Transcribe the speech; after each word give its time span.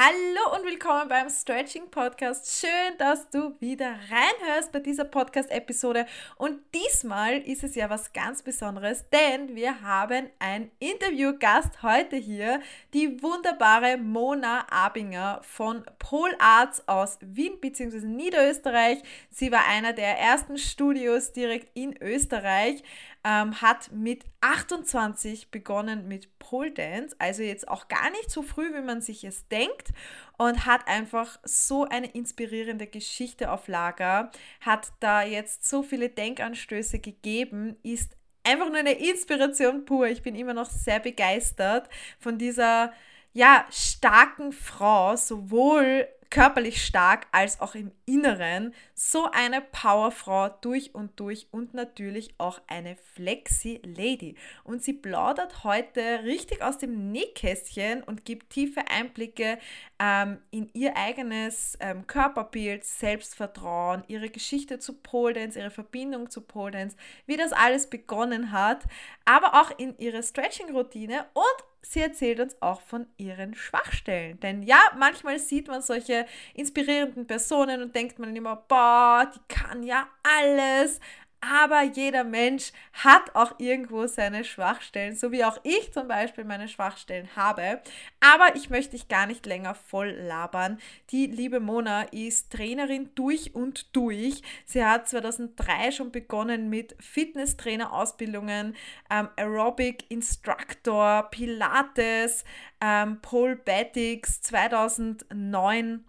Hallo 0.00 0.54
und 0.56 0.64
willkommen 0.64 1.08
beim 1.08 1.28
Stretching 1.28 1.90
Podcast. 1.90 2.60
Schön, 2.60 2.96
dass 2.98 3.28
du 3.30 3.56
wieder 3.58 3.96
reinhörst 4.08 4.70
bei 4.70 4.78
dieser 4.78 5.04
Podcast-Episode. 5.04 6.06
Und 6.36 6.60
diesmal 6.72 7.38
ist 7.38 7.64
es 7.64 7.74
ja 7.74 7.90
was 7.90 8.12
ganz 8.12 8.42
Besonderes, 8.42 9.06
denn 9.10 9.56
wir 9.56 9.82
haben 9.82 10.30
einen 10.38 10.70
Interviewgast 10.78 11.82
heute 11.82 12.14
hier, 12.14 12.60
die 12.94 13.20
wunderbare 13.24 13.96
Mona 13.96 14.68
Abinger 14.70 15.40
von 15.42 15.84
Pol 15.98 16.30
Arts 16.38 16.86
aus 16.86 17.18
Wien 17.20 17.58
bzw. 17.60 18.06
Niederösterreich. 18.06 18.98
Sie 19.32 19.50
war 19.50 19.66
einer 19.66 19.94
der 19.94 20.16
ersten 20.16 20.58
Studios 20.58 21.32
direkt 21.32 21.76
in 21.76 22.00
Österreich 22.00 22.84
ähm, 23.24 23.60
hat 23.60 23.90
mit 23.92 24.24
28 24.40 25.50
begonnen 25.50 26.08
mit 26.08 26.38
Pole 26.38 26.70
Dance, 26.70 27.16
also 27.18 27.42
jetzt 27.42 27.68
auch 27.68 27.88
gar 27.88 28.10
nicht 28.10 28.30
so 28.30 28.42
früh, 28.42 28.74
wie 28.74 28.80
man 28.80 29.00
sich 29.00 29.24
es 29.24 29.48
denkt, 29.48 29.88
und 30.36 30.66
hat 30.66 30.86
einfach 30.86 31.38
so 31.42 31.84
eine 31.84 32.08
inspirierende 32.08 32.86
Geschichte 32.86 33.50
auf 33.50 33.68
Lager, 33.68 34.30
hat 34.60 34.88
da 35.00 35.22
jetzt 35.22 35.68
so 35.68 35.82
viele 35.82 36.08
Denkanstöße 36.08 37.00
gegeben, 37.00 37.76
ist 37.82 38.16
einfach 38.44 38.68
nur 38.68 38.78
eine 38.78 38.92
Inspiration 38.92 39.84
pur. 39.84 40.06
Ich 40.06 40.22
bin 40.22 40.34
immer 40.34 40.54
noch 40.54 40.70
sehr 40.70 41.00
begeistert 41.00 41.88
von 42.18 42.38
dieser 42.38 42.92
ja, 43.32 43.66
starken 43.70 44.52
Frau, 44.52 45.16
sowohl 45.16 46.08
körperlich 46.30 46.84
stark 46.84 47.26
als 47.32 47.60
auch 47.60 47.74
im 47.74 47.92
Inneren. 48.06 48.74
So 48.94 49.30
eine 49.30 49.60
Powerfrau 49.60 50.48
durch 50.48 50.94
und 50.94 51.18
durch 51.20 51.48
und 51.50 51.74
natürlich 51.74 52.34
auch 52.38 52.60
eine 52.66 52.96
Flexi-Lady. 53.14 54.36
Und 54.64 54.82
sie 54.82 54.92
plaudert 54.92 55.64
heute 55.64 56.24
richtig 56.24 56.62
aus 56.62 56.78
dem 56.78 57.10
Nähkästchen 57.12 58.02
und 58.02 58.24
gibt 58.24 58.50
tiefe 58.50 58.82
Einblicke 58.88 59.58
ähm, 59.98 60.38
in 60.50 60.70
ihr 60.74 60.96
eigenes 60.96 61.76
ähm, 61.80 62.06
Körperbild, 62.06 62.84
Selbstvertrauen, 62.84 64.04
ihre 64.08 64.28
Geschichte 64.28 64.78
zu 64.78 64.94
Pole 64.94 65.48
ihre 65.54 65.70
Verbindung 65.70 66.30
zu 66.30 66.40
Pole 66.40 66.88
wie 67.26 67.36
das 67.36 67.52
alles 67.52 67.88
begonnen 67.88 68.52
hat, 68.52 68.84
aber 69.24 69.60
auch 69.60 69.70
in 69.78 69.96
ihre 69.98 70.22
Stretching-Routine 70.22 71.26
und 71.34 71.64
sie 71.82 72.00
erzählt 72.00 72.40
uns 72.40 72.60
auch 72.60 72.80
von 72.80 73.06
ihren 73.16 73.54
Schwachstellen. 73.54 74.38
Denn 74.40 74.62
ja, 74.62 74.80
manchmal 74.96 75.38
sieht 75.38 75.68
man 75.68 75.82
solche 75.82 76.26
inspirierenden 76.54 77.26
Personen 77.26 77.82
und 77.82 77.94
denkt 77.94 78.18
man 78.18 78.34
immer, 78.34 78.56
boah, 78.56 79.30
die 79.34 79.54
kann 79.54 79.82
ja 79.82 80.08
alles, 80.22 81.00
aber 81.40 81.82
jeder 81.82 82.24
Mensch 82.24 82.72
hat 82.92 83.34
auch 83.34 83.58
irgendwo 83.58 84.06
seine 84.06 84.44
Schwachstellen, 84.44 85.14
so 85.14 85.30
wie 85.30 85.44
auch 85.44 85.58
ich 85.62 85.92
zum 85.92 86.08
Beispiel 86.08 86.44
meine 86.44 86.68
Schwachstellen 86.68 87.28
habe. 87.36 87.80
Aber 88.20 88.56
ich 88.56 88.70
möchte 88.70 88.92
dich 88.92 89.08
gar 89.08 89.26
nicht 89.26 89.46
länger 89.46 89.74
voll 89.74 90.10
labern. 90.10 90.78
Die 91.10 91.26
liebe 91.26 91.60
Mona 91.60 92.02
ist 92.10 92.50
Trainerin 92.52 93.10
durch 93.14 93.54
und 93.54 93.94
durch. 93.94 94.42
Sie 94.64 94.84
hat 94.84 95.08
2003 95.08 95.92
schon 95.92 96.10
begonnen 96.10 96.68
mit 96.70 96.96
Fitnesstrainer-Ausbildungen, 97.00 98.74
ähm, 99.10 99.28
Aerobic 99.36 100.10
Instructor, 100.10 101.28
Pilates, 101.30 102.44
ähm, 102.80 103.20
Pole 103.20 103.56
Batics 103.56 104.40
2009 104.42 106.04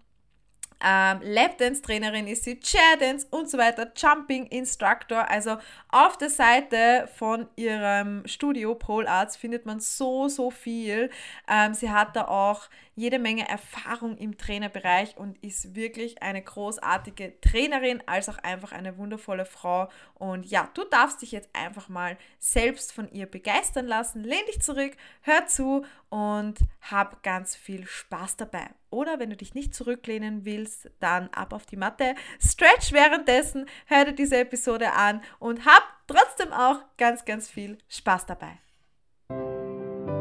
ähm, 0.84 1.20
Lapdance-Trainerin 1.22 2.26
ist 2.26 2.44
sie, 2.44 2.58
Chair-Dance 2.58 3.26
und 3.30 3.50
so 3.50 3.58
weiter, 3.58 3.90
Jumping-Instructor. 3.94 5.28
Also 5.28 5.56
auf 5.90 6.16
der 6.16 6.30
Seite 6.30 7.08
von 7.16 7.48
ihrem 7.56 8.26
Studio 8.26 8.74
Pole 8.74 9.08
Arts 9.08 9.36
findet 9.36 9.66
man 9.66 9.80
so, 9.80 10.28
so 10.28 10.50
viel. 10.50 11.10
Ähm, 11.48 11.74
sie 11.74 11.90
hat 11.90 12.16
da 12.16 12.28
auch 12.28 12.68
jede 12.94 13.18
Menge 13.18 13.48
Erfahrung 13.48 14.16
im 14.18 14.36
Trainerbereich 14.36 15.16
und 15.16 15.42
ist 15.42 15.74
wirklich 15.74 16.22
eine 16.22 16.42
großartige 16.42 17.40
Trainerin, 17.40 18.02
als 18.06 18.28
auch 18.28 18.38
einfach 18.38 18.72
eine 18.72 18.98
wundervolle 18.98 19.44
Frau. 19.44 19.88
Und 20.14 20.46
ja, 20.46 20.68
du 20.74 20.84
darfst 20.84 21.22
dich 21.22 21.32
jetzt 21.32 21.48
einfach 21.54 21.88
mal 21.88 22.18
selbst 22.38 22.92
von 22.92 23.10
ihr 23.10 23.26
begeistern 23.26 23.86
lassen. 23.86 24.22
Lehn 24.22 24.44
dich 24.48 24.60
zurück, 24.60 24.96
hör 25.22 25.46
zu 25.46 25.84
und 26.08 26.58
hab 26.82 27.22
ganz 27.22 27.56
viel 27.56 27.86
Spaß 27.86 28.36
dabei. 28.36 28.68
Oder 28.90 29.18
wenn 29.18 29.30
du 29.30 29.36
dich 29.36 29.54
nicht 29.54 29.74
zurücklehnen 29.74 30.44
willst, 30.44 30.90
dann 30.98 31.28
ab 31.28 31.52
auf 31.52 31.66
die 31.66 31.76
Matte, 31.76 32.14
stretch 32.40 32.92
währenddessen, 32.92 33.66
hör 33.86 34.04
dir 34.04 34.12
diese 34.12 34.38
Episode 34.38 34.92
an 34.92 35.22
und 35.38 35.64
hab 35.64 35.82
trotzdem 36.06 36.52
auch 36.52 36.80
ganz, 36.96 37.24
ganz 37.24 37.48
viel 37.48 37.78
Spaß 37.88 38.26
dabei. 38.26 38.58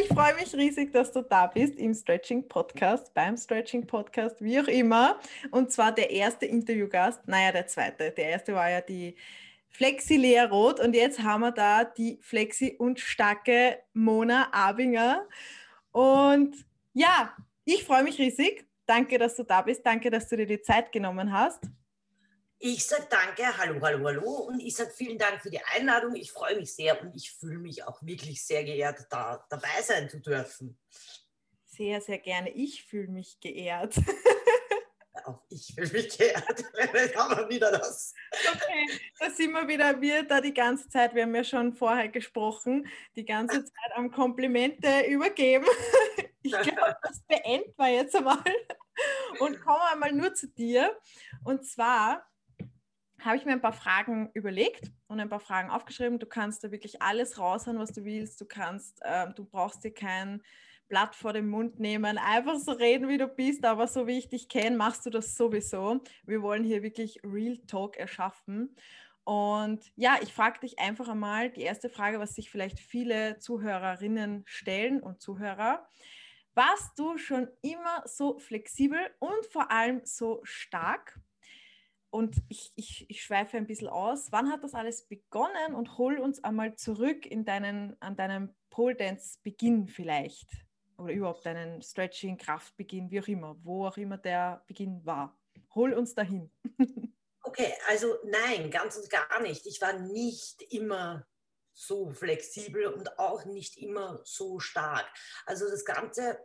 ich 0.00 0.08
freue 0.08 0.34
mich 0.34 0.54
riesig, 0.54 0.92
dass 0.92 1.12
du 1.12 1.22
da 1.22 1.46
bist 1.46 1.76
im 1.76 1.94
Stretching 1.94 2.46
Podcast, 2.48 3.12
beim 3.14 3.36
Stretching 3.36 3.86
Podcast, 3.86 4.42
wie 4.42 4.60
auch 4.60 4.66
immer. 4.66 5.18
Und 5.50 5.72
zwar 5.72 5.92
der 5.92 6.10
erste 6.10 6.46
Interviewgast, 6.46 7.26
naja, 7.26 7.52
der 7.52 7.66
zweite. 7.66 8.10
Der 8.10 8.30
erste 8.30 8.54
war 8.54 8.70
ja 8.70 8.80
die 8.80 9.16
Flexi 9.68 10.16
Lea 10.16 10.40
Roth 10.40 10.80
und 10.80 10.94
jetzt 10.94 11.22
haben 11.22 11.40
wir 11.40 11.52
da 11.52 11.84
die 11.84 12.18
Flexi 12.22 12.76
und 12.78 13.00
starke 13.00 13.78
Mona 13.92 14.48
Abinger. 14.52 15.26
Und 15.92 16.56
ja, 16.92 17.32
ich 17.64 17.84
freue 17.84 18.02
mich 18.02 18.18
riesig. 18.18 18.66
Danke, 18.86 19.18
dass 19.18 19.36
du 19.36 19.44
da 19.44 19.62
bist. 19.62 19.84
Danke, 19.86 20.10
dass 20.10 20.28
du 20.28 20.36
dir 20.36 20.46
die 20.46 20.60
Zeit 20.60 20.92
genommen 20.92 21.32
hast. 21.32 21.64
Ich 22.66 22.86
sage 22.86 23.06
danke, 23.10 23.58
hallo, 23.58 23.78
hallo, 23.82 24.06
hallo 24.06 24.30
und 24.48 24.58
ich 24.58 24.74
sage 24.74 24.90
vielen 24.90 25.18
Dank 25.18 25.42
für 25.42 25.50
die 25.50 25.60
Einladung. 25.76 26.16
Ich 26.16 26.32
freue 26.32 26.56
mich 26.56 26.72
sehr 26.72 26.98
und 27.02 27.14
ich 27.14 27.30
fühle 27.30 27.58
mich 27.58 27.86
auch 27.86 28.02
wirklich 28.02 28.42
sehr 28.42 28.64
geehrt, 28.64 29.06
da 29.10 29.44
dabei 29.50 29.82
sein 29.82 30.08
zu 30.08 30.18
dürfen. 30.18 30.78
Sehr, 31.66 32.00
sehr 32.00 32.16
gerne. 32.16 32.48
Ich 32.48 32.82
fühle 32.86 33.08
mich 33.08 33.38
geehrt. 33.38 33.96
Auch 35.26 35.42
ich 35.50 35.74
fühle 35.74 35.92
mich 35.92 36.16
geehrt. 36.16 36.64
Aber 37.16 37.50
wieder 37.50 37.70
das. 37.70 38.14
Okay, 38.32 38.98
da 39.18 39.28
sind 39.28 39.52
wir 39.52 39.68
wieder, 39.68 40.00
wir 40.00 40.22
da 40.22 40.40
die 40.40 40.54
ganze 40.54 40.88
Zeit, 40.88 41.14
wir 41.14 41.24
haben 41.24 41.34
ja 41.34 41.44
schon 41.44 41.74
vorher 41.74 42.08
gesprochen, 42.08 42.88
die 43.14 43.26
ganze 43.26 43.62
Zeit 43.64 43.92
am 43.94 44.10
Komplimente 44.10 45.02
übergeben. 45.06 45.66
Ich 46.40 46.52
glaube, 46.52 46.96
das 47.02 47.20
beenden 47.28 47.74
wir 47.76 47.88
jetzt 47.88 48.16
einmal 48.16 48.42
und 49.38 49.60
kommen 49.60 49.82
einmal 49.92 50.12
nur 50.12 50.32
zu 50.32 50.48
dir. 50.48 50.98
Und 51.44 51.66
zwar 51.66 52.26
habe 53.24 53.36
ich 53.36 53.44
mir 53.44 53.52
ein 53.52 53.60
paar 53.60 53.72
Fragen 53.72 54.30
überlegt 54.34 54.92
und 55.06 55.20
ein 55.20 55.28
paar 55.28 55.40
Fragen 55.40 55.70
aufgeschrieben. 55.70 56.18
Du 56.18 56.26
kannst 56.26 56.62
da 56.64 56.70
wirklich 56.70 57.00
alles 57.02 57.38
raushauen, 57.38 57.78
was 57.78 57.92
du 57.92 58.04
willst. 58.04 58.40
Du 58.40 58.44
kannst, 58.44 59.00
äh, 59.02 59.32
du 59.34 59.44
brauchst 59.44 59.84
dir 59.84 59.92
kein 59.92 60.42
Blatt 60.88 61.14
vor 61.14 61.32
den 61.32 61.48
Mund 61.48 61.80
nehmen, 61.80 62.18
einfach 62.18 62.58
so 62.58 62.72
reden, 62.72 63.08
wie 63.08 63.16
du 63.16 63.26
bist, 63.26 63.64
aber 63.64 63.86
so 63.86 64.06
wie 64.06 64.18
ich 64.18 64.28
dich 64.28 64.48
kenne, 64.48 64.76
machst 64.76 65.06
du 65.06 65.10
das 65.10 65.36
sowieso. 65.36 66.02
Wir 66.24 66.42
wollen 66.42 66.62
hier 66.62 66.82
wirklich 66.82 67.20
Real 67.24 67.58
Talk 67.66 67.96
erschaffen. 67.96 68.76
Und 69.24 69.90
ja, 69.96 70.18
ich 70.20 70.32
frage 70.34 70.60
dich 70.60 70.78
einfach 70.78 71.08
einmal 71.08 71.50
die 71.50 71.62
erste 71.62 71.88
Frage, 71.88 72.20
was 72.20 72.34
sich 72.34 72.50
vielleicht 72.50 72.78
viele 72.78 73.38
Zuhörerinnen 73.38 74.42
stellen 74.46 75.02
und 75.02 75.22
Zuhörer. 75.22 75.88
Warst 76.52 76.98
du 76.98 77.16
schon 77.16 77.48
immer 77.62 78.02
so 78.04 78.38
flexibel 78.38 79.00
und 79.18 79.46
vor 79.50 79.70
allem 79.70 80.02
so 80.04 80.40
stark? 80.44 81.18
Und 82.14 82.36
ich, 82.48 82.72
ich, 82.76 83.10
ich 83.10 83.24
schweife 83.24 83.56
ein 83.56 83.66
bisschen 83.66 83.88
aus. 83.88 84.30
Wann 84.30 84.52
hat 84.52 84.62
das 84.62 84.74
alles 84.74 85.02
begonnen? 85.02 85.74
Und 85.74 85.98
hol 85.98 86.20
uns 86.20 86.44
einmal 86.44 86.76
zurück 86.76 87.26
in 87.26 87.44
deinen, 87.44 88.00
an 88.00 88.14
deinem 88.14 88.54
Pole 88.70 88.94
Dance 88.94 89.40
Beginn 89.42 89.88
vielleicht. 89.88 90.48
Oder 90.96 91.12
überhaupt 91.12 91.44
deinen 91.44 91.82
Stretching, 91.82 92.38
Kraftbeginn, 92.38 93.10
wie 93.10 93.20
auch 93.20 93.26
immer, 93.26 93.56
wo 93.64 93.88
auch 93.88 93.96
immer 93.96 94.16
der 94.16 94.62
Beginn 94.68 95.04
war. 95.04 95.36
Hol 95.74 95.92
uns 95.92 96.14
dahin. 96.14 96.52
Okay, 97.46 97.74
also 97.88 98.14
nein, 98.24 98.70
ganz 98.70 98.96
und 98.96 99.10
gar 99.10 99.42
nicht. 99.42 99.66
Ich 99.66 99.78
war 99.82 99.92
nicht 99.92 100.62
immer 100.72 101.26
so 101.74 102.10
flexibel 102.10 102.86
und 102.86 103.18
auch 103.18 103.44
nicht 103.44 103.76
immer 103.76 104.22
so 104.24 104.60
stark. 104.60 105.06
Also 105.44 105.68
das 105.68 105.84
Ganze 105.84 106.38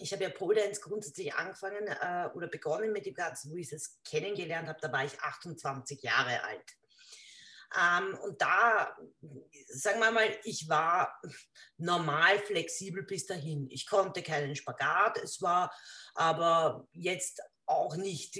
ich 0.00 0.12
habe 0.12 0.24
ja 0.24 0.30
Pole 0.30 0.60
Dance 0.60 0.80
grundsätzlich 0.80 1.34
angefangen 1.34 1.86
äh, 1.86 2.28
oder 2.34 2.46
begonnen 2.46 2.92
mit 2.92 3.06
dem 3.06 3.14
Ganzen, 3.14 3.50
wo 3.50 3.56
ich 3.56 3.72
es 3.72 4.00
kennengelernt 4.04 4.68
habe, 4.68 4.78
da 4.80 4.92
war 4.92 5.04
ich 5.04 5.18
28 5.20 6.02
Jahre 6.02 6.42
alt. 6.44 6.76
Ähm, 7.76 8.16
und 8.22 8.40
da, 8.40 8.96
sagen 9.66 9.98
wir 9.98 10.12
mal, 10.12 10.28
ich 10.44 10.68
war 10.68 11.20
normal 11.76 12.38
flexibel 12.38 13.02
bis 13.02 13.26
dahin. 13.26 13.68
Ich 13.70 13.86
konnte 13.86 14.22
keinen 14.22 14.54
Spagat, 14.54 15.18
es 15.18 15.42
war 15.42 15.74
aber 16.14 16.86
jetzt 16.92 17.42
auch 17.66 17.96
nicht 17.96 18.38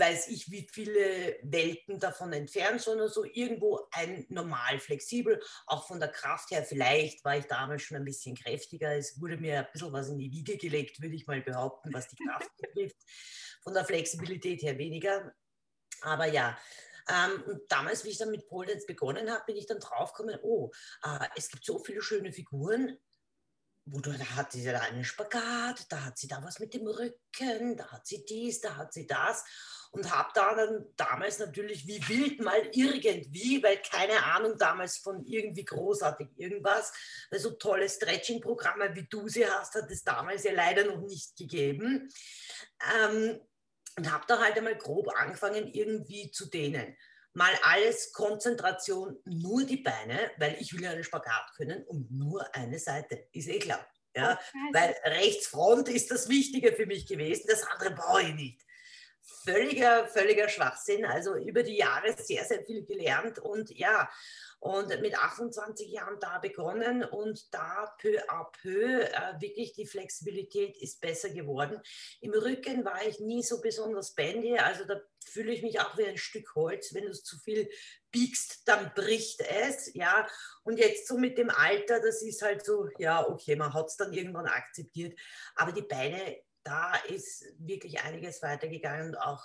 weiß 0.00 0.28
ich, 0.28 0.50
wie 0.50 0.66
viele 0.72 1.38
Welten 1.42 2.00
davon 2.00 2.32
entfernt, 2.32 2.80
sondern 2.80 3.08
so 3.08 3.24
irgendwo 3.24 3.86
ein 3.92 4.26
normal 4.28 4.80
flexibel, 4.80 5.40
auch 5.66 5.86
von 5.86 6.00
der 6.00 6.08
Kraft 6.08 6.50
her. 6.50 6.64
Vielleicht 6.64 7.24
war 7.24 7.36
ich 7.36 7.44
damals 7.44 7.82
schon 7.82 7.98
ein 7.98 8.04
bisschen 8.04 8.34
kräftiger. 8.34 8.96
Es 8.96 9.20
wurde 9.20 9.36
mir 9.36 9.60
ein 9.60 9.68
bisschen 9.72 9.92
was 9.92 10.08
in 10.08 10.18
die 10.18 10.32
Wiege 10.32 10.56
gelegt, 10.56 11.00
würde 11.00 11.14
ich 11.14 11.26
mal 11.26 11.40
behaupten, 11.42 11.92
was 11.92 12.08
die 12.08 12.16
Kraft 12.16 12.50
betrifft. 12.58 12.96
Von 13.62 13.74
der 13.74 13.84
Flexibilität 13.84 14.62
her 14.62 14.78
weniger. 14.78 15.32
Aber 16.00 16.26
ja, 16.26 16.58
ähm, 17.08 17.42
und 17.46 17.60
damals, 17.68 18.04
wie 18.04 18.10
ich 18.10 18.18
dann 18.18 18.30
mit 18.30 18.46
Pole 18.48 18.68
Dance 18.68 18.86
begonnen 18.86 19.30
habe, 19.30 19.44
bin 19.46 19.56
ich 19.56 19.66
dann 19.66 19.80
draufgekommen, 19.80 20.38
oh, 20.42 20.70
äh, 21.02 21.26
es 21.36 21.50
gibt 21.50 21.64
so 21.64 21.78
viele 21.78 22.02
schöne 22.02 22.32
Figuren, 22.32 22.98
wo 23.92 24.00
du, 24.00 24.12
da 24.12 24.24
hat 24.36 24.52
sie 24.52 24.64
da 24.64 24.80
einen 24.80 25.04
Spagat, 25.04 25.86
da 25.90 26.04
hat 26.04 26.18
sie 26.18 26.28
da 26.28 26.42
was 26.42 26.60
mit 26.60 26.74
dem 26.74 26.86
Rücken, 26.86 27.76
da 27.76 27.90
hat 27.90 28.06
sie 28.06 28.24
dies, 28.24 28.60
da 28.60 28.76
hat 28.76 28.92
sie 28.92 29.06
das. 29.06 29.44
Und 29.92 30.14
habe 30.14 30.30
da 30.34 30.54
dann 30.54 30.86
damals 30.94 31.40
natürlich 31.40 31.84
wie 31.88 32.00
wild 32.08 32.40
mal 32.40 32.62
irgendwie, 32.72 33.60
weil 33.60 33.82
keine 33.82 34.24
Ahnung 34.24 34.56
damals 34.56 34.98
von 34.98 35.24
irgendwie 35.24 35.64
großartig 35.64 36.28
irgendwas, 36.36 36.92
weil 37.30 37.40
so 37.40 37.50
tolle 37.52 37.88
Stretching-Programme 37.88 38.94
wie 38.94 39.08
du 39.08 39.28
sie 39.28 39.48
hast, 39.48 39.74
hat 39.74 39.90
es 39.90 40.04
damals 40.04 40.44
ja 40.44 40.52
leider 40.52 40.84
noch 40.84 41.00
nicht 41.00 41.36
gegeben. 41.36 42.08
Ähm, 42.94 43.40
und 43.96 44.12
habe 44.12 44.24
da 44.28 44.38
halt 44.38 44.56
einmal 44.56 44.76
grob 44.76 45.08
angefangen, 45.16 45.66
irgendwie 45.66 46.30
zu 46.30 46.46
dehnen. 46.46 46.96
Mal 47.32 47.52
alles 47.62 48.12
Konzentration, 48.12 49.18
nur 49.24 49.64
die 49.64 49.78
Beine, 49.78 50.30
weil 50.38 50.56
ich 50.60 50.72
will 50.72 50.82
ja 50.82 50.90
einen 50.90 51.04
Spagat 51.04 51.52
können 51.56 51.84
und 51.84 52.10
nur 52.10 52.54
eine 52.54 52.78
Seite, 52.78 53.28
ist 53.32 53.48
eh 53.48 53.58
klar. 53.58 53.86
Ja, 54.14 54.32
okay. 54.32 54.58
Weil 54.72 54.96
Rechtsfront 55.04 55.88
ist 55.88 56.10
das 56.10 56.28
Wichtige 56.28 56.72
für 56.72 56.86
mich 56.86 57.06
gewesen, 57.06 57.44
das 57.48 57.62
andere 57.62 57.92
brauche 57.92 58.22
ich 58.22 58.34
nicht. 58.34 58.62
Völliger, 59.44 60.08
völliger 60.08 60.48
Schwachsinn. 60.48 61.04
Also 61.04 61.36
über 61.36 61.62
die 61.62 61.76
Jahre 61.76 62.14
sehr, 62.16 62.44
sehr 62.44 62.64
viel 62.64 62.84
gelernt 62.84 63.38
und 63.38 63.70
ja, 63.70 64.10
und 64.60 64.88
mit 65.00 65.16
28 65.16 65.90
Jahren 65.90 66.18
da 66.20 66.38
begonnen 66.38 67.02
und 67.02 67.52
da 67.54 67.94
peu 67.98 68.18
à 68.28 68.44
peu 68.60 69.00
äh, 69.00 69.40
wirklich 69.40 69.72
die 69.72 69.86
Flexibilität 69.86 70.76
ist 70.76 71.00
besser 71.00 71.30
geworden. 71.30 71.80
Im 72.20 72.32
Rücken 72.32 72.84
war 72.84 73.02
ich 73.06 73.20
nie 73.20 73.42
so 73.42 73.60
besonders 73.62 74.14
bandy, 74.14 74.58
also 74.58 74.84
da 74.84 75.00
fühle 75.24 75.52
ich 75.52 75.62
mich 75.62 75.80
auch 75.80 75.96
wie 75.98 76.06
ein 76.06 76.18
Stück 76.18 76.54
Holz. 76.54 76.94
Wenn 76.94 77.04
du 77.04 77.10
es 77.10 77.24
zu 77.24 77.38
viel 77.38 77.70
biegst, 78.10 78.66
dann 78.66 78.92
bricht 78.94 79.40
es, 79.40 79.92
ja. 79.94 80.26
Und 80.62 80.78
jetzt 80.78 81.06
so 81.08 81.18
mit 81.18 81.38
dem 81.38 81.50
Alter, 81.50 82.00
das 82.00 82.22
ist 82.22 82.42
halt 82.42 82.64
so, 82.64 82.88
ja, 82.98 83.26
okay, 83.28 83.56
man 83.56 83.72
hat 83.72 83.86
es 83.86 83.96
dann 83.96 84.12
irgendwann 84.12 84.46
akzeptiert. 84.46 85.18
Aber 85.54 85.72
die 85.72 85.82
Beine, 85.82 86.38
da 86.62 86.94
ist 87.08 87.44
wirklich 87.58 88.00
einiges 88.00 88.42
weitergegangen 88.42 89.08
und 89.08 89.16
auch 89.16 89.44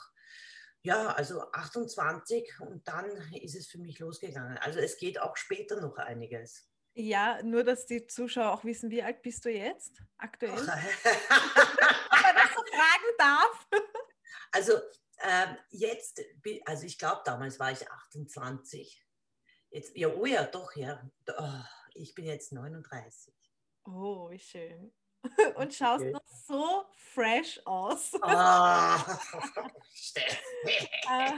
ja, 0.85 1.07
also 1.07 1.41
28 1.51 2.59
und 2.59 2.87
dann 2.87 3.09
ist 3.33 3.55
es 3.55 3.67
für 3.67 3.79
mich 3.79 3.97
losgegangen. 3.97 4.59
Also 4.59 4.79
es 4.79 4.97
geht 4.97 5.19
auch 5.19 5.35
später 5.35 5.81
noch 5.81 5.97
einiges. 5.97 6.69
Ja, 6.93 7.41
nur 7.41 7.63
dass 7.63 7.87
die 7.87 8.05
Zuschauer 8.05 8.51
auch 8.51 8.63
wissen, 8.63 8.91
wie 8.91 9.01
alt 9.01 9.23
bist 9.23 9.43
du 9.45 9.49
jetzt 9.49 10.01
aktuell? 10.17 10.53
Ob 10.53 10.59
man 10.67 10.75
das 12.35 12.49
so 12.55 12.63
fragen 12.71 13.15
darf. 13.17 13.67
Also 14.51 14.79
äh, 15.25 15.55
jetzt, 15.69 16.21
also 16.65 16.85
ich 16.85 16.97
glaube, 16.97 17.21
damals 17.25 17.59
war 17.59 17.71
ich 17.71 17.89
28. 17.89 19.03
Jetzt, 19.71 19.95
ja, 19.95 20.07
oh 20.07 20.25
ja, 20.25 20.45
doch, 20.45 20.75
ja. 20.75 21.01
Oh, 21.37 21.63
ich 21.93 22.13
bin 22.15 22.25
jetzt 22.25 22.51
39. 22.51 23.33
Oh, 23.85 24.29
wie 24.29 24.39
schön. 24.39 24.93
und 25.55 25.73
schaust 25.73 26.03
okay. 26.03 26.11
noch 26.11 26.27
so 26.47 26.85
fresh 27.13 27.59
aus. 27.65 28.11
Oh, 31.07 31.31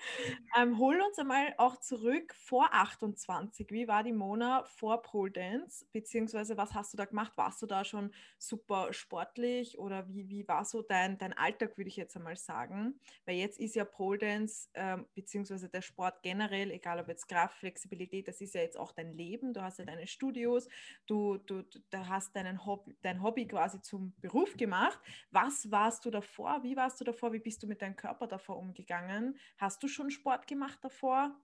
ähm, 0.56 0.78
hol 0.78 1.00
uns 1.00 1.18
einmal 1.18 1.54
auch 1.58 1.76
zurück 1.78 2.34
vor 2.34 2.72
28. 2.72 3.70
Wie 3.70 3.88
war 3.88 4.02
die 4.02 4.12
Mona 4.12 4.64
vor 4.64 5.02
Pole 5.02 5.30
Dance? 5.30 5.86
Beziehungsweise 5.92 6.56
was 6.56 6.74
hast 6.74 6.92
du 6.92 6.96
da 6.96 7.04
gemacht? 7.04 7.32
Warst 7.36 7.62
du 7.62 7.66
da 7.66 7.84
schon 7.84 8.12
super 8.38 8.92
sportlich 8.92 9.78
oder 9.78 10.08
wie, 10.08 10.28
wie 10.28 10.48
war 10.48 10.64
so 10.64 10.82
dein, 10.82 11.18
dein 11.18 11.32
Alltag, 11.32 11.76
würde 11.76 11.88
ich 11.88 11.96
jetzt 11.96 12.16
einmal 12.16 12.36
sagen? 12.36 12.98
Weil 13.24 13.36
jetzt 13.36 13.58
ist 13.60 13.74
ja 13.74 13.84
Pole 13.84 14.18
Dance 14.18 14.68
ähm, 14.74 15.06
beziehungsweise 15.14 15.68
der 15.68 15.82
Sport 15.82 16.22
generell, 16.22 16.70
egal 16.70 17.00
ob 17.00 17.08
jetzt 17.08 17.28
Kraft, 17.28 17.58
Flexibilität, 17.58 18.28
das 18.28 18.40
ist 18.40 18.54
ja 18.54 18.62
jetzt 18.62 18.78
auch 18.78 18.92
dein 18.92 19.12
Leben. 19.12 19.52
Du 19.52 19.62
hast 19.62 19.78
ja 19.78 19.84
deine 19.84 20.06
Studios, 20.06 20.68
du, 21.06 21.38
du, 21.38 21.62
du 21.62 22.08
hast 22.08 22.34
deinen 22.34 22.64
Hobby, 22.64 22.96
dein 23.02 23.22
Hobby 23.22 23.46
quasi 23.46 23.80
zum 23.82 24.14
Beruf 24.20 24.56
gemacht. 24.56 24.98
Was 25.30 25.70
warst 25.70 26.04
du 26.04 26.10
davor? 26.10 26.62
Wie 26.62 26.76
warst 26.76 27.00
du 27.00 27.04
davor? 27.04 27.32
Wie 27.32 27.38
bist 27.38 27.62
du 27.62 27.66
mit 27.66 27.82
deinem 27.82 27.96
Körper 27.96 28.26
davor 28.26 28.56
umgegangen? 28.56 29.38
Hast 29.58 29.82
du 29.82 29.88
schon 29.92 30.10
Sport 30.10 30.46
gemacht 30.46 30.78
davor? 30.82 31.38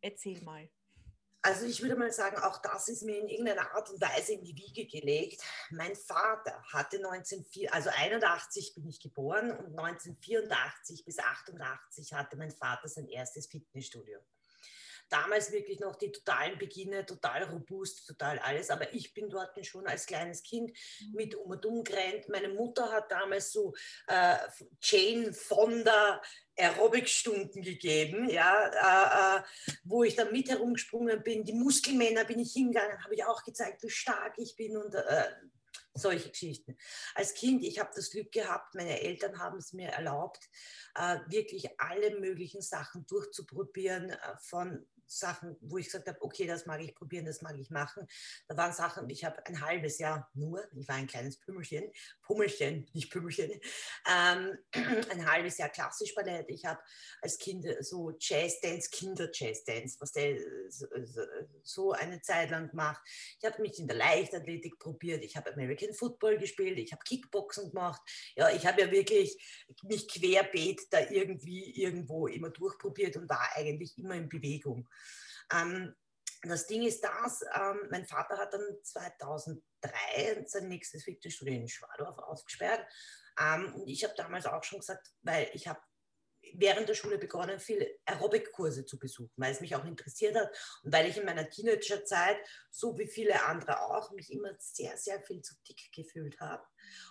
Erzähl 0.00 0.42
mal. 0.42 0.68
Also 1.42 1.64
ich 1.64 1.80
würde 1.80 1.94
mal 1.94 2.10
sagen, 2.10 2.38
auch 2.38 2.60
das 2.60 2.88
ist 2.88 3.02
mir 3.02 3.20
in 3.20 3.28
irgendeiner 3.28 3.72
Art 3.72 3.88
und 3.90 4.00
Weise 4.00 4.32
in 4.32 4.42
die 4.42 4.56
Wiege 4.56 4.84
gelegt. 4.86 5.40
Mein 5.70 5.94
Vater 5.94 6.60
hatte 6.72 6.96
1904, 6.96 7.72
also 7.72 7.88
81 7.90 8.74
bin 8.74 8.88
ich 8.88 9.00
geboren 9.00 9.52
und 9.52 9.78
1984 9.78 11.04
bis 11.04 11.20
88 11.20 12.14
hatte 12.14 12.36
mein 12.36 12.50
Vater 12.50 12.88
sein 12.88 13.06
erstes 13.06 13.46
Fitnessstudio 13.46 14.18
damals 15.08 15.52
wirklich 15.52 15.80
noch 15.80 15.96
die 15.96 16.12
totalen 16.12 16.58
Beginne, 16.58 17.06
total 17.06 17.44
robust, 17.44 18.06
total 18.06 18.38
alles. 18.40 18.70
Aber 18.70 18.92
ich 18.94 19.14
bin 19.14 19.28
dort 19.28 19.64
schon 19.66 19.86
als 19.86 20.06
kleines 20.06 20.42
Kind 20.42 20.70
mhm. 21.00 21.12
mit 21.14 21.34
um 21.34 21.50
und 21.50 21.64
um 21.66 21.84
gerannt. 21.84 22.28
Meine 22.28 22.48
Mutter 22.48 22.90
hat 22.90 23.10
damals 23.10 23.52
so 23.52 23.74
äh, 24.08 24.36
Jane 24.80 25.32
Fonda 25.32 26.20
Aerobic-Stunden 26.58 27.62
gegeben, 27.62 28.30
ja, 28.30 29.36
äh, 29.36 29.38
äh, 29.38 29.42
wo 29.84 30.04
ich 30.04 30.16
dann 30.16 30.32
mit 30.32 30.48
herumgesprungen 30.48 31.22
bin. 31.22 31.44
Die 31.44 31.52
Muskelmänner 31.52 32.24
bin 32.24 32.38
ich 32.38 32.52
hingegangen, 32.52 33.02
habe 33.04 33.14
ich 33.14 33.24
auch 33.24 33.44
gezeigt, 33.44 33.82
wie 33.82 33.90
stark 33.90 34.38
ich 34.38 34.56
bin 34.56 34.76
und 34.76 34.94
äh, 34.94 35.24
solche 35.92 36.30
Geschichten. 36.30 36.76
Als 37.14 37.34
Kind, 37.34 37.62
ich 37.64 37.78
habe 37.78 37.90
das 37.94 38.10
Glück 38.10 38.32
gehabt, 38.32 38.74
meine 38.74 39.00
Eltern 39.00 39.38
haben 39.38 39.58
es 39.58 39.72
mir 39.72 39.88
erlaubt, 39.88 40.48
äh, 40.94 41.18
wirklich 41.26 41.68
alle 41.78 42.18
möglichen 42.20 42.62
Sachen 42.62 43.06
durchzuprobieren, 43.06 44.10
äh, 44.10 44.18
von 44.40 44.86
Sachen, 45.06 45.56
wo 45.60 45.78
ich 45.78 45.86
gesagt 45.86 46.08
habe, 46.08 46.20
okay, 46.22 46.46
das 46.46 46.66
mag 46.66 46.82
ich 46.82 46.94
probieren, 46.94 47.26
das 47.26 47.42
mag 47.42 47.56
ich 47.58 47.70
machen. 47.70 48.06
Da 48.48 48.56
waren 48.56 48.72
Sachen, 48.72 49.08
ich 49.10 49.24
habe 49.24 49.44
ein 49.46 49.60
halbes 49.60 49.98
Jahr 49.98 50.30
nur, 50.34 50.66
ich 50.74 50.88
war 50.88 50.96
ein 50.96 51.06
kleines 51.06 51.38
Pümmelchen, 51.38 51.90
Pummelchen, 52.22 52.88
nicht 52.92 53.10
Pümmelchen, 53.10 53.52
ähm, 54.10 54.58
ein 55.10 55.30
halbes 55.30 55.58
Jahr 55.58 55.68
klassisch 55.68 56.14
Ballett. 56.14 56.48
Ich 56.48 56.64
habe 56.64 56.80
als 57.22 57.38
Kind 57.38 57.66
so 57.80 58.12
Jazz-Dance, 58.18 58.90
Kinder-Jazz-Dance, 58.90 59.96
was 60.00 60.12
der 60.12 60.38
so 61.62 61.92
eine 61.92 62.20
Zeit 62.20 62.50
lang 62.50 62.70
gemacht. 62.70 63.02
Ich 63.40 63.48
habe 63.48 63.62
mich 63.62 63.78
in 63.78 63.86
der 63.86 63.96
Leichtathletik 63.96 64.78
probiert, 64.78 65.24
ich 65.24 65.36
habe 65.36 65.52
American 65.52 65.94
Football 65.94 66.38
gespielt, 66.38 66.78
ich 66.78 66.92
habe 66.92 67.02
Kickboxen 67.04 67.70
gemacht. 67.70 68.00
Ja, 68.34 68.50
ich 68.50 68.66
habe 68.66 68.82
ja 68.82 68.90
wirklich 68.90 69.36
mich 69.82 70.08
querbeet 70.08 70.82
da 70.90 71.00
irgendwie 71.10 71.70
irgendwo 71.80 72.26
immer 72.26 72.50
durchprobiert 72.50 73.16
und 73.16 73.28
war 73.28 73.48
eigentlich 73.54 73.96
immer 73.98 74.14
in 74.14 74.28
Bewegung. 74.28 74.88
Ähm, 75.52 75.94
das 76.42 76.66
Ding 76.66 76.82
ist 76.82 77.02
das, 77.02 77.42
ähm, 77.54 77.88
mein 77.90 78.06
Vater 78.06 78.38
hat 78.38 78.52
dann 78.52 78.62
2003 78.82 80.44
sein 80.46 80.68
nächstes 80.68 81.04
Fitnessstudio 81.04 81.54
in 81.54 81.68
Schwadorf 81.68 82.18
aufgesperrt. 82.18 82.86
Ähm, 83.40 83.74
und 83.74 83.88
ich 83.88 84.04
habe 84.04 84.14
damals 84.16 84.46
auch 84.46 84.62
schon 84.62 84.80
gesagt, 84.80 85.08
weil 85.22 85.50
ich 85.54 85.66
habe 85.66 85.80
während 86.54 86.88
der 86.88 86.94
Schule 86.94 87.18
begonnen, 87.18 87.58
viele 87.58 87.98
Aerobic-Kurse 88.04 88.86
zu 88.86 88.98
besuchen, 88.98 89.32
weil 89.36 89.52
es 89.52 89.60
mich 89.60 89.74
auch 89.74 89.84
interessiert 89.84 90.36
hat 90.36 90.50
und 90.82 90.92
weil 90.92 91.06
ich 91.06 91.16
in 91.16 91.24
meiner 91.24 91.48
Teenagerzeit, 91.48 92.38
so 92.70 92.96
wie 92.98 93.08
viele 93.08 93.44
andere 93.44 93.80
auch, 93.82 94.12
mich 94.12 94.32
immer 94.32 94.50
sehr, 94.58 94.96
sehr 94.96 95.20
viel 95.22 95.42
zu 95.42 95.54
dick 95.68 95.90
gefühlt 95.92 96.38
habe 96.40 96.64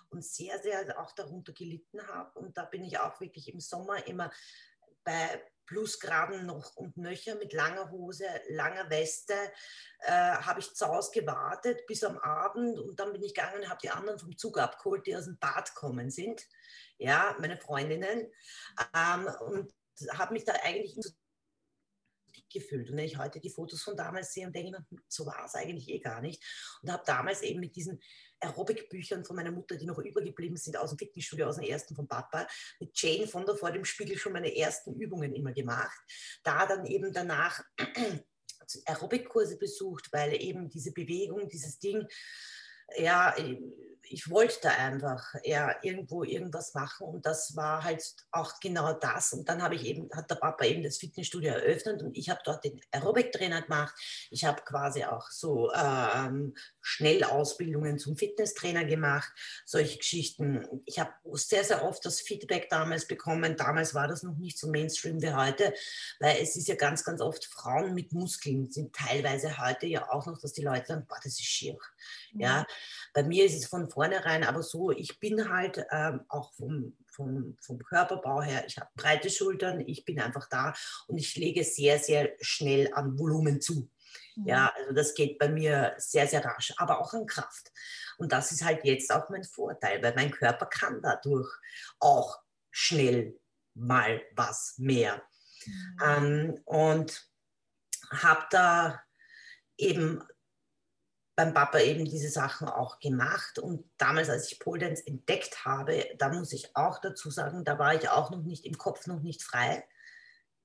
und 0.08 0.24
sehr, 0.24 0.58
sehr 0.62 0.98
auch 0.98 1.12
darunter 1.12 1.52
gelitten 1.52 2.06
habe. 2.06 2.38
Und 2.38 2.56
da 2.56 2.64
bin 2.64 2.84
ich 2.84 2.98
auch 2.98 3.20
wirklich 3.20 3.52
im 3.52 3.60
Sommer 3.60 4.06
immer 4.06 4.30
bei 5.04 5.44
Plusgraden 5.66 6.46
noch 6.46 6.76
und 6.76 6.96
nöcher 6.96 7.34
mit 7.36 7.52
langer 7.52 7.90
Hose, 7.90 8.26
langer 8.48 8.88
Weste, 8.90 9.34
äh, 10.00 10.10
habe 10.10 10.60
ich 10.60 10.74
zu 10.74 10.86
Hause 10.86 11.10
gewartet 11.12 11.86
bis 11.86 12.04
am 12.04 12.18
Abend 12.18 12.78
und 12.78 12.98
dann 12.98 13.12
bin 13.12 13.22
ich 13.22 13.34
gegangen 13.34 13.62
und 13.62 13.68
habe 13.68 13.80
die 13.82 13.90
anderen 13.90 14.18
vom 14.18 14.36
Zug 14.36 14.58
abgeholt, 14.58 15.06
die 15.06 15.16
aus 15.16 15.24
dem 15.24 15.38
Bad 15.38 15.74
kommen 15.74 16.10
sind, 16.10 16.42
ja, 16.98 17.36
meine 17.40 17.58
Freundinnen, 17.58 18.32
ähm, 18.94 19.28
und 19.40 19.72
habe 20.12 20.32
mich 20.32 20.44
da 20.44 20.54
eigentlich 20.62 20.96
gefühlt. 22.50 22.90
Und 22.90 22.96
wenn 22.96 23.04
ich 23.04 23.18
heute 23.18 23.40
die 23.40 23.50
Fotos 23.50 23.82
von 23.82 23.96
damals 23.96 24.32
sehe 24.32 24.46
und 24.46 24.54
denke 24.54 24.76
hm, 24.76 24.98
so 25.08 25.26
war 25.26 25.44
es 25.44 25.54
eigentlich 25.54 25.88
eh 25.88 26.00
gar 26.00 26.20
nicht. 26.20 26.42
Und 26.82 26.90
habe 26.90 27.02
damals 27.06 27.42
eben 27.42 27.60
mit 27.60 27.76
diesen 27.76 28.00
Aerobic-Büchern 28.40 29.24
von 29.24 29.36
meiner 29.36 29.50
Mutter, 29.50 29.76
die 29.76 29.86
noch 29.86 29.98
übergeblieben 29.98 30.56
sind 30.56 30.76
aus 30.76 30.90
dem 30.90 30.98
Fitnessstudio, 30.98 31.46
aus 31.46 31.56
dem 31.56 31.64
ersten 31.64 31.94
von 31.94 32.06
Papa, 32.06 32.46
mit 32.80 32.90
Jane 32.94 33.26
von 33.26 33.46
der 33.46 33.56
vor 33.56 33.70
dem 33.70 33.84
Spiegel 33.84 34.18
schon 34.18 34.32
meine 34.32 34.54
ersten 34.54 34.94
Übungen 34.94 35.34
immer 35.34 35.52
gemacht. 35.52 35.98
Da 36.42 36.66
dann 36.66 36.86
eben 36.86 37.12
danach 37.12 37.62
Aerobic-Kurse 38.86 39.58
besucht, 39.58 40.08
weil 40.12 40.40
eben 40.40 40.68
diese 40.68 40.92
Bewegung, 40.92 41.48
dieses 41.48 41.78
Ding, 41.78 42.06
ja, 42.96 43.34
ich 44.10 44.30
wollte 44.30 44.70
einfach 44.70 45.34
ja, 45.44 45.74
irgendwo 45.82 46.24
irgendwas 46.24 46.74
machen 46.74 47.06
und 47.06 47.26
das 47.26 47.56
war 47.56 47.84
halt 47.84 48.02
auch 48.30 48.60
genau 48.60 48.92
das. 48.92 49.32
Und 49.32 49.48
dann 49.48 49.62
habe 49.62 49.74
ich 49.74 49.84
eben, 49.84 50.08
hat 50.12 50.30
der 50.30 50.36
Papa 50.36 50.64
eben 50.64 50.82
das 50.82 50.98
Fitnessstudio 50.98 51.52
eröffnet 51.52 52.02
und 52.02 52.16
ich 52.16 52.30
habe 52.30 52.40
dort 52.44 52.64
den 52.64 52.80
Aerobic-Trainer 52.90 53.62
gemacht. 53.62 53.94
Ich 54.30 54.44
habe 54.44 54.62
quasi 54.62 55.04
auch 55.04 55.30
so 55.30 55.72
ähm, 55.72 56.54
Schnellausbildungen 56.80 57.98
zum 57.98 58.16
Fitnesstrainer 58.16 58.84
gemacht, 58.84 59.32
solche 59.64 59.98
Geschichten. 59.98 60.82
Ich 60.84 60.98
habe 60.98 61.12
sehr, 61.32 61.64
sehr 61.64 61.84
oft 61.84 62.04
das 62.04 62.20
Feedback 62.20 62.68
damals 62.70 63.06
bekommen. 63.06 63.56
Damals 63.56 63.94
war 63.94 64.08
das 64.08 64.22
noch 64.22 64.36
nicht 64.36 64.58
so 64.58 64.68
Mainstream 64.68 65.20
wie 65.22 65.34
heute, 65.34 65.74
weil 66.20 66.36
es 66.40 66.56
ist 66.56 66.68
ja 66.68 66.74
ganz, 66.74 67.04
ganz 67.04 67.20
oft 67.20 67.44
Frauen 67.44 67.94
mit 67.94 68.12
Muskeln 68.12 68.70
sind 68.70 68.94
teilweise 68.94 69.58
heute 69.58 69.86
ja 69.86 70.10
auch 70.10 70.26
noch, 70.26 70.38
dass 70.38 70.52
die 70.52 70.62
Leute 70.62 70.86
sagen, 70.86 71.06
boah, 71.08 71.18
das 71.22 71.32
ist 71.34 71.44
schier. 71.44 71.76
Ja, 72.32 72.60
mhm. 72.60 72.64
bei 73.14 73.22
mir 73.22 73.44
ist 73.44 73.56
es 73.56 73.66
von 73.66 73.88
vornherein 73.96 74.44
aber 74.44 74.62
so, 74.62 74.90
ich 74.90 75.18
bin 75.20 75.48
halt 75.48 75.82
ähm, 75.90 76.20
auch 76.28 76.52
vom, 76.52 76.94
vom, 77.06 77.56
vom 77.62 77.78
Körperbau 77.78 78.42
her, 78.42 78.64
ich 78.66 78.76
habe 78.76 78.90
breite 78.94 79.30
Schultern, 79.30 79.80
ich 79.86 80.04
bin 80.04 80.20
einfach 80.20 80.50
da 80.50 80.74
und 81.06 81.16
ich 81.16 81.34
lege 81.36 81.64
sehr, 81.64 81.98
sehr 81.98 82.32
schnell 82.42 82.92
an 82.92 83.18
Volumen 83.18 83.62
zu. 83.62 83.90
Ja, 84.44 84.64
mhm. 84.64 84.82
also 84.82 84.94
das 84.94 85.14
geht 85.14 85.38
bei 85.38 85.48
mir 85.48 85.94
sehr, 85.96 86.26
sehr 86.26 86.44
rasch, 86.44 86.74
aber 86.76 87.00
auch 87.00 87.14
an 87.14 87.26
Kraft. 87.26 87.72
Und 88.18 88.32
das 88.32 88.52
ist 88.52 88.62
halt 88.62 88.84
jetzt 88.84 89.10
auch 89.10 89.30
mein 89.30 89.44
Vorteil, 89.44 90.02
weil 90.02 90.14
mein 90.14 90.30
Körper 90.30 90.66
kann 90.66 91.00
dadurch 91.00 91.48
auch 91.98 92.38
schnell 92.70 93.40
mal 93.72 94.20
was 94.34 94.74
mehr. 94.76 95.22
Mhm. 95.64 95.98
Ähm, 96.04 96.60
und 96.66 97.30
habe 98.10 98.44
da 98.50 99.02
eben 99.78 100.22
beim 101.36 101.52
Papa 101.52 101.78
eben 101.78 102.06
diese 102.06 102.30
Sachen 102.30 102.66
auch 102.66 102.98
gemacht. 102.98 103.58
Und 103.58 103.84
damals, 103.98 104.30
als 104.30 104.50
ich 104.50 104.58
Pole 104.58 104.96
entdeckt 105.04 105.64
habe, 105.64 106.08
da 106.18 106.30
muss 106.30 106.52
ich 106.52 106.74
auch 106.74 106.98
dazu 106.98 107.30
sagen, 107.30 107.64
da 107.64 107.78
war 107.78 107.94
ich 107.94 108.08
auch 108.08 108.30
noch 108.30 108.42
nicht 108.42 108.64
im 108.64 108.78
Kopf 108.78 109.06
noch 109.06 109.20
nicht 109.20 109.42
frei. 109.42 109.84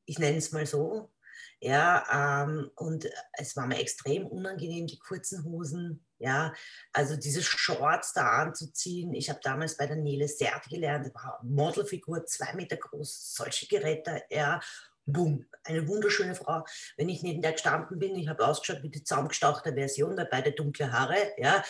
Ich 0.06 0.18
nenne 0.18 0.38
es 0.38 0.52
mal 0.54 0.66
so. 0.66 1.12
Ja, 1.60 2.44
ähm, 2.44 2.72
und 2.76 3.08
es 3.34 3.56
war 3.56 3.68
mir 3.68 3.80
extrem 3.80 4.26
unangenehm, 4.26 4.88
die 4.88 4.98
kurzen 4.98 5.44
Hosen, 5.44 6.04
ja, 6.18 6.54
also 6.92 7.16
diese 7.16 7.44
Shorts 7.44 8.14
da 8.14 8.28
anzuziehen. 8.42 9.14
Ich 9.14 9.30
habe 9.30 9.40
damals 9.44 9.78
bei 9.78 9.86
der 9.86 9.98
Nele 9.98 10.28
Sert 10.28 10.70
gelernt, 10.70 11.14
war 11.14 11.40
Modelfigur, 11.44 12.26
zwei 12.26 12.54
Meter 12.54 12.78
groß, 12.78 13.36
solche 13.36 13.68
Geräte, 13.68 14.24
ja, 14.30 14.60
boom, 15.06 15.46
eine 15.64 15.88
wunderschöne 15.88 16.36
Frau. 16.36 16.64
Wenn 16.98 17.10
ich 17.10 17.24
neben 17.24 17.42
der 17.42 17.54
gestanden 17.54 18.00
bin, 18.00 18.16
ich 18.16 18.28
habe 18.28 18.46
ausgeschaut 18.46 18.84
wie 18.84 18.90
die 18.90 19.04
zaumgestauchte 19.04 19.74
Version, 19.74 20.18
weil 20.18 20.28
beide 20.30 20.52
dunkle 20.52 20.92
Haare, 20.92 21.34
ja, 21.38 21.64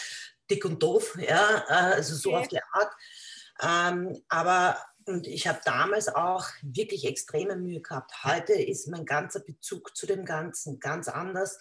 dick 0.50 0.66
und 0.66 0.82
doof, 0.82 1.18
ja, 1.20 1.64
also 1.68 2.16
so 2.16 2.30
okay. 2.30 2.40
auf 2.40 2.48
die 2.48 2.62
Art. 2.74 2.94
Ähm, 3.64 4.24
aber 4.30 4.78
und 5.06 5.28
ich 5.28 5.48
habe 5.48 5.60
damals 5.66 6.10
auch 6.10 6.46
wirklich 6.62 7.06
extreme 7.06 7.56
Mühe 7.56 7.82
gehabt. 7.82 8.24
Heute 8.24 8.54
ist 8.54 8.88
mein 8.88 9.06
ganzer 9.06 9.40
Bezug 9.40 9.96
zu 9.96 10.06
dem 10.06 10.26
Ganzen 10.26 10.80
ganz 10.80 11.08
anders. 11.08 11.58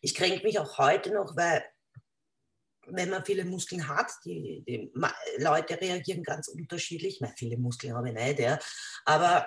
Ich 0.00 0.14
kränke 0.14 0.44
mich 0.44 0.58
auch 0.58 0.78
heute 0.78 1.12
noch, 1.12 1.36
weil 1.36 1.64
wenn 2.86 3.10
man 3.10 3.24
viele 3.24 3.44
Muskeln 3.44 3.86
hat, 3.88 4.10
die, 4.24 4.64
die 4.66 4.92
Leute 5.38 5.80
reagieren 5.80 6.24
ganz 6.24 6.48
unterschiedlich. 6.48 7.20
Ich 7.20 7.28
viele 7.36 7.56
Muskeln 7.56 7.94
habe 7.94 8.08
ich 8.08 8.14
nicht, 8.14 8.40
ja. 8.40 8.58
aber 9.04 9.46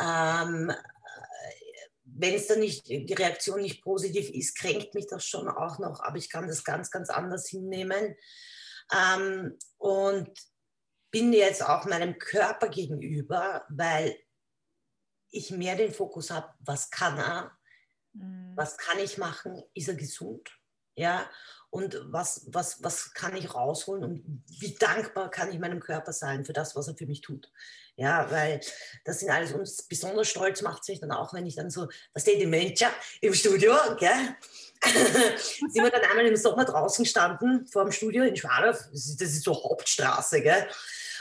ähm, 0.00 0.72
wenn 2.04 2.34
es 2.34 2.46
dann 2.46 2.60
nicht, 2.60 2.88
die 2.88 3.14
Reaktion 3.14 3.62
nicht 3.62 3.82
positiv 3.82 4.30
ist, 4.30 4.56
kränkt 4.56 4.94
mich 4.94 5.06
das 5.06 5.24
schon 5.24 5.48
auch 5.48 5.78
noch, 5.78 6.00
aber 6.00 6.16
ich 6.18 6.28
kann 6.30 6.46
das 6.46 6.64
ganz, 6.64 6.90
ganz 6.90 7.10
anders 7.10 7.48
hinnehmen. 7.48 8.14
Ähm, 8.92 9.58
und 9.78 10.30
bin 11.10 11.32
jetzt 11.32 11.64
auch 11.64 11.84
meinem 11.86 12.18
Körper 12.18 12.68
gegenüber, 12.68 13.64
weil 13.68 14.16
ich 15.30 15.50
mehr 15.50 15.76
den 15.76 15.92
Fokus 15.92 16.30
habe, 16.30 16.52
was 16.60 16.90
kann 16.90 17.18
er, 17.18 17.52
mhm. 18.12 18.52
was 18.56 18.76
kann 18.76 18.98
ich 18.98 19.18
machen, 19.18 19.62
ist 19.74 19.88
er 19.88 19.94
gesund, 19.94 20.50
ja, 20.94 21.28
und 21.70 21.98
was, 22.04 22.42
was, 22.48 22.82
was 22.82 23.14
kann 23.14 23.34
ich 23.34 23.54
rausholen 23.54 24.04
und 24.04 24.44
wie 24.60 24.74
dankbar 24.74 25.30
kann 25.30 25.50
ich 25.50 25.58
meinem 25.58 25.80
Körper 25.80 26.12
sein 26.12 26.44
für 26.44 26.52
das, 26.52 26.76
was 26.76 26.86
er 26.88 26.96
für 26.96 27.06
mich 27.06 27.22
tut. 27.22 27.50
Ja, 27.96 28.30
weil 28.30 28.60
das 29.06 29.20
sind 29.20 29.30
alles 29.30 29.52
uns 29.52 29.82
besonders 29.82 30.28
stolz 30.28 30.60
macht 30.60 30.84
sich 30.84 31.00
dann 31.00 31.12
auch, 31.12 31.32
wenn 31.32 31.46
ich 31.46 31.56
dann 31.56 31.70
so, 31.70 31.88
was 32.12 32.24
die 32.24 32.44
Menschen 32.44 32.88
im 33.22 33.32
Studio, 33.32 33.74
gell? 33.98 34.36
sind 35.38 35.82
wir 35.82 35.90
dann 35.90 36.02
einmal 36.02 36.26
im 36.26 36.36
Sommer 36.36 36.66
draußen 36.66 37.04
gestanden 37.04 37.66
vor 37.66 37.84
dem 37.84 37.92
Studio 37.92 38.24
in 38.24 38.36
Schwadorf, 38.36 38.88
das 38.90 39.20
ist 39.20 39.44
so 39.44 39.54
Hauptstraße, 39.54 40.42
gell? 40.42 40.68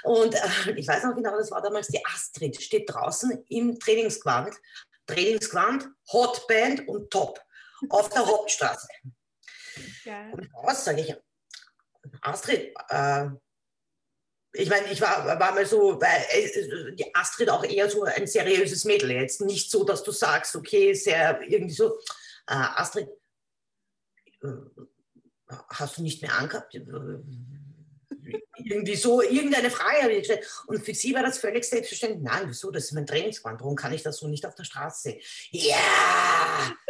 Und 0.04 0.36
äh, 0.36 0.72
ich 0.76 0.88
weiß 0.88 1.04
noch 1.04 1.16
genau, 1.16 1.38
das 1.38 1.52
war 1.52 1.62
damals 1.62 1.88
die 1.88 2.04
Astrid, 2.06 2.62
steht 2.62 2.90
draußen 2.90 3.46
im 3.48 3.80
Trainingsgewand, 3.80 4.54
Trainingsgewand, 5.08 5.88
Hotband 6.12 6.88
und 6.90 7.10
Top 7.10 7.40
auf 7.90 8.10
der 8.10 8.26
Hauptstraße. 8.26 8.88
Geil. 10.04 10.34
Und 10.34 10.54
raus 10.56 10.86
sage 10.86 11.02
ich, 11.02 11.16
Astrid, 12.22 12.74
äh, 12.90 13.28
ich 14.54 14.70
meine, 14.70 14.92
ich 14.92 15.00
war, 15.00 15.26
war 15.40 15.54
mal 15.54 15.66
so, 15.66 16.00
weil 16.02 16.26
äh, 16.30 16.96
die 16.96 17.16
Astrid 17.16 17.50
auch 17.50 17.64
eher 17.64 17.90
so 17.90 18.04
ein 18.04 18.28
seriöses 18.28 18.86
Mädel 18.86 19.12
jetzt. 19.12 19.42
Nicht 19.42 19.72
so, 19.72 19.84
dass 19.84 20.04
du 20.04 20.12
sagst, 20.12 20.56
okay, 20.56 20.94
sehr 20.94 21.42
irgendwie 21.42 21.74
so, 21.74 21.98
äh, 22.48 22.54
Astrid, 22.54 23.08
äh, 24.44 24.48
hast 25.70 25.98
du 25.98 26.02
nicht 26.02 26.22
mehr 26.22 26.38
angehabt? 26.38 26.74
Irgendwie 28.56 28.96
so, 28.96 29.22
irgendeine 29.22 29.72
Frage 29.72 30.04
habe 30.04 30.14
ich 30.14 30.20
gestellt. 30.20 30.48
Und 30.68 30.84
für 30.84 30.94
sie 30.94 31.14
war 31.14 31.24
das 31.24 31.40
völlig 31.40 31.64
selbstverständlich. 31.64 32.22
Nein, 32.22 32.44
wieso? 32.48 32.72
Das 32.72 32.86
ist 32.86 32.92
mein 32.92 33.08
Trainingsband. 33.08 33.60
Warum 33.62 33.76
kann 33.76 33.94
ich 33.94 34.04
das 34.04 34.18
so 34.18 34.28
nicht 34.28 34.46
auf 34.46 34.56
der 34.56 34.66
Straße 34.66 35.02
sehen? 35.02 35.22
Ja! 35.52 35.76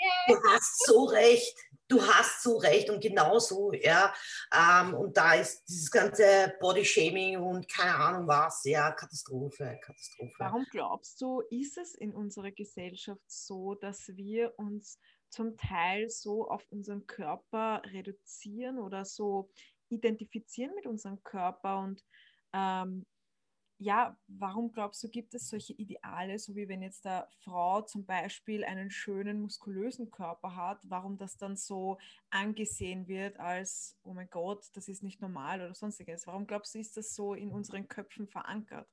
Yeah! 0.00 0.36
Du 0.36 0.48
hast 0.50 0.86
so 0.86 1.04
recht 1.06 1.56
du 1.88 2.02
hast 2.02 2.42
so 2.42 2.58
recht 2.58 2.90
und 2.90 3.00
genau 3.00 3.38
so, 3.38 3.72
ja. 3.72 4.12
Ähm, 4.52 4.94
und 4.94 5.16
da 5.16 5.34
ist 5.34 5.64
dieses 5.68 5.90
ganze 5.90 6.54
Body-Shaming 6.60 7.38
und 7.38 7.68
keine 7.68 7.94
Ahnung 7.94 8.28
was, 8.28 8.64
ja, 8.64 8.92
Katastrophe, 8.92 9.78
Katastrophe. 9.82 10.34
Warum 10.38 10.66
glaubst 10.70 11.20
du, 11.20 11.40
ist 11.50 11.78
es 11.78 11.94
in 11.94 12.14
unserer 12.14 12.50
Gesellschaft 12.50 13.22
so, 13.26 13.74
dass 13.74 14.08
wir 14.08 14.52
uns 14.58 14.98
zum 15.30 15.56
Teil 15.56 16.08
so 16.08 16.48
auf 16.48 16.64
unseren 16.70 17.06
Körper 17.06 17.82
reduzieren 17.84 18.78
oder 18.78 19.04
so 19.04 19.50
identifizieren 19.88 20.74
mit 20.74 20.86
unserem 20.86 21.22
Körper 21.22 21.80
und 21.80 22.04
ähm, 22.52 23.06
ja, 23.78 24.16
warum 24.26 24.72
glaubst 24.72 25.02
du, 25.04 25.08
gibt 25.08 25.34
es 25.34 25.48
solche 25.48 25.72
Ideale, 25.72 26.38
so 26.38 26.56
wie 26.56 26.68
wenn 26.68 26.82
jetzt 26.82 27.04
der 27.04 27.28
Frau 27.42 27.82
zum 27.82 28.04
Beispiel 28.04 28.64
einen 28.64 28.90
schönen, 28.90 29.40
muskulösen 29.40 30.10
Körper 30.10 30.56
hat, 30.56 30.80
warum 30.88 31.16
das 31.16 31.36
dann 31.36 31.56
so 31.56 31.98
angesehen 32.30 33.06
wird 33.06 33.38
als, 33.38 33.96
oh 34.02 34.14
mein 34.14 34.28
Gott, 34.30 34.66
das 34.74 34.88
ist 34.88 35.02
nicht 35.04 35.20
normal 35.20 35.60
oder 35.60 35.74
sonstiges? 35.74 36.26
Warum 36.26 36.46
glaubst 36.46 36.74
du, 36.74 36.80
ist 36.80 36.96
das 36.96 37.14
so 37.14 37.34
in 37.34 37.52
unseren 37.52 37.86
Köpfen 37.88 38.26
verankert? 38.26 38.88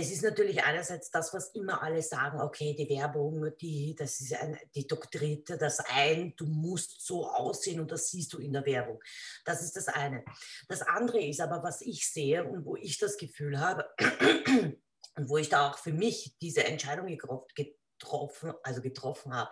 Es 0.00 0.12
ist 0.12 0.22
natürlich 0.22 0.62
einerseits 0.62 1.10
das, 1.10 1.34
was 1.34 1.48
immer 1.54 1.82
alle 1.82 2.02
sagen, 2.02 2.40
okay, 2.40 2.74
die 2.74 2.88
Werbung, 2.88 3.50
die, 3.60 3.96
das 3.96 4.20
ist 4.20 4.32
ein, 4.34 4.56
die 4.74 4.86
Doktrite, 4.86 5.58
das 5.58 5.80
ein, 5.90 6.34
du 6.36 6.46
musst 6.46 7.04
so 7.04 7.28
aussehen 7.28 7.80
und 7.80 7.90
das 7.90 8.08
siehst 8.08 8.32
du 8.32 8.38
in 8.38 8.52
der 8.52 8.64
Werbung. 8.64 9.02
Das 9.44 9.60
ist 9.60 9.74
das 9.74 9.88
eine. 9.88 10.24
Das 10.68 10.82
andere 10.82 11.20
ist 11.20 11.40
aber, 11.40 11.64
was 11.64 11.80
ich 11.80 12.08
sehe 12.08 12.44
und 12.44 12.64
wo 12.64 12.76
ich 12.76 12.98
das 12.98 13.16
Gefühl 13.16 13.58
habe 13.58 13.88
und 15.16 15.28
wo 15.28 15.36
ich 15.36 15.48
da 15.48 15.68
auch 15.68 15.78
für 15.78 15.92
mich 15.92 16.36
diese 16.40 16.62
Entscheidung 16.64 17.08
getroffen, 17.08 18.52
also 18.62 18.80
getroffen 18.80 19.34
habe. 19.34 19.50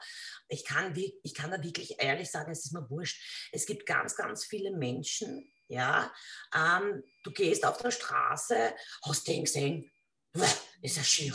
Ich 0.48 0.64
kann, 0.64 0.94
ich 0.94 1.34
kann 1.34 1.50
da 1.50 1.60
wirklich 1.60 2.00
ehrlich 2.00 2.30
sagen, 2.30 2.52
es 2.52 2.66
ist 2.66 2.72
mir 2.72 2.88
wurscht. 2.88 3.50
Es 3.50 3.66
gibt 3.66 3.84
ganz, 3.84 4.14
ganz 4.14 4.44
viele 4.44 4.70
Menschen, 4.70 5.52
ja, 5.68 6.12
ähm, 6.54 7.02
du 7.24 7.32
gehst 7.32 7.66
auf 7.66 7.78
der 7.78 7.90
Straße, 7.90 8.72
hast 9.04 9.26
den 9.26 9.44
gesehen, 9.44 9.90
ist 10.82 10.96
ja 10.96 11.02
schier. 11.02 11.34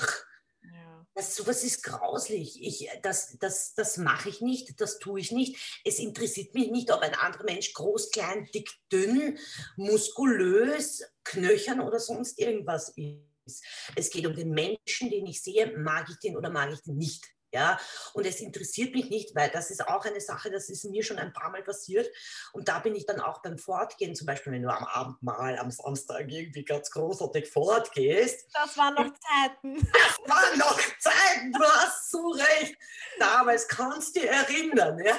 Ja. 0.61 1.05
Das, 1.13 1.35
sowas 1.35 1.63
ist 1.63 1.83
grauslich. 1.83 2.61
Ich, 2.61 2.89
das 3.01 3.37
das, 3.39 3.73
das 3.73 3.97
mache 3.97 4.29
ich 4.29 4.41
nicht, 4.41 4.79
das 4.79 4.99
tue 4.99 5.19
ich 5.19 5.31
nicht. 5.31 5.81
Es 5.83 5.99
interessiert 5.99 6.53
mich 6.53 6.71
nicht, 6.71 6.91
ob 6.91 7.01
ein 7.01 7.15
anderer 7.15 7.43
Mensch 7.43 7.73
groß, 7.73 8.11
klein, 8.11 8.49
dick, 8.53 8.69
dünn, 8.91 9.37
muskulös, 9.75 11.03
knöchern 11.23 11.81
oder 11.81 11.99
sonst 11.99 12.39
irgendwas 12.39 12.93
ist. 12.95 13.63
Es 13.95 14.09
geht 14.09 14.25
um 14.27 14.35
den 14.35 14.51
Menschen, 14.51 15.09
den 15.09 15.25
ich 15.25 15.41
sehe, 15.41 15.77
mag 15.77 16.07
ich 16.09 16.17
den 16.19 16.37
oder 16.37 16.49
mag 16.49 16.71
ich 16.71 16.81
den 16.81 16.97
nicht. 16.97 17.25
Ja, 17.51 17.79
und 18.13 18.25
es 18.25 18.39
interessiert 18.39 18.93
mich 18.93 19.09
nicht, 19.09 19.35
weil 19.35 19.49
das 19.49 19.71
ist 19.71 19.85
auch 19.85 20.05
eine 20.05 20.21
Sache, 20.21 20.49
das 20.49 20.69
ist 20.69 20.85
mir 20.85 21.03
schon 21.03 21.17
ein 21.17 21.33
paar 21.33 21.49
Mal 21.49 21.63
passiert. 21.63 22.09
Und 22.53 22.69
da 22.69 22.79
bin 22.79 22.95
ich 22.95 23.05
dann 23.05 23.19
auch 23.19 23.41
beim 23.41 23.57
Fortgehen, 23.57 24.15
zum 24.15 24.25
Beispiel, 24.25 24.53
wenn 24.53 24.63
du 24.63 24.69
am 24.69 24.85
Abend 24.85 25.21
mal 25.21 25.57
am 25.57 25.69
Samstag 25.69 26.31
irgendwie 26.31 26.63
ganz 26.63 26.89
großartig 26.91 27.49
fortgehst. 27.49 28.47
Das 28.53 28.77
waren 28.77 28.95
noch 28.95 29.11
Zeiten. 29.19 29.87
Das 30.01 30.29
waren 30.29 30.59
noch 30.59 30.79
Zeiten, 30.99 31.51
du 31.51 31.63
hast 31.63 32.11
so 32.11 32.29
recht. 32.29 32.77
Damals 33.19 33.67
kannst 33.67 34.15
du 34.15 34.21
dich 34.21 34.29
erinnern. 34.29 34.99
Ja? 35.03 35.17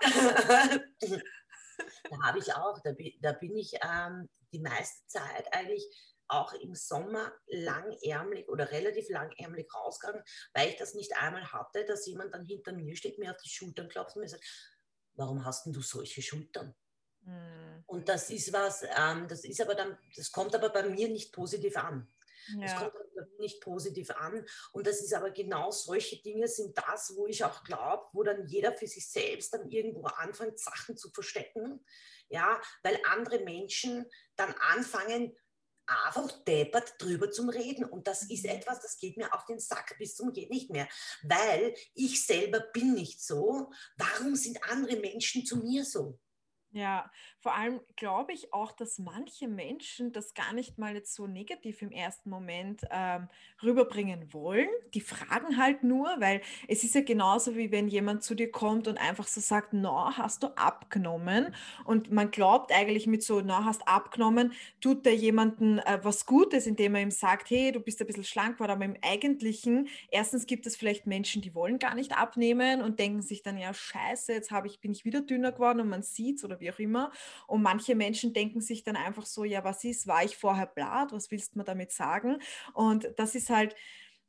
Da 2.08 2.16
habe 2.22 2.38
ich 2.38 2.54
auch, 2.54 2.78
da 2.84 2.92
bin, 2.92 3.12
da 3.20 3.32
bin 3.32 3.56
ich 3.56 3.72
ähm, 3.82 4.28
die 4.52 4.60
meiste 4.60 5.04
Zeit 5.06 5.52
eigentlich 5.52 5.84
auch 6.28 6.52
im 6.54 6.74
Sommer 6.74 7.32
langärmlich 7.46 8.48
oder 8.48 8.70
relativ 8.70 9.08
langärmlich 9.08 9.66
rausgegangen, 9.74 10.22
weil 10.52 10.70
ich 10.70 10.76
das 10.76 10.94
nicht 10.94 11.16
einmal 11.16 11.52
hatte, 11.52 11.84
dass 11.84 12.06
jemand 12.06 12.34
dann 12.34 12.44
hinter 12.44 12.72
mir 12.72 12.96
steht, 12.96 13.18
mir 13.18 13.30
auf 13.32 13.40
die 13.42 13.50
Schultern 13.50 13.88
klopft 13.88 14.16
und 14.16 14.22
mir 14.22 14.28
sagt, 14.28 14.44
warum 15.14 15.44
hast 15.44 15.66
denn 15.66 15.72
du 15.72 15.82
solche 15.82 16.22
Schultern? 16.22 16.74
Mhm. 17.22 17.84
Und 17.86 18.08
das 18.08 18.30
ist 18.30 18.52
was, 18.52 18.82
ähm, 18.82 19.28
das 19.28 19.44
ist 19.44 19.60
aber 19.60 19.74
dann, 19.74 19.98
das 20.16 20.30
kommt 20.30 20.54
aber 20.54 20.70
bei 20.70 20.88
mir 20.88 21.08
nicht 21.08 21.32
positiv 21.32 21.76
an. 21.76 22.12
Ja. 22.48 22.62
Das 22.62 22.76
kommt 22.76 22.94
nicht 23.38 23.60
positiv 23.60 24.10
an. 24.10 24.44
Und 24.72 24.86
das 24.86 25.00
ist 25.00 25.14
aber 25.14 25.30
genau 25.30 25.70
solche 25.70 26.20
Dinge 26.22 26.48
sind 26.48 26.76
das, 26.76 27.14
wo 27.16 27.26
ich 27.26 27.44
auch 27.44 27.62
glaube, 27.64 28.04
wo 28.12 28.22
dann 28.22 28.46
jeder 28.46 28.72
für 28.72 28.86
sich 28.86 29.08
selbst 29.10 29.54
dann 29.54 29.70
irgendwo 29.70 30.04
anfängt, 30.06 30.58
Sachen 30.58 30.96
zu 30.96 31.10
verstecken. 31.10 31.84
Ja, 32.28 32.60
weil 32.82 32.98
andere 33.04 33.40
Menschen 33.40 34.06
dann 34.36 34.54
anfangen, 34.54 35.36
einfach 35.86 36.30
deppert 36.44 36.94
drüber 36.98 37.30
zum 37.30 37.48
Reden. 37.48 37.84
Und 37.84 38.06
das 38.06 38.22
ist 38.22 38.44
mhm. 38.44 38.50
etwas, 38.50 38.80
das 38.80 38.98
geht 38.98 39.16
mir 39.16 39.32
auf 39.32 39.44
den 39.46 39.58
Sack 39.58 39.96
bis 39.98 40.16
zum 40.16 40.32
geht 40.32 40.50
nicht 40.50 40.70
mehr. 40.70 40.88
Weil 41.22 41.74
ich 41.94 42.24
selber 42.24 42.60
bin 42.60 42.94
nicht 42.94 43.22
so. 43.22 43.70
Warum 43.96 44.36
sind 44.36 44.62
andere 44.64 44.96
Menschen 44.96 45.44
zu 45.44 45.58
mir 45.58 45.84
so? 45.84 46.18
Ja, 46.76 47.08
vor 47.38 47.54
allem 47.54 47.78
glaube 47.94 48.32
ich 48.32 48.52
auch, 48.52 48.72
dass 48.72 48.98
manche 48.98 49.46
Menschen 49.46 50.10
das 50.10 50.34
gar 50.34 50.52
nicht 50.52 50.76
mal 50.76 50.92
jetzt 50.94 51.14
so 51.14 51.28
negativ 51.28 51.82
im 51.82 51.92
ersten 51.92 52.30
Moment 52.30 52.82
ähm, 52.90 53.28
rüberbringen 53.62 54.32
wollen. 54.32 54.66
Die 54.92 55.00
fragen 55.00 55.56
halt 55.56 55.84
nur, 55.84 56.08
weil 56.18 56.40
es 56.66 56.82
ist 56.82 56.96
ja 56.96 57.02
genauso 57.02 57.54
wie 57.54 57.70
wenn 57.70 57.86
jemand 57.86 58.24
zu 58.24 58.34
dir 58.34 58.50
kommt 58.50 58.88
und 58.88 58.98
einfach 58.98 59.28
so 59.28 59.40
sagt, 59.40 59.68
na, 59.72 60.16
hast 60.16 60.42
du 60.42 60.48
abgenommen? 60.56 61.54
Und 61.84 62.10
man 62.10 62.32
glaubt 62.32 62.72
eigentlich 62.72 63.06
mit 63.06 63.22
so, 63.22 63.40
na, 63.40 63.64
hast 63.64 63.86
abgenommen, 63.86 64.52
tut 64.80 65.06
der 65.06 65.14
jemanden 65.14 65.78
äh, 65.78 66.00
was 66.02 66.26
Gutes, 66.26 66.66
indem 66.66 66.96
er 66.96 67.02
ihm 67.02 67.12
sagt, 67.12 67.50
hey, 67.50 67.70
du 67.70 67.78
bist 67.78 68.00
ein 68.00 68.08
bisschen 68.08 68.24
schlank 68.24 68.56
geworden, 68.56 68.72
aber 68.72 68.84
im 68.84 68.96
Eigentlichen, 69.00 69.86
erstens 70.10 70.44
gibt 70.46 70.66
es 70.66 70.74
vielleicht 70.74 71.06
Menschen, 71.06 71.40
die 71.40 71.54
wollen 71.54 71.78
gar 71.78 71.94
nicht 71.94 72.16
abnehmen 72.16 72.82
und 72.82 72.98
denken 72.98 73.22
sich 73.22 73.42
dann, 73.44 73.58
ja, 73.58 73.72
scheiße, 73.72 74.32
jetzt 74.32 74.50
ich, 74.64 74.80
bin 74.80 74.90
ich 74.90 75.04
wieder 75.04 75.20
dünner 75.20 75.52
geworden 75.52 75.78
und 75.80 75.88
man 75.88 76.02
sieht 76.02 76.38
es 76.38 76.44
oder 76.44 76.58
wie 76.58 76.63
auch 76.72 76.78
immer. 76.78 77.12
Und 77.46 77.62
manche 77.62 77.94
Menschen 77.94 78.32
denken 78.32 78.60
sich 78.60 78.84
dann 78.84 78.96
einfach 78.96 79.26
so, 79.26 79.44
ja, 79.44 79.64
was 79.64 79.84
ist, 79.84 80.06
war 80.06 80.24
ich 80.24 80.36
vorher 80.36 80.66
blatt, 80.66 81.12
was 81.12 81.30
willst 81.30 81.54
du 81.54 81.58
mir 81.58 81.64
damit 81.64 81.92
sagen? 81.92 82.38
Und 82.72 83.08
das 83.16 83.34
ist 83.34 83.50
halt, 83.50 83.74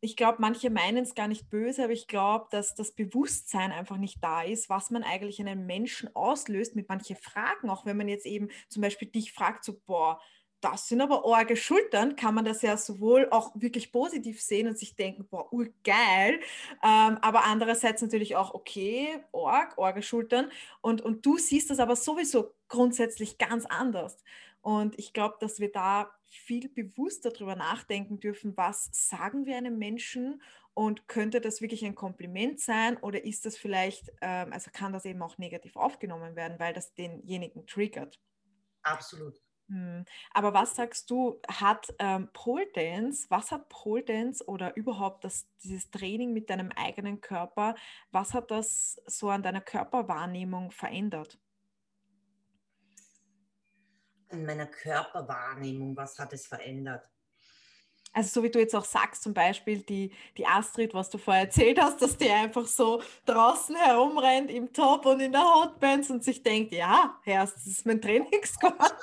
ich 0.02 0.16
glaube, 0.16 0.38
manche 0.40 0.70
meinen 0.70 1.04
es 1.04 1.16
gar 1.16 1.28
nicht 1.28 1.50
böse, 1.50 1.84
aber 1.84 1.94
ich 1.94 2.08
glaube, 2.08 2.48
dass 2.52 2.76
das 2.76 2.92
Bewusstsein 2.92 3.72
einfach 3.72 3.98
nicht 3.98 4.24
da 4.24 4.44
ist, 4.44 4.70
was 4.70 4.92
man 4.92 5.04
eigentlich 5.04 5.40
einen 5.40 5.66
Menschen 5.66 6.16
auslöst 6.16 6.76
mit 6.76 6.90
manchen 6.90 7.16
Fragen, 7.16 7.70
auch 7.70 7.86
wenn 7.86 7.98
man 7.98 8.08
jetzt 8.08 8.26
eben 8.26 8.50
zum 8.70 8.82
Beispiel 8.82 9.08
dich 9.08 9.32
fragt, 9.32 9.64
so, 9.64 9.80
boah, 9.86 10.20
das 10.66 10.88
sind 10.88 11.00
aber 11.00 11.24
orge 11.26 11.56
Schultern, 11.56 12.16
kann 12.16 12.34
man 12.34 12.44
das 12.44 12.64
ja 12.64 12.76
sowohl 12.76 13.30
auch 13.30 13.52
wirklich 13.54 13.92
positiv 13.92 14.42
sehen 14.42 14.68
und 14.68 14.80
sich 14.80 14.96
denken, 14.96 15.28
boah, 15.30 15.54
urgeil, 15.54 16.40
ähm, 16.84 17.20
aber 17.22 17.46
andererseits 17.46 18.02
natürlich 18.02 18.36
auch, 18.36 18.56
okay, 18.56 19.24
org, 19.32 19.78
orge 19.78 20.02
Schultern 20.02 20.52
und, 20.82 21.02
und 21.04 21.24
du 21.24 21.38
siehst 21.38 21.70
das 21.70 21.80
aber 21.80 21.96
sowieso 21.96 22.56
grundsätzlich 22.68 23.38
ganz 23.38 23.68
anders. 23.68 24.24
Und 24.62 24.98
ich 24.98 25.14
glaube, 25.14 25.36
dass 25.40 25.60
wir 25.60 25.72
da 25.72 26.10
viel 26.26 26.68
bewusster 26.68 27.30
darüber 27.30 27.56
nachdenken 27.56 28.20
dürfen, 28.20 28.58
was 28.58 28.90
sagen 28.92 29.46
wir 29.46 29.58
einem 29.58 29.78
Menschen 29.78 30.42
und 30.74 31.08
könnte 31.08 31.42
das 31.42 31.62
wirklich 31.62 31.86
ein 31.86 31.94
Kompliment 31.94 32.60
sein 32.60 32.98
oder 32.98 33.24
ist 33.24 33.46
das 33.46 33.56
vielleicht, 33.56 34.12
ähm, 34.22 34.52
also 34.52 34.72
kann 34.74 34.94
das 34.94 35.06
eben 35.06 35.22
auch 35.22 35.38
negativ 35.38 35.76
aufgenommen 35.76 36.36
werden, 36.36 36.60
weil 36.60 36.74
das 36.74 36.96
denjenigen 36.96 37.68
triggert? 37.68 38.20
Absolut. 38.82 39.45
Hm. 39.68 40.06
Aber 40.32 40.54
was 40.54 40.76
sagst 40.76 41.10
du, 41.10 41.42
hat 41.48 41.94
ähm, 41.98 42.30
Pole 42.34 42.68
Dance, 42.74 43.26
was 43.30 43.52
hat 43.52 43.68
Pole 43.70 44.04
Dance 44.04 44.46
oder 44.48 44.76
überhaupt 44.76 45.24
das, 45.24 45.48
dieses 45.64 45.90
Training 45.90 46.34
mit 46.34 46.50
deinem 46.50 46.72
eigenen 46.72 47.20
Körper, 47.20 47.76
was 48.12 48.34
hat 48.34 48.52
das 48.52 49.02
so 49.08 49.30
an 49.30 49.42
deiner 49.42 49.62
Körperwahrnehmung 49.62 50.72
verändert? 50.72 51.40
An 54.30 54.46
meiner 54.46 54.68
Körperwahrnehmung, 54.68 55.96
was 55.96 56.20
hat 56.20 56.34
es 56.34 56.46
verändert? 56.46 57.10
Also 58.16 58.40
so 58.40 58.44
wie 58.44 58.50
du 58.50 58.60
jetzt 58.60 58.74
auch 58.74 58.86
sagst, 58.86 59.24
zum 59.24 59.34
Beispiel 59.34 59.80
die, 59.80 60.10
die 60.38 60.48
Astrid, 60.48 60.94
was 60.94 61.10
du 61.10 61.18
vorher 61.18 61.44
erzählt 61.44 61.82
hast, 61.82 62.02
dass 62.02 62.16
die 62.16 62.30
einfach 62.30 62.66
so 62.66 63.02
draußen 63.26 63.76
herumrennt 63.76 64.50
im 64.50 64.72
Top 64.72 65.06
und 65.06 65.20
in 65.20 65.34
der 65.34 65.44
Hotbands 65.44 66.10
und 66.10 66.24
sich 66.24 66.42
denkt, 66.42 66.72
ja, 66.72 67.20
Herr, 67.24 67.42
das 67.42 67.68
ist 67.68 67.86
mein 67.86 68.02
Trainingsquad. 68.02 68.96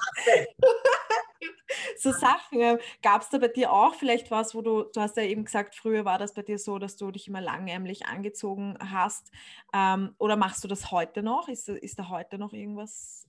so 1.98 2.10
Sachen. 2.12 2.58
Ähm, 2.58 2.78
Gab 3.02 3.20
es 3.20 3.28
da 3.28 3.36
bei 3.36 3.48
dir 3.48 3.70
auch 3.70 3.94
vielleicht 3.94 4.30
was, 4.30 4.54
wo 4.54 4.62
du, 4.62 4.84
du 4.84 5.00
hast 5.02 5.18
ja 5.18 5.24
eben 5.24 5.44
gesagt, 5.44 5.74
früher 5.74 6.06
war 6.06 6.16
das 6.18 6.32
bei 6.32 6.40
dir 6.40 6.58
so, 6.58 6.78
dass 6.78 6.96
du 6.96 7.10
dich 7.10 7.28
immer 7.28 7.42
langärmlich 7.42 8.06
angezogen 8.06 8.78
hast. 8.80 9.30
Ähm, 9.74 10.14
oder 10.16 10.36
machst 10.36 10.64
du 10.64 10.68
das 10.68 10.90
heute 10.90 11.22
noch? 11.22 11.48
Ist, 11.48 11.68
ist 11.68 11.98
da 11.98 12.08
heute 12.08 12.38
noch 12.38 12.54
irgendwas 12.54 13.26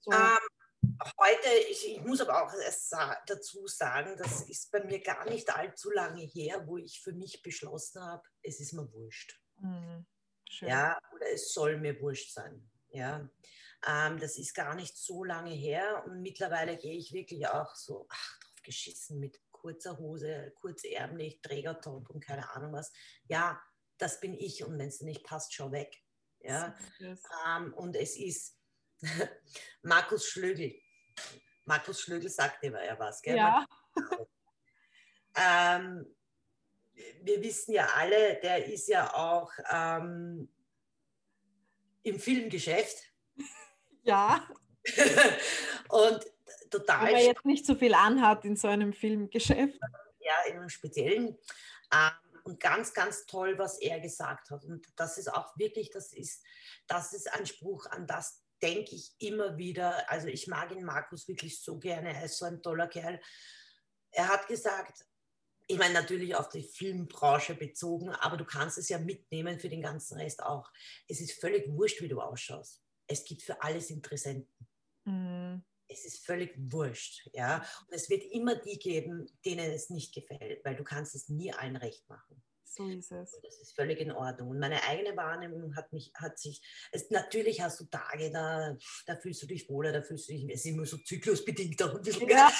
so? 0.00 0.10
Um 0.10 0.16
ähm, 0.16 0.57
Heute, 1.18 1.48
ich, 1.70 1.88
ich, 1.88 2.00
muss 2.02 2.20
aber 2.20 2.44
auch 2.44 2.52
dazu 3.26 3.66
sagen, 3.66 4.16
das 4.16 4.48
ist 4.48 4.70
bei 4.70 4.82
mir 4.84 5.00
gar 5.00 5.28
nicht 5.28 5.54
allzu 5.54 5.90
lange 5.90 6.22
her, 6.22 6.66
wo 6.66 6.76
ich 6.76 7.00
für 7.00 7.12
mich 7.12 7.42
beschlossen 7.42 8.02
habe, 8.02 8.22
es 8.42 8.60
ist 8.60 8.72
mir 8.72 8.90
wurscht. 8.92 9.40
Mhm. 9.60 10.06
Ja, 10.60 10.98
oder 11.14 11.30
es 11.32 11.52
soll 11.52 11.78
mir 11.78 12.00
wurscht 12.00 12.32
sein. 12.32 12.70
Ja, 12.90 13.28
ähm, 13.86 14.18
das 14.18 14.38
ist 14.38 14.54
gar 14.54 14.74
nicht 14.74 14.96
so 14.96 15.24
lange 15.24 15.52
her 15.52 16.04
und 16.06 16.22
mittlerweile 16.22 16.76
gehe 16.76 16.96
ich 16.96 17.12
wirklich 17.12 17.46
auch 17.48 17.74
so, 17.74 18.06
ach, 18.08 18.38
drauf 18.40 18.62
geschissen 18.62 19.20
mit 19.20 19.40
kurzer 19.50 19.98
Hose, 19.98 20.52
kurzärmlich, 20.60 21.40
Trägertop 21.42 22.08
und 22.10 22.24
keine 22.24 22.50
Ahnung 22.54 22.72
was. 22.72 22.92
Ja, 23.28 23.60
das 23.98 24.20
bin 24.20 24.34
ich 24.34 24.64
und 24.64 24.78
wenn 24.78 24.88
es 24.88 25.00
nicht 25.00 25.24
passt, 25.24 25.52
schau 25.54 25.72
weg. 25.72 25.96
Ja, 26.40 26.76
ähm, 27.00 27.74
und 27.74 27.96
es 27.96 28.16
ist 28.16 28.57
Markus 29.82 30.28
Schlögl. 30.28 30.74
Markus 31.64 32.00
Schlögl 32.00 32.28
sagt 32.28 32.64
immer 32.64 32.84
ja 32.84 32.98
was, 32.98 33.22
gell? 33.22 33.36
Ja. 33.36 33.66
ähm, 35.36 36.06
wir 37.22 37.42
wissen 37.42 37.72
ja 37.72 37.86
alle, 37.94 38.40
der 38.40 38.66
ist 38.66 38.88
ja 38.88 39.12
auch 39.14 39.52
ähm, 39.70 40.52
im 42.02 42.18
Filmgeschäft. 42.18 43.04
Ja. 44.04 44.48
und 45.90 46.24
total. 46.70 47.08
Weil 47.08 47.14
er 47.16 47.24
jetzt 47.24 47.44
nicht 47.44 47.66
so 47.66 47.74
viel 47.74 47.92
anhat 47.92 48.46
in 48.46 48.56
so 48.56 48.66
einem 48.66 48.94
Filmgeschäft. 48.94 49.78
Ja, 50.20 50.34
in 50.48 50.56
einem 50.56 50.70
speziellen. 50.70 51.36
Ähm, 51.92 52.10
und 52.44 52.58
ganz, 52.58 52.94
ganz 52.94 53.26
toll, 53.26 53.58
was 53.58 53.78
er 53.78 54.00
gesagt 54.00 54.50
hat. 54.50 54.64
Und 54.64 54.86
das 54.96 55.18
ist 55.18 55.28
auch 55.28 55.58
wirklich, 55.58 55.90
das 55.90 56.14
ist, 56.14 56.42
das 56.86 57.12
ist 57.12 57.30
ein 57.34 57.44
Spruch, 57.44 57.84
an 57.90 58.06
das 58.06 58.42
denke 58.62 58.94
ich 58.94 59.14
immer 59.18 59.56
wieder, 59.56 60.10
also 60.10 60.28
ich 60.28 60.46
mag 60.46 60.72
ihn 60.72 60.84
Markus 60.84 61.28
wirklich 61.28 61.60
so 61.60 61.78
gerne, 61.78 62.14
er 62.14 62.24
ist 62.24 62.38
so 62.38 62.44
ein 62.44 62.62
toller 62.62 62.88
Kerl. 62.88 63.20
Er 64.10 64.28
hat 64.28 64.46
gesagt, 64.48 65.04
ich 65.66 65.78
meine 65.78 65.94
natürlich 65.94 66.34
auf 66.34 66.48
die 66.48 66.62
Filmbranche 66.62 67.54
bezogen, 67.54 68.10
aber 68.10 68.38
du 68.38 68.44
kannst 68.44 68.78
es 68.78 68.88
ja 68.88 68.98
mitnehmen 68.98 69.60
für 69.60 69.68
den 69.68 69.82
ganzen 69.82 70.18
Rest 70.18 70.42
auch. 70.42 70.70
Es 71.08 71.20
ist 71.20 71.38
völlig 71.40 71.68
wurscht, 71.68 72.00
wie 72.00 72.08
du 72.08 72.20
ausschaust. 72.20 72.82
Es 73.06 73.24
gibt 73.24 73.42
für 73.42 73.62
alles 73.62 73.90
Interessenten. 73.90 74.66
Mhm. 75.04 75.62
Es 75.86 76.04
ist 76.04 76.24
völlig 76.24 76.54
wurscht, 76.56 77.28
ja. 77.32 77.58
Und 77.86 77.94
es 77.94 78.10
wird 78.10 78.24
immer 78.24 78.56
die 78.56 78.78
geben, 78.78 79.26
denen 79.44 79.70
es 79.70 79.88
nicht 79.88 80.14
gefällt, 80.14 80.64
weil 80.64 80.76
du 80.76 80.84
kannst 80.84 81.14
es 81.14 81.28
nie 81.28 81.52
allen 81.52 81.76
recht 81.76 82.08
machen. 82.08 82.42
So 82.70 82.88
ist 82.88 83.10
es. 83.10 83.40
Das 83.42 83.60
ist 83.60 83.74
völlig 83.74 83.98
in 83.98 84.12
Ordnung. 84.12 84.50
Und 84.50 84.58
meine 84.58 84.82
eigene 84.84 85.16
Wahrnehmung 85.16 85.74
hat 85.74 85.92
mich, 85.92 86.12
hat 86.14 86.38
sich, 86.38 86.60
es, 86.92 87.10
natürlich 87.10 87.62
hast 87.62 87.80
du 87.80 87.84
Tage, 87.84 88.30
da, 88.30 88.76
da 89.06 89.16
fühlst 89.16 89.42
du 89.42 89.46
dich 89.46 89.68
wohler, 89.68 89.92
da 89.92 90.02
fühlst 90.02 90.28
du 90.28 90.34
dich, 90.34 90.44
es 90.44 90.64
ist 90.64 90.66
immer 90.66 90.84
so 90.84 90.98
zyklusbedingt 90.98 91.82
auch 91.82 91.94
ein 91.94 92.02
bisschen. 92.02 92.28
Ja. 92.28 92.52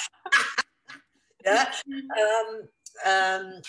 ja 1.45 1.71
ähm, 1.87 2.69
ähm, 3.05 3.61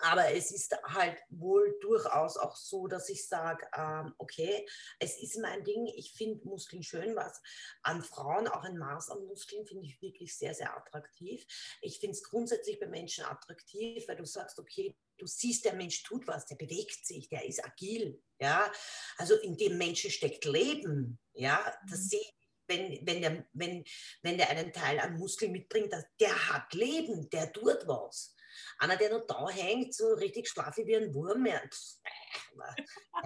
aber 0.00 0.32
es 0.32 0.50
ist 0.50 0.76
halt 0.84 1.18
wohl 1.28 1.76
durchaus 1.80 2.36
auch 2.36 2.56
so, 2.56 2.86
dass 2.86 3.08
ich 3.08 3.26
sage, 3.26 3.66
ähm, 3.76 4.14
okay, 4.18 4.66
es 4.98 5.20
ist 5.20 5.38
mein 5.38 5.64
Ding, 5.64 5.86
ich 5.96 6.12
finde 6.12 6.46
Muskeln 6.46 6.82
schön, 6.82 7.16
was 7.16 7.40
an 7.82 8.02
Frauen, 8.02 8.48
auch 8.48 8.64
ein 8.64 8.78
Maß 8.78 9.10
an 9.10 9.24
Muskeln, 9.24 9.66
finde 9.66 9.86
ich 9.86 10.00
wirklich 10.00 10.36
sehr, 10.36 10.54
sehr 10.54 10.76
attraktiv. 10.76 11.46
Ich 11.80 11.98
finde 11.98 12.14
es 12.14 12.22
grundsätzlich 12.22 12.78
bei 12.78 12.86
Menschen 12.86 13.24
attraktiv, 13.24 14.06
weil 14.08 14.16
du 14.16 14.24
sagst, 14.24 14.58
okay, 14.58 14.96
du 15.18 15.26
siehst, 15.26 15.64
der 15.64 15.74
Mensch 15.74 16.02
tut 16.02 16.26
was, 16.26 16.46
der 16.46 16.56
bewegt 16.56 17.04
sich, 17.04 17.28
der 17.28 17.46
ist 17.46 17.64
agil, 17.64 18.22
ja. 18.38 18.70
Also 19.16 19.34
in 19.36 19.56
dem 19.56 19.78
Menschen 19.78 20.10
steckt 20.10 20.44
Leben, 20.44 21.18
ja. 21.32 21.58
Das 21.88 22.00
mhm. 22.00 22.08
sehe 22.08 22.20
ich 22.20 22.34
wenn, 22.68 23.06
wenn, 23.06 23.22
der, 23.22 23.46
wenn, 23.54 23.84
wenn 24.22 24.36
der 24.36 24.50
einen 24.50 24.72
Teil 24.72 25.00
an 25.00 25.18
Muskeln 25.18 25.52
mitbringt, 25.52 25.90
der 26.20 26.48
hat 26.50 26.74
Leben, 26.74 27.28
der 27.30 27.50
tut 27.50 27.86
was. 27.86 28.34
Einer, 28.78 28.96
der 28.96 29.10
noch 29.10 29.26
da 29.26 29.48
hängt, 29.48 29.94
so 29.94 30.14
richtig 30.14 30.48
schlaffig 30.48 30.86
wie 30.86 30.96
ein 30.96 31.14
Wurm. 31.14 31.46
Ja, 31.46 31.62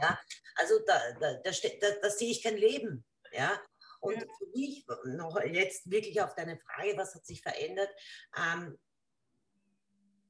ja 0.00 0.20
also 0.56 0.78
da, 0.86 1.00
da, 1.20 1.34
da, 1.34 1.50
da, 1.50 1.90
da 2.02 2.10
sehe 2.10 2.30
ich 2.30 2.42
kein 2.42 2.56
Leben. 2.56 3.04
Ja? 3.32 3.60
Und 4.00 4.18
für 4.20 4.46
mich, 4.54 4.84
noch 5.04 5.40
jetzt 5.44 5.88
wirklich 5.90 6.20
auf 6.20 6.34
deine 6.34 6.58
Frage, 6.58 6.96
was 6.96 7.14
hat 7.14 7.24
sich 7.24 7.40
verändert? 7.40 7.90
Ähm, 8.36 8.78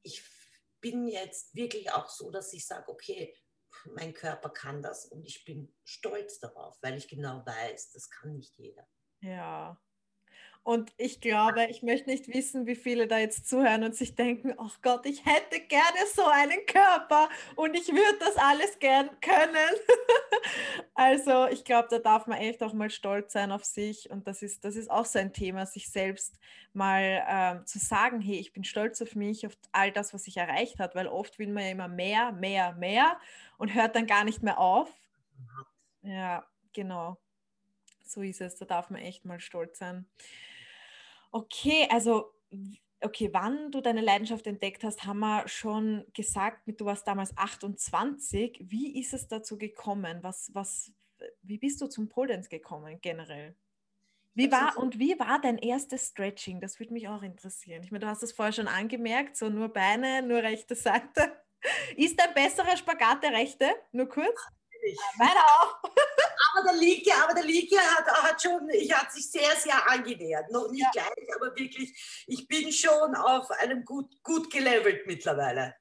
ich 0.02 0.22
bin 0.80 1.08
jetzt 1.08 1.54
wirklich 1.54 1.90
auch 1.90 2.08
so, 2.08 2.30
dass 2.30 2.52
ich 2.52 2.66
sage, 2.66 2.88
okay, 2.88 3.34
mein 3.94 4.12
Körper 4.12 4.50
kann 4.50 4.82
das 4.82 5.06
und 5.06 5.24
ich 5.24 5.44
bin 5.44 5.74
stolz 5.84 6.38
darauf, 6.38 6.76
weil 6.82 6.96
ich 6.96 7.08
genau 7.08 7.44
weiß, 7.46 7.92
das 7.92 8.10
kann 8.10 8.36
nicht 8.36 8.56
jeder. 8.58 8.86
Ja, 9.20 9.80
und 10.64 10.92
ich 10.96 11.20
glaube, 11.20 11.66
ich 11.66 11.82
möchte 11.82 12.08
nicht 12.08 12.28
wissen, 12.28 12.66
wie 12.66 12.76
viele 12.76 13.08
da 13.08 13.18
jetzt 13.18 13.48
zuhören 13.48 13.82
und 13.82 13.96
sich 13.96 14.14
denken, 14.14 14.54
ach 14.58 14.80
Gott, 14.80 15.06
ich 15.06 15.26
hätte 15.26 15.58
gerne 15.60 15.98
so 16.14 16.24
einen 16.24 16.64
Körper 16.66 17.28
und 17.56 17.74
ich 17.74 17.88
würde 17.88 18.18
das 18.20 18.36
alles 18.36 18.78
gern 18.78 19.10
können. 19.20 19.74
also 20.94 21.48
ich 21.48 21.64
glaube, 21.64 21.88
da 21.90 21.98
darf 21.98 22.28
man 22.28 22.38
echt 22.38 22.62
auch 22.62 22.74
mal 22.74 22.90
stolz 22.90 23.32
sein 23.32 23.50
auf 23.50 23.64
sich 23.64 24.08
und 24.08 24.28
das 24.28 24.42
ist, 24.42 24.64
das 24.64 24.76
ist 24.76 24.88
auch 24.88 25.04
so 25.04 25.18
ein 25.18 25.32
Thema, 25.32 25.66
sich 25.66 25.90
selbst 25.90 26.38
mal 26.72 27.24
ähm, 27.28 27.66
zu 27.66 27.80
sagen, 27.80 28.20
hey, 28.20 28.38
ich 28.38 28.52
bin 28.52 28.62
stolz 28.62 29.02
auf 29.02 29.16
mich, 29.16 29.44
auf 29.44 29.56
all 29.72 29.90
das, 29.90 30.14
was 30.14 30.28
ich 30.28 30.36
erreicht 30.36 30.78
habe, 30.78 30.94
weil 30.94 31.08
oft 31.08 31.40
will 31.40 31.48
man 31.48 31.64
ja 31.64 31.70
immer 31.70 31.88
mehr, 31.88 32.30
mehr, 32.30 32.72
mehr 32.74 33.18
und 33.58 33.74
hört 33.74 33.96
dann 33.96 34.06
gar 34.06 34.22
nicht 34.22 34.44
mehr 34.44 34.60
auf. 34.60 34.88
Ja, 36.02 36.46
genau. 36.72 37.18
So 38.04 38.22
ist 38.22 38.40
es, 38.40 38.56
da 38.56 38.64
darf 38.64 38.90
man 38.90 39.00
echt 39.00 39.24
mal 39.24 39.40
stolz 39.40 39.78
sein. 39.78 40.06
Okay, 41.32 41.88
also 41.90 42.32
okay, 43.00 43.30
wann 43.32 43.70
du 43.70 43.80
deine 43.80 44.00
Leidenschaft 44.00 44.46
entdeckt 44.46 44.84
hast, 44.84 45.04
haben 45.04 45.20
wir 45.20 45.46
schon 45.48 46.04
gesagt, 46.14 46.60
du 46.66 46.84
warst 46.84 47.06
damals 47.06 47.36
28. 47.36 48.60
Wie 48.62 48.98
ist 49.00 49.12
es 49.12 49.28
dazu 49.28 49.58
gekommen? 49.58 50.22
Was, 50.22 50.50
was, 50.54 50.92
wie 51.42 51.58
bist 51.58 51.80
du 51.80 51.86
zum 51.88 52.08
Pole 52.08 52.28
Dance 52.28 52.48
gekommen 52.48 53.00
generell? 53.00 53.56
Wie 54.34 54.50
war 54.50 54.78
und 54.78 54.98
wie 54.98 55.18
war 55.18 55.40
dein 55.42 55.58
erstes 55.58 56.08
Stretching? 56.08 56.60
Das 56.60 56.80
würde 56.80 56.94
mich 56.94 57.06
auch 57.06 57.22
interessieren. 57.22 57.82
Ich 57.82 57.90
meine, 57.90 58.06
du 58.06 58.10
hast 58.10 58.22
es 58.22 58.32
vorher 58.32 58.52
schon 58.52 58.68
angemerkt, 58.68 59.36
so 59.36 59.50
nur 59.50 59.68
Beine, 59.68 60.22
nur 60.22 60.42
rechte 60.42 60.74
Seite. 60.74 61.36
Ist 61.96 62.18
dein 62.18 62.32
besserer 62.32 62.76
Spagat 62.76 63.22
der 63.22 63.32
rechte? 63.32 63.68
Nur 63.92 64.08
kurz? 64.08 64.40
Natürlich. 64.82 64.98
Meiner 65.16 65.40
auch. 65.40 65.82
aber 66.54 66.68
der 66.68 66.78
Linke, 66.78 67.10
aber 67.22 67.34
der 67.34 67.44
Linke 67.44 67.78
hat, 67.78 68.06
hat 68.06 68.42
schon, 68.42 68.68
ich 68.70 68.92
hat 68.92 69.12
sich 69.12 69.30
sehr, 69.30 69.54
sehr 69.56 69.90
angenähert. 69.90 70.50
Noch 70.50 70.70
nicht 70.70 70.86
ja. 70.94 71.02
gleich, 71.04 71.34
aber 71.36 71.56
wirklich, 71.56 72.24
ich 72.26 72.46
bin 72.48 72.72
schon 72.72 73.14
auf 73.14 73.50
einem 73.52 73.84
gut, 73.84 74.22
gut 74.22 74.50
gelevelt 74.50 75.06
mittlerweile. 75.06 75.74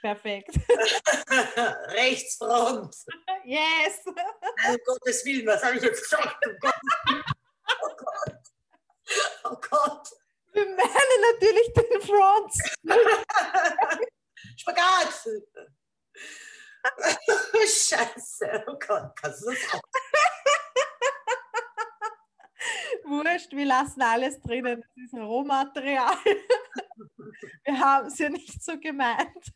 Perfekt. 0.00 0.50
Rechtsfront. 1.88 2.94
Yes. 3.44 4.04
Um 4.06 4.76
Gottes 4.86 5.24
Willen, 5.24 5.44
was 5.48 5.64
habe 5.64 5.76
ich 5.76 5.82
jetzt 5.82 6.00
gesagt? 6.00 6.46
Um 6.46 6.56
oh 7.82 7.96
Gott. 7.96 8.38
Oh 9.42 9.56
Gott. 9.68 10.08
Wir 10.52 10.64
meinen 10.64 11.32
natürlich 11.32 11.72
den 11.72 12.02
Front. 12.02 12.52
Spagat. 14.56 15.26
Scheiße, 17.66 18.64
oh 18.66 18.76
Gott, 18.86 19.12
kannst 19.20 19.42
du 19.42 19.50
das 19.50 19.58
auch? 19.72 19.82
Wurscht, 23.04 23.52
wir 23.52 23.66
lassen 23.66 24.02
alles 24.02 24.40
drinnen. 24.40 24.80
Das 24.80 25.04
ist 25.04 25.14
Rohmaterial. 25.14 26.16
Wir 27.64 27.78
haben 27.78 28.08
es 28.08 28.18
ja 28.18 28.28
nicht 28.28 28.62
so 28.62 28.78
gemeint. 28.78 29.52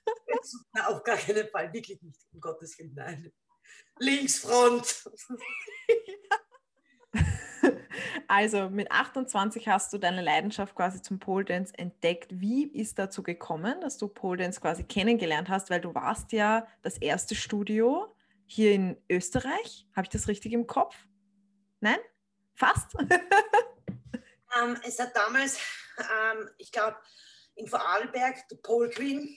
Auf 0.87 1.03
gar 1.03 1.17
keinen 1.17 1.49
Fall, 1.49 1.73
wirklich 1.73 2.01
nicht, 2.03 2.21
um 2.33 2.41
Gottes 2.41 2.79
Willen, 2.79 2.95
nein. 2.95 3.33
Linksfront. 3.99 5.05
Also 8.29 8.69
mit 8.71 8.91
28 8.91 9.69
hast 9.69 9.93
du 9.93 9.99
deine 9.99 10.23
Leidenschaft 10.23 10.75
quasi 10.75 11.03
zum 11.03 11.19
Pole 11.19 11.45
Dance 11.45 11.73
entdeckt. 11.77 12.41
Wie 12.41 12.67
ist 12.67 12.99
dazu 12.99 13.23
gekommen, 13.23 13.81
dass 13.81 13.99
du 13.99 14.09
Pole 14.09 14.43
Dance 14.43 14.61
quasi 14.61 14.85
kennengelernt 14.85 15.49
hast? 15.49 15.71
Weil 15.71 15.81
du 15.81 15.95
warst 15.95 16.33
ja 16.33 16.67
das 16.83 16.99
erste 16.99 17.35
Studio 17.35 18.15
hier 18.47 18.73
in 18.73 18.97
Österreich. 19.09 19.87
Habe 19.95 20.05
ich 20.05 20.11
das 20.11 20.29
richtig 20.29 20.53
im 20.53 20.67
Kopf? 20.67 20.97
Nein? 21.81 21.99
Fast? 22.55 22.95
um, 22.95 23.09
ähm, 24.63 24.77
es 24.87 24.99
hat 24.99 25.15
damals, 25.15 25.59
um, 25.99 26.41
ähm, 26.41 26.51
ich 26.59 26.73
glaube, 26.73 26.97
in 27.55 27.67
Vorarlberg, 27.67 28.49
die 28.51 28.57
Pole 28.57 28.91
Queen, 28.91 29.37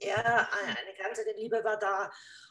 ja, 0.00 0.14
eine 0.14 0.96
ganze 0.96 1.22
Liebe 1.36 1.62
war 1.64 1.78
da 1.78 2.10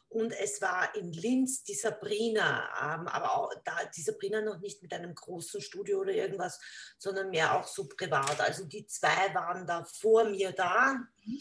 und 0.09 0.31
es 0.31 0.61
war 0.61 0.95
in 0.95 1.11
Linz 1.11 1.63
die 1.63 1.73
Sabrina, 1.73 2.69
ähm, 2.81 3.07
aber 3.07 3.37
auch 3.37 3.53
da 3.65 3.77
die 3.95 4.01
Sabrina 4.01 4.41
noch 4.41 4.59
nicht 4.59 4.81
mit 4.81 4.93
einem 4.93 5.13
großen 5.13 5.61
Studio 5.61 5.99
oder 5.99 6.13
irgendwas, 6.13 6.59
sondern 6.97 7.29
mehr 7.29 7.57
auch 7.57 7.67
so 7.67 7.87
privat. 7.87 8.39
Also 8.39 8.65
die 8.65 8.85
zwei 8.87 9.33
waren 9.33 9.67
da 9.67 9.83
vor 9.83 10.25
mir 10.25 10.51
da. 10.51 10.93
Mhm. 11.25 11.39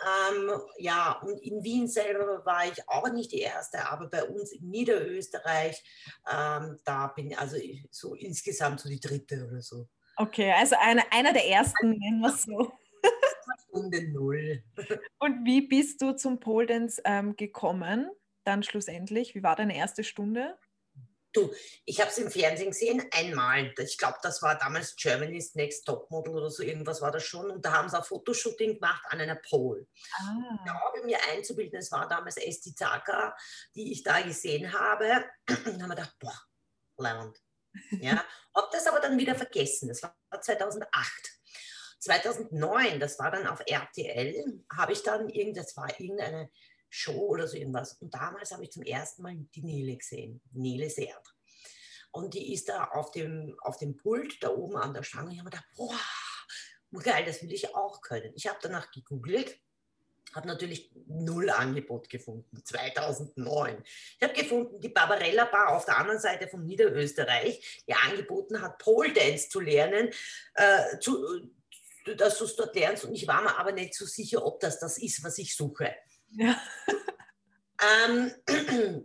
Ähm, 0.00 0.60
ja, 0.78 1.20
und 1.22 1.38
in 1.42 1.62
Wien 1.64 1.88
selber 1.88 2.44
war 2.44 2.66
ich 2.66 2.88
auch 2.88 3.08
nicht 3.10 3.32
die 3.32 3.40
erste, 3.40 3.84
aber 3.88 4.08
bei 4.08 4.22
uns 4.24 4.52
in 4.52 4.70
Niederösterreich, 4.70 5.82
ähm, 6.30 6.78
da 6.84 7.08
bin 7.08 7.32
ich 7.32 7.38
also 7.38 7.56
so 7.90 8.14
insgesamt 8.14 8.78
so 8.80 8.88
die 8.88 9.00
dritte 9.00 9.44
oder 9.46 9.60
so. 9.60 9.88
Okay, 10.16 10.52
also 10.52 10.76
eine, 10.80 11.10
einer 11.12 11.32
der 11.32 11.46
ersten, 11.46 11.90
nennen 11.90 12.20
wir 12.20 12.32
es 12.32 12.42
so. 12.44 12.72
Stunde 13.68 14.08
Null. 14.08 14.62
Und 15.18 15.44
wie 15.44 15.62
bist 15.62 16.00
du 16.02 16.12
zum 16.12 16.40
Pole 16.40 16.66
Dance 16.66 17.00
ähm, 17.04 17.36
gekommen, 17.36 18.10
dann 18.44 18.62
schlussendlich? 18.62 19.34
Wie 19.34 19.42
war 19.42 19.56
deine 19.56 19.76
erste 19.76 20.04
Stunde? 20.04 20.58
Du, 21.34 21.52
ich 21.84 22.00
habe 22.00 22.10
es 22.10 22.16
im 22.18 22.30
Fernsehen 22.30 22.70
gesehen, 22.70 23.04
einmal. 23.10 23.74
Ich 23.78 23.98
glaube, 23.98 24.16
das 24.22 24.40
war 24.40 24.58
damals 24.58 24.96
Germany's 24.96 25.54
Next 25.54 25.84
Topmodel 25.84 26.34
oder 26.34 26.50
so, 26.50 26.62
irgendwas 26.62 27.02
war 27.02 27.12
das 27.12 27.22
schon. 27.22 27.50
Und 27.50 27.64
da 27.64 27.72
haben 27.72 27.88
sie 27.88 27.98
ein 27.98 28.02
Fotoshooting 28.02 28.74
gemacht 28.74 29.04
an 29.10 29.20
einer 29.20 29.36
Pole. 29.36 29.86
Ah. 30.14 30.34
Ich 30.54 30.64
glaube, 30.64 31.06
mir 31.06 31.18
einzubilden, 31.30 31.78
es 31.78 31.92
war 31.92 32.08
damals 32.08 32.38
Esti 32.38 32.74
Zaka, 32.74 33.36
die 33.74 33.92
ich 33.92 34.02
da 34.02 34.22
gesehen 34.22 34.72
habe. 34.72 35.26
Und 35.48 35.66
dann 35.66 35.82
haben 35.82 35.90
wir 35.90 35.96
gedacht, 35.96 36.16
boah, 36.18 36.40
Land. 36.96 37.38
Ja, 37.90 38.24
habe 38.56 38.68
das 38.72 38.86
aber 38.86 39.00
dann 39.00 39.18
wieder 39.18 39.34
vergessen. 39.34 39.88
Das 39.88 40.02
war 40.02 40.16
2008. 40.40 41.37
2009, 41.98 43.00
das 43.00 43.18
war 43.18 43.30
dann 43.30 43.46
auf 43.46 43.60
RTL, 43.66 44.64
habe 44.76 44.92
ich 44.92 45.02
dann 45.02 45.28
irgendwas 45.28 45.76
war 45.76 45.88
irgendeine 45.98 46.50
Show 46.90 47.28
oder 47.28 47.46
so 47.46 47.56
irgendwas. 47.56 47.94
Und 47.94 48.14
damals 48.14 48.52
habe 48.52 48.64
ich 48.64 48.72
zum 48.72 48.82
ersten 48.82 49.22
Mal 49.22 49.36
die 49.54 49.62
Nele 49.62 49.96
gesehen, 49.96 50.40
Nele 50.52 50.88
Serd. 50.90 51.34
Und 52.10 52.34
die 52.34 52.52
ist 52.54 52.68
da 52.68 52.84
auf 52.84 53.10
dem, 53.10 53.56
auf 53.60 53.76
dem 53.76 53.96
Pult 53.96 54.42
da 54.42 54.50
oben 54.50 54.76
an 54.76 54.94
der 54.94 55.02
Stange. 55.02 55.32
Ich 55.32 55.38
habe 55.38 55.44
mir 55.44 55.50
gedacht, 55.50 55.68
boah, 55.76 57.02
geil, 57.02 57.24
das 57.26 57.42
will 57.42 57.52
ich 57.52 57.74
auch 57.74 58.00
können. 58.00 58.32
Ich 58.34 58.46
habe 58.46 58.58
danach 58.62 58.90
gegoogelt, 58.90 59.58
habe 60.34 60.48
natürlich 60.48 60.90
null 61.06 61.50
Angebot 61.50 62.08
gefunden, 62.08 62.62
2009. 62.64 63.82
Ich 64.18 64.22
habe 64.22 64.34
gefunden, 64.34 64.80
die 64.80 64.88
Barbarella 64.88 65.44
Bar 65.46 65.76
auf 65.76 65.84
der 65.84 65.98
anderen 65.98 66.20
Seite 66.20 66.48
von 66.48 66.64
Niederösterreich, 66.64 67.84
die 67.86 67.94
angeboten 67.94 68.60
hat, 68.60 68.78
Pole 68.78 69.12
Dance 69.12 69.48
zu 69.48 69.60
lernen, 69.60 70.10
äh, 70.54 70.98
zu, 71.00 71.50
dass 72.14 72.38
du 72.38 72.44
es 72.44 72.56
dort 72.56 72.74
lernst. 72.74 73.04
Und 73.04 73.14
ich 73.14 73.26
war 73.26 73.42
mir 73.42 73.58
aber 73.58 73.72
nicht 73.72 73.94
so 73.94 74.06
sicher, 74.06 74.44
ob 74.44 74.60
das 74.60 74.78
das 74.78 74.98
ist, 74.98 75.22
was 75.24 75.38
ich 75.38 75.54
suche. 75.56 75.94
Ja. 76.30 76.60
Ähm, 78.08 78.32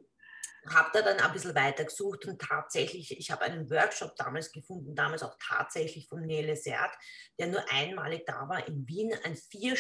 habe 0.68 0.90
da 0.94 1.02
dann 1.04 1.20
ein 1.20 1.32
bisschen 1.32 1.54
weiter 1.54 1.84
gesucht 1.84 2.26
und 2.26 2.42
tatsächlich, 2.42 3.16
ich 3.16 3.30
habe 3.30 3.44
einen 3.44 3.70
Workshop 3.70 4.16
damals 4.16 4.52
gefunden, 4.52 4.96
damals 4.96 5.22
auch 5.22 5.38
tatsächlich 5.40 6.08
von 6.08 6.26
Nele 6.26 6.56
Sert, 6.56 6.92
der 7.38 7.48
nur 7.48 7.64
einmalig 7.72 8.26
da 8.26 8.50
war 8.50 8.68
in 8.68 8.88
Wien, 8.88 9.14
ein 9.26 9.36
vier, 9.36 9.78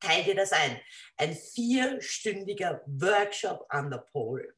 teil 0.00 0.24
dir 0.24 0.34
das 0.34 0.50
ein, 0.52 0.80
ein 1.16 1.32
vierstündiger 1.34 2.82
Workshop 2.86 3.66
an 3.68 3.88
der 3.88 3.98
Pole. 3.98 4.52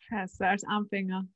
Scheiße, 0.00 0.46
als 0.46 0.64
Anfänger 0.64 1.26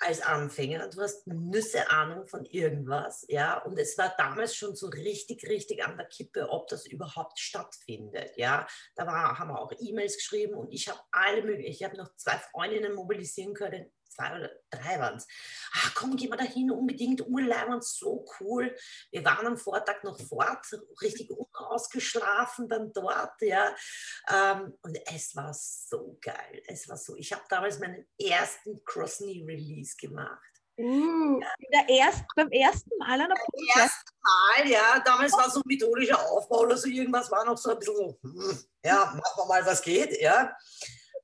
als 0.00 0.20
Anfänger, 0.20 0.88
du 0.88 1.00
hast 1.00 1.26
Nüsse 1.26 1.90
Ahnung 1.90 2.26
von 2.26 2.44
irgendwas, 2.44 3.24
ja, 3.28 3.58
und 3.64 3.78
es 3.78 3.98
war 3.98 4.14
damals 4.16 4.54
schon 4.54 4.76
so 4.76 4.86
richtig, 4.88 5.48
richtig 5.48 5.84
an 5.84 5.96
der 5.96 6.06
Kippe, 6.06 6.48
ob 6.50 6.68
das 6.68 6.86
überhaupt 6.86 7.38
stattfindet, 7.38 8.36
ja. 8.36 8.66
Da 8.94 9.06
war, 9.06 9.38
haben 9.38 9.50
wir 9.50 9.60
auch 9.60 9.72
E-Mails 9.78 10.16
geschrieben 10.16 10.54
und 10.54 10.72
ich 10.72 10.88
habe 10.88 11.00
alle 11.10 11.42
möglichen, 11.42 11.72
ich 11.72 11.82
habe 11.82 11.96
noch 11.96 12.14
zwei 12.16 12.38
Freundinnen 12.38 12.94
mobilisieren 12.94 13.54
können, 13.54 13.92
zwei 14.18 14.36
oder 14.36 14.50
drei 14.70 14.98
waren 14.98 15.16
es. 15.16 15.26
Ach 15.74 15.94
komm, 15.94 16.16
gehen 16.16 16.30
wir 16.30 16.36
da 16.36 16.44
hin, 16.44 16.70
unbedingt, 16.70 17.26
Urleibern, 17.26 17.80
so 17.80 18.24
cool. 18.40 18.74
Wir 19.10 19.24
waren 19.24 19.46
am 19.46 19.56
Vortag 19.56 20.02
noch 20.02 20.20
fort, 20.20 20.66
richtig 21.00 21.30
unausgeschlafen 21.30 22.68
dann 22.68 22.92
dort, 22.92 23.40
ja. 23.40 23.74
Ähm, 24.30 24.76
und 24.82 24.98
es 25.14 25.36
war 25.36 25.54
so 25.54 26.18
geil. 26.20 26.62
Es 26.66 26.88
war 26.88 26.96
so, 26.96 27.16
ich 27.16 27.32
habe 27.32 27.44
damals 27.48 27.78
meinen 27.78 28.06
ersten 28.18 28.84
Cross-Knee-Release 28.84 29.96
gemacht. 29.96 30.42
Uh, 30.80 31.40
ja. 31.72 31.82
erst, 31.88 32.24
beim 32.36 32.48
ersten 32.52 32.90
Mal 32.98 33.20
an 33.20 33.28
der 33.28 33.34
Beim 33.34 33.82
ersten 33.82 34.12
Mal, 34.22 34.70
ja. 34.70 35.00
Damals 35.04 35.32
war 35.32 35.50
so 35.50 35.60
methodischer 35.64 36.20
Aufbau 36.30 36.60
oder 36.60 36.76
so 36.76 36.88
irgendwas, 36.88 37.30
war 37.30 37.44
noch 37.44 37.58
so 37.58 37.70
ein 37.70 37.78
bisschen 37.78 37.96
so, 37.96 38.18
hm, 38.22 38.58
ja, 38.84 39.06
machen 39.06 39.36
wir 39.36 39.46
mal, 39.46 39.66
was 39.66 39.82
geht, 39.82 40.20
ja. 40.20 40.56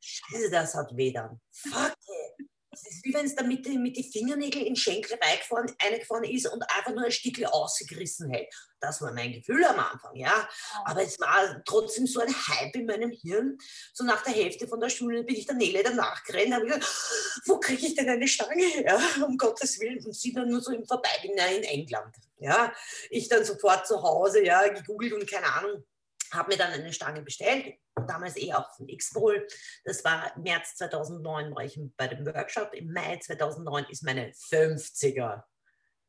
Scheiße, 0.00 0.50
das 0.50 0.74
hat 0.74 0.94
weh 0.96 1.12
dann. 1.12 1.40
Fuck 1.52 1.92
it. 2.38 2.53
Es 2.74 2.90
ist 2.90 3.04
wie 3.04 3.14
wenn 3.14 3.26
es 3.26 3.34
da 3.34 3.44
mit, 3.44 3.66
mit 3.66 3.96
den 3.96 4.04
Fingernägeln 4.04 4.66
in 4.66 4.76
Schenkel 4.76 5.16
reingefahren 5.22 6.24
ist 6.24 6.46
und 6.46 6.62
einfach 6.70 6.90
nur 6.92 7.04
ein 7.04 7.12
Stückchen 7.12 7.46
ausgerissen 7.46 8.30
hätte. 8.30 8.48
Das 8.80 9.00
war 9.00 9.12
mein 9.12 9.32
Gefühl 9.32 9.64
am 9.64 9.78
Anfang, 9.78 10.14
ja. 10.16 10.48
Aber 10.84 11.02
es 11.02 11.18
war 11.20 11.62
trotzdem 11.64 12.06
so 12.06 12.20
ein 12.20 12.28
Hype 12.28 12.74
in 12.74 12.86
meinem 12.86 13.10
Hirn. 13.10 13.56
So 13.92 14.04
nach 14.04 14.22
der 14.22 14.34
Hälfte 14.34 14.66
von 14.68 14.80
der 14.80 14.90
Schule 14.90 15.22
bin 15.24 15.36
ich 15.36 15.46
der 15.46 15.54
Nele 15.54 15.82
danach 15.82 16.22
gerannt 16.24 16.48
und 16.48 16.54
habe 16.54 16.66
gesagt, 16.66 17.42
wo 17.46 17.58
kriege 17.58 17.86
ich 17.86 17.94
denn 17.94 18.08
eine 18.08 18.28
Stange 18.28 18.64
her? 18.64 19.00
Um 19.26 19.38
Gottes 19.38 19.80
Willen. 19.80 20.04
Und 20.04 20.14
sie 20.14 20.32
dann 20.32 20.48
nur 20.48 20.60
so 20.60 20.72
im 20.72 20.84
Vorbeigehen 20.84 21.38
in 21.38 21.62
England. 21.62 22.14
Ja, 22.38 22.74
ich 23.08 23.28
dann 23.28 23.44
sofort 23.44 23.86
zu 23.86 24.02
Hause, 24.02 24.44
ja, 24.44 24.66
gegoogelt 24.68 25.14
und 25.14 25.30
keine 25.30 25.46
Ahnung, 25.46 25.84
habe 26.32 26.52
mir 26.52 26.58
dann 26.58 26.72
eine 26.72 26.92
Stange 26.92 27.22
bestellt, 27.22 27.74
damals 28.06 28.36
eh 28.36 28.52
auch 28.52 28.74
von 28.76 28.88
X-Pol. 28.88 29.46
Das 29.84 30.04
war 30.04 30.32
März 30.38 30.76
2009 30.76 31.54
war 31.54 31.64
ich 31.64 31.78
bei 31.96 32.08
dem 32.08 32.26
Workshop. 32.26 32.74
Im 32.74 32.92
Mai 32.92 33.18
2009 33.18 33.86
ist 33.90 34.02
meine 34.02 34.30
50er 34.30 35.42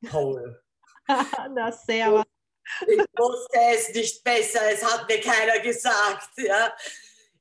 Pole. 0.07 0.63
das 1.55 1.85
sehr 1.85 1.97
ja. 2.07 2.23
Ich 2.87 2.97
wusste 3.15 3.59
es 3.73 3.93
nicht 3.93 4.23
besser, 4.23 4.61
es 4.71 4.83
hat 4.83 5.07
mir 5.07 5.21
keiner 5.21 5.59
gesagt. 5.59 6.29
Ja. 6.37 6.73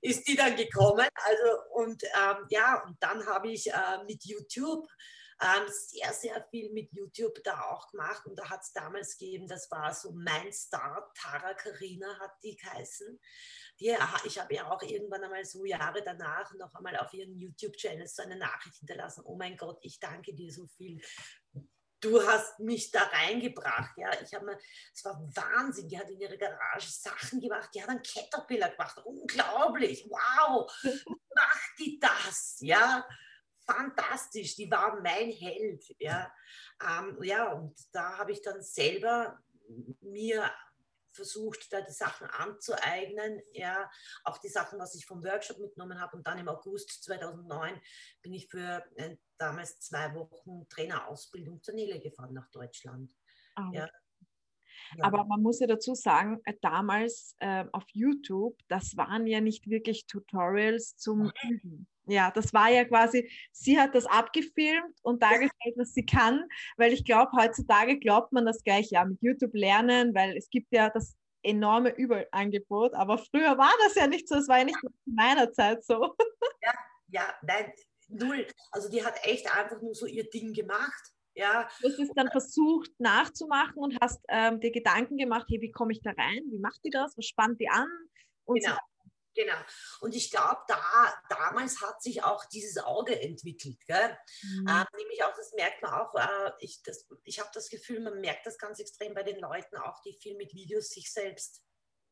Ist 0.01 0.29
die 0.29 0.37
dann 0.37 0.55
gekommen? 0.55 1.09
Also, 1.15 1.63
und 1.73 2.03
ähm, 2.05 2.47
ja, 2.51 2.83
und 2.87 2.97
dann 3.01 3.25
habe 3.27 3.49
ich 3.49 3.73
äh, 3.73 4.05
mit 4.07 4.23
YouTube 4.25 4.87
ähm, 5.41 5.67
sehr, 5.69 6.13
sehr 6.13 6.47
viel 6.51 6.73
mit 6.73 6.93
YouTube 6.93 7.43
da 7.45 7.61
auch 7.71 7.91
gemacht. 7.91 8.27
Und 8.27 8.37
da 8.37 8.49
hat 8.49 8.63
es 8.63 8.73
damals 8.73 9.19
gegeben, 9.19 9.49
das 9.49 9.71
war 9.71 9.93
so 9.95 10.13
mein 10.13 10.53
Star, 10.53 11.13
Tara 11.15 11.55
Karina 11.55 12.19
hat 12.21 12.33
die 12.43 12.57
geheißen. 12.57 13.21
Die, 13.81 13.97
ich 14.25 14.39
habe 14.39 14.55
ja 14.55 14.71
auch 14.71 14.83
irgendwann 14.83 15.25
einmal 15.25 15.45
so 15.45 15.65
Jahre 15.65 16.03
danach 16.03 16.53
noch 16.55 16.75
einmal 16.75 16.97
auf 16.99 17.13
ihren 17.13 17.37
YouTube-Channel 17.37 18.07
so 18.07 18.23
eine 18.23 18.37
Nachricht 18.37 18.79
hinterlassen. 18.79 19.23
Oh 19.25 19.37
mein 19.37 19.57
Gott, 19.57 19.79
ich 19.83 19.99
danke 19.99 20.35
dir 20.35 20.53
so 20.53 20.67
viel 20.67 21.01
du 22.05 22.27
hast 22.27 22.61
mich 22.61 22.91
da 22.91 23.03
reingebracht. 23.03 23.97
Ja, 23.97 24.11
ich 24.23 24.35
habe 24.35 24.45
mir, 24.47 24.59
es 24.93 25.05
war 25.05 25.19
Wahnsinn. 25.35 25.89
Die 25.89 25.99
hat 25.99 26.11
in 26.11 26.21
ihrer 26.21 26.37
Garage 26.37 26.91
Sachen 26.91 27.41
gemacht. 27.41 27.71
Die 27.75 27.83
hat 27.83 27.89
einen 27.89 28.03
Caterpillar 28.03 28.71
gemacht. 28.71 28.99
Unglaublich. 29.05 30.07
Wow. 30.09 30.71
Macht 31.35 31.79
die 31.79 31.99
das? 31.99 32.59
Ja, 32.61 33.07
fantastisch, 33.67 34.57
die 34.57 34.71
war 34.71 35.01
mein 35.01 35.31
Held. 35.31 35.85
Ja, 35.99 36.33
ähm, 36.83 37.19
ja 37.23 37.53
und 37.53 37.75
da 37.93 38.19
habe 38.19 38.33
ich 38.33 38.43
dann 38.43 38.63
selber 38.63 39.39
mir 40.01 40.51
versucht, 41.15 41.73
da 41.73 41.81
die 41.81 41.93
Sachen 41.93 42.27
anzueignen, 42.27 43.41
ja, 43.53 43.89
auch 44.25 44.39
die 44.39 44.49
Sachen, 44.49 44.79
was 44.79 44.95
ich 44.95 45.07
vom 45.07 45.23
Workshop 45.25 45.59
mitgenommen 45.59 46.01
habe. 46.01 46.17
Und 46.17 46.27
dann 46.27 46.39
im 46.39 46.49
August 46.49 47.05
2009 47.05 47.81
bin 48.23 48.35
ich 48.35 48.49
für 48.49 48.85
äh, 48.97 49.17
damals 49.39 49.79
zwei 49.81 50.13
Wochen 50.15 50.69
Trainerausbildung 50.69 51.63
zur 51.63 51.75
Nele 51.75 52.01
gefahren 52.01 52.35
nach 52.35 52.51
Deutschland. 52.51 53.13
Ah, 53.55 53.71
ja. 53.73 53.89
Ja. 54.97 55.05
Aber 55.05 55.25
man 55.25 55.43
muss 55.43 55.61
ja 55.61 55.67
dazu 55.67 55.95
sagen, 55.95 56.41
äh, 56.45 56.55
damals 56.61 57.37
äh, 57.39 57.65
auf 57.73 57.85
YouTube, 57.93 58.57
das 58.69 58.97
waren 58.97 59.27
ja 59.27 59.41
nicht 59.41 59.69
wirklich 59.69 60.07
Tutorials 60.07 60.97
zum 60.97 61.33
Üben. 61.49 61.87
Ja, 62.07 62.31
das 62.31 62.53
war 62.53 62.71
ja 62.71 62.85
quasi, 62.85 63.31
sie 63.51 63.81
hat 63.81 63.95
das 63.95 64.05
abgefilmt 64.05 64.99
und 65.03 65.23
dargestellt, 65.23 65.75
was 65.77 65.95
sie 65.95 66.05
kann, 66.05 66.47
weil 66.77 66.93
ich 66.93 67.05
glaube, 67.05 67.33
heutzutage 67.33 67.99
glaubt 67.99 68.33
man 68.33 68.45
das 68.45 68.63
gleich, 68.63 68.91
ja, 68.91 69.05
mit 69.05 69.23
YouTube 69.23 69.55
lernen, 69.55 70.15
weil 70.15 70.37
es 70.37 70.51
gibt 70.51 70.73
ja 70.73 70.91
das 70.91 71.17
enorme 71.43 71.91
Überangebot, 71.91 72.95
aber 72.95 73.19
früher 73.19 73.57
war 73.57 73.73
das 73.85 73.95
ja 73.95 74.07
nicht 74.07 74.29
so, 74.29 74.37
es 74.37 74.49
war 74.49 74.59
ja 74.59 74.65
nicht 74.65 74.79
in 75.07 75.15
meiner 75.15 75.53
Zeit 75.53 75.85
so. 75.85 76.15
Ja, 76.63 76.75
ja, 77.09 77.35
nein, 77.43 77.73
null. 78.09 78.47
Also 78.71 78.91
die 78.91 79.05
hat 79.05 79.19
echt 79.23 79.55
einfach 79.55 79.81
nur 79.81 79.95
so 79.95 80.07
ihr 80.07 80.29
Ding 80.29 80.53
gemacht. 80.53 81.14
Ja. 81.35 81.69
Du 81.81 81.89
hast 81.89 81.99
es 81.99 82.11
dann 82.15 82.31
versucht 82.31 82.91
nachzumachen 82.99 83.77
und 83.77 83.99
hast 84.01 84.21
ähm, 84.29 84.61
dir 84.61 84.71
Gedanken 84.71 85.17
gemacht, 85.17 85.47
hey, 85.49 85.61
wie 85.61 85.73
komme 85.73 85.93
ich 85.93 86.01
da 86.03 86.11
rein? 86.11 86.43
Wie 86.51 86.59
macht 86.59 86.81
die 86.85 86.91
das? 86.91 87.17
Was 87.17 87.27
spannt 87.27 87.61
die 87.61 87.69
an? 87.69 87.89
Und 88.45 88.61
genau. 88.61 88.75
So 88.75 88.81
Genau. 89.35 89.57
Und 90.01 90.15
ich 90.15 90.31
glaube, 90.31 90.61
da, 90.69 91.13
damals 91.29 91.81
hat 91.83 92.01
sich 92.03 92.23
auch 92.23 92.45
dieses 92.47 92.79
Auge 92.79 93.21
entwickelt. 93.21 93.79
Gell? 93.87 94.17
Mhm. 94.43 94.67
Ähm, 94.69 94.85
nämlich 94.97 95.25
auch, 95.25 95.35
das 95.35 95.53
merkt 95.55 95.83
man 95.83 95.93
auch, 95.93 96.15
äh, 96.15 96.53
ich, 96.61 96.81
ich 97.25 97.41
habe 97.41 97.51
das 97.53 97.69
Gefühl, 97.69 98.01
man 98.01 98.21
merkt 98.21 98.47
das 98.47 98.59
ganz 98.59 98.79
extrem 98.79 99.15
bei 99.15 99.25
den 99.25 99.41
Leuten 99.41 99.77
auch, 99.77 100.01
die 100.03 100.17
viel 100.21 100.37
mit 100.37 100.55
Videos 100.55 100.89
sich 100.89 101.13
selbst 101.13 101.64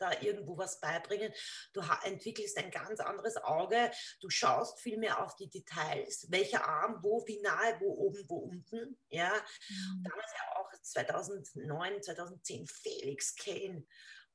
da 0.02 0.20
irgendwo 0.20 0.56
was 0.58 0.80
beibringen. 0.80 1.32
Du 1.72 1.82
entwickelst 2.04 2.58
ein 2.58 2.70
ganz 2.70 3.00
anderes 3.00 3.36
Auge. 3.36 3.90
Du 4.20 4.28
schaust 4.28 4.80
viel 4.80 4.98
mehr 4.98 5.22
auf 5.22 5.36
die 5.36 5.48
Details. 5.48 6.26
Welcher 6.30 6.64
Arm, 6.64 6.98
wo, 7.02 7.24
wie 7.26 7.40
nahe, 7.40 7.78
wo 7.80 7.92
oben, 7.92 8.24
wo 8.28 8.36
unten. 8.38 8.98
Ja, 9.08 9.32
mhm. 9.32 10.04
damals 10.04 10.32
ja 10.32 10.56
auch 10.56 10.70
2009, 10.82 12.02
2010 12.02 12.66
Felix 12.66 13.34
Kane. 13.36 13.86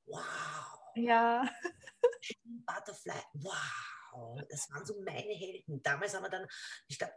Wow. 0.05 0.23
Ja. 0.95 1.47
Butterfly, 2.43 3.21
wow, 3.33 4.41
das 4.49 4.69
waren 4.71 4.85
so 4.85 4.99
meine 5.01 5.33
Helden. 5.33 5.81
Damals 5.83 6.15
haben 6.15 6.23
wir 6.23 6.29
dann, 6.29 6.47
ich 6.87 6.97
glaube, 6.97 7.13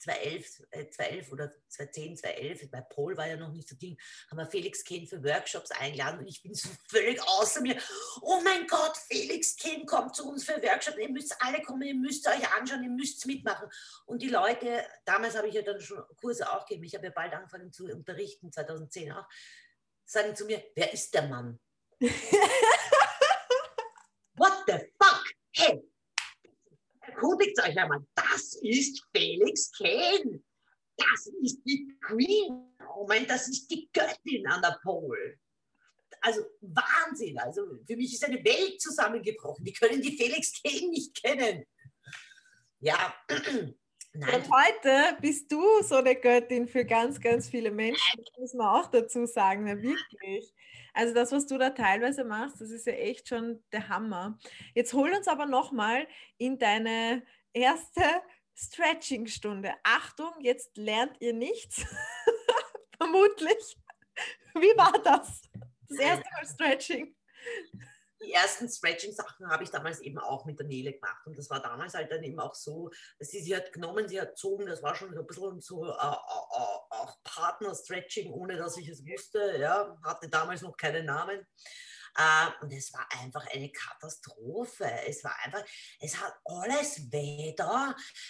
2011, 0.00 0.62
äh, 0.70 0.88
2011 0.88 1.32
oder 1.32 1.50
2010, 1.68 2.16
2011, 2.16 2.70
bei 2.70 2.80
Paul 2.80 3.16
war 3.16 3.28
ja 3.28 3.36
noch 3.36 3.52
nicht 3.52 3.68
so 3.68 3.76
Ding, 3.76 3.98
haben 4.30 4.38
wir 4.38 4.46
Felix 4.46 4.82
Kane 4.84 5.06
für 5.06 5.22
Workshops 5.22 5.70
eingeladen 5.70 6.20
und 6.20 6.26
ich 6.26 6.42
bin 6.42 6.54
so 6.54 6.68
völlig 6.88 7.22
außer 7.22 7.60
mir. 7.60 7.76
Oh 8.22 8.40
mein 8.42 8.66
Gott, 8.66 8.96
Felix 8.96 9.56
Kane 9.56 9.84
kommt 9.84 10.16
zu 10.16 10.28
uns 10.28 10.44
für 10.44 10.62
Workshops, 10.62 10.98
ihr 10.98 11.10
müsst 11.10 11.36
alle 11.40 11.62
kommen, 11.62 11.82
ihr 11.82 11.94
müsst 11.94 12.26
euch 12.26 12.52
anschauen, 12.56 12.82
ihr 12.82 12.90
müsst 12.90 13.26
mitmachen. 13.26 13.68
Und 14.06 14.22
die 14.22 14.30
Leute, 14.30 14.86
damals 15.04 15.36
habe 15.36 15.48
ich 15.48 15.54
ja 15.54 15.62
dann 15.62 15.80
schon 15.80 16.02
Kurse 16.16 16.50
auch 16.50 16.66
gegeben, 16.66 16.84
ich 16.84 16.94
habe 16.94 17.06
ja 17.06 17.12
bald 17.14 17.32
angefangen 17.34 17.72
zu 17.72 17.84
unterrichten, 17.84 18.50
2010 18.52 19.12
auch, 19.12 19.28
sagen 20.04 20.34
zu 20.34 20.46
mir, 20.46 20.64
wer 20.74 20.92
ist 20.92 21.12
der 21.14 21.28
Mann? 21.28 21.60
What 24.34 24.64
the 24.66 24.78
fuck? 24.98 25.24
Hey, 25.52 25.82
erkundigt 27.20 27.58
euch 27.60 27.78
einmal, 27.78 28.04
das 28.14 28.54
ist 28.62 29.04
Felix 29.14 29.70
Kane. 29.72 30.42
Das 30.96 31.26
ist 31.42 31.62
die 31.64 31.96
Queen. 32.00 32.74
Oh 32.94 33.08
das 33.26 33.48
ist 33.48 33.70
die 33.70 33.88
Göttin 33.92 34.46
an 34.46 34.62
der 34.62 34.78
Pole. 34.82 35.38
Also 36.20 36.42
Wahnsinn. 36.60 37.38
Also 37.38 37.62
für 37.86 37.96
mich 37.96 38.12
ist 38.12 38.24
eine 38.24 38.44
Welt 38.44 38.80
zusammengebrochen. 38.80 39.64
Die 39.64 39.72
können 39.72 40.02
die 40.02 40.16
Felix 40.16 40.60
Kane 40.62 40.90
nicht 40.90 41.14
kennen. 41.22 41.64
Ja. 42.80 43.14
Nein. 44.12 44.34
Und 44.34 44.50
heute 44.50 45.16
bist 45.20 45.52
du 45.52 45.82
so 45.82 45.96
eine 45.96 46.16
Göttin 46.16 46.66
für 46.66 46.84
ganz, 46.84 47.20
ganz 47.20 47.48
viele 47.48 47.70
Menschen. 47.70 48.20
Das 48.24 48.38
muss 48.38 48.54
man 48.54 48.66
auch 48.66 48.88
dazu 48.88 49.24
sagen, 49.26 49.64
ne? 49.64 49.80
wirklich. 49.80 50.52
Also 50.92 51.14
das, 51.14 51.30
was 51.30 51.46
du 51.46 51.58
da 51.58 51.70
teilweise 51.70 52.24
machst, 52.24 52.60
das 52.60 52.70
ist 52.70 52.86
ja 52.86 52.94
echt 52.94 53.28
schon 53.28 53.62
der 53.72 53.88
Hammer. 53.88 54.38
Jetzt 54.74 54.92
hol 54.92 55.12
uns 55.12 55.28
aber 55.28 55.46
nochmal 55.46 56.08
in 56.38 56.58
deine 56.58 57.22
erste 57.52 58.02
Stretching-Stunde. 58.56 59.74
Achtung, 59.84 60.32
jetzt 60.40 60.76
lernt 60.76 61.16
ihr 61.20 61.32
nichts. 61.32 61.86
Vermutlich. 62.98 63.78
Wie 64.54 64.76
war 64.76 65.00
das? 65.04 65.42
Das 65.88 65.98
erste 65.98 66.24
Mal 66.32 66.46
Stretching 66.46 67.14
die 68.22 68.32
ersten 68.32 68.68
Stretching-Sachen 68.68 69.48
habe 69.48 69.64
ich 69.64 69.70
damals 69.70 70.00
eben 70.00 70.18
auch 70.18 70.44
mit 70.44 70.58
der 70.58 70.66
Nele 70.66 70.92
gemacht. 70.92 71.26
Und 71.26 71.38
das 71.38 71.48
war 71.50 71.60
damals 71.60 71.94
halt 71.94 72.12
dann 72.12 72.22
eben 72.22 72.38
auch 72.38 72.54
so, 72.54 72.90
sie 73.18 73.40
sie 73.40 73.56
hat 73.56 73.72
genommen, 73.72 74.08
sie 74.08 74.20
hat 74.20 74.30
gezogen, 74.30 74.66
das 74.66 74.82
war 74.82 74.94
schon 74.94 75.14
so 75.14 75.20
ein 75.20 75.26
bisschen 75.26 75.60
so 75.60 75.84
äh, 75.86 75.88
äh, 75.88 75.92
äh 75.92 76.80
auch 76.90 77.16
Partner-Stretching, 77.24 78.32
ohne 78.32 78.56
dass 78.56 78.76
ich 78.76 78.88
es 78.88 79.04
wusste. 79.04 79.56
Ja, 79.58 79.98
hatte 80.04 80.28
damals 80.28 80.62
noch 80.62 80.76
keinen 80.76 81.06
Namen. 81.06 81.46
Äh, 82.16 82.64
und 82.64 82.72
es 82.72 82.92
war 82.92 83.06
einfach 83.20 83.46
eine 83.52 83.70
Katastrophe. 83.70 84.90
Es 85.06 85.22
war 85.24 85.36
einfach, 85.44 85.64
es 86.00 86.20
hat 86.20 86.34
alles 86.44 87.10
weh. 87.10 87.54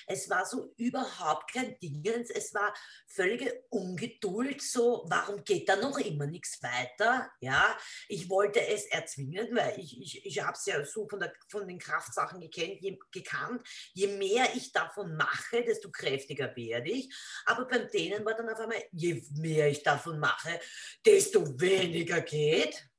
Es 0.06 0.28
war 0.30 0.46
so 0.46 0.72
überhaupt 0.76 1.52
kein 1.52 1.78
Dingens. 1.80 2.30
Es 2.30 2.52
war 2.54 2.74
völlige 3.06 3.64
Ungeduld. 3.70 4.62
So, 4.62 5.04
warum 5.08 5.44
geht 5.44 5.68
da 5.68 5.76
noch 5.76 5.98
immer 5.98 6.26
nichts 6.26 6.62
weiter? 6.62 7.30
Ja, 7.40 7.76
ich 8.08 8.28
wollte 8.28 8.66
es 8.66 8.86
erzwingen, 8.86 9.54
weil 9.54 9.78
ich, 9.78 10.00
ich, 10.00 10.26
ich 10.26 10.42
habe 10.42 10.52
es 10.52 10.66
ja 10.66 10.84
so 10.84 11.08
von, 11.08 11.20
der, 11.20 11.32
von 11.48 11.66
den 11.66 11.78
Kraftsachen 11.78 12.40
gekannt 12.40 12.80
je, 12.80 12.98
gekannt. 13.10 13.66
Je 13.94 14.08
mehr 14.08 14.54
ich 14.54 14.72
davon 14.72 15.16
mache, 15.16 15.64
desto 15.64 15.90
kräftiger 15.90 16.54
werde 16.56 16.90
ich. 16.90 17.14
Aber 17.46 17.66
beim 17.66 17.88
denen 17.88 18.24
war 18.24 18.34
dann 18.34 18.48
auf 18.48 18.58
einmal, 18.58 18.82
je 18.92 19.22
mehr 19.32 19.68
ich 19.68 19.82
davon 19.82 20.18
mache, 20.18 20.60
desto 21.04 21.58
weniger 21.60 22.20
geht 22.20 22.89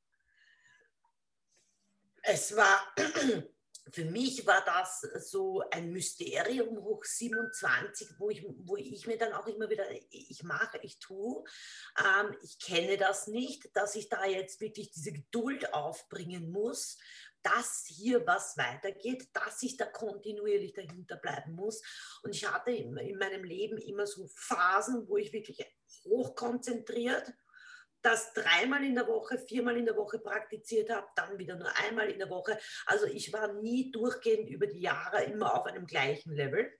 es 2.23 2.55
war, 2.55 2.79
für 3.91 4.05
mich 4.05 4.45
war 4.45 4.63
das 4.63 5.01
so 5.29 5.63
ein 5.71 5.91
Mysterium 5.91 6.81
hoch 6.81 7.03
27, 7.03 8.19
wo 8.19 8.29
ich, 8.29 8.45
wo 8.59 8.77
ich 8.77 9.07
mir 9.07 9.17
dann 9.17 9.33
auch 9.33 9.47
immer 9.47 9.69
wieder, 9.69 9.85
ich 10.09 10.43
mache, 10.43 10.79
ich 10.81 10.99
tue. 10.99 11.43
Ähm, 11.99 12.35
ich 12.43 12.59
kenne 12.59 12.97
das 12.97 13.27
nicht, 13.27 13.75
dass 13.75 13.95
ich 13.95 14.09
da 14.09 14.25
jetzt 14.25 14.61
wirklich 14.61 14.91
diese 14.91 15.11
Geduld 15.11 15.73
aufbringen 15.73 16.51
muss, 16.51 16.97
dass 17.43 17.85
hier 17.87 18.25
was 18.27 18.55
weitergeht, 18.57 19.29
dass 19.33 19.63
ich 19.63 19.75
da 19.75 19.85
kontinuierlich 19.85 20.73
dahinter 20.73 21.17
bleiben 21.17 21.53
muss. 21.53 21.81
Und 22.21 22.35
ich 22.35 22.47
hatte 22.47 22.71
in, 22.71 22.95
in 22.97 23.17
meinem 23.17 23.43
Leben 23.43 23.77
immer 23.79 24.05
so 24.05 24.27
Phasen, 24.35 25.07
wo 25.07 25.17
ich 25.17 25.33
wirklich 25.33 25.65
hochkonzentriert 26.05 27.33
das 28.01 28.33
dreimal 28.33 28.83
in 28.83 28.95
der 28.95 29.07
Woche, 29.07 29.37
viermal 29.37 29.77
in 29.77 29.85
der 29.85 29.95
Woche 29.95 30.19
praktiziert 30.19 30.89
habe, 30.89 31.07
dann 31.15 31.37
wieder 31.37 31.55
nur 31.55 31.71
einmal 31.77 32.09
in 32.09 32.19
der 32.19 32.29
Woche. 32.29 32.57
Also 32.85 33.05
ich 33.05 33.31
war 33.31 33.53
nie 33.53 33.91
durchgehend 33.91 34.49
über 34.49 34.67
die 34.67 34.81
Jahre 34.81 35.23
immer 35.23 35.53
auf 35.53 35.65
einem 35.65 35.85
gleichen 35.85 36.33
Level, 36.33 36.71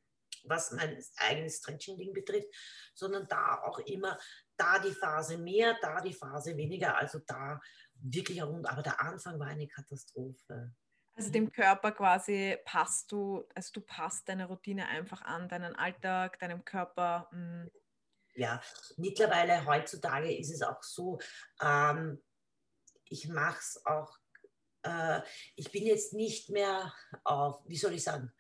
was 0.46 0.72
mein 0.72 1.04
eigenes 1.18 1.58
Stretching-Ding 1.58 2.14
betrifft, 2.14 2.48
sondern 2.96 3.28
da 3.28 3.62
auch 3.64 3.80
immer 3.80 4.18
da 4.58 4.80
die 4.80 4.94
Phase 4.94 5.38
mehr, 5.38 5.78
da 5.82 6.02
die 6.02 6.14
Phase 6.14 6.56
weniger. 6.58 6.98
Also 6.98 7.20
da 7.20 7.60
wirklich 7.94 8.42
rund. 8.44 8.68
Aber 8.68 8.82
der 8.82 9.00
Anfang 9.02 9.40
war 9.40 9.48
eine 9.48 9.68
Katastrophe. 9.68 10.74
Also 11.14 11.30
dem 11.30 11.52
Körper 11.52 11.92
quasi 11.92 12.58
passt 12.64 13.12
du, 13.12 13.46
also 13.54 13.72
du 13.74 13.82
passt 13.82 14.30
deine 14.30 14.48
Routine 14.48 14.88
einfach 14.88 15.22
an, 15.22 15.50
deinen 15.50 15.76
Alltag, 15.76 16.40
deinem 16.40 16.64
Körper. 16.64 17.28
Mh 17.32 17.64
hm. 17.64 17.72
Ja, 18.36 18.62
mittlerweile 18.98 19.66
heutzutage 19.66 20.34
ist 20.36 20.52
es 20.52 20.62
auch 20.62 20.82
so, 20.84 21.20
ähm, 21.62 22.22
ich 23.06 23.28
mache 23.28 23.60
es 23.60 23.86
auch, 23.86 24.18
äh, 24.84 25.22
ich 25.56 25.72
bin 25.72 25.86
jetzt 25.86 26.14
nicht 26.14 26.50
mehr 26.50 26.94
auf, 27.24 27.62
wie 27.66 27.78
soll 27.78 27.94
ich 27.94 28.04
sagen, 28.04 28.32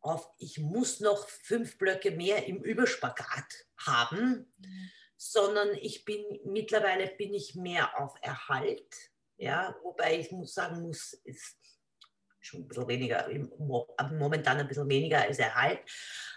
auf, 0.00 0.30
ich 0.38 0.58
muss 0.58 1.00
noch 1.00 1.28
fünf 1.28 1.78
Blöcke 1.78 2.10
mehr 2.10 2.46
im 2.46 2.62
Überspagat 2.62 3.66
haben, 3.78 4.52
mhm. 4.58 4.90
sondern 5.16 5.74
ich 5.74 6.04
bin, 6.04 6.24
mittlerweile 6.44 7.08
bin 7.16 7.34
ich 7.34 7.54
mehr 7.54 7.98
auf 7.98 8.14
Erhalt, 8.22 8.94
ja, 9.36 9.74
wobei 9.82 10.20
ich 10.20 10.30
muss 10.32 10.54
sagen 10.54 10.82
muss, 10.82 11.14
ist 11.24 11.56
schon 12.40 12.60
ein 12.60 12.68
bisschen 12.68 12.88
weniger, 12.88 13.28
momentan 14.12 14.58
ein 14.58 14.68
bisschen 14.68 14.88
weniger 14.88 15.22
als 15.22 15.38
Erhalt, 15.38 15.80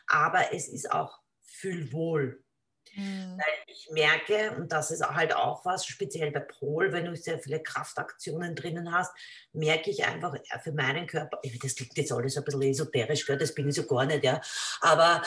aber 0.07 0.53
es 0.53 0.67
ist 0.67 0.91
auch 0.91 1.22
Fühlwohl. 1.63 2.43
Mhm. 2.95 3.37
Weil 3.37 3.53
ich 3.67 3.89
merke, 3.91 4.51
und 4.57 4.71
das 4.71 4.91
ist 4.91 5.01
halt 5.01 5.33
auch 5.33 5.63
was, 5.63 5.85
speziell 5.85 6.29
bei 6.31 6.41
Pol, 6.41 6.91
wenn 6.91 7.05
du 7.05 7.15
sehr 7.15 7.39
viele 7.39 7.63
Kraftaktionen 7.63 8.53
drinnen 8.53 8.93
hast, 8.93 9.13
merke 9.53 9.89
ich 9.89 10.03
einfach 10.05 10.35
für 10.61 10.73
meinen 10.73 11.07
Körper, 11.07 11.39
das 11.61 11.75
klingt 11.75 11.97
jetzt 11.97 12.11
alles 12.11 12.37
ein 12.37 12.43
bisschen 12.43 12.61
esoterisch, 12.63 13.25
das 13.25 13.55
bin 13.55 13.69
ich 13.69 13.75
so 13.75 13.85
gar 13.87 14.05
nicht, 14.05 14.25
ja, 14.25 14.41
aber 14.81 15.23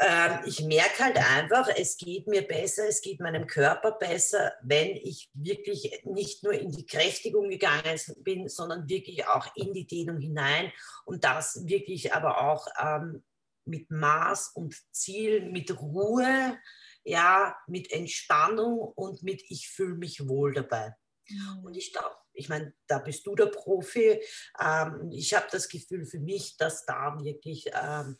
ähm, 0.00 0.40
ich 0.44 0.60
merke 0.64 1.04
halt 1.04 1.16
einfach, 1.18 1.68
es 1.76 1.96
geht 1.96 2.26
mir 2.26 2.42
besser, 2.42 2.88
es 2.88 3.00
geht 3.00 3.20
meinem 3.20 3.46
Körper 3.46 3.92
besser, 3.92 4.54
wenn 4.62 4.96
ich 4.96 5.30
wirklich 5.34 6.02
nicht 6.04 6.42
nur 6.42 6.54
in 6.54 6.72
die 6.72 6.86
Kräftigung 6.86 7.48
gegangen 7.48 8.00
bin, 8.24 8.48
sondern 8.48 8.88
wirklich 8.88 9.26
auch 9.28 9.46
in 9.54 9.72
die 9.72 9.86
Dehnung 9.86 10.18
hinein 10.18 10.72
und 11.04 11.22
das 11.24 11.66
wirklich 11.66 12.12
aber 12.12 12.40
auch 12.42 12.66
ähm, 12.82 13.22
mit 13.64 13.90
Maß 13.90 14.52
und 14.54 14.74
Ziel, 14.92 15.50
mit 15.50 15.80
Ruhe, 15.80 16.58
ja, 17.04 17.56
mit 17.66 17.90
Entspannung 17.92 18.78
und 18.78 19.22
mit 19.22 19.42
ich 19.48 19.68
fühle 19.68 19.96
mich 19.96 20.28
wohl 20.28 20.52
dabei. 20.52 20.94
Mhm. 21.28 21.64
Und 21.64 21.76
ich 21.76 21.92
glaube, 21.92 22.16
ich 22.32 22.48
meine, 22.48 22.74
da 22.86 22.98
bist 22.98 23.26
du 23.26 23.34
der 23.34 23.46
Profi. 23.46 24.22
Ähm, 24.60 25.10
ich 25.10 25.34
habe 25.34 25.46
das 25.50 25.68
Gefühl 25.68 26.06
für 26.06 26.20
mich, 26.20 26.56
dass 26.56 26.84
da 26.86 27.18
wirklich 27.22 27.70
ähm, 27.74 28.16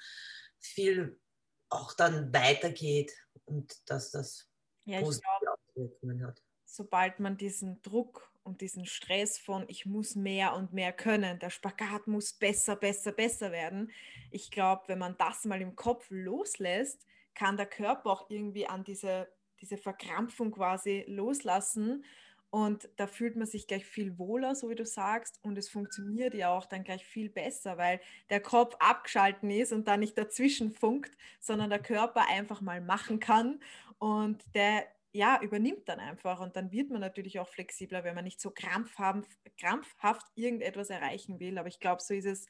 viel 0.59 1.21
auch 1.69 1.95
dann 1.95 2.33
weitergeht 2.33 3.13
und 3.45 3.73
dass 3.89 4.11
das 4.11 4.49
ja, 4.85 5.01
positive 5.01 5.55
Auswirkungen 5.69 6.27
hat. 6.27 6.43
Sobald 6.65 7.21
man 7.21 7.37
diesen 7.37 7.81
Druck 7.83 8.30
und 8.43 8.61
diesen 8.61 8.87
Stress 8.87 9.39
von, 9.39 9.65
ich 9.69 9.87
muss 9.87 10.15
mehr 10.15 10.55
und 10.55 10.73
mehr 10.73 10.93
können, 10.93 11.39
der 11.39 11.51
Spagat 11.51 12.07
muss 12.07 12.33
besser, 12.33 12.77
besser, 12.77 13.13
besser 13.13 13.53
werden. 13.53 13.91
Ich 14.31 14.51
glaube, 14.51 14.85
wenn 14.87 14.99
man 14.99 15.17
das 15.19 15.45
mal 15.45 15.61
im 15.61 15.77
Kopf 15.77 16.07
loslässt, 16.11 17.07
kann 17.35 17.57
der 17.57 17.67
Körper 17.67 18.11
auch 18.11 18.31
irgendwie 18.31 18.67
an 18.67 18.85
diese, 18.85 19.29
diese 19.61 19.77
Verkrampfung 19.77 20.53
quasi 20.53 21.05
loslassen. 21.07 22.05
Und 22.51 22.89
da 22.97 23.07
fühlt 23.07 23.37
man 23.37 23.47
sich 23.47 23.69
gleich 23.69 23.87
viel 23.87 24.19
wohler, 24.19 24.57
so 24.57 24.69
wie 24.69 24.75
du 24.75 24.85
sagst. 24.85 25.39
Und 25.43 25.57
es 25.57 25.69
funktioniert 25.69 26.35
ja 26.35 26.51
auch 26.51 26.67
dann 26.67 26.83
gleich 26.83 27.05
viel 27.05 27.31
besser, 27.31 27.79
weil 27.79 28.01
der 28.29 28.41
Kopf 28.41 28.75
abgeschalten 28.81 29.51
ist 29.51 29.73
und 29.73 29.87
da 29.87 29.97
nicht 29.97 30.19
dazwischen 30.19 30.73
funkt, 30.73 31.17
sondern 31.39 31.71
der 31.71 31.79
Körper 31.79 32.27
einfach 32.29 32.61
mal 32.61 32.81
machen 32.81 33.21
kann. 33.21 33.61
Und 33.99 34.43
der 34.55 34.85
ja, 35.13 35.41
übernimmt 35.43 35.89
dann 35.89 35.99
einfach 35.99 36.41
und 36.41 36.57
dann 36.57 36.71
wird 36.71 36.91
man 36.91 37.01
natürlich 37.01 37.41
auch 37.41 37.49
flexibler, 37.49 38.05
wenn 38.05 38.15
man 38.15 38.25
nicht 38.25 38.41
so 38.41 38.51
krampfhaft, 38.51 39.29
krampfhaft 39.59 40.27
irgendetwas 40.35 40.91
erreichen 40.91 41.41
will. 41.41 41.59
Aber 41.59 41.69
ich 41.69 41.81
glaube, 41.81 42.03
so 42.03 42.15
ist 42.15 42.27
es 42.27 42.47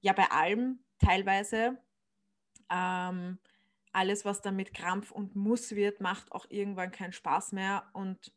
ja 0.00 0.12
bei 0.12 0.30
allem 0.30 0.84
teilweise. 0.98 1.78
Ähm, 2.70 3.38
alles, 3.92 4.24
was 4.24 4.42
dann 4.42 4.54
mit 4.54 4.74
Krampf 4.74 5.10
und 5.10 5.34
Muss 5.34 5.74
wird, 5.74 6.00
macht 6.00 6.30
auch 6.30 6.46
irgendwann 6.50 6.92
keinen 6.92 7.12
Spaß 7.12 7.52
mehr 7.52 7.88
und 7.94 8.32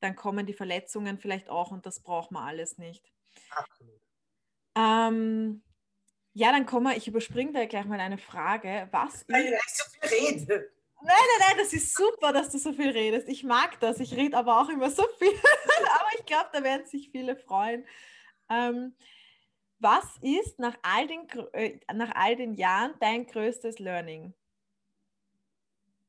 dann 0.00 0.14
kommen 0.14 0.46
die 0.46 0.54
Verletzungen 0.54 1.18
vielleicht 1.18 1.48
auch 1.48 1.70
und 1.70 1.84
das 1.84 2.00
braucht 2.00 2.30
man 2.30 2.46
alles 2.46 2.78
nicht. 2.78 3.12
Absolut. 3.50 4.00
Ähm, 4.76 5.62
ja, 6.32 6.52
dann 6.52 6.66
kommen 6.66 6.86
wir, 6.86 6.96
ich 6.96 7.08
überspringe 7.08 7.52
da 7.52 7.66
gleich 7.66 7.84
mal 7.84 7.98
eine 7.98 8.18
Frage. 8.18 8.88
Was 8.92 9.26
Weil 9.28 9.52
ich 9.52 9.74
so 9.74 9.84
viel 9.90 10.18
rede. 10.18 10.70
Nein, 11.00 11.14
nein, 11.16 11.48
nein, 11.48 11.58
das 11.58 11.72
ist 11.72 11.94
super, 11.94 12.32
dass 12.32 12.50
du 12.50 12.58
so 12.58 12.72
viel 12.72 12.90
redest. 12.90 13.28
Ich 13.28 13.44
mag 13.44 13.78
das. 13.80 14.00
Ich 14.00 14.14
rede 14.14 14.36
aber 14.36 14.60
auch 14.60 14.68
immer 14.68 14.90
so 14.90 15.06
viel. 15.18 15.32
aber 16.00 16.08
ich 16.18 16.26
glaube, 16.26 16.50
da 16.52 16.62
werden 16.62 16.86
sich 16.86 17.10
viele 17.10 17.36
freuen. 17.36 17.86
Ähm, 18.50 18.96
was 19.78 20.04
ist 20.22 20.58
nach 20.58 20.76
all, 20.82 21.06
den, 21.06 21.28
äh, 21.52 21.78
nach 21.94 22.14
all 22.14 22.34
den 22.34 22.54
Jahren 22.54 22.94
dein 22.98 23.26
größtes 23.26 23.78
Learning? 23.78 24.34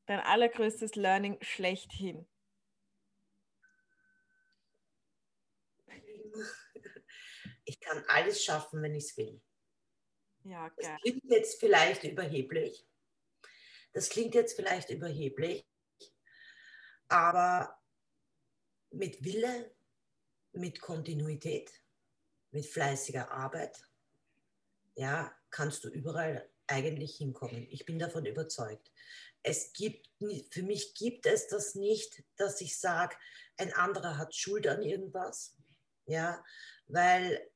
Dein 0.06 0.20
allergrößtes 0.20 0.96
Learning 0.96 1.38
schlechthin? 1.40 2.26
Ich 7.64 7.78
kann 7.78 8.02
alles 8.08 8.42
schaffen, 8.42 8.82
wenn 8.82 8.96
ich 8.96 9.04
es 9.04 9.16
will. 9.16 9.40
Ja, 10.42 10.68
geil. 10.68 10.74
Das 10.78 11.00
klingt 11.02 11.24
jetzt 11.26 11.60
vielleicht 11.60 12.02
überheblich. 12.02 12.84
Das 13.92 14.08
klingt 14.08 14.34
jetzt 14.34 14.54
vielleicht 14.54 14.90
überheblich, 14.90 15.66
aber 17.08 17.76
mit 18.90 19.24
Wille, 19.24 19.74
mit 20.52 20.80
Kontinuität, 20.80 21.70
mit 22.50 22.66
fleißiger 22.66 23.30
Arbeit, 23.30 23.82
ja, 24.94 25.34
kannst 25.50 25.84
du 25.84 25.88
überall 25.88 26.48
eigentlich 26.66 27.16
hinkommen. 27.16 27.66
Ich 27.70 27.84
bin 27.84 27.98
davon 27.98 28.26
überzeugt. 28.26 28.92
Es 29.42 29.72
gibt, 29.72 30.08
für 30.50 30.62
mich 30.62 30.94
gibt 30.94 31.26
es 31.26 31.48
das 31.48 31.74
nicht, 31.74 32.22
dass 32.36 32.60
ich 32.60 32.78
sage, 32.78 33.16
ein 33.56 33.72
anderer 33.72 34.18
hat 34.18 34.34
Schuld 34.34 34.66
an 34.66 34.82
irgendwas, 34.82 35.56
ja, 36.06 36.44
weil 36.86 37.50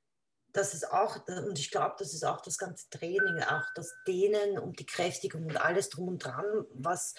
das 0.55 0.73
ist 0.73 0.91
auch, 0.91 1.27
und 1.27 1.59
ich 1.59 1.73
glaube, 1.73 1.97
das 1.99 2.15
ist 2.15 2.25
auch 2.25 2.41
das 2.41 2.59
ganze 2.59 2.89
Training, 2.89 3.43
auch 3.43 3.67
das 3.75 3.93
Dehnen 4.07 4.57
und 4.57 4.79
die 4.79 4.87
Kräftigung 4.87 5.47
und 5.47 5.57
alles 5.57 5.89
drum 5.89 6.07
und 6.09 6.25
dran, 6.25 6.45
was 6.73 7.15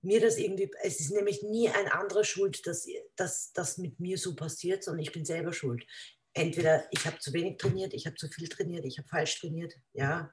mir 0.00 0.20
das 0.20 0.38
irgendwie, 0.38 0.70
es 0.82 1.00
ist 1.00 1.10
nämlich 1.10 1.42
nie 1.42 1.68
ein 1.68 1.88
anderer 1.88 2.22
schuld, 2.22 2.64
dass 3.16 3.52
das 3.52 3.78
mit 3.78 3.98
mir 3.98 4.16
so 4.16 4.36
passiert, 4.36 4.84
sondern 4.84 5.02
ich 5.02 5.10
bin 5.10 5.24
selber 5.24 5.52
schuld. 5.52 5.84
Entweder 6.34 6.86
ich 6.92 7.04
habe 7.04 7.18
zu 7.18 7.32
wenig 7.32 7.56
trainiert, 7.58 7.92
ich 7.92 8.06
habe 8.06 8.14
zu 8.14 8.28
viel 8.28 8.48
trainiert, 8.48 8.84
ich 8.84 8.98
habe 8.98 9.08
falsch 9.08 9.40
trainiert, 9.40 9.74
ja. 9.92 10.32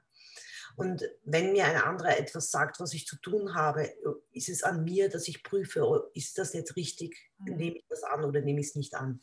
Und 0.76 1.02
wenn 1.24 1.52
mir 1.52 1.64
ein 1.64 1.76
anderer 1.76 2.16
etwas 2.16 2.52
sagt, 2.52 2.78
was 2.78 2.94
ich 2.94 3.06
zu 3.06 3.16
tun 3.16 3.56
habe, 3.56 3.92
ist 4.30 4.48
es 4.48 4.62
an 4.62 4.84
mir, 4.84 5.08
dass 5.08 5.26
ich 5.26 5.42
prüfe, 5.42 5.82
oh, 5.82 6.10
ist 6.14 6.38
das 6.38 6.52
jetzt 6.52 6.76
richtig, 6.76 7.16
mhm. 7.38 7.56
nehme 7.56 7.76
ich 7.78 7.84
das 7.88 8.04
an 8.04 8.24
oder 8.24 8.40
nehme 8.40 8.60
ich 8.60 8.68
es 8.68 8.74
nicht 8.76 8.94
an. 8.94 9.20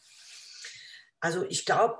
Also 1.22 1.46
ich 1.46 1.66
glaube, 1.66 2.00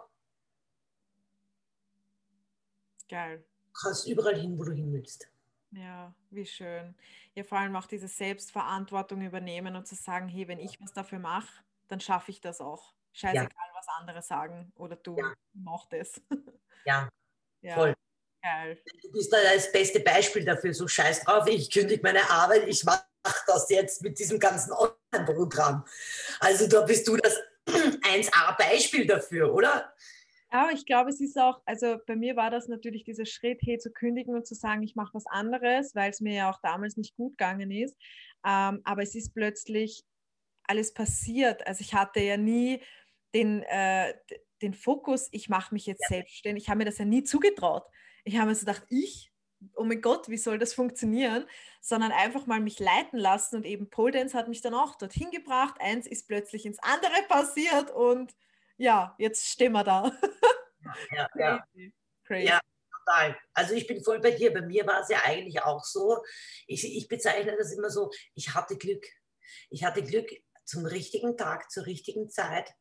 Geil. 3.12 3.44
Du 3.66 3.72
kannst 3.74 4.08
überall 4.08 4.40
hin, 4.40 4.58
wo 4.58 4.64
du 4.64 4.72
hin 4.72 4.94
willst. 4.94 5.28
Ja, 5.72 6.16
wie 6.30 6.46
schön. 6.46 6.96
Ja, 7.36 7.44
vor 7.44 7.58
allem 7.58 7.76
auch 7.76 7.86
diese 7.86 8.08
Selbstverantwortung 8.08 9.22
übernehmen 9.22 9.76
und 9.76 9.86
zu 9.86 9.96
sagen, 9.96 10.30
hey, 10.30 10.48
wenn 10.48 10.60
ich 10.60 10.80
was 10.80 10.94
dafür 10.94 11.20
mache, 11.20 11.62
dann 11.90 12.00
schaffe 12.00 12.32
ich 12.32 12.40
das 12.40 12.62
auch. 12.62 12.94
Scheißegal, 13.12 13.50
ja. 13.50 13.76
was 13.76 13.88
andere 14.00 14.22
sagen 14.22 14.72
oder 14.76 14.96
du 14.96 15.18
ja. 15.18 15.34
mach 15.54 15.86
das. 15.88 16.22
Ja, 16.84 17.10
ja. 17.62 17.76
voll. 17.76 17.94
Geil. 18.42 18.82
Du 19.04 19.12
bist 19.12 19.32
da 19.32 19.38
das 19.54 19.72
beste 19.72 20.00
Beispiel 20.00 20.44
dafür, 20.44 20.74
so 20.74 20.88
scheiß 20.88 21.26
drauf, 21.26 21.46
ich 21.46 21.70
kündige 21.70 22.02
meine 22.02 22.28
Arbeit, 22.28 22.68
ich 22.68 22.84
mache 22.84 23.06
das 23.46 23.70
jetzt 23.70 24.02
mit 24.02 24.18
diesem 24.18 24.40
ganzen 24.40 24.72
Online-Programm. 24.72 25.86
Also 26.40 26.68
da 26.68 26.82
bist 26.82 27.08
du 27.08 27.18
das 27.18 27.38
1A-Beispiel 27.68 29.06
dafür, 29.06 29.54
oder? 29.54 29.94
Aber 30.52 30.74
ich 30.74 30.86
glaube, 30.86 31.10
es 31.10 31.22
ist 31.22 31.40
auch, 31.40 31.62
also 31.66 31.98
bei 32.06 32.18
mir 32.18 32.36
war 32.36 32.52
das 32.52 32.68
natürlich 32.68 33.06
dieser 33.06 33.26
Schritt, 33.26 33.60
hey, 33.64 33.78
zu 33.78 33.90
kündigen 33.90 34.36
und 34.36 34.46
zu 34.46 34.54
sagen, 34.54 34.84
ich 34.84 34.96
mache 34.96 35.14
was 35.14 35.26
anderes, 35.28 35.96
weil 35.96 36.10
es 36.10 36.20
mir 36.20 36.34
ja 36.34 36.52
auch 36.52 36.60
damals 36.62 36.98
nicht 36.98 37.16
gut 37.16 37.38
gegangen 37.38 37.72
ist. 37.72 37.96
Ähm, 38.46 38.82
aber 38.84 39.02
es 39.02 39.16
ist 39.16 39.34
plötzlich 39.34 40.04
alles 40.64 40.94
passiert. 40.94 41.66
Also 41.66 41.82
ich 41.82 41.94
hatte 41.94 42.20
ja 42.20 42.36
nie 42.36 42.82
den, 43.34 43.64
äh, 43.64 44.14
den 44.62 44.74
Fokus, 44.74 45.30
ich 45.32 45.48
mache 45.48 45.74
mich 45.74 45.86
jetzt 45.86 46.04
ja. 46.10 46.18
selbstständig, 46.18 46.66
ich 46.66 46.70
habe 46.70 46.80
mir 46.80 46.86
das 46.86 46.98
ja 46.98 47.06
nie 47.06 47.24
zugetraut. 47.24 47.84
Ich 48.26 48.38
habe 48.38 48.50
mir 48.50 48.56
so 48.56 48.66
gedacht, 48.66 48.84
ich, 48.90 49.32
oh 49.76 49.86
mein 49.86 50.02
Gott, 50.02 50.28
wie 50.28 50.38
soll 50.38 50.60
das 50.60 50.74
funktionieren? 50.74 51.46
Sondern 51.80 52.12
einfach 52.12 52.46
mal 52.46 52.60
mich 52.60 52.78
leiten 52.80 53.18
lassen 53.18 53.56
und 53.56 53.66
eben 53.66 53.90
Pole 53.90 54.12
Dance 54.12 54.38
hat 54.38 54.50
mich 54.50 54.62
dann 54.62 54.74
auch 54.74 54.98
dorthin 54.98 55.32
gebracht. 55.32 55.76
Eins 55.80 56.08
ist 56.08 56.28
plötzlich 56.28 56.66
ins 56.66 56.80
andere 56.80 57.24
passiert 57.30 57.90
und 57.92 58.36
ja, 58.82 59.16
jetzt 59.18 59.48
stehen 59.48 59.74
wir 59.74 59.84
da. 59.84 60.12
Ja, 61.16 61.30
ja. 61.36 61.66
Crazy. 62.26 62.48
ja 62.48 62.60
total. 63.06 63.38
Also 63.54 63.76
ich 63.76 63.88
bin 63.88 64.04
voll 64.04 64.20
bei 64.20 64.32
dir. 64.32 64.52
Bei 64.52 64.62
mir 64.62 64.86
war 64.86 65.02
es 65.02 65.10
ja 65.10 65.20
eigentlich 65.24 65.62
auch 65.62 65.86
so. 65.86 66.22
Ich, 66.68 66.84
ich 66.84 67.08
bezeichne 67.08 67.56
das 67.56 67.72
immer 67.72 67.90
so, 67.90 68.12
ich 68.34 68.54
hatte 68.54 68.78
Glück. 68.78 69.06
Ich 69.70 69.86
hatte 69.86 70.04
Glück, 70.04 70.30
zum 70.66 70.86
richtigen 70.86 71.38
Tag, 71.38 71.72
zur 71.72 71.86
richtigen 71.86 72.30
Zeit, 72.30 72.74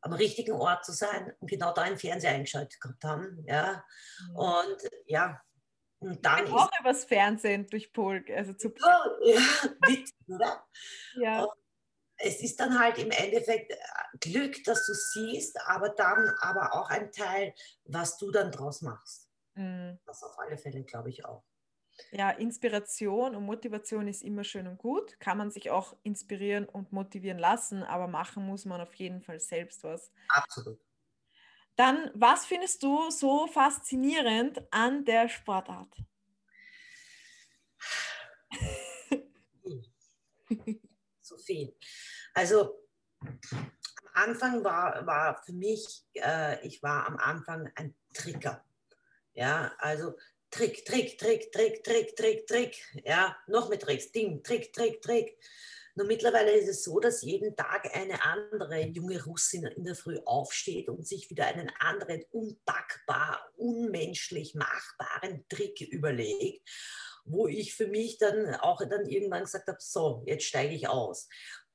am 0.00 0.12
richtigen 0.12 0.52
Ort 0.52 0.84
zu 0.84 0.92
sein 0.92 1.32
und 1.40 1.50
genau 1.50 1.72
da 1.72 1.82
einen 1.82 1.98
Fernseher 1.98 2.32
eingeschaltet 2.32 2.80
gehabt 2.80 3.02
haben. 3.02 3.44
Ja. 3.48 3.84
Mhm. 4.28 4.36
Und 4.36 4.90
ja, 5.06 5.40
und 6.00 6.24
dann 6.24 6.46
ich 6.46 6.52
auch 6.52 6.70
übers 6.80 7.04
Fernsehen 7.04 7.66
durch 7.66 7.92
Pol, 7.92 8.24
also 8.34 8.54
zu 8.54 8.68
ja, 8.68 9.04
ja, 9.22 9.40
witzig, 9.86 10.16
oder? 10.28 10.64
ja. 11.16 11.42
Und 11.42 11.59
es 12.22 12.40
ist 12.42 12.60
dann 12.60 12.78
halt 12.78 12.98
im 12.98 13.10
Endeffekt 13.10 13.72
äh, 13.72 13.76
Glück, 14.20 14.62
dass 14.64 14.86
du 14.86 14.94
siehst, 14.94 15.60
aber 15.66 15.90
dann 15.90 16.30
aber 16.40 16.74
auch 16.74 16.90
ein 16.90 17.10
Teil, 17.12 17.54
was 17.84 18.18
du 18.18 18.30
dann 18.30 18.52
draus 18.52 18.82
machst. 18.82 19.28
Mhm. 19.54 19.98
Das 20.06 20.22
auf 20.22 20.38
alle 20.38 20.58
Fälle, 20.58 20.84
glaube 20.84 21.10
ich, 21.10 21.24
auch. 21.24 21.42
Ja, 22.12 22.30
Inspiration 22.30 23.34
und 23.34 23.44
Motivation 23.44 24.08
ist 24.08 24.22
immer 24.22 24.44
schön 24.44 24.66
und 24.66 24.78
gut. 24.78 25.20
Kann 25.20 25.36
man 25.36 25.50
sich 25.50 25.70
auch 25.70 25.96
inspirieren 26.02 26.66
und 26.66 26.92
motivieren 26.92 27.38
lassen, 27.38 27.82
aber 27.82 28.06
machen 28.06 28.46
muss 28.46 28.64
man 28.64 28.80
auf 28.80 28.94
jeden 28.94 29.20
Fall 29.20 29.38
selbst 29.40 29.84
was. 29.84 30.10
Absolut. 30.28 30.80
Dann, 31.76 32.10
was 32.14 32.46
findest 32.46 32.82
du 32.82 33.10
so 33.10 33.46
faszinierend 33.46 34.62
an 34.70 35.04
der 35.04 35.28
Sportart? 35.28 35.94
viel. 41.40 41.74
Also 42.34 42.86
am 43.20 43.70
Anfang 44.12 44.64
war, 44.64 45.06
war 45.06 45.42
für 45.44 45.52
mich, 45.52 46.04
äh, 46.14 46.66
ich 46.66 46.82
war 46.82 47.06
am 47.06 47.16
Anfang 47.16 47.70
ein 47.74 47.94
Trigger. 48.14 48.64
Ja, 49.34 49.72
also 49.78 50.14
Trick, 50.50 50.84
Trick, 50.84 51.16
Trick, 51.18 51.52
Trick, 51.52 51.84
Trick, 51.84 52.16
Trick, 52.16 52.46
Trick. 52.46 53.02
Ja, 53.04 53.36
noch 53.46 53.68
mehr 53.68 53.78
Tricks. 53.78 54.10
Ding, 54.10 54.42
Trick, 54.42 54.72
Trick, 54.72 55.00
Trick. 55.00 55.38
Nur 55.94 56.06
mittlerweile 56.06 56.52
ist 56.52 56.68
es 56.68 56.84
so, 56.84 56.98
dass 56.98 57.22
jeden 57.22 57.54
Tag 57.56 57.94
eine 57.94 58.22
andere 58.24 58.80
junge 58.86 59.22
Russin 59.24 59.66
in 59.66 59.84
der 59.84 59.94
Früh 59.94 60.18
aufsteht 60.24 60.88
und 60.88 61.06
sich 61.06 61.30
wieder 61.30 61.46
einen 61.46 61.70
anderen 61.78 62.24
unpackbar, 62.30 63.50
unmenschlich 63.56 64.54
machbaren 64.54 65.44
Trick 65.48 65.80
überlegt, 65.80 66.68
wo 67.24 67.46
ich 67.46 67.74
für 67.74 67.86
mich 67.86 68.18
dann 68.18 68.54
auch 68.56 68.80
dann 68.88 69.06
irgendwann 69.06 69.44
gesagt 69.44 69.68
habe, 69.68 69.78
so, 69.80 70.22
jetzt 70.26 70.44
steige 70.44 70.74
ich 70.74 70.88
aus. 70.88 71.28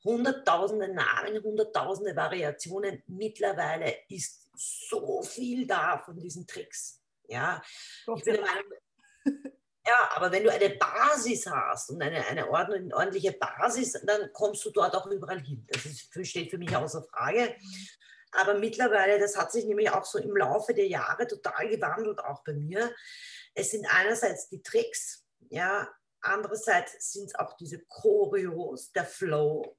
Hunderttausende 0.03 0.93
Namen, 0.93 1.41
hunderttausende 1.41 2.15
Variationen. 2.15 3.03
Mittlerweile 3.07 3.95
ist 4.09 4.49
so 4.55 5.21
viel 5.23 5.65
da 5.65 5.97
von 5.97 6.19
diesen 6.19 6.45
Tricks. 6.45 7.01
Ja, 7.27 7.61
ich 8.15 8.23
bin 8.23 8.39
Meinung, 8.39 8.71
ja, 9.87 10.09
aber 10.15 10.31
wenn 10.31 10.43
du 10.43 10.51
eine 10.51 10.69
Basis 10.69 11.47
hast 11.47 11.89
und 11.89 12.01
eine, 12.01 12.25
eine 12.27 12.49
ordentliche 12.49 13.33
Basis, 13.33 13.93
dann 14.03 14.31
kommst 14.31 14.63
du 14.65 14.71
dort 14.71 14.95
auch 14.95 15.07
überall 15.07 15.41
hin. 15.41 15.65
Das 15.71 15.85
ist, 15.85 16.27
steht 16.27 16.51
für 16.51 16.57
mich 16.57 16.75
außer 16.75 17.03
Frage. 17.03 17.55
Aber 18.31 18.55
mittlerweile, 18.55 19.19
das 19.19 19.37
hat 19.37 19.51
sich 19.51 19.65
nämlich 19.65 19.89
auch 19.89 20.05
so 20.05 20.19
im 20.19 20.35
Laufe 20.35 20.73
der 20.73 20.87
Jahre 20.87 21.25
total 21.27 21.69
gewandelt, 21.69 22.19
auch 22.19 22.43
bei 22.43 22.53
mir. 22.53 22.93
Es 23.53 23.71
sind 23.71 23.87
einerseits 23.89 24.49
die 24.49 24.61
Tricks, 24.61 25.24
ja, 25.49 25.87
andererseits 26.21 27.11
sind 27.11 27.25
es 27.25 27.35
auch 27.35 27.55
diese 27.57 27.79
Choreos, 27.85 28.91
der 28.91 29.05
Flow. 29.05 29.77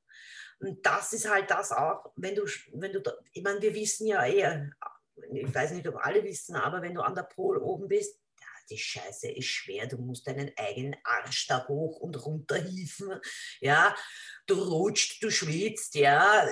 Und 0.61 0.85
das 0.85 1.13
ist 1.13 1.29
halt 1.29 1.51
das 1.51 1.73
auch, 1.73 2.13
wenn 2.17 2.35
du, 2.35 2.47
wenn 2.73 2.93
du, 2.93 3.03
ich 3.33 3.43
meine, 3.43 3.61
wir 3.61 3.75
wissen 3.75 4.07
ja 4.07 4.25
eher, 4.25 4.71
ich 5.33 5.55
weiß 5.55 5.73
nicht, 5.73 5.87
ob 5.89 5.97
alle 5.97 6.23
wissen, 6.25 6.57
aber 6.57 6.81
wenn 6.83 6.95
du 6.95 7.03
an 7.03 7.15
der 7.15 7.25
Pol 7.25 7.59
oben 7.59 7.89
bist, 7.89 8.19
die 8.71 8.79
Scheiße 8.79 9.31
ist 9.31 9.47
schwer. 9.47 9.87
Du 9.87 9.99
musst 9.99 10.27
deinen 10.27 10.51
eigenen 10.57 10.97
Arsch 11.05 11.47
da 11.47 11.67
hoch 11.69 12.01
und 12.01 12.25
runter 12.25 12.57
hieven. 12.57 13.21
Ja, 13.61 13.95
du 14.47 14.55
rutscht, 14.55 15.23
du 15.23 15.31
schwitzt, 15.31 15.95
ja. 15.95 16.47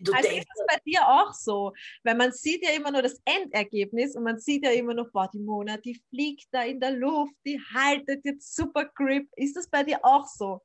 Du 0.00 0.12
also 0.12 0.28
denkst, 0.28 0.46
ist 0.46 0.48
das 0.48 0.66
bei 0.66 0.80
dir 0.84 1.06
auch 1.06 1.32
so? 1.32 1.72
Weil 2.04 2.16
man 2.16 2.32
sieht 2.32 2.64
ja 2.64 2.72
immer 2.72 2.90
nur 2.90 3.02
das 3.02 3.20
Endergebnis 3.24 4.16
und 4.16 4.24
man 4.24 4.38
sieht 4.38 4.64
ja 4.64 4.72
immer 4.72 4.94
noch, 4.94 5.10
boah, 5.12 5.28
die 5.32 5.40
Mona, 5.40 5.76
die 5.76 6.00
fliegt 6.10 6.48
da 6.52 6.62
in 6.62 6.80
der 6.80 6.92
Luft, 6.92 7.34
die 7.46 7.60
haltet 7.74 8.24
jetzt 8.24 8.54
super 8.54 8.86
Grip. 8.94 9.28
Ist 9.36 9.56
das 9.56 9.68
bei 9.68 9.82
dir 9.82 9.98
auch 10.02 10.26
so? 10.26 10.60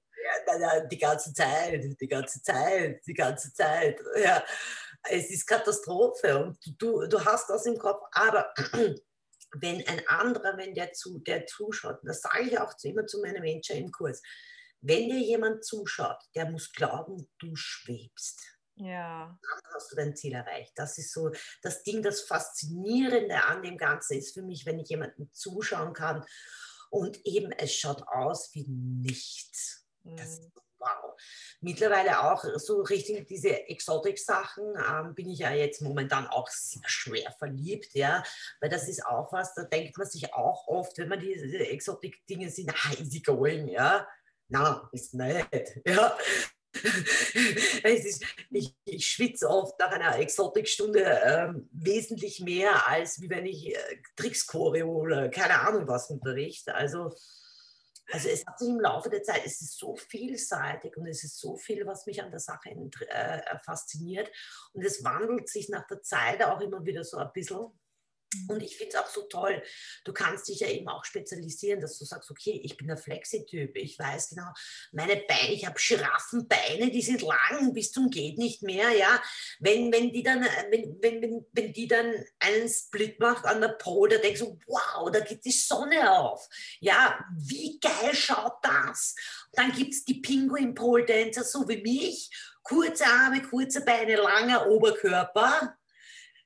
Ja, 0.48 0.80
die 0.86 0.98
ganze 0.98 1.34
Zeit, 1.34 1.84
die 2.00 2.08
ganze 2.08 2.42
Zeit, 2.42 3.02
die 3.06 3.14
ganze 3.14 3.54
Zeit. 3.54 4.00
Ja 4.22 4.44
es 5.10 5.30
ist 5.30 5.46
Katastrophe 5.46 6.46
und 6.46 6.58
du, 6.82 7.06
du 7.08 7.24
hast 7.24 7.50
das 7.50 7.66
im 7.66 7.78
Kopf, 7.78 8.04
aber 8.12 8.54
wenn 9.54 9.86
ein 9.88 10.08
anderer, 10.08 10.58
wenn 10.58 10.74
der, 10.74 10.93
zu, 10.93 11.20
der 11.20 11.45
zuschaut, 11.45 11.99
das 12.04 12.22
sage 12.22 12.43
ich 12.43 12.60
auch 12.60 12.74
immer 12.84 13.06
zu 13.06 13.22
meinem 13.22 13.41
Menschen 13.41 13.78
im 13.78 13.91
Kurs, 13.91 14.22
wenn 14.82 15.10
dir 15.10 15.20
jemand 15.20 15.64
zuschaut, 15.64 16.22
der 16.36 16.49
muss 16.49 16.72
glauben, 16.72 17.30
du 17.39 17.56
schwebst. 17.56 18.41
Ja. 18.76 19.38
Dann 19.41 19.74
hast 19.74 19.91
du 19.91 19.95
dein 19.95 20.16
Ziel 20.16 20.34
erreicht. 20.34 20.74
Das 20.76 20.97
ist 20.97 21.14
so 21.14 21.32
das 21.62 21.84
Ding, 21.84 22.01
das 22.01 22.22
Faszinierende 22.22 23.45
an 23.45 23.62
dem 23.62 23.78
Ganzen 23.78 24.18
ist 24.18 24.34
für 24.34 24.41
mich, 24.41 24.66
wenn 24.66 24.80
ich 24.80 24.89
jemanden 24.89 25.32
zuschauen 25.32 25.93
kann 25.93 26.26
und 26.89 27.24
eben 27.26 27.51
es 27.51 27.76
schaut 27.76 28.01
aus 28.08 28.54
wie 28.54 28.66
nichts. 28.68 29.88
Das 30.04 30.39
mhm 30.41 30.62
wow. 30.84 31.20
Mittlerweile 31.62 32.22
auch 32.24 32.44
so 32.58 32.82
richtig 32.82 33.28
diese 33.28 33.68
Exotik-Sachen 33.70 34.64
ähm, 34.90 35.16
bin 35.16 35.30
ich 35.30 35.40
ja 35.40 35.52
jetzt 35.52 35.82
momentan 35.82 36.28
auch 36.28 36.48
sehr 36.50 36.88
schwer 36.88 37.32
verliebt, 37.38 37.94
ja, 37.94 38.24
weil 38.60 38.70
das 38.70 38.88
ist 38.88 39.06
auch 39.06 39.32
was, 39.32 39.54
da 39.54 39.64
denkt 39.64 39.98
man 39.98 40.08
sich 40.08 40.34
auch 40.34 40.68
oft, 40.68 40.98
wenn 40.98 41.10
man 41.10 41.20
diese, 41.20 41.46
diese 41.46 41.68
Exotik-Dinge 41.68 42.50
sieht, 42.50 42.72
ah, 42.72 42.92
easy 43.00 43.22
going, 43.22 43.68
ja. 43.68 44.08
Nein, 44.50 44.76
ist 44.92 45.14
nicht, 45.14 45.48
ja. 45.86 46.18
Ist, 47.84 48.26
ich, 48.50 48.76
ich, 48.86 49.06
schwitze 49.06 49.48
oft 49.48 49.80
nach 49.80 49.92
einer 49.92 50.18
Exotikstunde 50.18 51.04
ähm, 51.24 51.70
wesentlich 51.72 52.40
mehr, 52.40 52.88
als 52.88 53.22
wie 53.22 53.30
wenn 53.30 53.46
ich 53.46 53.76
äh, 53.76 53.78
Tricks-Choreo 54.16 54.90
oder 54.90 55.30
keine 55.30 55.60
Ahnung 55.62 55.88
was 55.88 56.10
unterrichte. 56.10 56.74
Also 56.74 57.14
also 58.12 58.30
es 58.30 58.45
hat 58.45 58.60
sich 58.60 58.70
im 58.70 58.80
Laufe 58.80 59.10
der 59.10 59.24
Zeit, 59.24 59.43
es 59.45 59.62
ist 59.62 59.78
so 59.78 59.95
vielseitig 59.95 60.97
und 60.97 61.08
es 61.08 61.24
ist 61.24 61.39
so 61.39 61.56
viel, 61.56 61.86
was 61.86 62.06
mich 62.06 62.22
an 62.22 62.32
der 62.32 62.39
Sache 62.39 62.70
äh, 62.70 63.58
fasziniert. 63.64 64.32
Und 64.74 64.84
es 64.84 65.04
wandelt 65.04 65.49
sich 65.49 65.70
nach 65.70 65.88
der 65.88 66.01
Zeit 66.01 66.43
auch 66.43 66.60
immer 66.60 66.84
wieder 66.86 67.04
so 67.04 67.18
ein 67.18 67.32
bisschen. 67.34 67.68
Und 68.48 68.62
ich 68.62 68.78
finde 68.78 68.96
es 68.96 69.00
auch 69.00 69.10
so 69.10 69.24
toll, 69.24 69.62
du 70.04 70.14
kannst 70.14 70.48
dich 70.48 70.60
ja 70.60 70.68
eben 70.68 70.88
auch 70.88 71.06
spezialisieren, 71.06 71.82
dass 71.82 71.98
du 71.98 72.06
sagst, 72.06 72.30
okay, 72.32 72.62
ich 72.64 72.78
bin 72.78 72.90
ein 72.90 72.98
Flexi-Typ, 72.98 73.76
ich 73.76 73.98
weiß 73.98 74.30
genau, 74.30 74.48
meine 74.92 75.18
Beine, 75.28 75.54
ich 75.54 75.66
habe 75.66 75.80
Giraffenbeine, 75.80 76.92
die 76.92 77.02
sind 77.02 77.22
lang 77.22 77.74
bis 77.74 77.92
zum 77.92 78.10
geht 78.10 78.38
nicht 78.38 78.64
mehr, 78.64 78.90
ja. 78.92 79.22
Wenn, 79.60 79.92
wenn, 79.92 80.12
die 80.12 80.24
dann, 80.24 80.46
wenn, 80.70 80.98
wenn, 81.02 81.22
wenn, 81.22 81.46
wenn 81.52 81.74
die 81.74 81.88
dann 81.88 82.14
einen 82.40 82.70
Split 82.70 83.20
macht 83.20 83.46
an 83.46 83.62
der 83.62 83.70
Pole, 83.70 84.16
da 84.16 84.22
denkst 84.22 84.42
du, 84.42 84.60
wow, 84.68 85.10
da 85.12 85.20
geht 85.20 85.46
die 85.46 85.52
Sonne 85.52 86.12
auf. 86.12 86.48
Ja, 86.80 87.24
wie 87.38 87.80
geil 87.80 88.14
schaut 88.14 88.58
das? 88.62 89.16
Dann 89.54 89.72
gibt 89.72 89.94
es 89.94 90.06
die 90.06 90.22
Pinguin-Pole-Dancer, 90.22 91.44
so 91.44 91.68
wie 91.68 91.82
mich, 91.82 92.30
kurze 92.64 93.06
Arme, 93.06 93.42
kurze 93.42 93.84
Beine, 93.84 94.16
langer 94.16 94.68
Oberkörper 94.68 95.78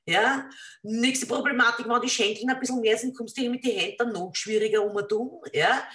ja, 0.08 0.48
nächste 0.82 1.26
Problematik, 1.26 1.86
wenn 1.86 2.00
die 2.00 2.08
Schenkel 2.08 2.48
ein 2.48 2.58
bisschen 2.58 2.80
mehr 2.80 2.96
sind, 2.96 3.14
kommst 3.14 3.36
du 3.36 3.48
mit 3.50 3.62
den 3.62 3.78
Händen 3.78 4.12
noch 4.12 4.34
schwieriger 4.34 4.82
um 4.82 4.96
und 4.96 5.12
um. 5.12 5.42
Ja. 5.52 5.86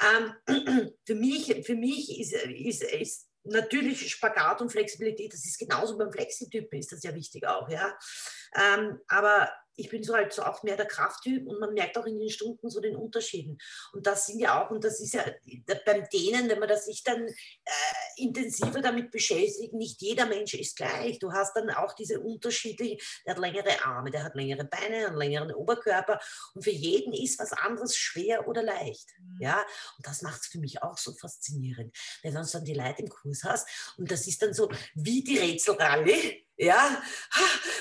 Ähm, 0.00 0.90
für 1.04 1.14
mich, 1.16 1.66
für 1.66 1.74
mich 1.74 2.20
ist, 2.20 2.32
ist, 2.32 2.84
ist 2.84 3.28
natürlich 3.42 4.08
Spagat 4.08 4.60
und 4.60 4.70
Flexibilität, 4.70 5.32
das 5.32 5.44
ist 5.44 5.58
genauso 5.58 5.98
beim 5.98 6.12
Flexitypen, 6.12 6.78
ist 6.78 6.92
das 6.92 7.02
ja 7.02 7.12
wichtig 7.12 7.44
auch. 7.46 7.68
Ja. 7.68 7.98
Ähm, 8.54 9.00
aber 9.08 9.50
ich 9.76 9.90
bin 9.90 10.02
so 10.02 10.14
halt 10.14 10.32
so 10.32 10.42
auch 10.42 10.62
mehr 10.62 10.76
der 10.76 10.86
Krafttyp 10.86 11.46
und 11.46 11.60
man 11.60 11.74
merkt 11.74 11.96
auch 11.98 12.06
in 12.06 12.18
den 12.18 12.30
Stunden 12.30 12.70
so 12.70 12.80
den 12.80 12.96
Unterschieden. 12.96 13.58
Und 13.92 14.06
das 14.06 14.26
sind 14.26 14.40
ja 14.40 14.64
auch, 14.64 14.70
und 14.70 14.82
das 14.82 15.00
ist 15.00 15.14
ja 15.14 15.24
beim 15.84 16.08
Dehnen, 16.08 16.48
wenn 16.48 16.58
man 16.58 16.68
das 16.68 16.86
sich 16.86 17.02
dann 17.04 17.26
äh, 17.26 17.32
intensiver 18.16 18.80
damit 18.80 19.10
beschäftigt, 19.10 19.74
nicht 19.74 20.00
jeder 20.00 20.26
Mensch 20.26 20.54
ist 20.54 20.76
gleich. 20.76 21.18
Du 21.18 21.32
hast 21.32 21.54
dann 21.54 21.70
auch 21.70 21.92
diese 21.94 22.20
Unterschiede, 22.20 22.96
der 23.26 23.34
hat 23.34 23.40
längere 23.40 23.84
Arme, 23.84 24.10
der 24.10 24.24
hat 24.24 24.34
längere 24.34 24.64
Beine, 24.64 25.08
einen 25.08 25.16
längeren 25.16 25.52
Oberkörper 25.52 26.20
und 26.54 26.62
für 26.62 26.70
jeden 26.70 27.12
ist 27.12 27.38
was 27.38 27.52
anderes 27.52 27.96
schwer 27.96 28.48
oder 28.48 28.62
leicht. 28.62 29.08
Mhm. 29.18 29.38
Ja, 29.40 29.64
und 29.96 30.06
das 30.06 30.22
macht 30.22 30.40
es 30.42 30.46
für 30.46 30.58
mich 30.58 30.82
auch 30.82 30.96
so 30.96 31.12
faszinierend, 31.12 31.96
wenn 32.22 32.34
du 32.34 32.42
dann 32.42 32.64
die 32.64 32.74
Leute 32.74 33.02
im 33.02 33.08
Kurs 33.08 33.44
hast 33.44 33.94
und 33.98 34.10
das 34.10 34.26
ist 34.26 34.42
dann 34.42 34.54
so 34.54 34.70
wie 34.94 35.22
die 35.22 35.38
Rätselralle 35.38 36.45
Ja, 36.58 37.02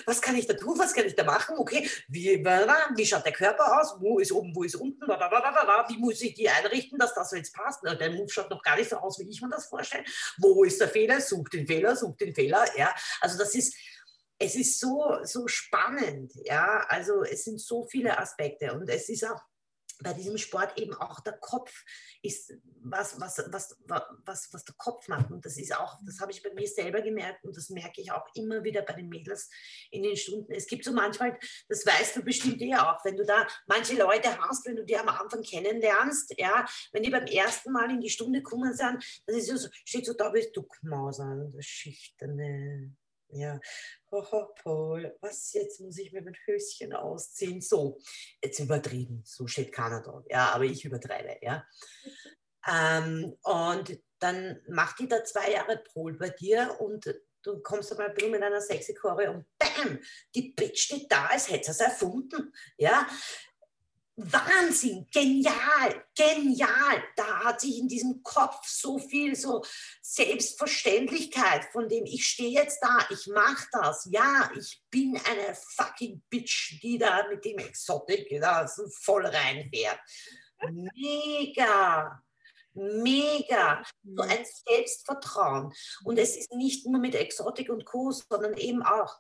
was 0.06 0.22
kann 0.22 0.36
ich 0.36 0.48
da 0.48 0.54
tun? 0.54 0.78
Was 0.78 0.94
kann 0.94 1.06
ich 1.06 1.16
da 1.16 1.24
machen? 1.24 1.58
Okay, 1.58 1.90
wie, 2.10 2.44
wie 2.44 3.06
schaut 3.06 3.26
der 3.26 3.32
Körper 3.32 3.80
aus? 3.80 3.96
Wo 4.00 4.20
ist 4.20 4.34
oben, 4.34 4.54
wo 4.54 4.64
ist 4.64 4.76
unten? 4.76 5.02
Wie 5.08 5.98
muss 5.98 6.22
ich 6.22 6.34
die 6.34 6.50
einrichten, 6.50 7.00
dass 7.00 7.14
das 7.14 7.32
jetzt 7.32 7.54
passt? 7.54 7.80
Der 7.84 8.12
Move 8.12 8.30
schaut 8.30 8.50
noch 8.50 8.62
gar 8.62 8.76
nicht 8.76 8.90
so 8.90 8.98
aus, 8.98 9.18
wie 9.20 9.30
ich 9.30 9.42
mir 9.42 9.50
das 9.50 9.68
vorstelle. 9.68 10.04
Wo 10.38 10.66
ist 10.66 10.82
der 10.82 10.90
Fehler? 10.90 11.22
Such 11.22 11.48
den 11.50 11.66
Fehler, 11.66 11.96
such 11.96 12.18
den 12.18 12.36
Fehler. 12.36 12.66
Ja, 12.78 12.94
also 13.22 13.38
das 13.38 13.56
ist, 13.56 13.76
es 14.38 14.56
ist 14.56 14.80
so, 14.80 15.20
so 15.24 15.48
spannend. 15.48 16.34
Ja, 16.44 16.86
also 16.90 17.24
es 17.24 17.46
sind 17.46 17.62
so 17.62 17.86
viele 17.86 18.18
Aspekte 18.18 18.74
und 18.74 18.90
es 18.90 19.08
ist 19.08 19.26
auch 19.26 19.42
bei 20.04 20.14
diesem 20.14 20.38
Sport 20.38 20.78
eben 20.78 20.94
auch 20.94 21.20
der 21.22 21.38
Kopf 21.38 21.84
ist 22.22 22.54
was, 22.82 23.20
was, 23.20 23.44
was, 23.52 23.78
was, 23.88 24.50
was 24.52 24.64
der 24.64 24.76
Kopf 24.78 25.08
macht. 25.08 25.32
Und 25.32 25.46
das 25.46 25.58
ist 25.58 25.76
auch, 25.76 25.98
das 26.06 26.20
habe 26.20 26.32
ich 26.32 26.44
bei 26.44 26.54
mir 26.54 26.68
selber 26.68 27.02
gemerkt 27.02 27.44
und 27.44 27.56
das 27.56 27.70
merke 27.70 28.02
ich 28.02 28.12
auch 28.12 28.28
immer 28.36 28.64
wieder 28.64 28.82
bei 28.82 28.94
den 28.94 29.10
Mädels 29.10 29.50
in 29.92 30.04
den 30.04 30.16
Stunden. 30.16 30.52
Es 30.52 30.68
gibt 30.68 30.84
so 30.84 30.92
manchmal, 30.92 31.38
das 31.70 31.86
weißt 31.86 32.18
du 32.18 32.24
bestimmt 32.24 32.62
eh 32.62 32.76
auch, 32.76 33.04
wenn 33.04 33.18
du 33.18 33.26
da 33.26 33.48
manche 33.68 33.96
Leute 33.96 34.38
hast, 34.40 34.66
wenn 34.66 34.76
du 34.76 34.86
die 34.86 34.98
am 34.98 35.10
Anfang 35.10 35.42
kennenlernst, 35.42 36.34
ja, 36.38 36.66
wenn 36.92 37.04
die 37.04 37.10
beim 37.10 37.26
ersten 37.26 37.72
Mal 37.72 37.90
in 37.90 38.02
die 38.02 38.10
Stunde 38.10 38.42
kommen 38.42 38.74
sind, 38.74 39.04
dann 39.26 39.36
ist 39.36 39.48
so, 39.48 39.70
steht 39.86 40.06
so 40.06 40.14
da 40.14 40.30
bist 40.30 40.56
du 40.56 40.64
Kmausern, 40.64 41.52
das 41.56 41.66
Schüchterne. 41.66 42.96
Ja, 43.30 43.60
was 44.24 45.54
jetzt 45.54 45.82
muss 45.82 45.98
ich 45.98 46.12
mir 46.12 46.22
mein 46.22 46.38
Höschen 46.46 46.94
ausziehen? 46.94 47.62
So, 47.62 47.98
jetzt 48.44 48.60
übertrieben, 48.60 49.22
so 49.26 49.48
steht 49.48 49.72
keiner 49.72 50.02
da. 50.02 50.24
Ja, 50.30 50.52
aber 50.54 50.66
ich 50.66 50.86
übertreibe, 50.86 51.38
ja. 51.42 51.66
Ähm, 52.68 53.36
und 53.44 54.00
dann 54.20 54.62
macht 54.68 55.00
die 55.00 55.08
da 55.08 55.24
zwei 55.24 55.52
Jahre 55.52 55.78
Pol 55.78 56.18
bei 56.18 56.30
dir 56.30 56.76
und 56.80 57.06
du 57.44 57.60
kommst 57.60 57.92
einmal 57.92 58.14
mit 58.30 58.42
einer 58.42 58.62
sexy 58.62 58.94
Chore 58.94 59.30
und 59.30 59.46
bam, 59.60 60.00
die 60.34 60.54
Bitch 60.54 60.86
steht 60.86 61.12
da, 61.12 61.28
als 61.28 61.50
hätte 61.50 61.66
sie 61.66 61.72
es 61.72 61.80
erfunden. 61.80 62.54
Ja, 62.78 63.08
Wahnsinn, 64.18 65.06
genial, 65.12 66.06
genial. 66.16 67.04
Da 67.18 67.44
hat 67.44 67.60
sich 67.60 67.80
in 67.80 67.88
diesem 67.90 68.24
Kopf 68.24 68.66
so 68.66 68.98
viel 68.98 69.36
so 69.36 69.62
Selbstverständlichkeit, 70.02 71.66
von 71.74 71.90
dem 71.90 72.06
ich 72.06 72.26
stehe 72.26 72.52
jetzt 72.52 72.80
da, 72.82 73.06
ich 73.10 73.28
mache 73.28 73.68
das. 73.74 74.08
Ja, 74.10 74.50
ich 74.58 74.82
bin 74.90 75.20
eine 75.30 75.54
fucking 75.54 76.22
Bitch, 76.30 76.80
die 76.82 76.98
da 76.98 77.28
mit 77.28 77.44
dem 77.44 77.58
Exotik 77.58 78.30
da 78.40 78.66
voll 79.02 79.26
reinfährt. 79.26 80.00
Mega, 80.72 82.24
mega. 82.74 83.84
So 84.04 84.22
ein 84.22 84.46
Selbstvertrauen. 84.66 85.74
Und 86.06 86.18
es 86.18 86.38
ist 86.38 86.54
nicht 86.54 86.86
nur 86.86 87.02
mit 87.02 87.16
Exotik 87.16 87.70
und 87.70 87.84
Co., 87.84 88.12
sondern 88.12 88.56
eben 88.56 88.82
auch 88.82 89.20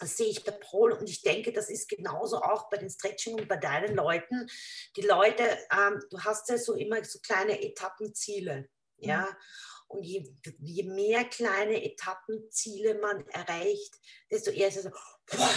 sehe 0.00 0.28
ich 0.28 0.44
bei 0.44 0.52
Paul 0.52 0.92
und 0.92 1.08
ich 1.08 1.22
denke, 1.22 1.52
das 1.52 1.70
ist 1.70 1.88
genauso 1.88 2.40
auch 2.42 2.68
bei 2.70 2.76
den 2.76 2.90
Stretching 2.90 3.34
und 3.34 3.48
bei 3.48 3.56
deinen 3.56 3.94
Leuten. 3.94 4.48
Die 4.96 5.02
Leute, 5.02 5.44
ähm, 5.72 6.02
du 6.10 6.20
hast 6.20 6.48
ja 6.48 6.58
so 6.58 6.74
immer 6.74 7.02
so 7.04 7.18
kleine 7.20 7.62
Etappenziele, 7.62 8.68
ja. 8.96 9.22
Mhm. 9.22 9.36
Und 9.90 10.02
je, 10.02 10.34
je, 10.60 10.82
mehr 10.82 11.24
kleine 11.24 11.82
Etappenziele 11.82 12.98
man 12.98 13.26
erreicht, 13.28 13.94
desto 14.30 14.50
eher 14.50 14.68
ist 14.68 14.76
es 14.76 14.84
so, 14.84 14.90
boah, 14.90 15.50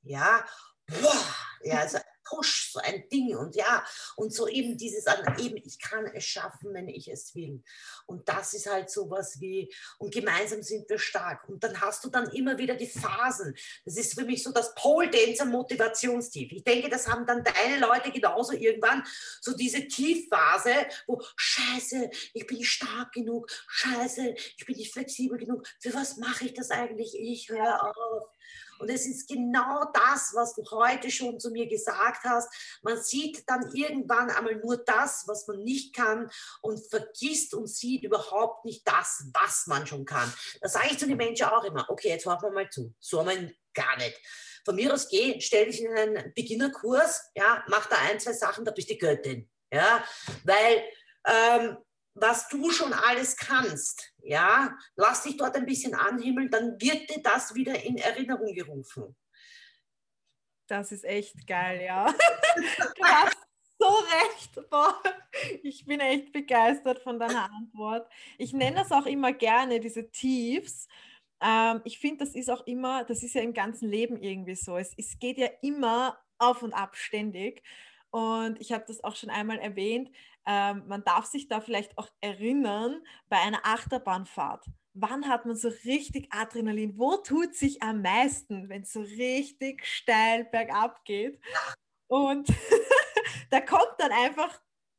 ja, 0.00 0.46
boah, 0.86 1.34
ja, 1.62 1.80
also 1.80 1.98
Push, 2.28 2.72
so 2.72 2.80
ein 2.80 3.08
Ding 3.08 3.36
und 3.36 3.56
ja, 3.56 3.84
und 4.16 4.32
so 4.32 4.48
eben 4.48 4.76
dieses 4.76 5.06
eben, 5.38 5.56
ich 5.56 5.78
kann 5.78 6.06
es 6.14 6.24
schaffen, 6.24 6.74
wenn 6.74 6.88
ich 6.88 7.08
es 7.08 7.34
will. 7.34 7.62
Und 8.06 8.28
das 8.28 8.54
ist 8.54 8.70
halt 8.70 8.90
sowas 8.90 9.40
wie, 9.40 9.72
und 9.98 10.12
gemeinsam 10.12 10.62
sind 10.62 10.88
wir 10.88 10.98
stark. 10.98 11.48
Und 11.48 11.64
dann 11.64 11.80
hast 11.80 12.04
du 12.04 12.10
dann 12.10 12.30
immer 12.30 12.58
wieder 12.58 12.74
die 12.74 12.86
Phasen. 12.86 13.56
Das 13.84 13.96
ist 13.96 14.14
für 14.14 14.24
mich 14.24 14.42
so 14.42 14.52
das 14.52 14.74
Pole 14.74 15.10
Dancer 15.10 15.46
Motivationstief. 15.46 16.52
Ich 16.52 16.64
denke, 16.64 16.88
das 16.88 17.08
haben 17.08 17.26
dann 17.26 17.44
deine 17.44 17.78
Leute 17.78 18.10
genauso 18.10 18.52
irgendwann, 18.52 19.04
so 19.40 19.56
diese 19.56 19.86
Tiefphase, 19.86 20.74
wo 21.06 21.22
Scheiße, 21.36 22.10
ich 22.34 22.46
bin 22.46 22.58
nicht 22.58 22.70
stark 22.70 23.12
genug, 23.12 23.50
Scheiße, 23.68 24.34
ich 24.56 24.66
bin 24.66 24.76
nicht 24.76 24.92
flexibel 24.92 25.38
genug. 25.38 25.66
Für 25.80 25.94
was 25.94 26.16
mache 26.18 26.46
ich 26.46 26.54
das 26.54 26.70
eigentlich? 26.70 27.18
Ich 27.18 27.48
höre 27.48 27.82
auf. 27.82 28.37
Und 28.78 28.88
es 28.90 29.06
ist 29.06 29.28
genau 29.28 29.84
das, 29.92 30.32
was 30.34 30.54
du 30.54 30.64
heute 30.70 31.10
schon 31.10 31.38
zu 31.38 31.50
mir 31.50 31.66
gesagt 31.66 32.24
hast. 32.24 32.78
Man 32.82 33.00
sieht 33.02 33.42
dann 33.48 33.70
irgendwann 33.74 34.30
einmal 34.30 34.56
nur 34.56 34.76
das, 34.76 35.24
was 35.26 35.46
man 35.46 35.62
nicht 35.64 35.94
kann 35.94 36.30
und 36.62 36.80
vergisst 36.88 37.54
und 37.54 37.68
sieht 37.68 38.04
überhaupt 38.04 38.64
nicht 38.64 38.86
das, 38.86 39.24
was 39.32 39.66
man 39.66 39.86
schon 39.86 40.04
kann. 40.04 40.32
Das 40.60 40.72
sage 40.72 40.88
ich 40.90 40.98
zu 40.98 41.06
den 41.06 41.16
Menschen 41.16 41.46
auch 41.46 41.64
immer. 41.64 41.88
Okay, 41.88 42.08
jetzt 42.08 42.26
hören 42.26 42.40
wir 42.42 42.50
mal 42.50 42.70
zu. 42.70 42.94
So 43.00 43.20
haben 43.20 43.28
wir 43.28 43.52
gar 43.74 43.96
nicht. 43.96 44.18
Von 44.64 44.74
mir 44.74 44.92
aus 44.92 45.08
geh, 45.08 45.40
stell 45.40 45.66
dich 45.66 45.82
in 45.82 45.96
einen 45.96 46.32
Beginnerkurs, 46.34 47.30
ja, 47.34 47.64
mach 47.68 47.86
da 47.86 47.96
ein, 48.08 48.20
zwei 48.20 48.32
Sachen, 48.32 48.64
da 48.64 48.70
bist 48.70 48.90
du 48.90 48.94
die 48.94 48.98
Göttin. 48.98 49.50
Ja, 49.72 50.04
weil 50.44 50.84
ähm, 51.26 51.78
was 52.20 52.48
du 52.48 52.70
schon 52.70 52.92
alles 52.92 53.36
kannst, 53.36 54.12
ja, 54.22 54.76
lass 54.96 55.22
dich 55.22 55.36
dort 55.36 55.56
ein 55.56 55.66
bisschen 55.66 55.94
anhimmeln, 55.94 56.50
dann 56.50 56.80
wird 56.80 57.10
dir 57.10 57.22
das 57.22 57.54
wieder 57.54 57.82
in 57.84 57.96
Erinnerung 57.96 58.54
gerufen. 58.54 59.16
Das 60.66 60.92
ist 60.92 61.04
echt 61.04 61.46
geil, 61.46 61.82
ja. 61.82 62.06
Du 62.96 63.04
hast 63.04 63.36
so 63.78 63.86
recht. 63.86 64.70
Boah, 64.70 65.00
ich 65.62 65.84
bin 65.86 66.00
echt 66.00 66.32
begeistert 66.32 66.98
von 66.98 67.18
deiner 67.18 67.50
Antwort. 67.52 68.10
Ich 68.36 68.52
nenne 68.52 68.76
das 68.76 68.92
auch 68.92 69.06
immer 69.06 69.32
gerne, 69.32 69.80
diese 69.80 70.10
Tiefs. 70.10 70.88
Ähm, 71.40 71.80
ich 71.84 71.98
finde, 71.98 72.24
das 72.24 72.34
ist 72.34 72.50
auch 72.50 72.66
immer, 72.66 73.04
das 73.04 73.22
ist 73.22 73.34
ja 73.34 73.42
im 73.42 73.54
ganzen 73.54 73.88
Leben 73.88 74.20
irgendwie 74.20 74.56
so. 74.56 74.76
Es, 74.76 74.92
es 74.96 75.18
geht 75.18 75.38
ja 75.38 75.48
immer 75.62 76.18
auf 76.38 76.62
und 76.62 76.72
ab 76.72 76.96
ständig. 76.96 77.62
Und 78.10 78.60
ich 78.60 78.72
habe 78.72 78.84
das 78.86 79.04
auch 79.04 79.16
schon 79.16 79.30
einmal 79.30 79.58
erwähnt. 79.58 80.10
Ähm, 80.50 80.84
man 80.86 81.04
darf 81.04 81.26
sich 81.26 81.46
da 81.46 81.60
vielleicht 81.60 81.98
auch 81.98 82.08
erinnern 82.22 83.02
bei 83.28 83.36
einer 83.36 83.60
Achterbahnfahrt. 83.64 84.64
Wann 84.94 85.28
hat 85.28 85.44
man 85.44 85.54
so 85.54 85.68
richtig 85.84 86.32
Adrenalin? 86.32 86.98
Wo 86.98 87.18
tut 87.18 87.54
sich 87.54 87.82
am 87.82 88.00
meisten, 88.00 88.70
wenn 88.70 88.82
es 88.82 88.94
so 88.94 89.02
richtig 89.02 89.84
steil 89.84 90.46
bergab 90.46 91.04
geht? 91.04 91.38
Und 92.06 92.48
da 93.50 93.60
kommt 93.60 93.92
dann 93.98 94.10
einfach 94.10 94.58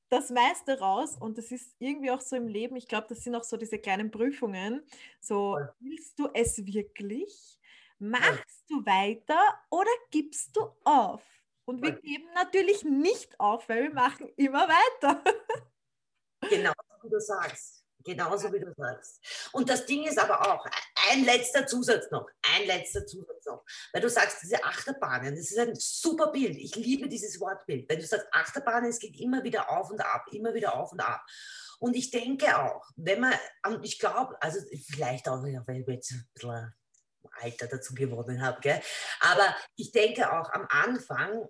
das 0.09 0.29
meiste 0.29 0.79
raus 0.79 1.17
und 1.19 1.39
das 1.39 1.51
ist 1.51 1.75
irgendwie 1.79 2.11
auch 2.11 2.21
so 2.21 2.35
im 2.35 2.47
Leben. 2.47 2.75
Ich 2.75 2.87
glaube, 2.87 3.07
das 3.09 3.23
sind 3.23 3.33
auch 3.33 3.43
so 3.43 3.57
diese 3.57 3.79
kleinen 3.79 4.11
Prüfungen. 4.11 4.83
So, 5.19 5.57
willst 5.79 6.19
du 6.19 6.29
es 6.31 6.63
wirklich? 6.63 7.59
Machst 7.97 8.65
du 8.69 8.85
weiter 8.85 9.39
oder 9.71 9.91
gibst 10.11 10.55
du 10.55 10.69
auf? 10.83 11.23
Und 11.69 11.83
wir 11.83 11.91
geben 11.91 12.27
natürlich 12.33 12.83
nicht 12.83 13.39
auf, 13.39 13.69
weil 13.69 13.83
wir 13.83 13.93
machen 13.93 14.27
immer 14.37 14.67
weiter. 14.67 15.23
Genau, 16.49 16.73
wie 17.03 17.09
du 17.09 17.19
sagst. 17.19 17.85
Genauso 18.03 18.51
wie 18.51 18.59
du 18.59 18.73
sagst. 18.75 19.19
Und 19.51 19.69
das 19.69 19.85
Ding 19.85 20.03
ist 20.05 20.17
aber 20.17 20.41
auch, 20.41 20.65
ein 21.11 21.25
letzter 21.25 21.67
Zusatz 21.67 22.09
noch, 22.09 22.27
ein 22.55 22.65
letzter 22.65 23.05
Zusatz 23.05 23.45
noch. 23.45 23.63
Weil 23.93 24.01
du 24.01 24.09
sagst, 24.09 24.41
diese 24.41 24.63
Achterbahnen, 24.63 25.35
das 25.35 25.51
ist 25.51 25.59
ein 25.59 25.75
super 25.75 26.31
Bild. 26.31 26.57
Ich 26.57 26.75
liebe 26.75 27.07
dieses 27.07 27.39
Wortbild. 27.39 27.87
Wenn 27.87 27.99
du 27.99 28.05
sagst, 28.07 28.25
Achterbahnen, 28.31 28.89
es 28.89 28.99
geht 28.99 29.19
immer 29.19 29.43
wieder 29.43 29.69
auf 29.69 29.91
und 29.91 30.01
ab, 30.01 30.25
immer 30.31 30.55
wieder 30.55 30.75
auf 30.75 30.91
und 30.91 31.01
ab. 31.01 31.23
Und 31.77 31.95
ich 31.95 32.09
denke 32.09 32.57
auch, 32.57 32.89
wenn 32.95 33.19
man, 33.19 33.33
ich 33.83 33.99
glaube, 33.99 34.41
also 34.41 34.59
vielleicht 34.91 35.27
auch, 35.29 35.43
weil 35.43 35.85
wir 35.85 35.93
jetzt 35.93 36.11
ein 36.13 36.27
bisschen 36.33 36.73
Alter 37.41 37.67
dazu 37.67 37.93
gewonnen 37.93 38.41
habe, 38.41 38.59
gell? 38.61 38.81
aber 39.19 39.55
ich 39.75 39.91
denke 39.91 40.31
auch 40.31 40.51
am 40.51 40.65
Anfang 40.69 41.47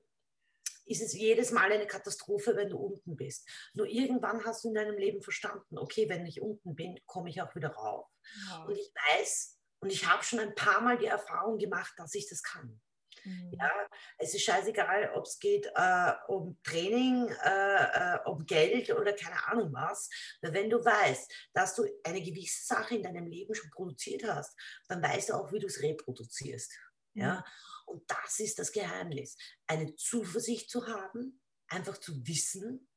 ist 0.89 1.01
es 1.01 1.13
jedes 1.13 1.51
Mal 1.51 1.71
eine 1.71 1.87
Katastrophe, 1.87 2.55
wenn 2.55 2.69
du 2.69 2.77
unten 2.77 3.15
bist. 3.15 3.47
Nur 3.73 3.87
irgendwann 3.87 4.43
hast 4.43 4.63
du 4.63 4.69
in 4.69 4.73
deinem 4.73 4.97
Leben 4.97 5.21
verstanden, 5.21 5.77
okay, 5.77 6.09
wenn 6.09 6.25
ich 6.25 6.41
unten 6.41 6.75
bin, 6.75 6.99
komme 7.05 7.29
ich 7.29 7.41
auch 7.41 7.55
wieder 7.55 7.69
rauf. 7.69 8.07
Ja. 8.49 8.63
Und 8.63 8.75
ich 8.75 8.91
weiß, 8.95 9.59
und 9.81 9.91
ich 9.91 10.07
habe 10.07 10.23
schon 10.23 10.39
ein 10.39 10.55
paar 10.55 10.81
Mal 10.81 10.97
die 10.97 11.05
Erfahrung 11.05 11.57
gemacht, 11.57 11.93
dass 11.97 12.15
ich 12.15 12.27
das 12.27 12.41
kann. 12.43 12.81
Mhm. 13.23 13.51
Ja, 13.59 13.71
es 14.17 14.33
ist 14.33 14.43
scheißegal, 14.43 15.11
ob 15.13 15.25
es 15.25 15.39
geht 15.39 15.71
äh, 15.75 16.13
um 16.27 16.57
Training, 16.63 17.27
äh, 17.43 18.15
äh, 18.15 18.19
um 18.25 18.45
Geld 18.45 18.89
oder 18.91 19.13
keine 19.13 19.45
Ahnung 19.47 19.71
was. 19.73 20.09
Weil 20.41 20.53
wenn 20.53 20.69
du 20.69 20.83
weißt, 20.83 21.31
dass 21.53 21.75
du 21.75 21.85
eine 22.03 22.21
gewisse 22.21 22.65
Sache 22.65 22.95
in 22.95 23.03
deinem 23.03 23.27
Leben 23.27 23.53
schon 23.53 23.69
produziert 23.71 24.23
hast, 24.23 24.55
dann 24.87 25.03
weißt 25.03 25.29
du 25.29 25.33
auch, 25.33 25.51
wie 25.51 25.59
du 25.59 25.67
es 25.67 25.81
reproduzierst. 25.81 26.73
Mhm. 27.13 27.21
Ja, 27.21 27.45
und 27.85 28.03
das 28.09 28.39
ist 28.39 28.59
das 28.59 28.71
Geheimnis, 28.71 29.37
eine 29.67 29.95
Zuversicht 29.95 30.69
zu 30.69 30.87
haben, 30.87 31.41
einfach 31.67 31.97
zu 31.97 32.25
wissen, 32.27 32.87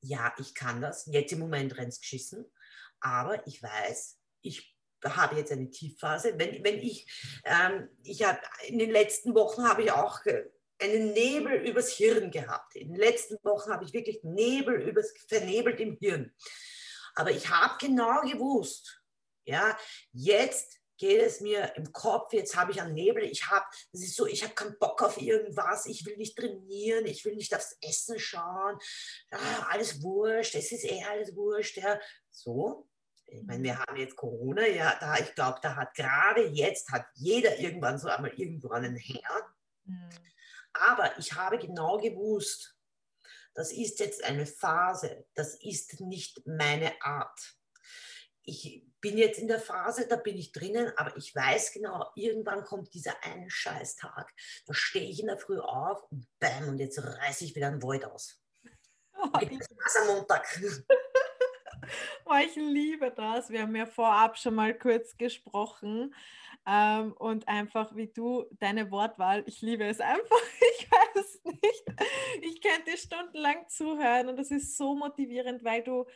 ja, 0.00 0.34
ich 0.38 0.54
kann 0.54 0.80
das, 0.80 1.06
jetzt 1.06 1.32
im 1.32 1.38
Moment 1.38 1.76
rennt 1.76 1.92
es 1.92 2.00
geschissen, 2.00 2.44
aber 3.00 3.46
ich 3.46 3.62
weiß, 3.62 4.18
ich 4.42 4.76
habe 5.04 5.36
jetzt 5.36 5.52
eine 5.52 5.70
Tiefphase. 5.70 6.38
Wenn, 6.38 6.64
wenn 6.64 6.78
ich, 6.78 7.06
ähm, 7.44 7.88
ich 8.02 8.22
habe 8.24 8.40
in 8.66 8.78
den 8.78 8.90
letzten 8.90 9.34
Wochen 9.34 9.68
habe 9.68 9.82
ich 9.82 9.92
auch 9.92 10.20
einen 10.78 11.12
Nebel 11.12 11.66
übers 11.66 11.90
Hirn 11.92 12.30
gehabt. 12.30 12.76
In 12.76 12.88
den 12.88 12.96
letzten 12.96 13.36
Wochen 13.42 13.72
habe 13.72 13.84
ich 13.84 13.92
wirklich 13.92 14.22
Nebel 14.22 14.80
übers, 14.82 15.12
vernebelt 15.28 15.80
im 15.80 15.96
Hirn. 15.98 16.34
Aber 17.14 17.30
ich 17.30 17.48
habe 17.48 17.76
genau 17.78 18.20
gewusst, 18.22 19.02
ja, 19.44 19.76
jetzt 20.12 20.80
geht 20.98 21.22
es 21.22 21.40
mir 21.40 21.74
im 21.76 21.92
Kopf, 21.92 22.32
jetzt 22.32 22.56
habe 22.56 22.72
ich 22.72 22.80
einen 22.80 22.94
Nebel, 22.94 23.24
ich 23.24 23.46
habe, 23.48 23.64
das 23.92 24.02
ist 24.02 24.16
so, 24.16 24.26
ich 24.26 24.42
habe 24.42 24.54
keinen 24.54 24.78
Bock 24.78 25.02
auf 25.02 25.20
irgendwas, 25.20 25.86
ich 25.86 26.04
will 26.06 26.16
nicht 26.16 26.36
trainieren, 26.36 27.06
ich 27.06 27.24
will 27.24 27.34
nicht 27.34 27.54
aufs 27.54 27.76
Essen 27.80 28.18
schauen, 28.18 28.78
ah, 29.30 29.66
alles 29.70 30.02
wurscht, 30.02 30.54
es 30.54 30.72
ist 30.72 30.84
eh 30.84 31.02
alles 31.04 31.34
wurscht, 31.34 31.76
ja. 31.76 31.98
So, 32.30 32.88
ich 33.26 33.42
meine, 33.42 33.62
wir 33.62 33.78
haben 33.78 33.96
jetzt 33.96 34.16
Corona, 34.16 34.66
ja, 34.66 34.96
da, 35.00 35.16
ich 35.16 35.34
glaube, 35.34 35.58
da 35.62 35.74
hat 35.76 35.94
gerade 35.94 36.46
jetzt, 36.48 36.90
hat 36.90 37.06
jeder 37.14 37.58
irgendwann 37.58 37.98
so 37.98 38.08
einmal 38.08 38.32
irgendwo 38.34 38.70
einen 38.70 38.96
Hänger. 38.96 39.54
Mhm. 39.84 40.10
Aber 40.72 41.18
ich 41.18 41.32
habe 41.32 41.58
genau 41.58 41.96
gewusst, 41.98 42.76
das 43.54 43.72
ist 43.72 44.00
jetzt 44.00 44.22
eine 44.22 44.46
Phase, 44.46 45.26
das 45.34 45.54
ist 45.62 46.00
nicht 46.00 46.46
meine 46.46 46.92
Art. 47.02 47.56
Ich 48.42 48.86
bin 49.06 49.18
jetzt 49.18 49.38
in 49.38 49.46
der 49.46 49.60
Phase, 49.60 50.08
da 50.08 50.16
bin 50.16 50.36
ich 50.36 50.50
drinnen, 50.50 50.92
aber 50.96 51.16
ich 51.16 51.32
weiß 51.32 51.72
genau, 51.72 52.10
irgendwann 52.16 52.64
kommt 52.64 52.92
dieser 52.92 53.22
eine 53.22 53.48
Scheißtag. 53.48 54.34
Da 54.66 54.74
stehe 54.74 55.08
ich 55.08 55.20
in 55.20 55.28
der 55.28 55.38
Früh 55.38 55.60
auf 55.60 56.02
und 56.10 56.26
bam, 56.40 56.68
und 56.68 56.78
jetzt 56.78 56.98
reiße 56.98 57.44
ich 57.44 57.54
wieder 57.54 57.68
einen 57.68 57.80
Void 57.80 58.04
aus. 58.04 58.42
Oh, 59.16 59.28
am 59.32 60.06
Montag. 60.08 60.44
Oh, 62.24 62.34
ich 62.44 62.56
liebe 62.56 63.12
das. 63.12 63.48
Wir 63.50 63.62
haben 63.62 63.76
ja 63.76 63.86
vorab 63.86 64.36
schon 64.36 64.56
mal 64.56 64.76
kurz 64.76 65.16
gesprochen. 65.16 66.12
Ähm, 66.66 67.12
und 67.12 67.46
einfach 67.46 67.94
wie 67.94 68.08
du, 68.08 68.44
deine 68.58 68.90
Wortwahl, 68.90 69.44
ich 69.46 69.62
liebe 69.62 69.84
es 69.84 70.00
einfach. 70.00 70.20
Ich 70.78 70.90
weiß 70.90 71.40
nicht. 71.44 71.84
Ich 72.42 72.60
könnte 72.60 72.96
stundenlang 72.96 73.68
zuhören 73.68 74.28
und 74.28 74.36
das 74.36 74.50
ist 74.50 74.76
so 74.76 74.94
motivierend, 74.94 75.64
weil 75.64 75.82
du, 75.82 76.06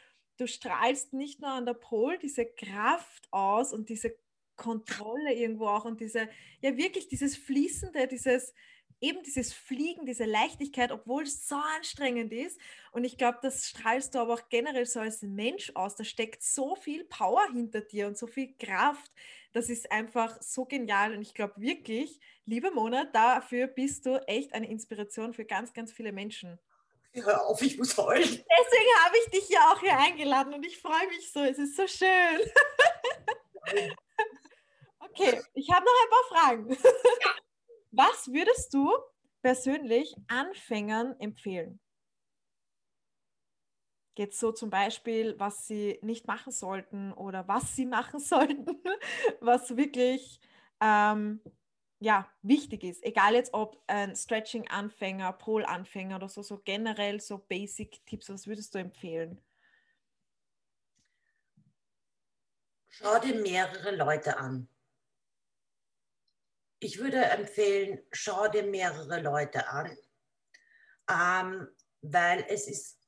du 0.41 0.49
strahlst 0.49 1.13
nicht 1.13 1.41
nur 1.41 1.51
an 1.51 1.67
der 1.67 1.75
Pol 1.75 2.19
diese 2.19 2.47
Kraft 2.47 3.29
aus 3.31 3.73
und 3.73 3.89
diese 3.89 4.17
Kontrolle 4.57 5.33
irgendwo 5.35 5.69
auch 5.69 5.85
und 5.85 6.01
diese, 6.01 6.29
ja 6.61 6.77
wirklich 6.77 7.09
dieses 7.09 7.37
Fließende, 7.37 8.07
dieses, 8.07 8.55
eben 9.01 9.23
dieses 9.23 9.53
Fliegen, 9.53 10.05
diese 10.05 10.25
Leichtigkeit, 10.25 10.93
obwohl 10.93 11.23
es 11.23 11.49
so 11.49 11.57
anstrengend 11.77 12.33
ist. 12.33 12.61
Und 12.93 13.05
ich 13.05 13.17
glaube, 13.17 13.39
das 13.43 13.67
strahlst 13.67 14.15
du 14.15 14.19
aber 14.19 14.35
auch 14.35 14.49
generell 14.51 14.85
so 14.85 15.01
als 15.01 15.23
Mensch 15.23 15.73
aus. 15.75 15.97
Da 15.97 16.05
steckt 16.05 16.43
so 16.43 16.77
viel 16.77 17.05
Power 17.05 17.47
hinter 17.53 17.81
dir 17.81 18.07
und 18.07 18.19
so 18.19 18.27
viel 18.27 18.55
Kraft. 18.59 19.11
Das 19.53 19.71
ist 19.71 19.91
einfach 19.91 20.41
so 20.43 20.67
genial. 20.67 21.15
Und 21.15 21.23
ich 21.23 21.35
glaube 21.35 21.55
wirklich, 21.57 22.21
liebe 22.45 22.71
Mona, 22.71 23.07
dafür 23.07 23.67
bist 23.67 24.05
du 24.05 24.17
echt 24.29 24.53
eine 24.53 24.69
Inspiration 24.71 25.33
für 25.33 25.47
ganz, 25.47 25.73
ganz 25.73 25.93
viele 25.93 26.13
Menschen. 26.13 26.59
Hör 27.13 27.47
auf, 27.47 27.61
ich 27.63 27.77
muss 27.77 27.97
heulen. 27.97 28.23
Deswegen 28.23 29.05
habe 29.05 29.17
ich 29.19 29.31
dich 29.31 29.49
ja 29.49 29.73
auch 29.73 29.81
hier 29.81 29.99
eingeladen 29.99 30.55
und 30.55 30.65
ich 30.65 30.79
freue 30.79 31.09
mich 31.09 31.31
so. 31.33 31.41
Es 31.41 31.59
ist 31.59 31.77
so 31.77 31.87
schön. 31.87 32.41
okay, 35.01 35.43
ich 35.55 35.71
habe 35.71 35.85
noch 35.85 35.93
ein 36.03 36.11
paar 36.11 36.25
Fragen. 36.29 36.77
Was 37.91 38.29
würdest 38.33 38.73
du 38.73 38.93
persönlich 39.43 40.15
Anfängern 40.29 41.19
empfehlen? 41.19 41.81
Geht 44.15 44.35
so 44.35 44.53
zum 44.53 44.71
Beispiel, 44.71 45.39
was 45.39 45.67
sie 45.67 45.99
nicht 46.03 46.27
machen 46.27 46.53
sollten 46.53 47.13
oder 47.13 47.49
was 47.49 47.75
sie 47.75 47.87
machen 47.87 48.21
sollten, 48.21 48.81
was 49.41 49.77
wirklich 49.77 50.41
ähm, 50.81 51.41
ja, 52.01 52.29
wichtig 52.43 52.83
ist. 52.83 53.05
Egal 53.05 53.35
jetzt 53.35 53.55
ob 53.55 53.83
ein 53.87 54.17
Stretching-Anfänger, 54.17 55.33
Pole-Anfänger 55.35 56.17
oder 56.17 56.29
so, 56.29 56.43
so 56.43 56.59
generell 56.59 57.21
so 57.21 57.39
Basic-Tipps, 57.39 58.29
was 58.29 58.47
würdest 58.47 58.75
du 58.75 58.79
empfehlen? 58.79 59.41
Schau 62.89 63.19
dir 63.21 63.41
mehrere 63.41 63.95
Leute 63.95 64.37
an 64.37 64.69
ich 66.81 66.99
würde 66.99 67.23
empfehlen, 67.23 68.01
schau 68.11 68.49
dir 68.49 68.65
mehrere 68.65 69.21
Leute 69.21 69.69
an, 69.69 69.97
ähm, 71.11 71.69
weil 72.01 72.45
es 72.49 72.67
ist 72.67 72.99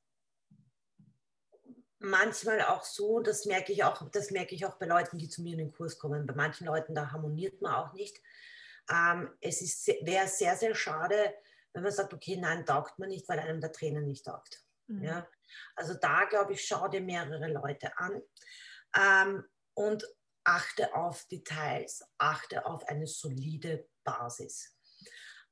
manchmal 1.98 2.60
auch 2.62 2.84
so, 2.84 3.20
das 3.20 3.46
merke 3.46 3.72
ich 3.72 3.82
auch, 3.82 4.08
das 4.10 4.30
merke 4.30 4.54
ich 4.54 4.66
auch 4.66 4.76
bei 4.76 4.86
Leuten, 4.86 5.18
die 5.18 5.28
zu 5.28 5.42
mir 5.42 5.52
in 5.52 5.58
den 5.58 5.72
Kurs 5.72 5.98
kommen. 5.98 6.26
Bei 6.26 6.34
manchen 6.34 6.66
Leuten, 6.66 6.94
da 6.94 7.10
harmoniert 7.12 7.62
man 7.62 7.74
auch 7.74 7.94
nicht. 7.94 8.20
Ähm, 8.90 9.30
es 9.40 9.62
ist, 9.62 9.86
wäre 10.02 10.28
sehr, 10.28 10.56
sehr 10.56 10.74
schade, 10.74 11.34
wenn 11.72 11.82
man 11.82 11.92
sagt, 11.92 12.12
okay, 12.12 12.36
nein, 12.36 12.66
taugt 12.66 12.98
man 12.98 13.08
nicht, 13.08 13.28
weil 13.28 13.38
einem 13.38 13.60
der 13.60 13.72
Trainer 13.72 14.00
nicht 14.00 14.26
taugt. 14.26 14.62
Mhm. 14.88 15.04
Ja? 15.04 15.28
Also 15.74 15.94
da, 15.94 16.24
glaube 16.24 16.52
ich, 16.52 16.66
schau 16.66 16.88
dir 16.88 17.00
mehrere 17.00 17.48
Leute 17.48 17.96
an. 17.98 18.22
Ähm, 18.96 19.44
und 19.74 20.04
achte 20.44 20.94
auf 20.94 21.24
Details, 21.28 22.04
achte 22.18 22.66
auf 22.66 22.86
eine 22.88 23.06
solide 23.06 23.88
Basis. 24.04 24.76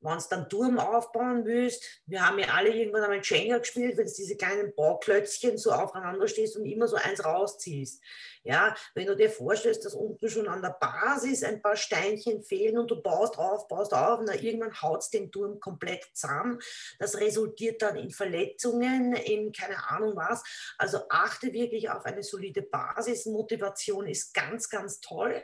Wenn 0.00 0.18
du 0.18 0.24
dann 0.30 0.48
Turm 0.48 0.78
aufbauen 0.78 1.44
willst, 1.44 2.02
wir 2.06 2.26
haben 2.26 2.38
ja 2.38 2.48
alle 2.54 2.70
irgendwann 2.70 3.02
einmal 3.02 3.20
Jenga 3.22 3.58
gespielt, 3.58 3.98
wenn 3.98 4.06
du 4.06 4.12
diese 4.12 4.36
kleinen 4.36 4.74
Bauklötzchen 4.74 5.58
so 5.58 5.72
aufeinander 5.72 6.26
stehst 6.26 6.56
und 6.56 6.64
immer 6.64 6.88
so 6.88 6.96
eins 6.96 7.24
rausziehst. 7.24 8.02
Ja, 8.42 8.74
wenn 8.94 9.06
du 9.06 9.14
dir 9.14 9.28
vorstellst, 9.28 9.84
dass 9.84 9.94
unten 9.94 10.30
schon 10.30 10.48
an 10.48 10.62
der 10.62 10.76
Basis 10.80 11.42
ein 11.42 11.60
paar 11.60 11.76
Steinchen 11.76 12.42
fehlen 12.42 12.78
und 12.78 12.90
du 12.90 13.02
baust 13.02 13.36
auf, 13.38 13.68
baust 13.68 13.92
auf 13.92 14.20
und 14.20 14.28
dann 14.28 14.38
irgendwann 14.38 14.80
haut 14.80 15.04
den 15.12 15.30
Turm 15.30 15.60
komplett 15.60 16.04
zusammen. 16.14 16.58
Das 16.98 17.18
resultiert 17.18 17.82
dann 17.82 17.96
in 17.96 18.10
Verletzungen, 18.10 19.12
in 19.14 19.52
keine 19.52 19.90
Ahnung 19.90 20.16
was. 20.16 20.42
Also 20.78 21.00
achte 21.10 21.52
wirklich 21.52 21.90
auf 21.90 22.06
eine 22.06 22.22
solide 22.22 22.62
Basis. 22.62 23.26
Motivation 23.26 24.06
ist 24.06 24.32
ganz, 24.32 24.70
ganz 24.70 25.00
toll. 25.00 25.42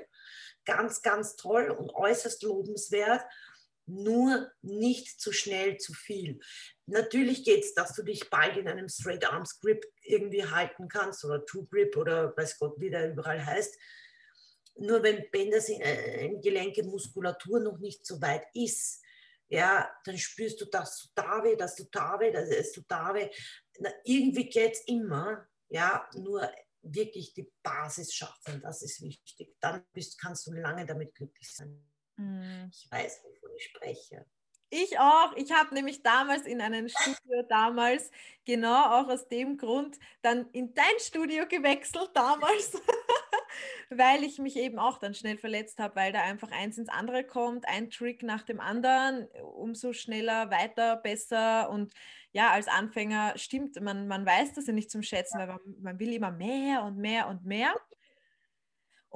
Ganz, 0.65 1.03
ganz 1.03 1.37
toll 1.37 1.71
und 1.71 1.95
äußerst 1.95 2.43
lobenswert 2.43 3.23
nur 3.87 4.51
nicht 4.63 5.21
zu 5.21 5.33
schnell 5.33 5.77
zu 5.79 5.93
viel. 5.93 6.41
Natürlich 6.87 7.45
geht 7.45 7.65
es, 7.65 7.75
dass 7.75 7.95
du 7.95 8.03
dich 8.03 8.29
bald 8.31 8.57
in 8.57 8.69
einem 8.69 8.89
Straight 8.89 9.25
Arms 9.25 9.61
Grip 9.61 9.85
irgendwie 10.03 10.45
halten 10.45 10.89
kannst 10.89 11.25
oder 11.25 11.45
Two 11.45 11.67
Grip 11.67 11.97
oder 11.97 12.37
weiß 12.37 12.59
Gott, 12.59 12.75
wie 12.79 12.91
der 12.91 13.13
überall 13.13 13.45
heißt. 13.45 13.77
Nur 14.79 15.03
wenn 15.03 15.31
Bänder 15.31 15.61
sind, 15.61 15.81
äh, 15.81 16.37
Gelenke, 16.43 16.83
Muskulatur 16.83 17.61
noch 17.61 17.79
nicht 17.79 18.05
so 18.05 18.21
weit 18.21 18.45
ist, 18.53 19.03
ja, 19.49 19.91
dann 20.05 20.19
spürst 20.19 20.61
du, 20.61 20.65
dass 20.67 21.03
du 21.03 21.09
da 21.15 21.43
weh, 21.45 21.57
dass 21.57 21.77
du 21.77 21.85
da 21.85 22.19
weh, 22.19 22.33
dass 22.33 22.73
du 22.73 22.83
da 22.89 23.15
weh. 23.15 23.31
Na, 23.79 23.91
irgendwie 24.05 24.49
geht 24.49 24.75
es 24.75 24.81
immer, 24.87 25.47
ja, 25.69 26.09
nur 26.15 26.51
wirklich 26.83 27.33
die 27.35 27.51
Basis 27.63 28.13
schaffen, 28.13 28.61
das 28.61 28.83
ist 28.83 29.03
wichtig. 29.03 29.57
Dann 29.61 29.85
bist, 29.93 30.21
kannst 30.21 30.47
du 30.47 30.53
lange 30.53 30.85
damit 30.85 31.15
glücklich 31.15 31.53
sein. 31.55 31.85
Mhm. 32.17 32.71
Ich 32.73 32.91
weiß, 32.91 33.23
wovon 33.25 33.51
ich 33.57 33.65
spreche. 33.65 34.27
Ich 34.69 34.99
auch. 34.99 35.33
Ich 35.37 35.53
habe 35.53 35.75
nämlich 35.75 36.03
damals 36.03 36.45
in 36.45 36.61
einem 36.61 36.89
Studio 36.89 37.43
damals, 37.49 38.11
genau 38.45 39.01
auch 39.01 39.09
aus 39.09 39.29
dem 39.29 39.57
Grund, 39.59 39.97
dann 40.23 40.51
in 40.51 40.75
dein 40.75 40.99
Studio 40.99 41.47
gewechselt 41.47 42.11
damals, 42.15 42.73
weil 43.91 44.25
ich 44.25 44.41
mich 44.41 44.57
eben 44.57 44.81
auch 44.81 44.99
dann 44.99 45.15
schnell 45.15 45.39
verletzt 45.39 45.79
habe, 45.79 45.95
weil 45.95 46.13
da 46.13 46.23
einfach 46.23 46.51
eins 46.51 46.79
ins 46.79 46.89
andere 46.89 47.23
kommt, 47.23 47.69
ein 47.69 47.91
Trick 47.91 48.25
nach 48.25 48.43
dem 48.43 48.59
anderen, 48.59 49.29
umso 49.55 49.93
schneller, 49.93 50.51
weiter, 50.51 50.97
besser 50.97 51.71
und 51.71 51.93
ja, 52.33 52.51
als 52.51 52.67
Anfänger 52.69 53.33
stimmt, 53.37 53.81
man, 53.81 54.09
man 54.09 54.27
weiß 54.27 54.53
das 54.55 54.67
ja 54.67 54.73
nicht 54.73 54.91
zum 54.91 55.03
Schätzen, 55.03 55.39
weil 55.39 55.47
man, 55.47 55.61
man 55.81 55.99
will 55.99 56.13
immer 56.13 56.33
mehr 56.33 56.83
und 56.83 56.99
mehr 56.99 57.29
und 57.29 57.47
mehr. 57.47 57.75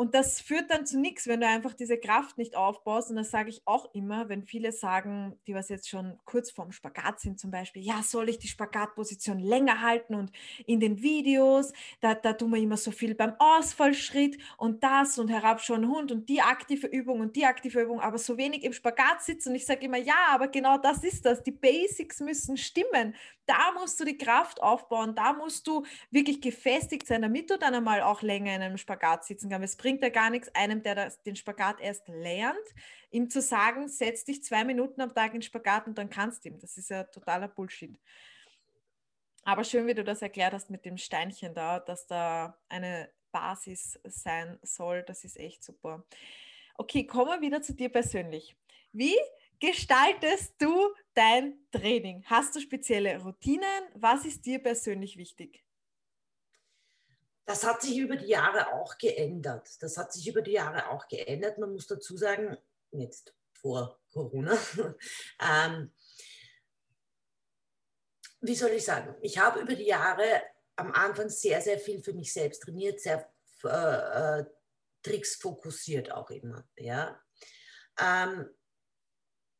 Und 0.00 0.14
das 0.14 0.40
führt 0.40 0.70
dann 0.70 0.86
zu 0.86 0.98
nichts, 0.98 1.26
wenn 1.26 1.42
du 1.42 1.46
einfach 1.46 1.74
diese 1.74 1.98
Kraft 1.98 2.38
nicht 2.38 2.56
aufbaust. 2.56 3.10
Und 3.10 3.16
das 3.16 3.30
sage 3.30 3.50
ich 3.50 3.60
auch 3.66 3.92
immer, 3.92 4.30
wenn 4.30 4.46
viele 4.46 4.72
sagen, 4.72 5.38
die 5.46 5.54
was 5.54 5.68
jetzt 5.68 5.90
schon 5.90 6.18
kurz 6.24 6.50
vorm 6.50 6.72
Spagat 6.72 7.20
sind 7.20 7.38
zum 7.38 7.50
Beispiel, 7.50 7.82
ja, 7.82 8.02
soll 8.02 8.30
ich 8.30 8.38
die 8.38 8.48
Spagatposition 8.48 9.38
länger 9.38 9.82
halten? 9.82 10.14
Und 10.14 10.32
in 10.64 10.80
den 10.80 11.02
Videos, 11.02 11.74
da, 12.00 12.14
da 12.14 12.32
tun 12.32 12.52
wir 12.52 12.58
immer 12.58 12.78
so 12.78 12.92
viel 12.92 13.14
beim 13.14 13.34
Ausfallschritt 13.38 14.38
und 14.56 14.82
das 14.82 15.18
und 15.18 15.28
herabschauen 15.28 15.86
Hund 15.86 16.10
und 16.12 16.30
die 16.30 16.40
aktive 16.40 16.86
Übung 16.86 17.20
und 17.20 17.36
die 17.36 17.44
aktive 17.44 17.82
Übung, 17.82 18.00
aber 18.00 18.16
so 18.16 18.38
wenig 18.38 18.64
im 18.64 18.72
Spagat 18.72 19.20
sitzen. 19.22 19.50
Und 19.50 19.56
ich 19.56 19.66
sage 19.66 19.84
immer, 19.84 19.98
ja, 19.98 20.28
aber 20.30 20.48
genau 20.48 20.78
das 20.78 21.04
ist 21.04 21.26
das. 21.26 21.42
Die 21.42 21.52
Basics 21.52 22.20
müssen 22.20 22.56
stimmen. 22.56 23.14
Da 23.44 23.72
musst 23.78 24.00
du 24.00 24.04
die 24.04 24.16
Kraft 24.16 24.62
aufbauen, 24.62 25.14
da 25.14 25.32
musst 25.32 25.66
du 25.66 25.84
wirklich 26.10 26.40
gefestigt 26.40 27.06
sein, 27.06 27.20
damit 27.20 27.50
du 27.50 27.58
dann 27.58 27.74
einmal 27.74 28.00
auch 28.00 28.22
länger 28.22 28.54
in 28.54 28.62
einem 28.62 28.78
Spagat 28.78 29.24
sitzen 29.24 29.50
kannst. 29.50 29.64
Ja 29.98 30.08
gar 30.08 30.30
nichts, 30.30 30.54
einem, 30.54 30.82
der 30.82 30.94
das, 30.94 31.22
den 31.22 31.36
Spagat 31.36 31.80
erst 31.80 32.06
lernt, 32.08 32.56
ihm 33.10 33.28
zu 33.28 33.40
sagen, 33.40 33.88
setz 33.88 34.24
dich 34.24 34.42
zwei 34.42 34.64
Minuten 34.64 35.00
am 35.00 35.14
Tag 35.14 35.34
in 35.34 35.42
Spagat 35.42 35.86
und 35.86 35.98
dann 35.98 36.10
kannst 36.10 36.44
du 36.44 36.50
ihm. 36.50 36.58
Das 36.58 36.76
ist 36.76 36.90
ja 36.90 37.04
totaler 37.04 37.48
Bullshit. 37.48 37.98
Aber 39.42 39.64
schön, 39.64 39.86
wie 39.86 39.94
du 39.94 40.04
das 40.04 40.22
erklärt 40.22 40.52
hast 40.52 40.70
mit 40.70 40.84
dem 40.84 40.96
Steinchen 40.96 41.54
da, 41.54 41.80
dass 41.80 42.06
da 42.06 42.58
eine 42.68 43.10
Basis 43.32 43.98
sein 44.04 44.58
soll. 44.62 45.02
Das 45.02 45.24
ist 45.24 45.38
echt 45.38 45.64
super. 45.64 46.04
Okay, 46.74 47.06
kommen 47.06 47.30
wir 47.30 47.40
wieder 47.40 47.62
zu 47.62 47.74
dir 47.74 47.88
persönlich. 47.88 48.56
Wie 48.92 49.16
gestaltest 49.60 50.54
du 50.58 50.92
dein 51.14 51.54
Training? 51.70 52.24
Hast 52.26 52.54
du 52.56 52.60
spezielle 52.60 53.22
Routinen? 53.22 53.84
Was 53.94 54.24
ist 54.24 54.44
dir 54.46 54.58
persönlich 54.58 55.16
wichtig? 55.16 55.62
Das 57.50 57.64
hat 57.64 57.82
sich 57.82 57.98
über 57.98 58.14
die 58.14 58.28
Jahre 58.28 58.72
auch 58.74 58.96
geändert. 58.96 59.68
Das 59.82 59.96
hat 59.96 60.12
sich 60.12 60.28
über 60.28 60.40
die 60.40 60.52
Jahre 60.52 60.88
auch 60.88 61.08
geändert. 61.08 61.58
Man 61.58 61.72
muss 61.72 61.88
dazu 61.88 62.16
sagen, 62.16 62.56
jetzt 62.92 63.34
vor 63.54 63.98
Corona, 64.12 64.56
ähm, 65.40 65.92
wie 68.40 68.54
soll 68.54 68.70
ich 68.70 68.84
sagen, 68.84 69.16
ich 69.20 69.36
habe 69.38 69.58
über 69.58 69.74
die 69.74 69.86
Jahre 69.88 70.42
am 70.76 70.92
Anfang 70.92 71.28
sehr, 71.28 71.60
sehr 71.60 71.80
viel 71.80 72.00
für 72.04 72.12
mich 72.12 72.32
selbst 72.32 72.62
trainiert, 72.62 73.00
sehr 73.00 73.28
äh, 73.64 74.38
äh, 74.38 74.44
Tricks 75.02 75.34
fokussiert 75.34 76.12
auch 76.12 76.30
immer. 76.30 76.68
Ja. 76.76 77.20
Ähm, 78.00 78.48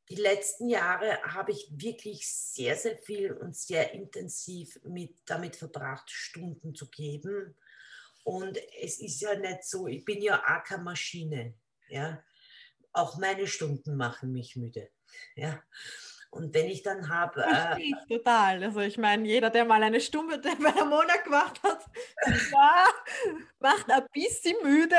die 0.08 0.14
letzten 0.14 0.68
Jahre 0.68 1.20
habe 1.24 1.50
ich 1.50 1.68
wirklich 1.72 2.32
sehr, 2.32 2.76
sehr 2.76 2.96
viel 2.96 3.32
und 3.32 3.56
sehr 3.56 3.92
intensiv 3.94 4.78
mit, 4.84 5.16
damit 5.26 5.56
verbracht, 5.56 6.08
Stunden 6.08 6.72
zu 6.76 6.88
geben. 6.88 7.56
Und 8.24 8.58
es 8.80 9.00
ist 9.00 9.20
ja 9.20 9.34
nicht 9.34 9.64
so, 9.64 9.86
ich 9.86 10.04
bin 10.04 10.22
ja 10.22 10.38
auch 10.38 10.64
keine 10.64 10.82
Maschine. 10.82 11.54
Ja? 11.88 12.22
Auch 12.92 13.18
meine 13.18 13.46
Stunden 13.46 13.96
machen 13.96 14.32
mich 14.32 14.56
müde. 14.56 14.90
Ja? 15.36 15.62
Und 16.30 16.54
wenn 16.54 16.66
ich 16.66 16.82
dann 16.82 17.08
habe. 17.08 17.44
Äh, 17.44 17.90
total. 18.08 18.62
Also 18.62 18.80
ich 18.80 18.96
meine, 18.98 19.26
jeder, 19.26 19.50
der 19.50 19.64
mal 19.64 19.82
eine 19.82 20.00
Stunde 20.00 20.38
bei 20.62 20.70
der 20.70 20.84
Monat 20.84 21.24
gemacht 21.24 21.60
hat, 21.62 21.84
ja, 22.52 22.86
macht 23.58 23.90
ein 23.90 24.06
bisschen 24.12 24.56
müde. 24.62 24.96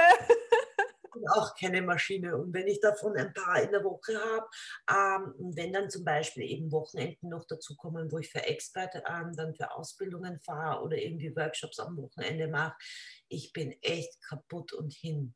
Auch 1.29 1.55
keine 1.55 1.81
Maschine. 1.81 2.37
Und 2.37 2.53
wenn 2.53 2.67
ich 2.67 2.79
davon 2.79 3.15
ein 3.17 3.33
paar 3.33 3.61
in 3.61 3.71
der 3.71 3.83
Woche 3.83 4.13
habe, 4.17 4.47
ähm, 4.89 5.55
wenn 5.55 5.73
dann 5.73 5.89
zum 5.89 6.03
Beispiel 6.03 6.43
eben 6.43 6.71
Wochenenden 6.71 7.29
noch 7.29 7.45
dazu 7.45 7.75
kommen, 7.75 8.11
wo 8.11 8.17
ich 8.17 8.29
für 8.29 8.43
Expert 8.43 8.95
ähm, 9.07 9.33
dann 9.35 9.55
für 9.55 9.71
Ausbildungen 9.71 10.39
fahre 10.39 10.83
oder 10.83 10.97
irgendwie 10.97 11.35
Workshops 11.35 11.79
am 11.79 11.97
Wochenende 11.97 12.47
mache, 12.47 12.75
ich 13.27 13.53
bin 13.53 13.71
echt 13.81 14.21
kaputt 14.21 14.73
und 14.73 14.93
hin. 14.93 15.33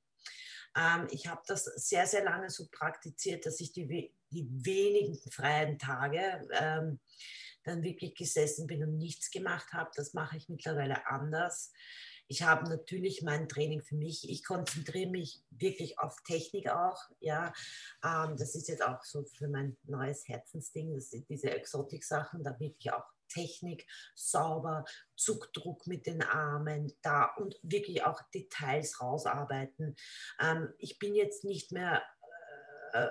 Ähm, 0.78 1.08
ich 1.12 1.28
habe 1.28 1.42
das 1.48 1.66
sehr, 1.66 2.06
sehr 2.08 2.24
lange 2.24 2.50
so 2.50 2.68
praktiziert, 2.72 3.46
dass 3.46 3.60
ich 3.60 3.72
die, 3.72 4.12
die 4.30 4.48
wenigen 4.50 5.18
freien 5.32 5.80
Tage 5.80 6.48
ähm, 6.52 7.00
dann 7.64 7.84
wirklich 7.84 8.16
gesessen 8.16 8.68
bin 8.68 8.84
und 8.84 8.98
nichts 8.98 9.32
gemacht 9.32 9.74
habe. 9.74 9.90
Das 9.96 10.14
mache 10.14 10.38
ich 10.38 10.50
mittlerweile 10.50 11.08
anders. 11.08 11.72
Ich 12.28 12.44
habe 12.44 12.70
natürlich 12.70 13.22
mein 13.22 13.48
Training 13.48 13.82
für 13.82 13.96
mich. 13.96 14.30
Ich 14.30 14.44
konzentriere 14.44 15.10
mich 15.10 15.44
wirklich 15.52 16.00
auf 16.00 16.22
Technik 16.24 16.70
auch. 16.70 16.98
Ja, 17.20 17.54
ähm, 18.04 18.36
das 18.38 18.56
ist 18.56 18.68
jetzt 18.68 18.84
auch 18.84 19.04
so 19.04 19.24
für 19.26 19.48
mein 19.48 19.78
neues 19.84 20.28
Herzensding. 20.28 20.94
Das 20.96 21.10
sind 21.10 21.30
diese 21.30 21.52
Exotik-Sachen, 21.52 22.44
da 22.44 22.60
wirklich 22.60 22.92
auch 22.92 23.06
Technik, 23.28 23.88
sauber, 24.14 24.86
Zuckdruck 25.16 25.88
mit 25.88 26.06
den 26.06 26.22
Armen 26.22 26.94
da 27.02 27.26
und 27.38 27.60
wirklich 27.64 28.04
auch 28.04 28.22
Details 28.34 29.02
rausarbeiten. 29.02 29.96
Ähm, 30.40 30.74
ich 30.78 31.00
bin 31.00 31.16
jetzt 31.16 31.44
nicht 31.44 31.72
mehr 31.72 32.04
äh, 32.94 33.08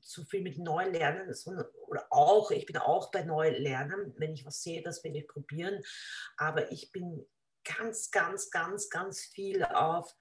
zu 0.00 0.24
viel 0.24 0.42
mit 0.42 0.58
Neulernen, 0.58 1.34
sondern, 1.34 1.66
oder 1.88 2.06
auch, 2.10 2.50
ich 2.50 2.64
bin 2.64 2.78
auch 2.78 3.10
bei 3.10 3.24
Neulernen, 3.24 4.14
wenn 4.16 4.32
ich 4.32 4.46
was 4.46 4.62
sehe, 4.62 4.82
das 4.82 5.04
will 5.04 5.16
ich 5.16 5.28
probieren, 5.28 5.82
aber 6.36 6.72
ich 6.72 6.92
bin 6.92 7.26
ganz, 7.64 8.10
ganz, 8.10 8.50
ganz, 8.50 8.90
ganz 8.90 9.24
viel 9.24 9.64
auf 9.64 10.14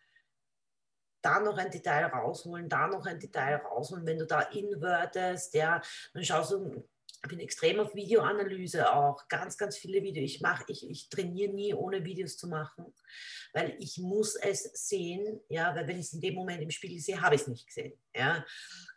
da 1.24 1.40
noch 1.40 1.58
ein 1.58 1.72
Detail 1.72 2.06
rausholen, 2.06 2.68
da 2.68 2.88
noch 2.88 3.06
ein 3.06 3.20
Detail 3.20 3.56
rausholen. 3.56 4.06
Wenn 4.06 4.20
du 4.20 4.28
da 4.28 4.42
invertest, 4.42 5.54
ja, 5.54 5.82
dann 6.14 6.24
schaust 6.24 6.52
du, 6.52 6.88
ich 7.24 7.30
bin 7.30 7.40
extrem 7.40 7.80
auf 7.80 7.96
Videoanalyse 7.96 8.94
auch, 8.94 9.28
ganz, 9.30 9.58
ganz 9.58 9.78
viele 9.78 10.04
Videos. 10.04 10.26
Ich 10.26 10.42
mache, 10.42 10.66
ich, 10.68 10.90
ich 10.90 11.08
trainiere 11.08 11.54
nie, 11.54 11.74
ohne 11.74 12.04
Videos 12.04 12.38
zu 12.38 12.48
machen, 12.48 12.94
weil 13.54 13.78
ich 13.80 13.98
muss 13.98 14.36
es 14.36 14.64
sehen, 14.74 15.40
ja, 15.48 15.74
weil 15.74 15.88
wenn 15.88 16.00
ich 16.00 16.08
es 16.08 16.14
in 16.14 16.22
dem 16.22 16.36
Moment 16.36 16.62
im 16.62 16.72
Spiegel 16.72 17.00
sehe, 17.00 17.22
habe 17.22 17.36
ich 17.36 17.42
es 17.42 17.48
nicht 17.48 17.68
gesehen, 17.68 17.94
ja. 18.14 18.46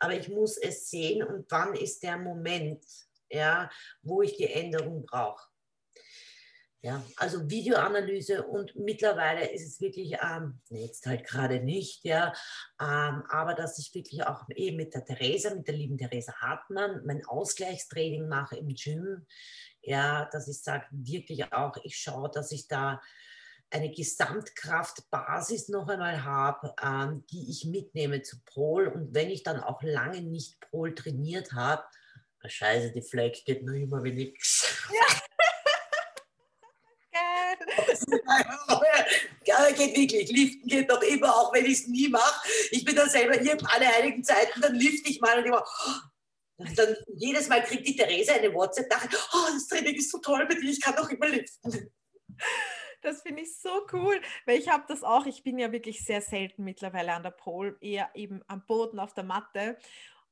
Aber 0.01 0.15
ich 0.15 0.29
muss 0.29 0.57
es 0.57 0.91
sehen 0.91 1.23
und 1.23 1.47
wann 1.51 1.75
ist 1.75 2.03
der 2.03 2.19
Moment, 2.19 2.85
ja, 3.31 3.71
wo 4.03 4.23
ich 4.23 4.37
die 4.37 4.51
Änderung 4.51 5.07
brauche. 5.07 5.47
Ja, 6.83 7.03
also 7.17 7.49
Videoanalyse 7.51 8.45
und 8.45 8.77
mittlerweile 8.77 9.51
ist 9.51 9.67
es 9.67 9.81
wirklich, 9.81 10.17
ähm, 10.23 10.61
jetzt 10.69 11.07
halt 11.07 11.25
gerade 11.25 11.61
nicht, 11.61 12.05
ja, 12.05 12.33
ähm, 12.81 13.25
aber 13.29 13.55
dass 13.55 13.79
ich 13.79 13.95
wirklich 13.95 14.25
auch 14.25 14.45
eben 14.55 14.77
mit 14.77 14.95
der 14.95 15.05
Theresa, 15.05 15.53
mit 15.55 15.67
der 15.67 15.75
lieben 15.75 15.99
Theresa 15.99 16.35
Hartmann, 16.35 17.03
mein 17.05 17.25
Ausgleichstraining 17.27 18.29
mache 18.29 18.57
im 18.57 18.69
Gym, 18.69 19.27
ja, 19.83 20.29
dass 20.31 20.49
ich 20.49 20.63
sage, 20.63 20.87
wirklich 20.91 21.53
auch, 21.53 21.77
ich 21.83 21.97
schaue, 21.97 22.31
dass 22.31 22.53
ich 22.53 22.69
da 22.69 23.01
eine 23.71 23.91
Gesamtkraftbasis 23.91 25.69
noch 25.69 25.89
einmal 25.89 26.23
habe, 26.23 26.75
ähm, 26.81 27.25
die 27.31 27.51
ich 27.51 27.65
mitnehme 27.65 28.23
zu 28.23 28.37
Pol 28.45 28.87
und 28.87 29.15
wenn 29.15 29.31
ich 29.31 29.43
dann 29.43 29.61
auch 29.61 29.83
lange 29.83 30.23
nicht 30.23 30.61
Pol 30.61 30.95
trainiert 30.95 31.53
habe, 31.53 31.83
Scheiße, 32.49 32.93
die 32.93 33.03
Fleck 33.03 33.45
geht 33.45 33.65
nur 33.65 33.75
immer 33.75 34.05
wie 34.05 34.13
nix. 34.13 34.89
Ja. 34.93 35.21
geht 39.77 39.97
wirklich. 39.97 40.31
Liften 40.31 40.69
geht 40.69 40.91
doch 40.91 41.03
immer, 41.03 41.35
auch 41.35 41.53
wenn 41.53 41.65
ich 41.65 41.81
es 41.81 41.87
nie 41.87 42.09
mache. 42.09 42.49
Ich 42.71 42.85
bin 42.85 42.97
dann 42.97 43.09
selber 43.09 43.35
hier 43.35 43.57
alle 43.75 43.87
heiligen 43.87 44.25
Zeiten, 44.25 44.61
dann 44.61 44.75
lifte 44.75 45.11
ich 45.11 45.21
mal 45.21 45.39
und 45.39 45.47
immer. 45.47 45.65
Dann 46.59 46.97
jedes 47.17 47.49
Mal 47.49 47.63
kriegt 47.63 47.87
die 47.87 47.97
Therese 47.97 48.33
eine 48.33 48.53
WhatsApp, 48.55 48.89
dachte, 48.89 49.17
oh, 49.35 49.49
das 49.53 49.69
Training 49.69 49.95
ist 49.95 50.11
so 50.11 50.19
toll 50.19 50.47
bei 50.47 50.55
dir, 50.55 50.71
ich 50.71 50.81
kann 50.81 50.97
doch 50.97 51.11
immer 51.11 51.29
liften. 51.29 51.91
Das 53.03 53.23
finde 53.23 53.43
ich 53.43 53.59
so 53.59 53.87
cool, 53.93 54.21
weil 54.47 54.59
ich 54.59 54.69
habe 54.69 54.85
das 54.89 55.05
auch, 55.05 55.27
ich 55.27 55.43
bin 55.43 55.59
ja 55.59 55.71
wirklich 55.71 56.05
sehr 56.05 56.23
selten 56.23 56.65
mittlerweile 56.65 57.13
an 57.13 57.23
der 57.23 57.31
Pole, 57.31 57.77
eher 57.81 58.11
eben 58.15 58.43
am 58.49 58.65
Boden 58.67 58.99
auf 58.99 59.13
der 59.13 59.25
Matte. 59.25 59.77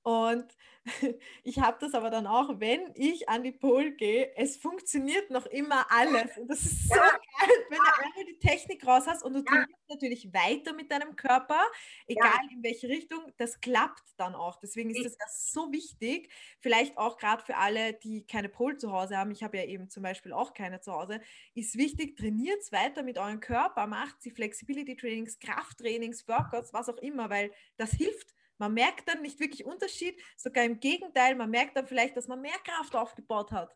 Und 0.05 0.55
ich 1.44 1.61
habe 1.61 1.78
das 1.80 1.94
aber 1.94 2.11
dann 2.11 2.26
auch, 2.26 2.61
wenn 2.61 2.92
ich 2.94 3.26
an 3.30 3.42
die 3.42 3.52
Pole 3.52 3.92
gehe, 3.92 4.36
es 4.36 4.59
funktioniert 4.59 5.30
noch 5.30 5.46
immer 5.46 5.86
alles. 5.90 6.36
Und 6.36 6.46
das 6.48 6.61
ist 6.61 6.88
so 6.88 6.94
ja. 6.94 7.00
geil, 7.00 7.57
wenn 7.70 7.78
du 7.78 7.84
einmal 8.05 8.24
die 8.26 8.38
Technik 8.38 8.86
raus 8.86 9.05
hast 9.07 9.22
und 9.22 9.32
du 9.32 9.38
ja. 9.38 9.44
trainierst 9.46 9.88
natürlich 9.88 10.34
weiter 10.34 10.74
mit 10.74 10.90
deinem 10.90 11.16
Körper, 11.16 11.59
egal 12.07 12.32
ja. 12.34 12.50
in 12.52 12.62
welche 12.62 12.88
Richtung, 12.88 13.20
das 13.38 13.61
klappt 13.62 14.02
dann 14.18 14.34
auch. 14.34 14.61
Deswegen 14.61 14.90
ist 14.90 15.07
das 15.07 15.16
ja 15.18 15.26
so 15.30 15.72
wichtig, 15.72 16.30
vielleicht 16.61 16.98
auch 16.98 17.16
gerade 17.16 17.42
für 17.42 17.57
alle, 17.57 17.94
die 17.94 18.26
keine 18.26 18.50
Pole 18.50 18.76
zu 18.76 18.92
Hause 18.92 19.16
haben, 19.16 19.30
ich 19.30 19.42
habe 19.42 19.57
ja 19.57 19.64
eben 19.64 19.88
zum 19.88 20.02
Beispiel 20.02 20.34
auch 20.34 20.52
keine 20.52 20.80
zu 20.80 20.92
Hause, 20.92 21.22
ist 21.55 21.78
wichtig, 21.78 22.18
trainiert 22.18 22.61
weiter 22.72 23.02
mit 23.02 23.16
eurem 23.16 23.40
Körper, 23.40 23.86
macht 23.86 24.20
sie 24.20 24.30
Flexibility-Trainings, 24.30 25.38
Krafttrainings, 25.38 26.28
Workouts, 26.28 26.74
was 26.74 26.90
auch 26.90 26.98
immer, 26.98 27.30
weil 27.30 27.52
das 27.78 27.90
hilft 27.92 28.34
man 28.59 28.74
merkt 28.74 29.09
dann 29.09 29.22
nicht 29.22 29.40
wirklich 29.40 29.64
Unterschied, 29.64 30.20
sogar 30.36 30.64
im 30.64 30.80
Gegenteil, 30.80 31.34
man 31.34 31.50
merkt 31.50 31.76
dann 31.76 31.86
vielleicht, 31.86 32.16
dass 32.16 32.28
man 32.28 32.40
mehr 32.40 32.59
Kraft 32.64 32.94
aufgebaut 32.94 33.52
hat. 33.52 33.74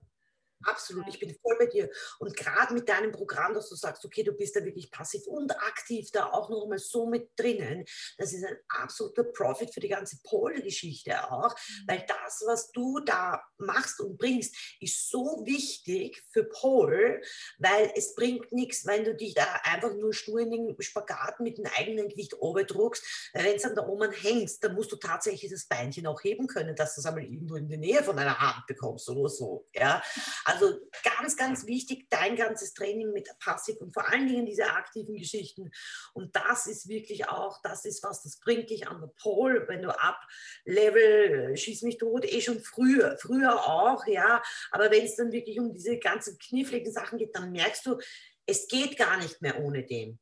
Absolut, 0.65 1.07
ich 1.09 1.21
bin 1.21 1.37
voll 1.41 1.57
bei 1.59 1.67
dir. 1.67 1.89
Und 2.19 2.37
gerade 2.37 2.75
mit 2.75 2.89
deinem 2.89 3.13
Programm, 3.13 3.55
dass 3.55 3.69
du 3.69 3.77
sagst, 3.77 4.05
okay, 4.05 4.25
du 4.25 4.33
bist 4.33 4.57
da 4.57 4.65
wirklich 4.65 4.91
passiv 4.91 5.27
und 5.27 5.53
aktiv 5.53 6.11
da 6.11 6.27
auch 6.27 6.51
noch 6.51 6.67
mal 6.67 6.79
so 6.79 7.07
mit 7.07 7.31
drinnen, 7.37 7.85
das 8.17 8.33
ist 8.33 8.45
ein 8.45 8.57
absoluter 8.69 9.25
Profit 9.25 9.73
für 9.73 9.81
die 9.81 9.89
ganze 9.89 10.19
Pole-Geschichte 10.25 11.31
auch, 11.31 11.55
mhm. 11.55 11.85
weil 11.87 12.05
das, 12.09 12.43
was 12.47 12.73
du 12.73 12.99
da 13.01 13.43
machst 13.59 14.01
und 14.01 14.19
bringst, 14.19 14.55
ist 14.81 15.11
so 15.11 15.43
wichtig 15.45 16.23
für 16.31 16.45
Pole, 16.45 17.23
weil 17.59 17.93
es 17.95 18.15
bringt 18.15 18.51
nichts, 18.53 18.85
wenn 18.87 19.05
du 19.05 19.15
dich 19.15 19.35
da 19.35 19.45
einfach 19.63 19.95
nur 19.95 20.13
stur 20.13 20.41
in 20.41 20.51
den 20.51 20.77
Spagat 20.83 21.41
mit 21.41 21.59
dem 21.59 21.67
eigenen 21.67 22.09
Gewicht 22.09 22.35
oberdruckst. 22.41 23.31
Wenn 23.33 23.57
es 23.57 23.65
an 23.65 23.75
der 23.75 23.89
Oman 23.89 24.13
hängst, 24.13 24.63
dann 24.65 24.75
musst 24.75 24.91
du 24.91 24.97
tatsächlich 24.97 25.51
das 25.51 25.67
Beinchen 25.67 26.07
auch 26.07 26.23
heben 26.23 26.47
können, 26.47 26.75
dass 26.75 26.95
du 26.95 27.01
es 27.01 27.07
einmal 27.07 27.25
irgendwo 27.25 27.57
in 27.57 27.69
die 27.69 27.77
Nähe 27.77 28.03
von 28.03 28.17
deiner 28.17 28.39
Hand 28.39 28.67
bekommst 28.67 29.09
oder 29.09 29.29
so. 29.29 29.69
Ja? 29.75 30.03
Also 30.49 30.81
ganz, 31.05 31.37
ganz 31.37 31.67
wichtig, 31.67 32.07
dein 32.09 32.35
ganzes 32.35 32.73
Training 32.73 33.13
mit 33.13 33.29
Passiv 33.39 33.77
und 33.83 33.93
vor 33.93 34.09
allen 34.09 34.27
Dingen 34.27 34.47
diese 34.47 34.65
aktiven 34.65 35.15
Geschichten. 35.15 35.71
Und 36.15 36.35
das 36.35 36.67
ist 36.67 36.89
wirklich 36.89 37.29
auch, 37.29 37.61
das 37.63 37.85
ist 37.85 38.03
was, 38.03 38.23
das 38.23 38.41
bringt 38.41 38.71
dich 38.71 38.89
an 38.89 38.99
der 38.99 39.13
Pole, 39.21 39.69
wenn 39.69 39.83
du 39.83 39.91
ab 39.91 40.19
Level, 40.65 41.55
schieß 41.55 41.83
mich 41.83 41.99
tot, 41.99 42.25
eh 42.25 42.41
schon 42.41 42.61
früher, 42.61 43.19
früher 43.19 43.63
auch, 43.63 44.07
ja. 44.07 44.43
Aber 44.71 44.91
wenn 44.91 45.05
es 45.05 45.17
dann 45.17 45.33
wirklich 45.33 45.61
um 45.61 45.75
diese 45.75 45.99
ganzen 45.99 46.39
kniffligen 46.39 46.91
Sachen 46.91 47.19
geht, 47.19 47.37
dann 47.37 47.53
merkst 47.53 47.85
du, 47.85 47.99
es 48.47 48.69
geht 48.69 48.97
gar 48.97 49.19
nicht 49.19 49.43
mehr 49.43 49.61
ohne 49.61 49.85
dem. 49.85 50.19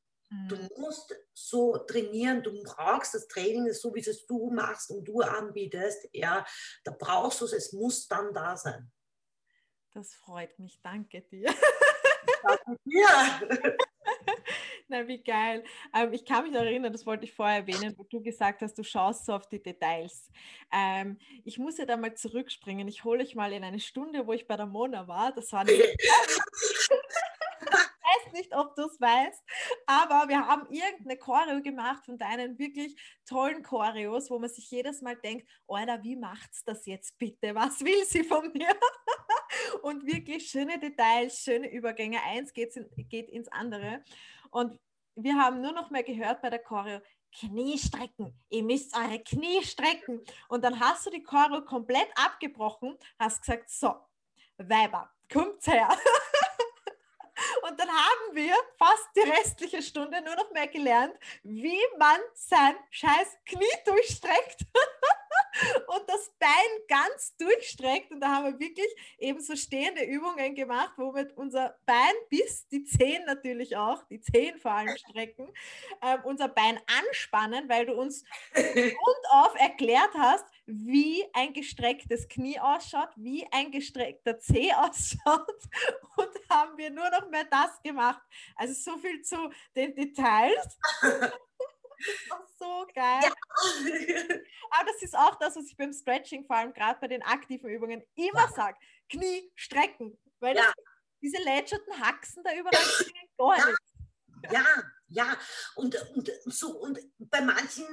Du 0.48 0.56
mhm. 0.56 0.68
musst 0.78 1.14
so 1.34 1.78
trainieren, 1.78 2.42
du 2.42 2.60
brauchst 2.64 3.14
das 3.14 3.28
Training, 3.28 3.72
so 3.72 3.94
wie 3.94 4.00
es 4.00 4.26
du 4.26 4.50
machst 4.50 4.90
und 4.90 5.04
du 5.04 5.20
anbietest, 5.20 6.08
ja, 6.12 6.44
da 6.82 6.96
brauchst 6.98 7.40
du 7.40 7.44
es, 7.44 7.52
es 7.52 7.72
muss 7.72 8.08
dann 8.08 8.34
da 8.34 8.56
sein. 8.56 8.90
Das 9.96 10.12
freut 10.12 10.58
mich, 10.58 10.78
danke 10.82 11.22
dir. 11.22 11.46
Danke 12.42 12.78
dir. 12.84 13.06
Na, 14.88 15.08
wie 15.08 15.22
geil. 15.22 15.64
Ähm, 15.94 16.12
ich 16.12 16.26
kann 16.26 16.44
mich 16.44 16.54
erinnern, 16.54 16.92
das 16.92 17.06
wollte 17.06 17.24
ich 17.24 17.32
vorher 17.32 17.60
erwähnen, 17.60 17.94
wo 17.96 18.04
du 18.04 18.22
gesagt 18.22 18.60
hast, 18.60 18.74
du 18.74 18.84
schaust 18.84 19.24
so 19.24 19.32
auf 19.32 19.48
die 19.48 19.62
Details. 19.62 20.30
Ähm, 20.70 21.16
ich 21.46 21.56
muss 21.56 21.78
ja 21.78 21.86
da 21.86 21.96
mal 21.96 22.14
zurückspringen. 22.14 22.86
Ich 22.88 23.04
hole 23.04 23.22
euch 23.22 23.34
mal 23.34 23.54
in 23.54 23.64
eine 23.64 23.80
Stunde, 23.80 24.26
wo 24.26 24.34
ich 24.34 24.46
bei 24.46 24.58
der 24.58 24.66
Mona 24.66 25.08
war. 25.08 25.32
Das 25.32 25.50
war 25.52 25.60
eine 25.60 25.72
nicht, 28.36 28.54
ob 28.54 28.74
du 28.76 28.82
es 28.82 29.00
weißt, 29.00 29.42
aber 29.86 30.28
wir 30.28 30.46
haben 30.46 30.66
irgendeine 30.70 31.18
Choreo 31.18 31.62
gemacht 31.62 32.04
von 32.04 32.18
deinen 32.18 32.58
wirklich 32.58 32.94
tollen 33.26 33.62
Choreos, 33.62 34.30
wo 34.30 34.38
man 34.38 34.50
sich 34.50 34.70
jedes 34.70 35.02
Mal 35.02 35.16
denkt, 35.16 35.48
Alter, 35.66 36.02
wie 36.02 36.16
macht's 36.16 36.62
das 36.64 36.86
jetzt 36.86 37.18
bitte? 37.18 37.54
Was 37.54 37.80
will 37.80 38.04
sie 38.04 38.24
von 38.24 38.52
mir? 38.52 38.68
Und 39.82 40.06
wirklich 40.06 40.48
schöne 40.48 40.78
Details, 40.78 41.40
schöne 41.40 41.70
Übergänge. 41.70 42.22
Eins 42.22 42.52
geht, 42.52 42.76
in, 42.76 42.88
geht 43.08 43.28
ins 43.30 43.48
andere. 43.48 44.02
Und 44.50 44.78
wir 45.14 45.34
haben 45.36 45.60
nur 45.60 45.72
noch 45.72 45.90
mal 45.90 46.04
gehört 46.04 46.42
bei 46.42 46.50
der 46.50 46.58
Choreo, 46.58 47.00
Knie 47.38 47.78
strecken. 47.78 48.32
Ihr 48.48 48.62
müsst 48.62 48.96
eure 48.96 49.22
Knie 49.22 49.62
strecken. 49.62 50.22
Und 50.48 50.64
dann 50.64 50.78
hast 50.80 51.06
du 51.06 51.10
die 51.10 51.22
Choreo 51.22 51.62
komplett 51.64 52.08
abgebrochen, 52.14 52.96
hast 53.18 53.40
gesagt, 53.40 53.70
so, 53.70 53.94
Weiber, 54.58 55.10
kommt's 55.30 55.66
her. 55.66 55.88
Und 57.68 57.78
dann 57.78 57.88
haben 57.88 58.34
wir 58.34 58.54
fast 58.78 59.08
die 59.14 59.28
restliche 59.28 59.82
Stunde 59.82 60.22
nur 60.22 60.36
noch 60.36 60.50
mehr 60.52 60.68
gelernt, 60.68 61.14
wie 61.42 61.78
man 61.98 62.18
sein 62.34 62.76
scheiß 62.90 63.36
Knie 63.44 63.64
durchstreckt 63.84 64.60
und 65.86 66.02
das 66.08 66.32
Bein 66.38 66.50
ganz 66.88 67.36
durchstreckt. 67.36 68.10
Und 68.12 68.20
da 68.20 68.28
haben 68.28 68.46
wir 68.46 68.60
wirklich 68.60 68.88
eben 69.18 69.40
so 69.40 69.56
stehende 69.56 70.04
Übungen 70.04 70.54
gemacht, 70.54 70.92
wo 70.96 71.14
wir 71.14 71.28
unser 71.36 71.76
Bein 71.86 72.14
bis 72.30 72.68
die 72.68 72.84
Zehen 72.84 73.24
natürlich 73.26 73.76
auch, 73.76 74.02
die 74.04 74.20
Zehen 74.20 74.58
vor 74.58 74.72
allem 74.72 74.96
strecken, 74.96 75.48
äh, 76.02 76.18
unser 76.24 76.48
Bein 76.48 76.78
anspannen, 76.98 77.68
weil 77.68 77.86
du 77.86 77.94
uns 77.94 78.24
auf 79.30 79.54
erklärt 79.58 80.14
hast, 80.14 80.44
wie 80.66 81.24
ein 81.32 81.52
gestrecktes 81.52 82.28
Knie 82.28 82.58
ausschaut, 82.58 83.10
wie 83.16 83.46
ein 83.52 83.70
gestreckter 83.70 84.38
Zeh 84.38 84.72
ausschaut 84.72 85.62
und 86.16 86.50
haben 86.50 86.76
wir 86.76 86.90
nur 86.90 87.08
noch 87.10 87.28
mehr 87.30 87.44
das 87.44 87.80
gemacht. 87.82 88.22
Also 88.56 88.74
so 88.74 88.98
viel 88.98 89.22
zu 89.22 89.50
den 89.74 89.94
Details. 89.94 90.78
so 92.58 92.86
geil. 92.94 93.20
Ja. 93.22 93.32
Aber 94.70 94.90
das 94.90 95.02
ist 95.02 95.16
auch 95.16 95.36
das, 95.36 95.56
was 95.56 95.66
ich 95.66 95.76
beim 95.76 95.92
Stretching, 95.92 96.44
vor 96.44 96.56
allem 96.56 96.72
gerade 96.72 96.98
bei 97.00 97.08
den 97.08 97.22
aktiven 97.22 97.68
Übungen, 97.68 98.02
immer 98.14 98.40
ja. 98.40 98.48
sage. 98.48 98.78
Knie 99.08 99.50
strecken. 99.54 100.18
Weil 100.40 100.56
ja. 100.56 100.62
das, 100.64 100.74
diese 101.22 101.42
lätscherten 101.42 101.98
Haxen 102.00 102.42
da 102.44 102.54
überall 102.54 102.72
gar 102.72 103.68
nicht. 103.68 104.52
Ja, 104.52 104.64
ja, 105.08 105.36
und, 105.76 105.94
und 106.14 106.30
so, 106.46 106.78
und 106.78 106.98
bei 107.18 107.40
manchen, 107.40 107.84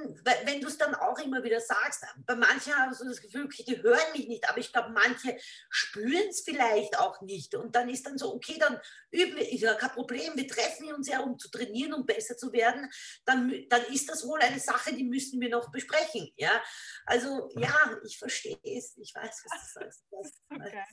wenn 0.44 0.60
du 0.60 0.66
es 0.66 0.78
dann 0.78 0.94
auch 0.94 1.18
immer 1.18 1.42
wieder 1.44 1.60
sagst, 1.60 2.04
bei 2.26 2.34
manchen 2.34 2.76
habe 2.76 2.92
ich 2.92 2.98
so 2.98 3.04
das 3.04 3.20
Gefühl, 3.20 3.44
okay, 3.44 3.64
die 3.66 3.80
hören 3.82 4.12
mich 4.12 4.26
nicht, 4.26 4.48
aber 4.48 4.58
ich 4.58 4.72
glaube, 4.72 4.90
manche 4.90 5.36
spüren 5.70 6.28
es 6.28 6.42
vielleicht 6.42 6.98
auch 6.98 7.20
nicht. 7.20 7.54
Und 7.54 7.76
dann 7.76 7.88
ist 7.88 8.06
dann 8.06 8.18
so, 8.18 8.34
okay, 8.34 8.56
dann 8.58 8.80
üben 9.10 9.36
wir, 9.36 9.48
ist 9.48 9.60
ja 9.60 9.74
kein 9.74 9.90
Problem, 9.90 10.32
wir 10.34 10.48
treffen 10.48 10.92
uns 10.92 11.08
ja, 11.08 11.20
um 11.20 11.38
zu 11.38 11.48
trainieren, 11.50 11.94
um 11.94 12.04
besser 12.04 12.36
zu 12.36 12.52
werden, 12.52 12.90
dann, 13.24 13.52
dann 13.68 13.84
ist 13.86 14.08
das 14.08 14.26
wohl 14.26 14.40
eine 14.40 14.58
Sache, 14.58 14.94
die 14.94 15.04
müssen 15.04 15.40
wir 15.40 15.50
noch 15.50 15.70
besprechen. 15.70 16.32
Ja, 16.36 16.62
also 17.06 17.50
ja, 17.56 17.96
ich 18.04 18.18
verstehe 18.18 18.58
es, 18.64 18.96
ich 18.96 19.14
weiß, 19.14 19.44
was 19.44 19.72
du 19.74 19.80
sagst. 19.80 20.04
Okay. 20.54 20.84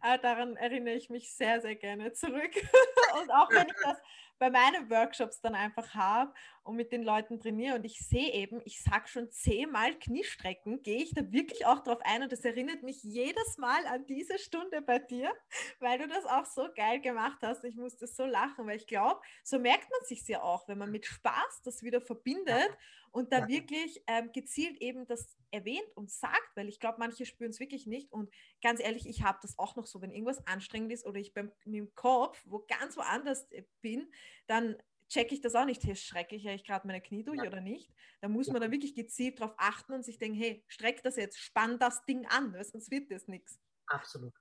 Ah, 0.00 0.18
daran 0.18 0.56
erinnere 0.56 0.94
ich 0.94 1.10
mich 1.10 1.34
sehr, 1.34 1.60
sehr 1.60 1.76
gerne 1.76 2.12
zurück. 2.12 2.52
und 3.20 3.30
auch 3.30 3.50
wenn 3.50 3.66
ich 3.66 3.74
das 3.82 3.98
bei 4.40 4.50
meinen 4.50 4.90
Workshops 4.90 5.40
dann 5.40 5.54
einfach 5.54 5.94
habe 5.94 6.32
und 6.70 6.76
mit 6.76 6.92
den 6.92 7.02
Leuten 7.02 7.40
trainiere 7.40 7.74
und 7.74 7.84
ich 7.84 7.98
sehe 7.98 8.32
eben, 8.32 8.62
ich 8.64 8.80
sage 8.80 9.08
schon 9.08 9.30
zehnmal 9.32 9.98
Kniestrecken, 9.98 10.84
gehe 10.84 11.02
ich 11.02 11.12
da 11.12 11.32
wirklich 11.32 11.66
auch 11.66 11.80
drauf 11.80 11.98
ein 12.04 12.22
und 12.22 12.30
das 12.30 12.44
erinnert 12.44 12.84
mich 12.84 13.02
jedes 13.02 13.58
Mal 13.58 13.84
an 13.86 14.06
diese 14.06 14.38
Stunde 14.38 14.80
bei 14.80 15.00
dir, 15.00 15.32
weil 15.80 15.98
du 15.98 16.06
das 16.06 16.24
auch 16.26 16.46
so 16.46 16.68
geil 16.76 17.00
gemacht 17.00 17.40
hast. 17.42 17.64
Ich 17.64 17.74
musste 17.74 18.06
so 18.06 18.24
lachen, 18.24 18.68
weil 18.68 18.76
ich 18.76 18.86
glaube, 18.86 19.20
so 19.42 19.58
merkt 19.58 19.90
man 19.90 20.00
sich 20.06 20.26
ja 20.28 20.42
auch, 20.42 20.68
wenn 20.68 20.78
man 20.78 20.92
mit 20.92 21.06
Spaß 21.06 21.62
das 21.64 21.82
wieder 21.82 22.00
verbindet 22.00 22.70
und 23.10 23.32
da 23.32 23.48
wirklich 23.48 24.02
ähm, 24.06 24.30
gezielt 24.32 24.80
eben 24.80 25.06
das 25.06 25.36
erwähnt 25.50 25.88
und 25.96 26.10
sagt, 26.10 26.50
weil 26.54 26.68
ich 26.68 26.78
glaube, 26.78 26.98
manche 27.00 27.26
spüren 27.26 27.50
es 27.50 27.58
wirklich 27.58 27.86
nicht. 27.86 28.12
Und 28.12 28.32
ganz 28.62 28.80
ehrlich, 28.80 29.08
ich 29.08 29.24
habe 29.24 29.38
das 29.42 29.58
auch 29.58 29.74
noch 29.74 29.86
so, 29.86 30.00
wenn 30.00 30.12
irgendwas 30.12 30.46
anstrengend 30.46 30.92
ist 30.92 31.04
oder 31.04 31.18
ich 31.18 31.34
beim 31.34 31.50
im 31.64 31.92
Kopf, 31.96 32.40
wo 32.46 32.64
ganz 32.68 32.96
woanders 32.96 33.50
äh, 33.50 33.64
bin, 33.80 34.12
dann 34.46 34.76
checke 35.10 35.34
ich 35.34 35.40
das 35.40 35.54
auch 35.54 35.66
nicht. 35.66 35.84
Hey, 35.84 35.96
schrecke 35.96 36.36
ich 36.36 36.48
eigentlich 36.48 36.64
gerade 36.64 36.86
meine 36.86 37.02
Knie 37.02 37.24
durch 37.24 37.42
ja. 37.42 37.48
oder 37.48 37.60
nicht? 37.60 37.92
Da 38.20 38.28
muss 38.28 38.48
man 38.48 38.62
da 38.62 38.70
wirklich 38.70 38.94
gezielt 38.94 39.40
darauf 39.40 39.54
achten 39.58 39.92
und 39.92 40.04
sich 40.04 40.18
denken, 40.18 40.38
hey, 40.38 40.64
streck 40.68 41.02
das 41.02 41.16
jetzt, 41.16 41.38
spann 41.38 41.78
das 41.78 42.04
Ding 42.06 42.26
an, 42.26 42.56
sonst 42.62 42.90
wird 42.90 43.10
das 43.10 43.28
nichts. 43.28 43.58
Absolut. 43.86 44.32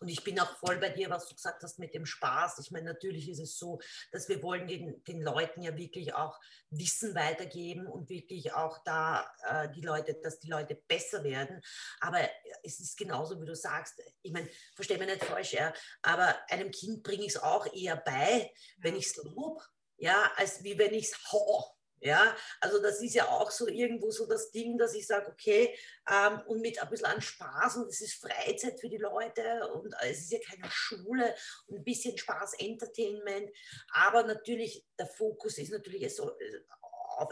Und 0.00 0.08
ich 0.08 0.24
bin 0.24 0.38
auch 0.40 0.56
voll 0.58 0.78
bei 0.78 0.90
dir, 0.90 1.10
was 1.10 1.28
du 1.28 1.34
gesagt 1.34 1.62
hast 1.62 1.78
mit 1.78 1.94
dem 1.94 2.04
Spaß. 2.04 2.58
Ich 2.58 2.72
meine, 2.72 2.86
natürlich 2.86 3.28
ist 3.28 3.38
es 3.38 3.56
so, 3.56 3.80
dass 4.10 4.28
wir 4.28 4.42
wollen 4.42 4.66
den, 4.66 5.02
den 5.04 5.22
Leuten 5.22 5.62
ja 5.62 5.76
wirklich 5.76 6.12
auch 6.12 6.40
Wissen 6.70 7.14
weitergeben 7.14 7.86
und 7.86 8.10
wirklich 8.10 8.52
auch 8.52 8.82
da 8.84 9.30
äh, 9.44 9.70
die 9.70 9.82
Leute, 9.82 10.14
dass 10.14 10.40
die 10.40 10.50
Leute 10.50 10.74
besser 10.74 11.22
werden. 11.22 11.60
Aber 12.00 12.18
es 12.64 12.80
ist 12.80 12.98
genauso, 12.98 13.40
wie 13.40 13.46
du 13.46 13.54
sagst. 13.54 14.02
Ich 14.22 14.32
meine, 14.32 14.48
verstehe 14.74 14.98
mich 14.98 15.06
nicht 15.06 15.24
falsch, 15.24 15.52
ja, 15.52 15.72
aber 16.02 16.36
einem 16.50 16.72
Kind 16.72 17.04
bringe 17.04 17.22
ich 17.22 17.36
es 17.36 17.42
auch 17.42 17.72
eher 17.72 17.96
bei, 17.96 18.52
wenn 18.78 18.96
ich 18.96 19.06
es 19.06 19.16
lobe, 19.22 19.62
ja, 20.00 20.32
als 20.36 20.64
wie 20.64 20.78
wenn 20.78 20.94
ich 20.94 21.12
es 21.12 21.32
hau. 21.32 21.76
Ja, 22.02 22.34
also 22.62 22.80
das 22.80 23.02
ist 23.02 23.14
ja 23.14 23.28
auch 23.28 23.50
so 23.50 23.68
irgendwo 23.68 24.10
so 24.10 24.26
das 24.26 24.50
Ding, 24.50 24.78
dass 24.78 24.94
ich 24.94 25.06
sage, 25.06 25.30
okay, 25.30 25.76
ähm, 26.10 26.40
und 26.46 26.62
mit 26.62 26.82
ein 26.82 26.88
bisschen 26.88 27.04
an 27.04 27.20
Spaß 27.20 27.76
und 27.76 27.88
es 27.88 28.00
ist 28.00 28.14
Freizeit 28.14 28.80
für 28.80 28.88
die 28.88 28.96
Leute 28.96 29.68
und 29.74 29.94
es 30.00 30.20
ist 30.20 30.32
ja 30.32 30.38
keine 30.48 30.70
Schule 30.70 31.34
und 31.66 31.76
ein 31.76 31.84
bisschen 31.84 32.16
Spaß, 32.16 32.54
Entertainment, 32.54 33.50
aber 33.92 34.22
natürlich 34.22 34.86
der 34.98 35.08
Fokus 35.08 35.58
ist 35.58 35.72
natürlich, 35.72 36.02
es 36.04 36.16
soll, 36.16 36.34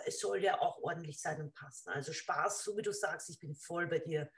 es 0.04 0.20
soll 0.20 0.44
ja 0.44 0.60
auch 0.60 0.82
ordentlich 0.82 1.18
sein 1.18 1.40
und 1.40 1.54
passen. 1.54 1.88
Also 1.88 2.12
Spaß, 2.12 2.62
so 2.62 2.76
wie 2.76 2.82
du 2.82 2.92
sagst, 2.92 3.30
ich 3.30 3.40
bin 3.40 3.54
voll 3.54 3.86
bei 3.86 4.00
dir. 4.00 4.30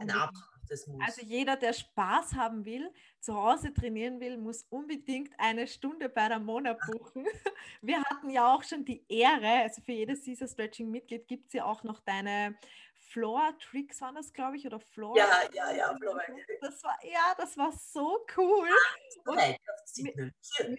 Ein 0.00 0.10
absolutes 0.10 0.86
Muss. 0.86 1.02
Also 1.06 1.22
jeder, 1.24 1.56
der 1.56 1.72
Spaß 1.72 2.34
haben 2.34 2.64
will, 2.64 2.90
zu 3.20 3.34
Hause 3.34 3.72
trainieren 3.72 4.18
will, 4.18 4.38
muss 4.38 4.64
unbedingt 4.70 5.32
eine 5.38 5.66
Stunde 5.66 6.08
bei 6.08 6.28
der 6.28 6.38
Mona 6.38 6.72
buchen. 6.72 7.26
Wir 7.82 8.02
hatten 8.02 8.30
ja 8.30 8.54
auch 8.54 8.62
schon 8.62 8.84
die 8.84 9.04
Ehre, 9.08 9.62
also 9.62 9.82
für 9.82 9.92
jedes 9.92 10.24
Caesar 10.24 10.48
Stretching 10.48 10.90
Mitglied 10.90 11.28
gibt 11.28 11.48
es 11.48 11.52
ja 11.52 11.64
auch 11.64 11.82
noch 11.84 12.00
deine 12.00 12.56
Floor 13.10 13.52
Tricks 13.58 14.00
waren 14.00 14.14
das, 14.14 14.32
glaube 14.32 14.56
ich, 14.56 14.66
oder 14.66 14.78
Floor. 14.78 15.16
Ja, 15.16 15.42
ja, 15.52 15.72
ja, 15.72 15.96
Floor. 15.96 16.20
Das 16.60 16.82
war, 16.84 16.96
ja, 17.02 17.34
das 17.36 17.56
war 17.56 17.72
so 17.72 18.24
cool. 18.36 18.68
Und 19.26 19.36
mir 19.36 20.32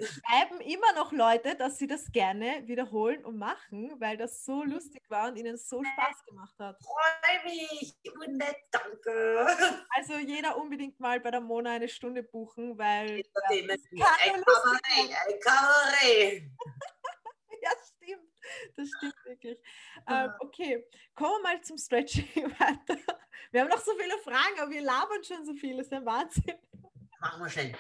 schreiben 0.06 0.62
immer 0.62 0.94
noch 0.94 1.12
Leute, 1.12 1.56
dass 1.56 1.78
sie 1.78 1.88
das 1.88 2.12
gerne 2.12 2.66
wiederholen 2.68 3.26
und 3.26 3.38
machen, 3.38 3.94
weil 4.00 4.16
das 4.16 4.46
so 4.46 4.64
mhm. 4.64 4.72
lustig 4.72 5.04
war 5.10 5.28
und 5.28 5.36
ihnen 5.36 5.58
so 5.58 5.84
Spaß 5.84 6.26
gemacht 6.26 6.56
hat. 6.58 6.78
Freue 6.82 7.44
mich, 7.44 7.96
nett, 8.28 8.58
danke. 8.72 9.48
Also 9.94 10.14
jeder 10.16 10.58
unbedingt 10.58 11.00
mal 11.00 11.20
bei 11.20 11.32
der 11.32 11.42
Mona 11.42 11.72
eine 11.72 11.90
Stunde 11.90 12.24
buchen, 12.24 12.78
weil. 12.78 13.24
Ja, 13.92 14.08
ein 14.24 14.44
Kabarett, 14.44 15.16
ein 15.28 15.40
Kabarett. 15.40 16.44
Das 18.76 18.90
stimmt 18.90 19.16
wirklich. 19.26 19.58
Ähm, 20.08 20.32
okay, 20.40 20.88
kommen 21.16 21.32
wir 21.36 21.42
mal 21.44 21.62
zum 21.62 21.78
Stretching 21.78 22.26
weiter. 22.60 22.98
Wir 23.52 23.62
haben 23.62 23.70
noch 23.70 23.82
so 23.82 23.92
viele 23.98 24.18
Fragen, 24.20 24.60
aber 24.60 24.72
wir 24.72 24.82
labern 24.82 25.24
schon 25.24 25.46
so 25.46 25.54
viel. 25.54 25.78
Das 25.78 25.88
ist 25.88 25.94
ein 25.94 26.06
Wahnsinn. 26.06 26.58
Machen 27.20 27.42
wir 27.42 27.50
schnell. 27.50 27.78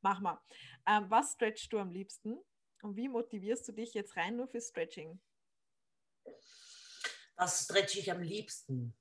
Mach 0.00 0.20
mal. 0.20 0.40
Ähm, 0.86 1.08
was 1.08 1.32
stretchst 1.32 1.72
du 1.72 1.78
am 1.78 1.90
liebsten? 1.90 2.38
Und 2.82 2.96
wie 2.96 3.08
motivierst 3.08 3.66
du 3.68 3.72
dich 3.72 3.94
jetzt 3.94 4.16
rein 4.16 4.36
nur 4.36 4.48
für 4.48 4.60
Stretching? 4.60 5.20
Was 7.36 7.64
stretche 7.64 8.00
ich 8.00 8.10
am 8.10 8.20
liebsten? 8.20 8.94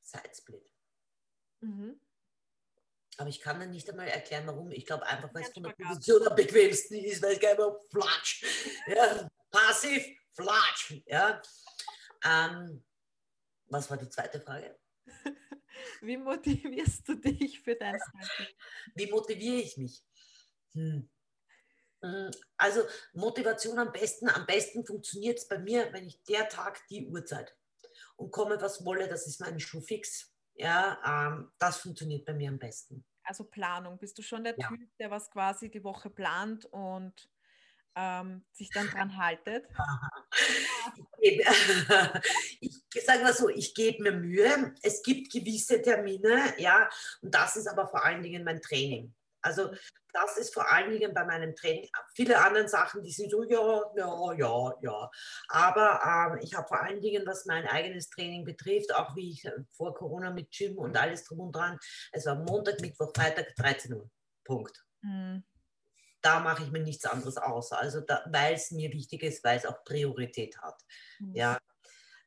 Sidesplit. 0.00 0.70
Mhm. 1.60 2.00
Aber 3.18 3.28
ich 3.28 3.40
kann 3.40 3.60
dann 3.60 3.70
nicht 3.70 3.88
einmal 3.88 4.08
erklären, 4.08 4.46
warum. 4.46 4.70
Ich 4.70 4.86
glaube 4.86 5.06
einfach, 5.06 5.32
weil 5.32 5.42
es 5.44 5.50
von 5.50 5.62
der 5.62 5.70
Position 5.70 6.26
am 6.26 6.34
bequemsten 6.34 6.96
ist, 6.96 7.22
weil 7.22 7.34
es 7.34 7.40
gar 7.40 7.52
immer 7.52 7.78
flatsch. 7.90 8.44
Ja, 8.86 9.28
passiv, 9.50 10.04
flatsch. 10.32 11.02
Ja. 11.06 11.40
Ähm, 12.24 12.84
was 13.66 13.88
war 13.90 13.96
die 13.96 14.08
zweite 14.08 14.40
Frage? 14.40 14.78
Wie 16.00 16.16
motivierst 16.16 17.08
du 17.08 17.14
dich 17.14 17.60
für 17.60 17.76
dein 17.76 17.98
Stretching? 18.00 18.54
Wie 18.94 19.10
motiviere 19.10 19.62
ich 19.62 19.76
mich? 19.76 20.02
Hm. 20.72 21.08
hm. 22.02 22.30
Also 22.56 22.82
Motivation 23.12 23.78
am 23.78 23.92
besten, 23.92 24.28
am 24.28 24.46
besten 24.46 24.84
funktioniert 24.84 25.38
es 25.38 25.48
bei 25.48 25.58
mir, 25.58 25.92
wenn 25.92 26.06
ich 26.06 26.22
der 26.24 26.48
Tag 26.48 26.86
die 26.88 27.06
Uhrzeit 27.06 27.56
und 28.16 28.30
komme, 28.30 28.60
was 28.60 28.84
wolle, 28.84 29.08
das 29.08 29.26
ist 29.26 29.40
mein 29.40 29.58
Schuh 29.60 29.80
fix. 29.80 30.33
Ja, 30.54 30.98
ähm, 31.04 31.50
das 31.58 31.78
funktioniert 31.78 32.24
bei 32.24 32.34
mir 32.34 32.48
am 32.48 32.58
besten. 32.58 33.04
Also 33.24 33.44
Planung. 33.44 33.98
Bist 33.98 34.18
du 34.18 34.22
schon 34.22 34.44
der 34.44 34.54
ja. 34.56 34.68
Typ, 34.68 34.80
der 34.98 35.10
was 35.10 35.30
quasi 35.30 35.70
die 35.70 35.82
Woche 35.82 36.10
plant 36.10 36.66
und 36.66 37.28
ähm, 37.96 38.44
sich 38.52 38.70
dann 38.70 38.88
dran 38.88 39.16
haltet? 39.16 39.66
ich 41.20 42.82
sage 43.04 43.22
mal 43.22 43.32
so, 43.32 43.48
ich 43.48 43.74
gebe 43.74 44.02
mir 44.02 44.12
Mühe. 44.12 44.74
Es 44.82 45.02
gibt 45.02 45.32
gewisse 45.32 45.80
Termine, 45.80 46.54
ja, 46.58 46.88
und 47.22 47.34
das 47.34 47.56
ist 47.56 47.66
aber 47.66 47.88
vor 47.88 48.04
allen 48.04 48.22
Dingen 48.22 48.44
mein 48.44 48.60
Training. 48.60 49.14
Also 49.44 49.70
das 50.12 50.36
ist 50.38 50.54
vor 50.54 50.70
allen 50.70 50.90
Dingen 50.90 51.12
bei 51.12 51.24
meinem 51.24 51.54
Training. 51.54 51.88
Viele 52.14 52.42
andere 52.42 52.66
Sachen, 52.68 53.02
die 53.02 53.10
sind 53.10 53.30
so, 53.30 53.42
ja, 53.44 53.82
ja, 53.96 54.32
ja, 54.32 54.72
ja. 54.80 55.10
Aber 55.48 56.32
ähm, 56.32 56.40
ich 56.42 56.54
habe 56.54 56.66
vor 56.66 56.82
allen 56.82 57.00
Dingen, 57.00 57.26
was 57.26 57.44
mein 57.46 57.66
eigenes 57.66 58.08
Training 58.08 58.44
betrifft, 58.44 58.94
auch 58.94 59.14
wie 59.16 59.32
ich 59.32 59.46
vor 59.72 59.94
Corona 59.94 60.30
mit 60.30 60.50
Gym 60.50 60.78
und 60.78 60.96
alles 60.96 61.24
drum 61.24 61.40
und 61.40 61.52
dran, 61.52 61.78
es 62.12 62.26
war 62.26 62.36
Montag, 62.36 62.80
Mittwoch, 62.80 63.12
Freitag, 63.14 63.54
13 63.56 63.94
Uhr. 63.94 64.10
Punkt. 64.44 64.84
Mhm. 65.02 65.44
Da 66.22 66.40
mache 66.40 66.62
ich 66.64 66.70
mir 66.70 66.80
nichts 66.80 67.04
anderes 67.04 67.36
aus. 67.36 67.72
Also 67.72 68.00
weil 68.26 68.54
es 68.54 68.70
mir 68.70 68.90
wichtig 68.92 69.22
ist, 69.22 69.44
weil 69.44 69.58
es 69.58 69.66
auch 69.66 69.84
Priorität 69.84 70.56
hat. 70.58 70.80
Mhm. 71.18 71.34
Ja. 71.34 71.58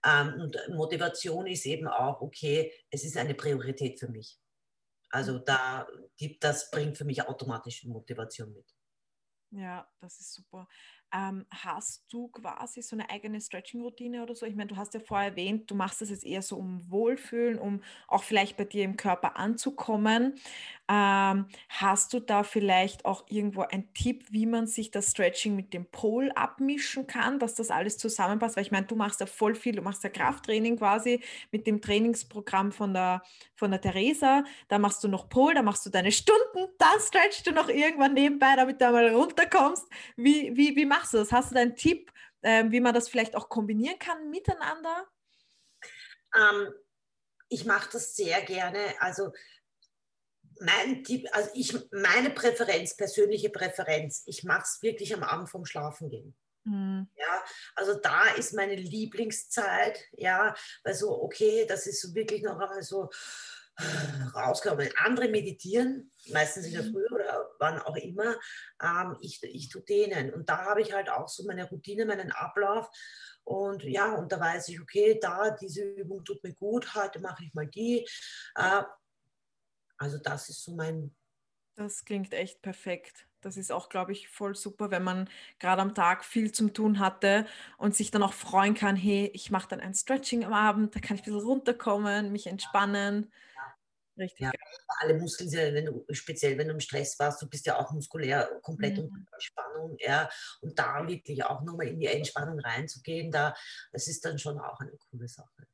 Ähm, 0.05 0.41
und 0.41 0.57
Motivation 0.69 1.47
ist 1.47 1.65
eben 1.65 1.87
auch, 1.87 2.21
okay, 2.21 2.71
es 2.91 3.03
ist 3.03 3.17
eine 3.17 3.33
Priorität 3.33 3.99
für 3.99 4.07
mich. 4.07 4.37
Also 5.17 5.39
mhm. 5.39 5.45
da 5.45 5.87
gibt 6.15 6.43
das 6.43 6.69
bringt 6.69 6.95
für 6.95 7.05
mich 7.05 7.27
automatisch 7.27 7.83
Motivation 7.85 8.53
mit. 8.53 8.71
Ja, 9.49 9.89
das 9.99 10.19
ist 10.19 10.33
super. 10.33 10.67
Ähm, 11.13 11.45
hast 11.49 12.05
du 12.11 12.27
quasi 12.27 12.81
so 12.81 12.95
eine 12.95 13.09
eigene 13.09 13.39
Stretching-Routine 13.39 14.23
oder 14.23 14.35
so? 14.35 14.45
Ich 14.45 14.55
meine, 14.55 14.67
du 14.67 14.75
hast 14.75 14.93
ja 14.93 14.99
vorher 14.99 15.29
erwähnt, 15.29 15.71
du 15.71 15.75
machst 15.75 16.01
das 16.01 16.09
jetzt 16.09 16.25
eher 16.25 16.41
so 16.41 16.57
um 16.57 16.89
Wohlfühlen, 16.91 17.57
um 17.59 17.81
auch 18.07 18.23
vielleicht 18.23 18.57
bei 18.57 18.65
dir 18.65 18.83
im 18.83 18.97
Körper 18.97 19.37
anzukommen. 19.37 20.35
Ähm, 20.89 21.47
hast 21.69 22.13
du 22.13 22.19
da 22.19 22.43
vielleicht 22.43 23.05
auch 23.05 23.25
irgendwo 23.29 23.61
einen 23.61 23.93
Tipp, 23.93 24.25
wie 24.31 24.45
man 24.45 24.67
sich 24.67 24.91
das 24.91 25.11
Stretching 25.11 25.55
mit 25.55 25.73
dem 25.73 25.85
Pol 25.85 26.31
abmischen 26.33 27.07
kann, 27.07 27.39
dass 27.39 27.55
das 27.55 27.71
alles 27.71 27.97
zusammenpasst? 27.97 28.55
Weil 28.55 28.63
ich 28.63 28.71
meine, 28.71 28.87
du 28.87 28.95
machst 28.95 29.19
ja 29.19 29.25
voll 29.25 29.55
viel, 29.55 29.75
du 29.75 29.81
machst 29.81 30.03
ja 30.03 30.09
Krafttraining 30.09 30.77
quasi 30.77 31.21
mit 31.51 31.67
dem 31.67 31.81
Trainingsprogramm 31.81 32.71
von 32.71 32.93
der, 32.93 33.21
von 33.55 33.71
der 33.71 33.81
Theresa, 33.81 34.43
da 34.69 34.79
machst 34.79 35.03
du 35.03 35.07
noch 35.07 35.29
Pol, 35.29 35.53
da 35.53 35.61
machst 35.61 35.85
du 35.85 35.89
deine 35.89 36.11
Stunden, 36.11 36.67
dann 36.77 36.99
stretchst 36.99 37.47
du 37.47 37.51
noch 37.51 37.69
irgendwann 37.69 38.13
nebenbei, 38.13 38.55
damit 38.55 38.81
du 38.81 38.91
mal 38.91 39.09
runterkommst. 39.09 39.85
Wie, 40.15 40.55
wie, 40.55 40.75
wie 40.75 40.85
machst 40.85 40.96
du 41.05 41.17
das? 41.17 41.31
Hast 41.31 41.51
du 41.51 41.55
da 41.55 41.61
einen 41.61 41.75
Tipp, 41.75 42.11
äh, 42.41 42.65
wie 42.69 42.79
man 42.79 42.93
das 42.93 43.09
vielleicht 43.09 43.35
auch 43.35 43.49
kombinieren 43.49 43.99
kann 43.99 44.29
miteinander? 44.29 45.07
Ähm, 46.35 46.73
ich 47.49 47.65
mache 47.65 47.89
das 47.93 48.15
sehr 48.15 48.41
gerne. 48.41 48.93
Also 48.99 49.31
mein 50.59 51.03
Tipp, 51.03 51.27
also 51.31 51.49
ich, 51.53 51.77
meine 51.91 52.31
Präferenz, 52.31 52.95
persönliche 52.95 53.49
Präferenz, 53.49 54.23
ich 54.25 54.43
mache 54.43 54.63
es 54.63 54.81
wirklich 54.81 55.13
am 55.13 55.23
Abend 55.23 55.49
vom 55.49 55.65
Schlafengehen. 55.65 56.35
Mhm. 56.63 57.07
Ja, 57.15 57.43
also 57.75 57.95
da 57.95 58.25
ist 58.31 58.53
meine 58.53 58.75
Lieblingszeit, 58.75 59.99
ja, 60.11 60.53
weil 60.83 60.93
so, 60.93 61.23
okay, 61.23 61.65
das 61.67 61.87
ist 61.87 62.01
so 62.01 62.13
wirklich 62.13 62.43
noch 62.43 62.59
einmal 62.59 62.83
so 62.83 63.09
rauskommen. 64.33 64.89
Andere 64.97 65.29
meditieren, 65.29 66.11
meistens 66.31 66.65
in 66.65 66.73
der 66.73 66.83
mhm. 66.83 66.91
Früh 66.91 67.05
oder 67.07 67.49
wann 67.59 67.79
auch 67.79 67.95
immer. 67.95 68.35
Ähm, 68.81 69.17
ich, 69.21 69.41
ich 69.43 69.69
tue 69.69 69.81
denen. 69.81 70.33
Und 70.33 70.49
da 70.49 70.65
habe 70.65 70.81
ich 70.81 70.93
halt 70.93 71.09
auch 71.09 71.27
so 71.27 71.43
meine 71.45 71.69
Routine, 71.69 72.05
meinen 72.05 72.31
Ablauf. 72.31 72.89
Und 73.43 73.83
ja, 73.83 74.13
und 74.13 74.31
da 74.31 74.39
weiß 74.39 74.69
ich, 74.69 74.81
okay, 74.81 75.17
da, 75.21 75.51
diese 75.51 75.83
Übung 75.83 76.23
tut 76.25 76.43
mir 76.43 76.53
gut, 76.53 76.93
heute 76.95 77.19
mache 77.19 77.43
ich 77.43 77.53
mal 77.53 77.67
die. 77.67 78.07
Äh, 78.55 78.83
also 79.97 80.17
das 80.17 80.49
ist 80.49 80.63
so 80.63 80.75
mein. 80.75 81.15
Das 81.75 82.03
klingt 82.03 82.33
echt 82.33 82.61
perfekt. 82.61 83.27
Das 83.41 83.55
ist 83.55 83.71
auch, 83.71 83.87
glaube 83.89 84.11
ich, 84.11 84.29
voll 84.29 84.55
super, 84.55 84.89
wenn 84.89 85.03
man 85.03 85.29
gerade 85.59 85.81
am 85.81 85.93
Tag 85.93 86.25
viel 86.25 86.51
zum 86.51 86.73
tun 86.73 86.99
hatte 86.99 87.45
und 87.77 87.95
sich 87.95 88.09
dann 88.09 88.23
auch 88.23 88.33
freuen 88.33 88.73
kann, 88.73 88.95
hey, 88.95 89.29
ich 89.33 89.51
mache 89.51 89.69
dann 89.69 89.79
ein 89.79 89.93
Stretching 89.93 90.43
am 90.43 90.53
Abend, 90.53 90.95
da 90.95 90.99
kann 90.99 91.15
ich 91.15 91.21
ein 91.21 91.25
bisschen 91.25 91.47
runterkommen, 91.47 92.31
mich 92.31 92.47
entspannen. 92.47 93.31
Richtig. 94.17 94.39
Ja, 94.39 94.51
alle 94.99 95.13
Muskeln, 95.15 95.51
wenn 95.51 95.85
du, 95.85 96.05
speziell 96.11 96.57
wenn 96.57 96.67
du 96.67 96.73
im 96.73 96.79
Stress 96.79 97.19
warst, 97.19 97.41
du 97.41 97.47
bist 97.47 97.65
ja 97.65 97.77
auch 97.77 97.91
muskulär 97.91 98.49
komplett 98.63 98.97
mhm. 98.97 99.05
unter 99.05 99.33
Entspannung, 99.33 99.95
ja. 99.99 100.29
Und 100.61 100.77
da 100.77 101.07
wirklich 101.07 101.43
auch 101.43 101.61
nochmal 101.61 101.87
in 101.87 101.99
die 101.99 102.07
Entspannung 102.07 102.59
reinzugehen, 102.59 103.31
da, 103.31 103.55
das 103.91 104.07
ist 104.07 104.25
dann 104.25 104.39
schon 104.39 104.57
auch 104.59 104.79
eine 104.79 104.97
coole 104.97 105.27
Sache. 105.27 105.67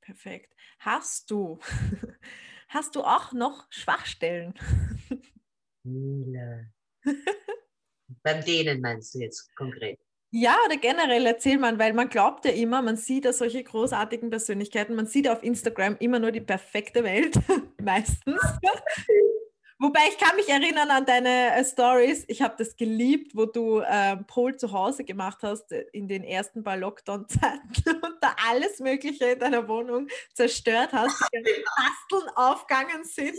Perfekt. 0.00 0.54
Hast 0.78 1.30
du 1.30 1.58
Hast 2.68 2.96
du 2.96 3.02
auch 3.02 3.32
noch 3.32 3.66
Schwachstellen? 3.70 4.52
Viele. 5.82 6.70
Beim 8.22 8.44
Dehnen 8.44 8.82
meinst 8.82 9.14
du 9.14 9.20
jetzt 9.20 9.54
konkret? 9.56 9.98
Ja, 10.30 10.56
oder 10.66 10.76
generell 10.76 11.24
erzähl 11.24 11.58
man, 11.58 11.78
weil 11.78 11.94
man 11.94 12.10
glaubt 12.10 12.44
ja 12.44 12.50
immer, 12.50 12.82
man 12.82 12.98
sieht 12.98 13.24
ja 13.24 13.32
solche 13.32 13.64
großartigen 13.64 14.28
Persönlichkeiten, 14.28 14.94
man 14.94 15.06
sieht 15.06 15.26
auf 15.26 15.42
Instagram 15.42 15.96
immer 16.00 16.18
nur 16.18 16.32
die 16.32 16.42
perfekte 16.42 17.02
Welt, 17.02 17.38
meistens. 17.82 18.38
Wobei 19.80 20.00
ich 20.08 20.18
kann 20.18 20.34
mich 20.34 20.48
erinnern 20.48 20.90
an 20.90 21.06
deine 21.06 21.54
äh, 21.54 21.64
Stories. 21.64 22.24
Ich 22.26 22.42
habe 22.42 22.56
das 22.58 22.76
geliebt, 22.76 23.36
wo 23.36 23.46
du 23.46 23.78
äh, 23.78 24.16
Pol 24.16 24.56
zu 24.56 24.72
Hause 24.72 25.04
gemacht 25.04 25.38
hast 25.42 25.70
äh, 25.70 25.86
in 25.92 26.08
den 26.08 26.24
ersten 26.24 26.64
paar 26.64 26.76
Lockdown-Zeiten 26.76 27.60
und 28.02 28.16
da 28.20 28.34
alles 28.50 28.80
Mögliche 28.80 29.26
in 29.26 29.38
deiner 29.38 29.68
Wohnung 29.68 30.08
zerstört 30.34 30.92
hast, 30.92 31.22
die 31.32 31.64
Basteln 32.10 32.28
aufgegangen 32.34 33.04
sind. 33.04 33.38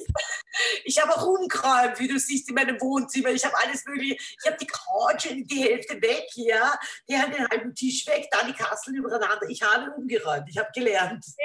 Ich 0.86 1.02
habe 1.02 1.14
auch 1.14 1.28
umgeräumt, 1.28 2.00
wie 2.00 2.08
du 2.08 2.18
siehst, 2.18 2.48
in 2.48 2.56
meinem 2.56 2.80
Wohnzimmer. 2.80 3.32
Ich 3.32 3.44
habe 3.44 3.56
alles 3.66 3.84
Mögliche. 3.86 4.16
Ich 4.16 4.48
habe 4.48 4.58
die 4.62 4.68
Couch 4.68 5.26
in 5.26 5.46
die 5.46 5.64
Hälfte 5.64 6.02
weg, 6.02 6.26
ja, 6.36 6.80
die 7.10 7.18
hat 7.18 7.38
den 7.38 7.50
halben 7.50 7.76
Tisch 7.76 8.08
weg, 8.08 8.30
da 8.32 8.48
die 8.48 8.54
Kasteln 8.54 8.96
übereinander. 8.96 9.50
Ich 9.50 9.62
habe 9.62 9.92
umgeräumt. 9.92 10.46
Ich 10.50 10.58
habe 10.58 10.70
gelernt. 10.74 11.26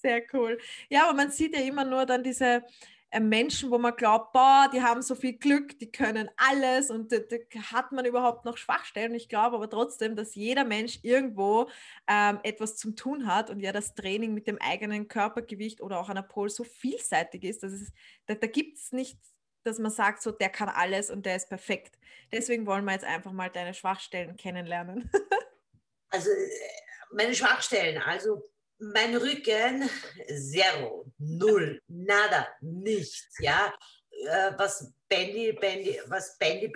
Sehr 0.00 0.22
cool. 0.32 0.58
Ja, 0.88 1.04
aber 1.04 1.14
man 1.14 1.30
sieht 1.30 1.54
ja 1.54 1.62
immer 1.62 1.84
nur 1.84 2.06
dann 2.06 2.22
diese 2.22 2.64
äh, 3.10 3.20
Menschen, 3.20 3.70
wo 3.70 3.78
man 3.78 3.96
glaubt, 3.96 4.32
boah, 4.32 4.70
die 4.72 4.80
haben 4.80 5.02
so 5.02 5.14
viel 5.14 5.34
Glück, 5.34 5.78
die 5.78 5.90
können 5.90 6.30
alles 6.36 6.90
und 6.90 7.12
da, 7.12 7.16
hat 7.72 7.92
man 7.92 8.04
überhaupt 8.04 8.44
noch 8.44 8.56
Schwachstellen. 8.56 9.14
Ich 9.14 9.28
glaube 9.28 9.56
aber 9.56 9.68
trotzdem, 9.68 10.14
dass 10.14 10.34
jeder 10.36 10.64
Mensch 10.64 11.00
irgendwo 11.02 11.68
ähm, 12.06 12.38
etwas 12.44 12.76
zum 12.76 12.94
Tun 12.96 13.26
hat 13.26 13.50
und 13.50 13.60
ja 13.60 13.72
das 13.72 13.94
Training 13.94 14.32
mit 14.32 14.46
dem 14.46 14.58
eigenen 14.60 15.08
Körpergewicht 15.08 15.80
oder 15.80 15.98
auch 15.98 16.08
einer 16.08 16.22
Pol 16.22 16.48
so 16.48 16.62
vielseitig 16.62 17.44
ist, 17.44 17.62
dass 17.62 17.72
es, 17.72 17.92
da, 18.26 18.34
da 18.34 18.46
gibt 18.46 18.78
es 18.78 18.92
nicht, 18.92 19.18
dass 19.64 19.78
man 19.78 19.90
sagt, 19.90 20.22
so 20.22 20.30
der 20.30 20.48
kann 20.48 20.68
alles 20.68 21.10
und 21.10 21.26
der 21.26 21.36
ist 21.36 21.48
perfekt. 21.48 21.98
Deswegen 22.32 22.64
wollen 22.64 22.84
wir 22.84 22.92
jetzt 22.92 23.04
einfach 23.04 23.32
mal 23.32 23.50
deine 23.50 23.74
Schwachstellen 23.74 24.36
kennenlernen. 24.36 25.10
also 26.10 26.30
äh, 26.30 26.50
meine 27.10 27.34
Schwachstellen, 27.34 28.00
also 28.00 28.48
mein 28.80 29.16
Rücken, 29.16 29.88
zero, 30.28 31.12
null, 31.18 31.80
nada, 31.88 32.48
nichts, 32.60 33.36
ja. 33.38 33.72
Äh, 34.10 34.52
was 34.56 34.92
Bandy, 35.08 35.52
Bandy, 35.52 36.00
was 36.06 36.36
Bandy 36.38 36.70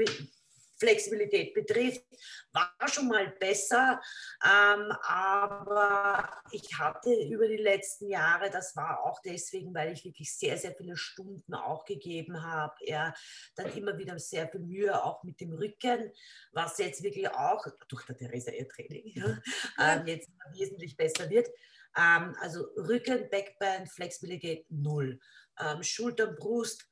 Flexibilität 0.76 1.54
betrifft, 1.54 2.04
war 2.52 2.74
schon 2.88 3.08
mal 3.08 3.28
besser, 3.38 4.00
ähm, 4.44 4.92
aber 5.02 6.28
ich 6.50 6.76
hatte 6.78 7.14
über 7.14 7.48
die 7.48 7.56
letzten 7.56 8.08
Jahre, 8.08 8.50
das 8.50 8.74
war 8.76 9.04
auch 9.04 9.20
deswegen, 9.22 9.72
weil 9.74 9.92
ich 9.92 10.04
wirklich 10.04 10.36
sehr, 10.36 10.58
sehr 10.58 10.74
viele 10.74 10.96
Stunden 10.96 11.54
auch 11.54 11.84
gegeben 11.84 12.42
habe, 12.42 12.74
ja, 12.80 13.14
dann 13.54 13.72
immer 13.76 13.96
wieder 13.98 14.18
sehr 14.18 14.48
viel 14.48 14.60
Mühe 14.60 15.02
auch 15.02 15.22
mit 15.22 15.40
dem 15.40 15.52
Rücken, 15.52 16.12
was 16.52 16.78
jetzt 16.78 17.02
wirklich 17.02 17.30
auch 17.30 17.66
durch 17.88 18.04
der 18.06 18.16
Theresa 18.16 18.50
ihr 18.50 18.68
Training 18.68 19.06
ja, 19.06 19.38
ähm, 19.78 20.06
jetzt 20.06 20.28
wesentlich 20.52 20.96
besser 20.96 21.30
wird. 21.30 21.48
Ähm, 21.96 22.36
also 22.40 22.64
Rücken, 22.76 23.28
Backbein, 23.30 23.86
Flexibilität 23.86 24.66
null. 24.70 25.20
Ähm, 25.58 25.82
Schultern, 25.82 26.34
Brust, 26.36 26.88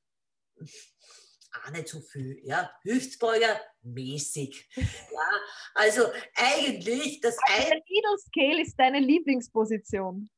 auch 0.61 1.71
nicht 1.73 1.89
so 1.89 2.01
viel. 2.01 2.41
Ja? 2.45 2.71
Hüftbeuger, 2.83 3.61
mäßig. 3.83 4.69
Ja? 4.77 5.41
Also 5.75 6.13
eigentlich 6.35 7.21
das 7.21 7.37
also 7.49 7.69
Der 7.69 7.83
Needle 7.89 8.19
Scale 8.19 8.63
ist 8.63 8.77
deine 8.77 8.99
Lieblingsposition. 8.99 10.29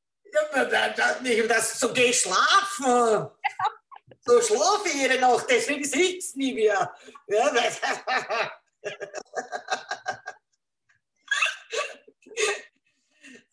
Ja, 0.52 0.88
das, 1.48 1.80
so 1.80 1.92
geh 1.92 2.12
schlafen. 2.12 3.28
So 4.26 4.40
schlafe 4.40 4.88
ich 4.88 4.94
jede 4.94 5.20
Nacht, 5.20 5.44
deswegen 5.50 5.84
sitzt 5.84 6.34
nie 6.36 6.54
mehr. 6.54 6.94
Ja, 7.26 7.50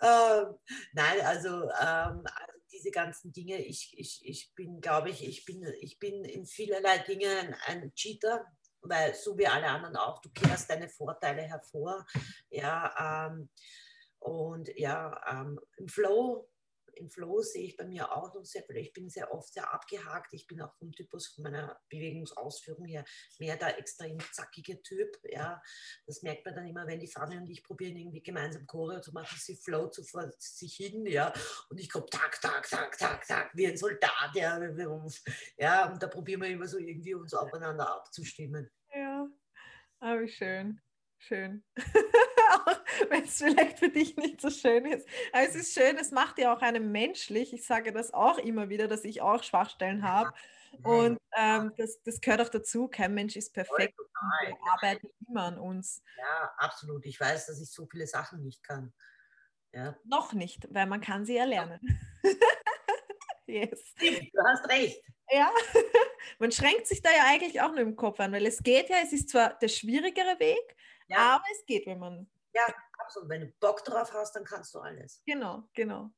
ähm, 0.01 0.55
nein, 0.93 1.21
also, 1.21 1.63
ähm, 1.63 2.23
also 2.25 2.59
diese 2.71 2.91
ganzen 2.91 3.31
Dinge, 3.31 3.57
ich, 3.57 3.93
ich, 3.97 4.21
ich 4.23 4.53
bin, 4.55 4.81
glaube 4.81 5.09
ich, 5.09 5.27
ich 5.27 5.45
bin, 5.45 5.63
ich 5.81 5.99
bin 5.99 6.23
in 6.25 6.45
vielerlei 6.45 6.99
Dingen 6.99 7.55
ein 7.67 7.93
Cheater, 7.93 8.45
weil 8.81 9.13
so 9.13 9.37
wie 9.37 9.47
alle 9.47 9.67
anderen 9.67 9.95
auch, 9.95 10.21
du 10.21 10.29
kehrst 10.31 10.69
deine 10.69 10.89
Vorteile 10.89 11.43
hervor. 11.43 12.05
Ja, 12.49 13.29
ähm, 13.29 13.49
und 14.19 14.69
ja, 14.77 15.19
ähm, 15.29 15.59
im 15.77 15.87
Flow 15.87 16.50
den 17.01 17.09
Flow 17.09 17.41
sehe 17.41 17.65
ich 17.65 17.77
bei 17.77 17.85
mir 17.85 18.11
auch 18.11 18.33
noch 18.33 18.45
sehr 18.45 18.63
viel. 18.63 18.77
Ich 18.77 18.93
bin 18.93 19.09
sehr 19.09 19.33
oft 19.33 19.53
sehr 19.53 19.73
abgehakt. 19.73 20.33
Ich 20.33 20.47
bin 20.47 20.61
auch 20.61 20.73
vom 20.75 20.91
Typus 20.91 21.27
von 21.27 21.43
meiner 21.43 21.79
Bewegungsausführung 21.89 22.85
her 22.85 23.03
mehr 23.39 23.57
der 23.57 23.77
extrem 23.79 24.19
zackige 24.31 24.81
Typ. 24.81 25.17
Ja, 25.23 25.61
das 26.05 26.21
merkt 26.21 26.45
man 26.45 26.55
dann 26.55 26.67
immer, 26.67 26.85
wenn 26.87 26.99
die 26.99 27.07
Fanny 27.07 27.37
und 27.37 27.49
ich 27.49 27.63
probieren 27.63 27.97
irgendwie 27.97 28.21
gemeinsam 28.21 28.65
Choreo 28.67 29.01
zu 29.01 29.11
machen, 29.11 29.37
sie 29.39 29.55
flow 29.55 29.87
zu 29.87 30.03
vor 30.03 30.31
sich 30.37 30.75
hin, 30.75 31.05
ja, 31.05 31.33
und 31.69 31.79
ich 31.79 31.89
komme 31.89 32.05
tak, 32.07 32.39
tak, 32.41 32.69
tak, 32.69 32.97
tak, 32.97 33.25
tak, 33.25 33.51
wie 33.55 33.67
ein 33.67 33.77
Soldat, 33.77 34.31
ja, 34.33 34.59
ja, 35.57 35.91
und 35.91 36.01
da 36.01 36.07
probieren 36.07 36.41
wir 36.41 36.49
immer 36.49 36.67
so 36.67 36.77
irgendwie 36.77 37.15
uns 37.15 37.33
aufeinander 37.33 37.95
abzustimmen. 37.95 38.69
Ja, 38.93 39.27
aber 39.99 40.27
schön, 40.27 40.81
schön. 41.21 41.63
wenn 43.09 43.23
es 43.23 43.37
vielleicht 43.37 43.79
für 43.79 43.89
dich 43.89 44.17
nicht 44.17 44.41
so 44.41 44.49
schön 44.49 44.85
ist. 44.85 45.07
Aber 45.31 45.43
es 45.43 45.55
ist 45.55 45.73
schön, 45.73 45.97
es 45.97 46.11
macht 46.11 46.37
ja 46.37 46.53
auch 46.53 46.61
einen 46.61 46.91
menschlich. 46.91 47.53
Ich 47.53 47.65
sage 47.65 47.91
das 47.91 48.13
auch 48.13 48.37
immer 48.37 48.69
wieder, 48.69 48.87
dass 48.87 49.03
ich 49.03 49.21
auch 49.21 49.43
Schwachstellen 49.43 50.03
habe. 50.03 50.31
Und 50.83 51.19
ähm, 51.35 51.73
das, 51.77 52.01
das 52.03 52.21
gehört 52.21 52.41
auch 52.41 52.49
dazu. 52.49 52.87
Kein 52.87 53.13
Mensch 53.13 53.35
ist 53.35 53.53
perfekt. 53.53 53.97
Wir 53.97 54.57
arbeiten 54.73 55.09
immer 55.27 55.43
an 55.43 55.57
uns. 55.57 56.01
Ja, 56.17 56.53
absolut. 56.57 57.05
Ich 57.05 57.19
weiß, 57.19 57.47
dass 57.47 57.61
ich 57.61 57.71
so 57.71 57.85
viele 57.85 58.07
Sachen 58.07 58.41
nicht 58.41 58.63
kann. 58.63 58.93
Ja. 59.73 59.97
Noch 60.03 60.33
nicht, 60.33 60.67
weil 60.73 60.85
man 60.85 61.01
kann 61.01 61.25
sie 61.25 61.37
erlernen. 61.37 61.79
yes. 63.47 63.93
Du 63.99 64.43
hast 64.45 64.67
recht. 64.69 65.01
Ja, 65.29 65.49
man 66.39 66.51
schränkt 66.51 66.87
sich 66.87 67.01
da 67.01 67.09
ja 67.09 67.23
eigentlich 67.27 67.61
auch 67.61 67.69
nur 67.69 67.79
im 67.79 67.95
Kopf 67.95 68.19
an, 68.19 68.33
weil 68.33 68.45
es 68.45 68.61
geht 68.61 68.89
ja, 68.89 68.97
es 69.01 69.13
ist 69.13 69.29
zwar 69.29 69.57
der 69.59 69.69
schwierigere 69.69 70.39
Weg, 70.39 70.75
ja. 71.11 71.35
aber 71.35 71.43
es 71.51 71.65
geht, 71.65 71.85
wenn 71.85 71.99
man 71.99 72.29
ja, 72.53 72.63
absolut. 72.99 73.29
Wenn 73.29 73.41
du 73.41 73.47
Bock 73.59 73.83
drauf 73.83 74.13
hast, 74.13 74.35
dann 74.35 74.43
kannst 74.43 74.73
du 74.73 74.79
alles. 74.79 75.21
Genau, 75.25 75.63
genau. 75.73 76.11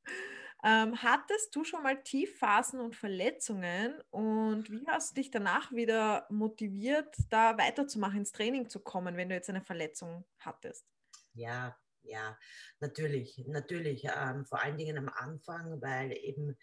Ähm, 0.66 1.02
hattest 1.02 1.54
du 1.56 1.64
schon 1.66 1.84
mal 1.84 2.02
Tiefphasen 2.02 2.80
und 2.80 2.96
Verletzungen 2.96 4.02
und 4.12 4.72
wie 4.72 4.88
hast 4.88 5.12
du 5.12 5.16
dich 5.16 5.30
danach 5.30 5.74
wieder 5.74 6.26
motiviert, 6.30 7.14
da 7.30 7.58
weiterzumachen, 7.58 8.20
ins 8.20 8.32
Training 8.32 8.70
zu 8.70 8.80
kommen, 8.80 9.18
wenn 9.18 9.28
du 9.28 9.36
jetzt 9.36 9.50
eine 9.50 9.62
Verletzung 9.62 10.26
hattest? 10.40 10.88
Ja, 11.34 11.78
ja, 12.04 12.38
natürlich, 12.80 13.44
natürlich. 13.48 14.06
Ähm, 14.06 14.46
vor 14.46 14.62
allen 14.62 14.78
Dingen 14.78 14.98
am 14.98 15.10
Anfang, 15.10 15.82
weil 15.82 16.14
eben, 16.18 16.58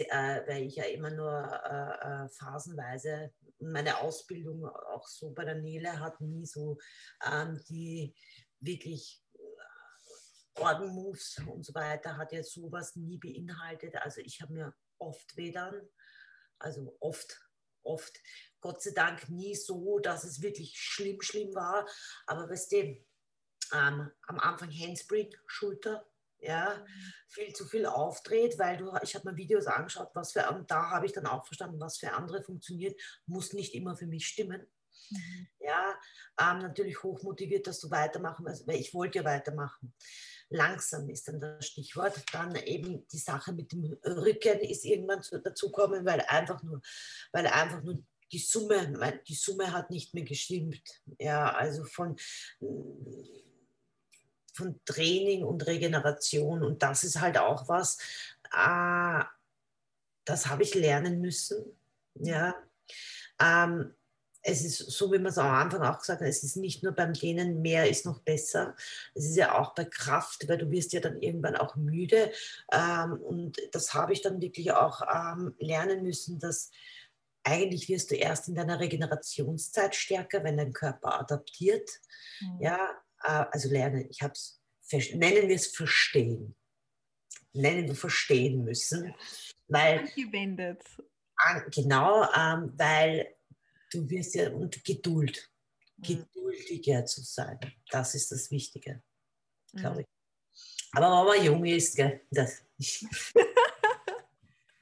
äh, 0.00 0.42
weil 0.46 0.62
ich 0.62 0.76
ja 0.76 0.84
immer 0.84 1.10
nur 1.10 1.32
äh, 1.32 2.24
äh, 2.24 2.28
phasenweise 2.28 3.32
meine 3.60 4.00
Ausbildung 4.00 4.66
auch 4.66 5.06
so 5.06 5.30
bei 5.30 5.44
der 5.44 5.56
Nele 5.56 6.00
hat 6.00 6.20
nie 6.20 6.46
so 6.46 6.78
ähm, 7.24 7.60
die 7.68 8.14
wirklich 8.60 9.24
Ordenmoves 10.56 11.40
und 11.46 11.64
so 11.64 11.74
weiter 11.74 12.16
hat 12.16 12.32
ja 12.32 12.42
sowas 12.42 12.94
nie 12.96 13.18
beinhaltet. 13.18 13.96
Also 13.96 14.20
ich 14.20 14.40
habe 14.40 14.52
mir 14.52 14.74
oft 14.98 15.36
wedern, 15.36 15.88
also 16.58 16.96
oft, 17.00 17.40
oft, 17.82 18.20
Gott 18.60 18.80
sei 18.82 18.92
Dank 18.92 19.28
nie 19.28 19.54
so, 19.54 19.98
dass 19.98 20.24
es 20.24 20.42
wirklich 20.42 20.78
schlimm, 20.78 21.20
schlimm 21.20 21.54
war. 21.54 21.86
Aber 22.26 22.48
weißt 22.48 22.72
du, 22.72 22.76
ähm, 23.72 24.10
am 24.26 24.38
Anfang 24.38 24.70
Handspring, 24.70 25.34
Schulter, 25.46 26.06
ja, 26.44 26.84
viel 27.28 27.52
zu 27.52 27.66
viel 27.66 27.86
aufdreht, 27.86 28.58
weil 28.58 28.76
du, 28.76 28.92
ich 29.02 29.14
habe 29.14 29.30
mir 29.30 29.36
Videos 29.36 29.66
angeschaut, 29.66 30.10
was 30.14 30.32
für, 30.32 30.48
und 30.50 30.70
da 30.70 30.90
habe 30.90 31.06
ich 31.06 31.12
dann 31.12 31.26
auch 31.26 31.46
verstanden, 31.46 31.80
was 31.80 31.98
für 31.98 32.12
andere 32.12 32.42
funktioniert, 32.42 33.00
muss 33.26 33.52
nicht 33.52 33.74
immer 33.74 33.96
für 33.96 34.06
mich 34.06 34.26
stimmen. 34.26 34.66
Mhm. 35.10 35.48
Ja, 35.60 35.98
ähm, 36.40 36.58
natürlich 36.58 37.02
hochmotiviert, 37.02 37.66
dass 37.66 37.80
du 37.80 37.90
weitermachen 37.90 38.44
willst, 38.46 38.66
weil 38.66 38.80
ich 38.80 38.94
wollte 38.94 39.18
ja 39.18 39.24
weitermachen. 39.24 39.94
Langsam 40.50 41.08
ist 41.08 41.26
dann 41.26 41.40
das 41.40 41.66
Stichwort. 41.66 42.22
Dann 42.32 42.54
eben 42.56 43.06
die 43.08 43.18
Sache 43.18 43.52
mit 43.52 43.72
dem 43.72 43.84
Rücken 44.04 44.60
ist 44.60 44.84
irgendwann 44.84 45.22
dazukommen, 45.42 46.04
weil 46.04 46.20
einfach 46.22 46.62
nur, 46.62 46.80
weil 47.32 47.46
einfach 47.46 47.82
nur 47.82 48.04
die 48.30 48.38
Summe, 48.38 49.20
die 49.26 49.34
Summe 49.34 49.72
hat 49.72 49.90
nicht 49.90 50.14
mehr 50.14 50.24
gestimmt. 50.24 50.82
Ja, 51.18 51.52
also 51.54 51.84
von, 51.84 52.16
von 54.54 54.80
Training 54.84 55.44
und 55.44 55.66
Regeneration. 55.66 56.62
Und 56.62 56.82
das 56.82 57.04
ist 57.04 57.20
halt 57.20 57.38
auch 57.38 57.68
was, 57.68 57.98
äh, 58.52 59.24
das 60.24 60.46
habe 60.46 60.62
ich 60.62 60.74
lernen 60.74 61.20
müssen. 61.20 61.64
Ja. 62.14 62.54
Ähm, 63.40 63.94
es 64.46 64.62
ist 64.62 64.78
so, 64.90 65.10
wie 65.10 65.18
man 65.18 65.32
es 65.32 65.38
am 65.38 65.46
Anfang 65.46 65.82
auch 65.82 65.98
gesagt 65.98 66.20
hat, 66.20 66.28
es 66.28 66.44
ist 66.44 66.56
nicht 66.56 66.82
nur 66.82 66.92
beim 66.92 67.14
Dehnen, 67.14 67.62
mehr 67.62 67.88
ist 67.88 68.04
noch 68.04 68.20
besser. 68.20 68.76
Es 69.14 69.24
ist 69.24 69.36
ja 69.36 69.58
auch 69.58 69.74
bei 69.74 69.86
Kraft, 69.86 70.46
weil 70.48 70.58
du 70.58 70.70
wirst 70.70 70.92
ja 70.92 71.00
dann 71.00 71.20
irgendwann 71.20 71.56
auch 71.56 71.76
müde. 71.76 72.30
Ähm, 72.70 73.14
und 73.22 73.56
das 73.72 73.94
habe 73.94 74.12
ich 74.12 74.20
dann 74.20 74.42
wirklich 74.42 74.72
auch 74.72 75.00
ähm, 75.02 75.54
lernen 75.58 76.02
müssen, 76.02 76.38
dass 76.38 76.70
eigentlich 77.42 77.88
wirst 77.88 78.10
du 78.10 78.16
erst 78.16 78.48
in 78.48 78.54
deiner 78.54 78.80
Regenerationszeit 78.80 79.94
stärker, 79.94 80.44
wenn 80.44 80.58
dein 80.58 80.72
Körper 80.72 81.20
adaptiert. 81.20 81.90
Mhm. 82.40 82.60
Ja, 82.60 82.90
also 83.28 83.68
lernen, 83.68 84.06
ich 84.10 84.22
habe 84.22 84.32
es, 84.32 84.60
nennen 85.14 85.48
wir 85.48 85.56
es 85.56 85.68
verstehen. 85.68 86.56
Nennen 87.52 87.86
wir 87.86 87.94
verstehen 87.94 88.64
müssen. 88.64 89.14
Weil, 89.68 90.00
Angewendet. 90.00 90.82
Genau, 91.72 92.24
ähm, 92.32 92.72
weil 92.76 93.34
du 93.90 94.08
wirst 94.08 94.34
ja, 94.34 94.50
und 94.50 94.84
Geduld, 94.84 95.50
mhm. 95.96 96.02
geduldiger 96.02 97.04
zu 97.06 97.22
sein, 97.22 97.58
das 97.90 98.14
ist 98.14 98.30
das 98.30 98.50
Wichtige, 98.50 99.02
glaube 99.72 99.96
mhm. 99.96 100.00
ich. 100.00 100.06
Aber 100.92 101.06
wenn 101.06 101.26
man 101.26 101.44
jung 101.44 101.64
ist, 101.64 101.96
gell, 101.96 102.20
das, 102.30 102.62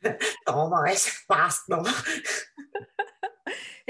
damals 0.44 1.24
passt 1.26 1.68
noch. 1.68 1.86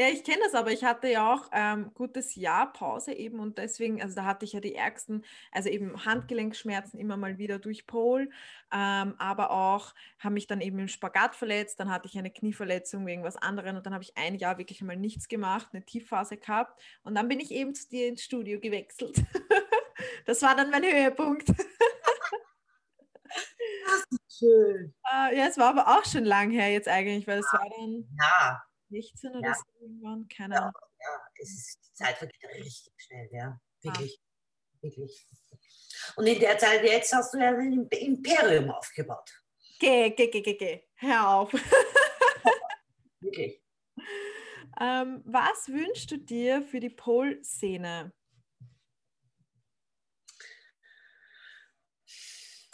Ja, 0.02 0.08
ich 0.08 0.24
kenne 0.24 0.40
das, 0.42 0.54
aber 0.56 0.72
ich 0.72 0.82
hatte 0.82 1.06
ja 1.06 1.32
auch 1.32 1.48
ähm, 1.52 1.92
gutes 1.94 2.34
Jahr 2.34 2.72
Pause 2.72 3.12
eben 3.12 3.38
und 3.38 3.56
deswegen, 3.56 4.02
also 4.02 4.16
da 4.16 4.24
hatte 4.24 4.44
ich 4.44 4.52
ja 4.52 4.58
die 4.58 4.74
ärgsten, 4.74 5.24
also 5.52 5.68
eben 5.68 6.04
Handgelenkschmerzen 6.04 6.98
immer 6.98 7.16
mal 7.16 7.38
wieder 7.38 7.60
durch 7.60 7.86
Pol, 7.86 8.28
ähm, 8.72 9.14
aber 9.18 9.52
auch 9.52 9.94
habe 10.18 10.34
mich 10.34 10.48
dann 10.48 10.60
eben 10.60 10.80
im 10.80 10.88
Spagat 10.88 11.36
verletzt, 11.36 11.78
dann 11.78 11.88
hatte 11.88 12.08
ich 12.08 12.18
eine 12.18 12.32
Knieverletzung 12.32 13.06
wegen 13.06 13.22
was 13.22 13.36
anderem 13.36 13.76
und 13.76 13.86
dann 13.86 13.94
habe 13.94 14.02
ich 14.02 14.16
ein 14.16 14.34
Jahr 14.34 14.58
wirklich 14.58 14.82
mal 14.82 14.96
nichts 14.96 15.28
gemacht, 15.28 15.68
eine 15.72 15.84
Tiefphase 15.84 16.36
gehabt 16.36 16.82
und 17.04 17.14
dann 17.14 17.28
bin 17.28 17.38
ich 17.38 17.52
eben 17.52 17.72
zu 17.72 17.88
dir 17.88 18.08
ins 18.08 18.24
Studio 18.24 18.58
gewechselt. 18.58 19.22
das 20.26 20.42
war 20.42 20.56
dann 20.56 20.70
mein 20.70 20.82
Höhepunkt. 20.82 21.48
Das 23.86 24.04
ist 24.10 24.38
schön. 24.40 24.94
Uh, 25.04 25.32
ja, 25.32 25.46
es 25.46 25.58
war 25.58 25.68
aber 25.68 25.86
auch 25.86 26.04
schon 26.04 26.24
lang 26.24 26.50
her 26.50 26.72
jetzt 26.72 26.88
eigentlich, 26.88 27.28
weil 27.28 27.38
es 27.38 27.46
ja. 27.52 27.60
war 27.60 27.70
dann. 27.70 28.04
Ja, 28.18 28.62
16 28.92 29.30
oder 29.30 29.48
ja. 29.48 29.54
so 29.54 29.84
irgendwann, 29.84 30.28
keine 30.28 30.60
Ahnung. 30.60 30.72
Ja, 31.00 31.06
ja, 31.06 31.20
es 31.40 31.50
ist, 31.50 31.78
die 31.84 31.92
Zeit 31.94 32.16
vergeht 32.18 32.44
richtig 32.54 32.92
schnell, 32.96 33.28
ja, 33.32 33.60
wirklich, 33.80 34.20
ah. 34.20 34.82
wirklich. 34.82 35.26
Und 36.16 36.26
in 36.26 36.40
der 36.40 36.58
Zeit 36.58 36.84
jetzt 36.84 37.12
hast 37.12 37.34
du 37.34 37.38
ja 37.38 37.48
ein 37.48 37.88
Imperium 37.88 38.70
aufgebaut. 38.70 39.30
Geh, 39.78 40.10
geh, 40.10 40.28
geh, 40.28 40.42
geh, 40.42 40.54
geh, 40.54 40.82
hör 40.96 41.28
auf. 41.28 41.52
wirklich. 43.20 43.62
Ähm, 44.80 45.22
was 45.24 45.68
wünschst 45.68 46.10
du 46.10 46.18
dir 46.18 46.62
für 46.62 46.80
die 46.80 46.90
Pole-Szene? 46.90 48.12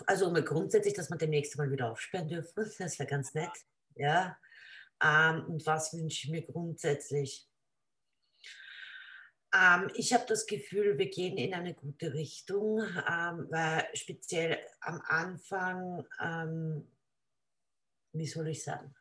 Also 0.06 0.32
grundsätzlich, 0.32 0.94
dass 0.94 1.10
wir 1.10 1.18
demnächst 1.18 1.56
mal 1.58 1.70
wieder 1.70 1.90
aufsperren 1.90 2.28
dürfen. 2.28 2.52
Das 2.78 2.98
wäre 2.98 3.08
ganz 3.08 3.34
nett. 3.34 3.50
Ja, 3.94 4.38
ähm, 5.02 5.44
und 5.46 5.66
was 5.66 5.92
wünsche 5.92 6.26
ich 6.26 6.30
mir 6.30 6.42
grundsätzlich? 6.42 7.48
Ähm, 9.54 9.90
ich 9.94 10.12
habe 10.12 10.26
das 10.26 10.46
Gefühl, 10.46 10.98
wir 10.98 11.08
gehen 11.08 11.38
in 11.38 11.54
eine 11.54 11.74
gute 11.74 12.12
Richtung, 12.12 12.80
ähm, 12.80 13.46
weil 13.50 13.88
speziell 13.94 14.58
am 14.80 15.00
Anfang, 15.06 16.04
ähm, 16.20 16.86
wie 18.12 18.26
soll 18.26 18.48
ich 18.48 18.62
sagen, 18.62 18.94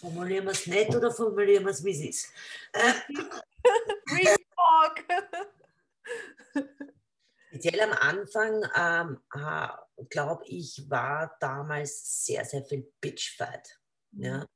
formulieren 0.00 0.46
wir 0.46 0.52
es 0.52 0.66
nett 0.66 0.94
oder 0.94 1.10
formulieren 1.10 1.64
wir 1.64 1.72
es, 1.72 1.84
wie 1.84 1.90
es 1.90 2.00
ist? 2.00 2.32
Äh, 4.12 4.36
speziell 7.48 7.80
am 7.80 7.92
Anfang, 7.92 8.64
ähm, 8.74 9.20
glaube 10.08 10.44
ich, 10.46 10.88
war 10.88 11.36
damals 11.38 12.24
sehr, 12.24 12.44
sehr 12.44 12.64
viel 12.64 12.90
Bitchfight. 13.00 13.78
Ja? 14.12 14.46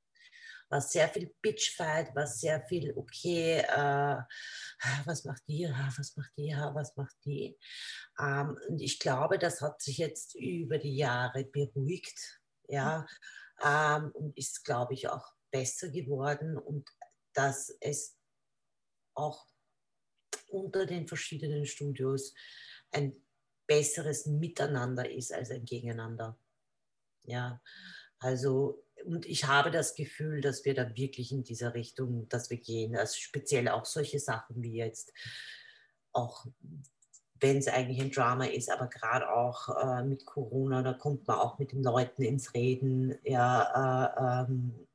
Mhm 0.74 0.74
war 0.74 0.80
sehr 0.80 1.08
viel 1.08 1.32
Bitchfight, 1.40 2.14
war 2.16 2.26
sehr 2.26 2.60
viel, 2.66 2.92
okay, 2.96 3.58
äh, 3.60 4.16
was 5.04 5.24
macht 5.24 5.42
die, 5.46 5.68
was 5.96 6.16
macht 6.16 6.32
die, 6.36 6.50
was 6.50 6.96
macht 6.96 7.16
die. 7.24 7.56
Ähm, 8.18 8.58
und 8.68 8.80
ich 8.80 8.98
glaube, 8.98 9.38
das 9.38 9.60
hat 9.60 9.80
sich 9.80 9.98
jetzt 9.98 10.34
über 10.34 10.78
die 10.78 10.96
Jahre 10.96 11.44
beruhigt, 11.44 12.40
ja, 12.68 13.06
ähm, 13.62 14.10
und 14.14 14.36
ist, 14.36 14.64
glaube 14.64 14.94
ich, 14.94 15.08
auch 15.08 15.34
besser 15.52 15.90
geworden. 15.90 16.58
Und 16.58 16.88
dass 17.34 17.76
es 17.80 18.18
auch 19.14 19.46
unter 20.48 20.86
den 20.86 21.06
verschiedenen 21.06 21.66
Studios 21.66 22.34
ein 22.90 23.14
besseres 23.68 24.26
Miteinander 24.26 25.08
ist 25.08 25.32
als 25.32 25.52
ein 25.52 25.64
Gegeneinander. 25.64 26.36
Ja, 27.22 27.62
also 28.18 28.84
und 29.04 29.26
ich 29.26 29.46
habe 29.46 29.70
das 29.70 29.94
Gefühl, 29.94 30.40
dass 30.40 30.64
wir 30.64 30.74
da 30.74 30.96
wirklich 30.96 31.32
in 31.32 31.44
dieser 31.44 31.74
Richtung, 31.74 32.28
dass 32.28 32.50
wir 32.50 32.58
gehen, 32.58 32.96
also 32.96 33.14
speziell 33.16 33.68
auch 33.68 33.84
solche 33.84 34.18
Sachen 34.18 34.62
wie 34.62 34.76
jetzt 34.76 35.12
auch 36.12 36.46
wenn 37.40 37.58
es 37.58 37.68
eigentlich 37.68 38.00
ein 38.00 38.10
Drama 38.10 38.46
ist, 38.46 38.70
aber 38.70 38.86
gerade 38.86 39.30
auch 39.30 39.68
äh, 39.68 40.02
mit 40.02 40.24
Corona, 40.24 40.82
da 40.82 40.92
kommt 40.94 41.26
man 41.26 41.38
auch 41.38 41.58
mit 41.58 41.72
den 41.72 41.82
Leuten 41.82 42.22
ins 42.22 42.54
Reden. 42.54 43.18
Ja, 43.22 44.06
äh, 44.14 44.44
ähm, 44.46 44.88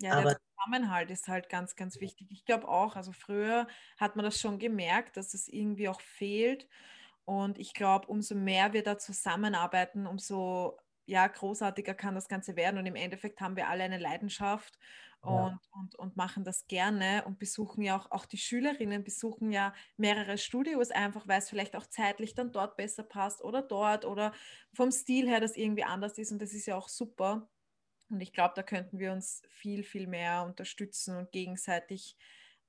ja 0.00 0.14
aber 0.14 0.30
der 0.30 0.40
Zusammenhalt 0.56 1.10
ist 1.10 1.28
halt 1.28 1.48
ganz, 1.48 1.76
ganz 1.76 2.00
wichtig. 2.00 2.28
Ich 2.30 2.44
glaube 2.44 2.66
auch, 2.66 2.96
also 2.96 3.12
früher 3.12 3.68
hat 3.98 4.16
man 4.16 4.24
das 4.24 4.40
schon 4.40 4.58
gemerkt, 4.58 5.16
dass 5.16 5.34
es 5.34 5.46
irgendwie 5.46 5.88
auch 5.88 6.00
fehlt. 6.00 6.68
Und 7.24 7.58
ich 7.58 7.74
glaube, 7.74 8.08
umso 8.08 8.34
mehr 8.34 8.72
wir 8.72 8.82
da 8.82 8.98
zusammenarbeiten, 8.98 10.06
umso 10.06 10.78
ja, 11.08 11.26
großartiger 11.26 11.94
kann 11.94 12.14
das 12.14 12.28
Ganze 12.28 12.54
werden. 12.54 12.78
Und 12.78 12.86
im 12.86 12.94
Endeffekt 12.94 13.40
haben 13.40 13.56
wir 13.56 13.68
alle 13.68 13.82
eine 13.82 13.98
Leidenschaft 13.98 14.78
und, 15.22 15.34
ja. 15.34 15.60
und, 15.72 15.94
und 15.96 16.16
machen 16.16 16.44
das 16.44 16.66
gerne 16.66 17.24
und 17.24 17.38
besuchen 17.38 17.82
ja 17.82 17.98
auch, 17.98 18.10
auch 18.10 18.26
die 18.26 18.36
Schülerinnen 18.36 19.02
besuchen 19.02 19.50
ja 19.50 19.74
mehrere 19.96 20.36
Studios, 20.36 20.90
einfach 20.90 21.26
weil 21.26 21.38
es 21.38 21.48
vielleicht 21.48 21.74
auch 21.76 21.86
zeitlich 21.86 22.34
dann 22.34 22.52
dort 22.52 22.76
besser 22.76 23.02
passt 23.02 23.42
oder 23.42 23.62
dort 23.62 24.04
oder 24.04 24.32
vom 24.74 24.92
Stil 24.92 25.26
her 25.28 25.40
das 25.40 25.56
irgendwie 25.56 25.84
anders 25.84 26.18
ist 26.18 26.30
und 26.30 26.40
das 26.40 26.52
ist 26.52 26.66
ja 26.66 26.76
auch 26.76 26.88
super. 26.88 27.48
Und 28.10 28.20
ich 28.20 28.32
glaube, 28.32 28.52
da 28.54 28.62
könnten 28.62 28.98
wir 28.98 29.12
uns 29.12 29.42
viel, 29.48 29.82
viel 29.82 30.06
mehr 30.06 30.44
unterstützen 30.44 31.16
und 31.16 31.32
gegenseitig 31.32 32.16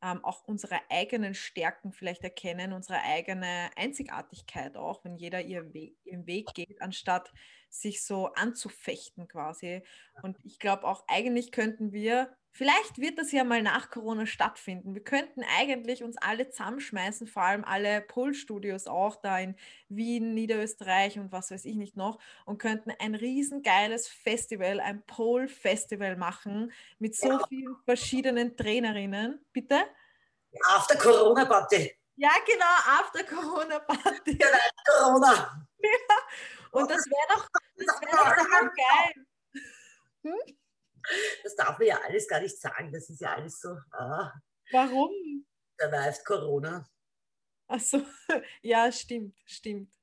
ähm, 0.02 0.24
auch 0.24 0.44
unsere 0.48 0.80
eigenen 0.90 1.34
Stärken 1.34 1.92
vielleicht 1.92 2.24
erkennen, 2.24 2.74
unsere 2.74 3.02
eigene 3.02 3.70
Einzigartigkeit 3.76 4.78
auch, 4.78 5.04
wenn 5.04 5.16
jeder 5.16 5.42
ihr 5.42 5.74
We 5.74 5.92
ihren 6.06 6.26
Weg 6.26 6.54
geht, 6.54 6.82
anstatt 6.82 7.32
sich 7.70 8.04
so 8.04 8.28
anzufechten 8.34 9.28
quasi. 9.28 9.84
Und 10.22 10.38
ich 10.44 10.60
glaube 10.60 10.86
auch, 10.86 11.04
eigentlich 11.08 11.52
könnten 11.52 11.92
wir, 11.92 12.36
vielleicht 12.52 13.00
wird 13.00 13.18
das 13.18 13.32
ja 13.32 13.44
mal 13.44 13.62
nach 13.62 13.90
Corona 13.90 14.26
stattfinden. 14.26 14.94
Wir 14.94 15.04
könnten 15.04 15.44
eigentlich 15.58 16.04
uns 16.04 16.18
alle 16.18 16.50
zusammenschmeißen, 16.50 17.28
vor 17.28 17.44
allem 17.44 17.64
alle 17.64 18.02
Pol-Studios 18.02 18.88
auch 18.88 19.16
da 19.16 19.40
in 19.40 19.56
Wien, 19.88 20.34
Niederösterreich 20.34 21.20
und 21.20 21.32
was 21.32 21.52
weiß 21.52 21.66
ich 21.66 21.76
nicht 21.76 21.98
noch, 21.98 22.20
und 22.46 22.58
könnten 22.58 22.92
ein 23.00 23.16
riesengeiles 23.16 24.08
Festival, 24.08 24.80
ein 24.80 25.04
Pol-Festival 25.06 26.18
machen 26.18 26.72
mit 26.98 27.16
so 27.16 27.30
ja. 27.30 27.46
vielen 27.48 27.76
verschiedenen 27.86 28.58
Trainerinnen. 28.58 29.46
Bitte? 29.54 29.82
After 30.68 30.98
Corona-Party. 30.98 31.96
Ja, 32.16 32.32
genau, 32.46 33.00
After 33.00 33.24
Corona-Party. 33.24 34.38
Genau, 34.38 34.58
Corona. 34.86 35.66
Ja. 35.82 36.82
Und 36.82 36.92
das 36.92 37.06
wäre 37.06 37.40
doch, 37.40 37.48
das 37.78 38.02
wär 38.02 38.36
doch 38.36 38.76
geil. 38.76 39.26
Hm? 40.24 40.56
Das 41.44 41.56
darf 41.56 41.78
man 41.78 41.88
ja 41.88 42.00
alles 42.06 42.28
gar 42.28 42.42
nicht 42.42 42.60
sagen. 42.60 42.92
Das 42.92 43.10
ist 43.10 43.22
ja 43.22 43.36
alles 43.36 43.60
so. 43.60 43.78
Ah, 43.92 44.32
Warum? 44.72 45.12
Survived 45.80 46.26
Corona. 46.26 46.88
Achso, 47.68 48.02
ja, 48.62 48.92
stimmt, 48.92 49.38
stimmt. 49.46 49.94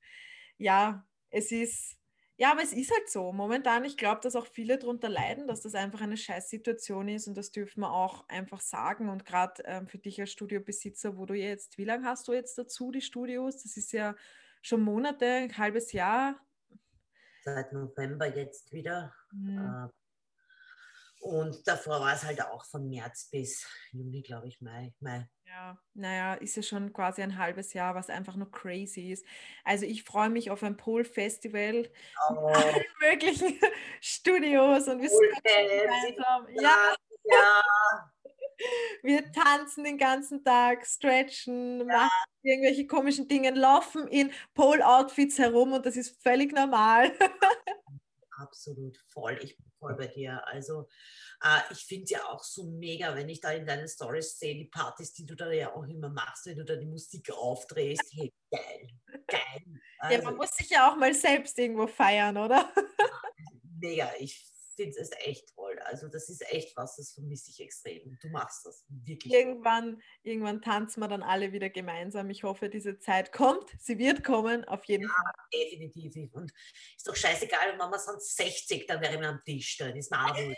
Ja, 0.59 1.05
es 1.31 1.51
ist, 1.53 1.97
ja, 2.37 2.53
aber 2.53 2.63
es 2.63 2.73
ist 2.73 2.93
halt 2.93 3.11
so. 3.11 3.33
Momentan, 3.33 3.85
ich 3.85 3.97
glaube, 3.97 4.21
dass 4.21 4.37
auch 4.37 4.47
viele 4.47 4.79
darunter 4.79 5.09
leiden, 5.09 5.47
dass 5.47 5.63
das 5.63 5.75
einfach 5.75 6.01
eine 6.01 6.17
Scheißsituation 6.17 7.09
ist 7.09 7.27
und 7.27 7.37
das 7.37 7.51
dürfen 7.51 7.81
wir 7.81 7.93
auch 7.93 8.29
einfach 8.29 8.61
sagen. 8.61 9.09
Und 9.09 9.25
gerade 9.25 9.63
ähm, 9.65 9.89
für 9.89 9.99
dich 9.99 10.21
als 10.21 10.33
Studiobesitzer, 10.33 11.17
wo 11.17 11.27
du 11.27 11.35
jetzt, 11.35 11.77
wie 11.79 11.85
lange 11.85 12.07
hast 12.07 12.29
du 12.29 12.33
jetzt 12.33 12.57
dazu 12.57 12.91
die 12.91 13.03
Studios? 13.03 13.63
Das 13.63 13.77
ist 13.77 13.93
ja 13.93 14.15
schon 14.63 14.81
Monate, 14.81 15.27
ein 15.27 15.59
halbes 15.59 15.93
Jahr 15.93 16.41
seit 17.47 17.73
November 17.73 18.27
jetzt 18.27 18.73
wieder. 18.73 19.15
Mhm. 19.33 19.91
Und 21.27 21.67
davor 21.67 22.01
war 22.01 22.15
es 22.15 22.23
halt 22.23 22.41
auch 22.41 22.65
von 22.65 22.89
März 22.89 23.29
bis 23.33 23.67
Juni, 23.91 24.23
glaube 24.23 24.47
ich, 24.47 24.61
Mai. 24.61 24.95
Mai. 25.01 25.29
Ja, 25.45 25.77
naja, 25.95 26.35
ist 26.35 26.57
ja 26.57 26.63
schon 26.63 26.93
quasi 26.93 27.23
ein 27.23 27.37
halbes 27.37 27.73
Jahr, 27.73 27.97
was 27.97 28.11
einfach 28.11 28.37
nur 28.37 28.49
crazy 28.51 29.11
ist. 29.11 29.27
Also 29.65 29.87
ich 29.87 30.05
freue 30.05 30.31
mich 30.31 30.53
auf 30.53 30.63
ein 30.63 30.77
Pol-Festival 30.77 31.91
oh. 32.29 32.33
mit 32.33 32.57
allen 32.57 32.85
möglichen 33.01 33.59
Studios 34.01 34.87
und 34.87 35.03
wir 35.03 35.09
sind 35.09 35.43
gemeinsam. 35.43 36.47
Ja. 36.51 36.95
ja. 37.25 37.63
Wir 39.03 39.31
tanzen 39.33 39.85
den 39.85 39.99
ganzen 39.99 40.43
Tag, 40.43 40.87
stretchen, 40.87 41.81
ja. 41.81 41.85
machen 41.85 42.31
irgendwelche 42.43 42.87
komischen 42.87 43.29
Dinge, 43.29 43.51
laufen 43.51 44.09
in 44.09 44.33
Pole-Outfits 44.55 45.39
herum 45.39 45.75
und 45.75 45.85
das 45.85 45.97
ist 45.97 46.23
völlig 46.23 46.53
normal. 46.53 47.13
Absolut 48.39 48.97
voll. 49.09 49.39
Ich 49.43 49.59
voll 49.79 49.95
bei 49.95 50.07
dir. 50.07 50.47
Also 50.47 50.89
äh, 51.43 51.61
ich 51.71 51.85
finde 51.85 52.05
es 52.05 52.11
ja 52.11 52.25
auch 52.27 52.43
so 52.43 52.65
mega, 52.65 53.15
wenn 53.15 53.29
ich 53.29 53.41
da 53.41 53.51
in 53.51 53.67
deinen 53.67 53.89
Stories 53.89 54.39
sehe, 54.39 54.55
die 54.55 54.67
Partys, 54.67 55.13
die 55.13 55.27
du 55.27 55.35
da 55.35 55.51
ja 55.51 55.75
auch 55.75 55.85
immer 55.85 56.09
machst, 56.09 56.47
wenn 56.47 56.57
du 56.57 56.65
da 56.65 56.77
die 56.77 56.87
Musik 56.87 57.31
aufdrehst. 57.33 58.13
Hey, 58.13 58.33
geil, 58.51 58.89
geil. 59.27 59.81
Also, 59.99 60.15
ja, 60.15 60.23
man 60.23 60.27
also 60.27 60.37
muss 60.37 60.51
sich 60.57 60.71
ja 60.71 60.91
auch 60.91 60.97
mal 60.97 61.15
selbst 61.15 61.59
irgendwo 61.59 61.87
feiern, 61.87 62.37
oder? 62.37 62.73
mega. 63.81 64.11
Ich 64.19 64.47
finde 64.77 64.99
es 64.99 65.11
echt 65.19 65.55
toll. 65.55 65.79
Also 65.85 66.09
das 66.09 66.29
ist 66.29 66.43
echt 66.53 66.77
was, 66.77 66.97
das 66.97 67.13
vermisse 67.13 67.51
ich 67.51 67.61
extrem. 67.61 68.19
Du 68.21 68.29
machst 68.29 68.65
das 68.67 68.85
wirklich. 68.89 69.33
Irgendwann, 69.33 70.01
irgendwann 70.23 70.63
tanzen 70.63 71.01
wir 71.01 71.09
dann 71.09 71.23
alle 71.23 71.53
wieder 71.53 71.71
gemeinsam. 71.71 72.31
Ich 72.31 72.45
hoffe, 72.45 72.69
diese 72.69 72.99
Zeit 72.99 73.33
kommt. 73.33 73.71
Sie 73.79 73.99
wird 73.99 74.23
kommen, 74.23 74.65
auf 74.65 74.85
jeden 74.85 75.05
ja, 75.05 75.09
Fall. 75.09 75.33
definitiv. 75.53 76.33
Und 76.35 76.53
ist 76.97 77.09
doch 77.09 77.17
scheißegal, 77.17 77.73
wenn 77.73 77.79
wir 77.79 77.99
sind 77.99 78.23
60, 78.23 78.87
dann 78.87 79.01
wäre 79.01 79.21
wir 79.21 79.29
am 79.29 79.43
Tisch. 79.45 79.77
Dann 79.79 79.97
ist 79.97 80.11
mir 80.11 80.19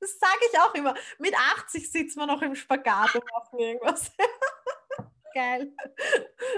Das 0.00 0.18
sage 0.18 0.40
ich 0.50 0.58
auch 0.58 0.74
immer. 0.74 0.94
Mit 1.18 1.34
80 1.34 1.92
sitzen 1.92 2.18
wir 2.20 2.26
noch 2.26 2.40
im 2.40 2.54
Spagat 2.54 3.14
und 3.14 3.24
machen 3.32 3.58
irgendwas. 3.58 4.10
Geil. 5.34 5.72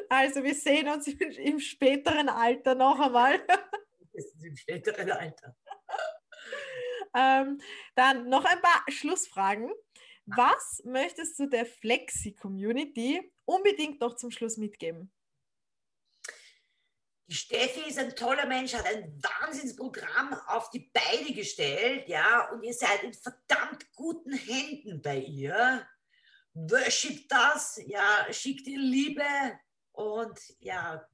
Also 0.08 0.42
wir 0.42 0.54
sehen 0.54 0.88
uns 0.88 1.08
im 1.08 1.58
späteren 1.58 2.28
Alter 2.28 2.74
noch 2.74 2.98
einmal. 2.98 3.40
Im 4.42 4.56
späteren 4.56 5.10
Alter. 5.10 5.56
Ähm, 7.14 7.60
dann 7.94 8.28
noch 8.28 8.44
ein 8.44 8.60
paar 8.60 8.84
Schlussfragen. 8.88 9.70
Was 10.26 10.82
möchtest 10.84 11.38
du 11.38 11.46
der 11.46 11.66
Flexi-Community 11.66 13.32
unbedingt 13.44 14.00
noch 14.00 14.16
zum 14.16 14.30
Schluss 14.30 14.56
mitgeben? 14.56 15.12
Die 17.26 17.34
Steffi 17.34 17.88
ist 17.88 17.98
ein 17.98 18.14
toller 18.14 18.46
Mensch, 18.46 18.74
hat 18.74 18.86
ein 18.86 19.22
Wahnsinnsprogramm 19.22 20.34
auf 20.48 20.70
die 20.70 20.90
Beine 20.92 21.32
gestellt, 21.32 22.08
ja, 22.08 22.50
und 22.50 22.62
ihr 22.62 22.74
seid 22.74 23.02
in 23.04 23.14
verdammt 23.14 23.90
guten 23.94 24.32
Händen 24.34 25.00
bei 25.00 25.18
ihr. 25.18 25.86
Worship 26.52 27.28
das, 27.28 27.80
ja, 27.86 28.26
schickt 28.30 28.66
ihr 28.66 28.78
Liebe 28.78 29.24
und 29.92 30.38
ja, 30.58 31.08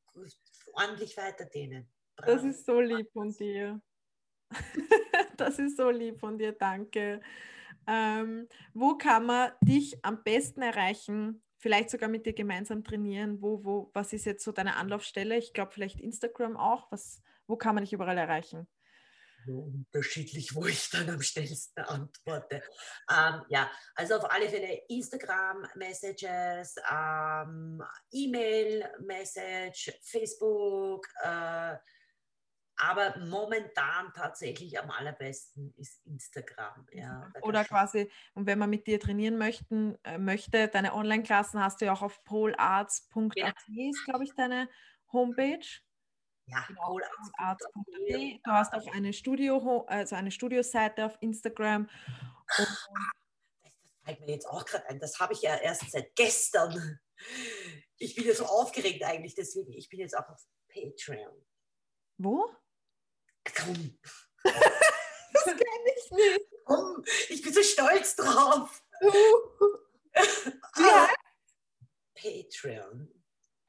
ordentlich 0.72 1.16
weiter 1.16 1.44
denen. 1.44 1.88
Das 2.16 2.42
ist 2.42 2.66
so 2.66 2.80
lieb 2.80 3.08
von 3.12 3.32
dir. 3.32 3.80
das 5.40 5.58
ist 5.58 5.76
so 5.76 5.90
lieb 5.90 6.20
von 6.20 6.38
dir, 6.38 6.52
danke. 6.52 7.20
Ähm, 7.86 8.48
wo 8.74 8.96
kann 8.96 9.26
man 9.26 9.52
dich 9.62 10.04
am 10.04 10.22
besten 10.22 10.62
erreichen? 10.62 11.42
Vielleicht 11.56 11.90
sogar 11.90 12.08
mit 12.08 12.26
dir 12.26 12.34
gemeinsam 12.34 12.84
trainieren. 12.84 13.40
Wo, 13.40 13.64
wo, 13.64 13.90
was 13.94 14.12
ist 14.12 14.26
jetzt 14.26 14.44
so 14.44 14.52
deine 14.52 14.76
Anlaufstelle? 14.76 15.36
Ich 15.36 15.52
glaube, 15.52 15.72
vielleicht 15.72 16.00
Instagram 16.00 16.56
auch. 16.56 16.92
Was, 16.92 17.22
wo 17.46 17.56
kann 17.56 17.74
man 17.74 17.84
dich 17.84 17.92
überall 17.92 18.18
erreichen? 18.18 18.68
unterschiedlich, 19.46 20.54
wo 20.54 20.66
ich 20.66 20.90
dann 20.90 21.08
am 21.10 21.22
schnellsten 21.22 21.80
antworte. 21.80 22.62
Ähm, 23.10 23.42
ja, 23.48 23.70
also 23.94 24.16
auf 24.16 24.30
alle 24.30 24.48
Fälle 24.48 24.82
Instagram-Messages, 24.88 26.76
ähm, 26.90 27.82
E-Mail-Message, 28.12 29.98
Facebook, 30.02 31.06
äh, 31.22 31.76
aber 32.78 33.18
momentan 33.18 34.12
tatsächlich 34.14 34.78
am 34.78 34.90
allerbesten 34.90 35.74
ist 35.76 36.04
Instagram. 36.06 36.86
Ja, 36.92 37.30
Oder 37.42 37.64
quasi, 37.64 38.10
und 38.34 38.46
wenn 38.46 38.58
man 38.58 38.70
mit 38.70 38.86
dir 38.86 39.00
trainieren 39.00 39.36
möchten, 39.36 39.98
äh, 40.04 40.16
möchte, 40.16 40.68
deine 40.68 40.94
Online-Klassen 40.94 41.60
hast 41.60 41.80
du 41.80 41.86
ja 41.86 41.92
auch 41.92 42.02
auf 42.02 42.22
polarts.at, 42.24 43.34
ja. 43.34 43.52
ist, 43.90 44.04
glaube 44.04 44.24
ich, 44.24 44.32
deine 44.34 44.68
Homepage. 45.12 45.66
Ja, 46.46 46.64
genau, 46.68 46.86
polarts.at. 46.86 47.60
Du 48.44 48.50
hast 48.50 48.72
auch 48.72 48.86
eine 48.94 49.12
Studio, 49.12 49.84
also 49.88 50.14
eine 50.14 50.30
Studioseite 50.30 51.04
auf 51.04 51.18
Instagram. 51.20 51.88
das 52.56 52.88
fällt 54.04 54.20
mir 54.20 54.32
jetzt 54.32 54.46
auch 54.46 54.64
gerade 54.64 54.88
ein. 54.88 55.00
Das 55.00 55.18
habe 55.18 55.32
ich 55.32 55.42
ja 55.42 55.56
erst 55.56 55.90
seit 55.90 56.14
gestern. 56.14 57.00
Ich 57.98 58.14
bin 58.14 58.24
ja 58.24 58.34
so 58.34 58.44
aufgeregt 58.44 59.02
eigentlich, 59.02 59.34
deswegen, 59.34 59.72
ich 59.72 59.88
bin 59.88 59.98
jetzt 59.98 60.16
auch 60.16 60.28
auf 60.28 60.40
Patreon. 60.72 61.44
Wo? 62.16 62.48
Komm. 63.56 63.98
das 64.44 65.44
kenne 65.44 65.92
ich 65.96 66.10
nicht. 66.10 66.40
Komm, 66.64 67.04
ich 67.28 67.42
bin 67.42 67.52
so 67.52 67.62
stolz 67.62 68.16
drauf. 68.16 68.82
ja. 70.76 71.08
Patreon. 72.14 73.08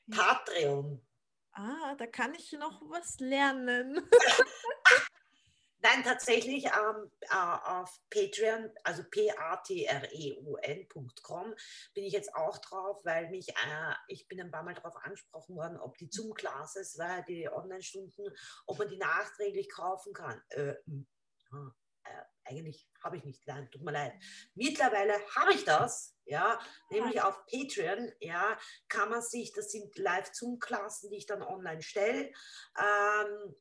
Patreon. 0.09 1.05
Ah, 1.51 1.95
da 1.95 2.07
kann 2.07 2.33
ich 2.35 2.51
noch 2.53 2.81
was 2.89 3.19
lernen. 3.19 4.09
Nein, 5.81 6.03
tatsächlich 6.03 6.65
ähm, 6.65 7.09
äh, 7.21 7.35
auf 7.35 8.01
Patreon, 8.09 8.69
also 8.83 9.03
p-a-t-r-e-o-n.com 9.09 9.95
bin 11.93 12.03
ich 12.03 12.11
jetzt 12.11 12.35
auch 12.35 12.57
drauf, 12.57 12.99
weil 13.05 13.29
mich, 13.29 13.47
äh, 13.49 13.93
ich 14.09 14.27
bin 14.27 14.41
ein 14.41 14.51
paar 14.51 14.63
Mal 14.63 14.73
darauf 14.73 14.97
angesprochen 14.97 15.55
worden, 15.55 15.79
ob 15.79 15.97
die 15.97 16.09
Zoom-Classes, 16.11 16.97
weil 16.97 17.23
die 17.23 17.49
Online-Stunden, 17.49 18.25
ob 18.67 18.77
man 18.77 18.89
die 18.89 18.97
nachträglich 18.97 19.69
kaufen 19.69 20.11
kann. 20.13 20.41
Äh, 20.49 20.71
äh, 20.71 22.23
eigentlich 22.43 22.89
habe 23.03 23.17
ich 23.17 23.23
nicht, 23.23 23.47
nein, 23.47 23.69
tut 23.71 23.83
mir 23.83 23.91
leid. 23.91 24.13
Mittlerweile 24.55 25.13
habe 25.35 25.53
ich 25.53 25.63
das, 25.63 26.17
ja, 26.25 26.59
nämlich 26.89 27.21
auf 27.21 27.45
Patreon, 27.45 28.11
ja, 28.19 28.57
kann 28.89 29.09
man 29.09 29.21
sich, 29.21 29.53
das 29.53 29.71
sind 29.71 29.97
Live-Zoom-Klassen, 29.97 31.09
die 31.09 31.17
ich 31.17 31.25
dann 31.25 31.41
online 31.41 31.81
stelle, 31.81 32.33
ähm, 32.77 33.55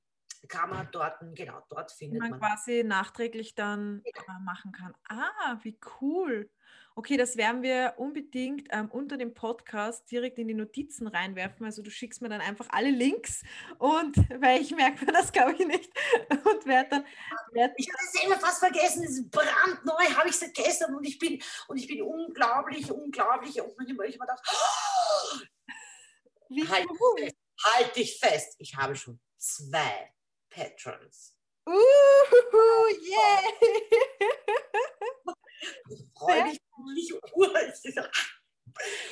kann 0.46 0.70
man 0.70 0.88
dort, 0.92 1.16
genau, 1.34 1.62
dort 1.68 1.90
findet 1.92 2.20
man. 2.20 2.30
man 2.30 2.40
quasi 2.40 2.84
nachträglich 2.84 3.54
dann 3.54 4.02
äh, 4.04 4.40
machen 4.44 4.72
kann. 4.72 4.94
Ah, 5.08 5.58
wie 5.62 5.78
cool. 6.00 6.50
Okay, 6.98 7.16
das 7.16 7.36
werden 7.36 7.62
wir 7.62 7.94
unbedingt 7.96 8.66
ähm, 8.72 8.90
unter 8.90 9.16
dem 9.16 9.32
Podcast 9.32 10.10
direkt 10.10 10.36
in 10.38 10.48
die 10.48 10.54
Notizen 10.54 11.06
reinwerfen. 11.06 11.64
Also 11.64 11.80
du 11.80 11.90
schickst 11.90 12.20
mir 12.22 12.28
dann 12.28 12.40
einfach 12.40 12.66
alle 12.70 12.90
Links 12.90 13.44
und 13.78 14.16
weil 14.42 14.60
ich 14.60 14.74
merke 14.74 15.04
mir 15.04 15.12
das, 15.12 15.30
glaube 15.30 15.52
ich, 15.52 15.64
nicht. 15.64 15.92
Und 16.28 16.66
werde 16.66 16.90
dann. 16.90 17.04
Werd 17.52 17.72
ich 17.76 17.88
habe 17.88 18.02
es 18.04 18.24
immer 18.24 18.40
fast 18.40 18.58
vergessen, 18.58 19.04
es 19.04 19.10
ist 19.10 19.30
brandneu, 19.30 20.16
habe 20.16 20.28
ich 20.28 20.36
seit 20.36 20.54
gestern 20.54 20.92
und 20.96 21.04
ich 21.06 21.20
bin 21.20 21.40
und 21.68 21.76
ich 21.76 21.86
bin 21.86 22.02
unglaublich, 22.02 22.90
unglaublich. 22.90 23.62
Und 23.62 23.78
manchmal 23.78 24.08
ich 24.08 24.16
immer 24.16 24.26
gedacht, 24.26 24.42
oh, 24.52 25.38
halt, 26.68 26.86
cool. 26.90 27.20
fest, 27.20 27.36
halt 27.64 27.94
dich 27.94 28.18
fest, 28.18 28.56
ich 28.58 28.74
habe 28.74 28.96
schon 28.96 29.20
zwei 29.36 30.12
Patrons. 30.50 31.34
Uh, 31.66 31.72
yeah! 33.02 33.40
Ich 35.90 36.04
freue 36.16 36.44
mich 36.44 36.60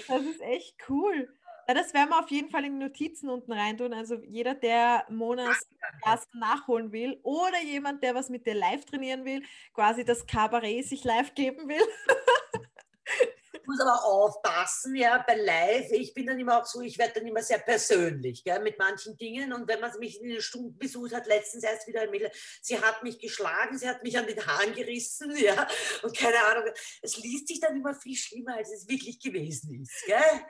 das 0.09 0.23
ist 0.23 0.41
echt 0.41 0.77
cool. 0.89 1.29
Ja, 1.69 1.75
das 1.75 1.93
werden 1.95 2.11
wir 2.11 2.21
auf 2.21 2.31
jeden 2.31 2.49
Fall 2.49 2.65
in 2.65 2.79
die 2.79 2.87
Notizen 2.87 3.29
unten 3.29 3.53
reintun. 3.53 3.93
Also 3.93 4.23
jeder, 4.23 4.55
der 4.55 5.05
Monas 5.11 5.69
erst 6.05 6.33
nachholen 6.35 6.93
will 6.93 7.19
oder 7.25 7.61
jemand, 7.61 8.05
der 8.05 8.15
was 8.15 8.29
mit 8.29 8.47
dir 8.47 8.55
live 8.55 8.85
trainieren 8.85 9.25
will, 9.25 9.43
quasi 9.75 10.05
das 10.05 10.27
Kabarett 10.27 10.87
sich 10.87 11.03
live 11.03 11.35
geben 11.35 11.69
will. 11.69 11.83
muss 13.67 13.81
aber 13.81 14.05
aufpassen, 14.05 14.95
ja, 14.95 15.25
bei 15.27 15.37
Live, 15.37 15.91
ich 15.93 16.15
bin 16.15 16.27
dann 16.27 16.39
immer 16.39 16.61
auch 16.61 16.67
so, 16.67 16.81
ich 16.81 16.99
werde 16.99 17.21
dann 17.21 17.27
immer 17.27 17.43
sehr 17.43 17.59
persönlich, 17.59 18.45
gell, 18.45 18.61
mit 18.61 18.79
manchen 18.79 19.17
Dingen 19.17 19.53
und 19.53 19.69
wenn 19.69 19.81
man 19.81 19.97
mich 19.99 20.21
in 20.21 20.31
eine 20.31 20.41
Stunde 20.41 20.73
besucht 20.73 21.15
hat, 21.15 21.27
letztens 21.27 21.65
erst 21.65 21.87
wieder 21.87 22.03
ein 22.03 22.11
Mädel, 22.11 22.31
sie 22.63 22.81
hat 22.81 23.03
mich 23.03 23.19
geschlagen, 23.19 23.79
sie 23.79 23.89
hat 23.89 24.03
mich 24.03 24.19
an 24.19 24.27
den 24.27 24.45
Haaren 24.47 24.75
gerissen, 24.75 25.37
ja, 25.37 25.67
und 26.03 26.17
keine 26.17 26.45
Ahnung, 26.45 26.71
es 27.03 27.17
liest 27.19 27.49
sich 27.49 27.61
dann 27.61 27.77
immer 27.77 27.95
viel 27.95 28.17
schlimmer, 28.17 28.57
als 28.57 28.73
es 28.73 28.89
wirklich 28.89 29.21
gewesen 29.21 29.83
ist, 29.83 30.05
gell. 30.07 30.47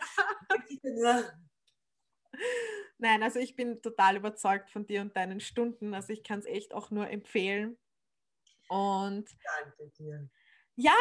Nein, 2.98 3.22
also 3.22 3.38
ich 3.38 3.56
bin 3.56 3.80
total 3.82 4.16
überzeugt 4.16 4.70
von 4.70 4.86
dir 4.86 5.00
und 5.00 5.16
deinen 5.16 5.40
Stunden, 5.40 5.94
also 5.94 6.12
ich 6.12 6.22
kann 6.22 6.40
es 6.40 6.46
echt 6.46 6.74
auch 6.74 6.90
nur 6.90 7.08
empfehlen 7.08 7.78
und 8.68 9.28
Danke 9.44 9.92
dir. 9.98 10.28
Ja, 10.74 10.92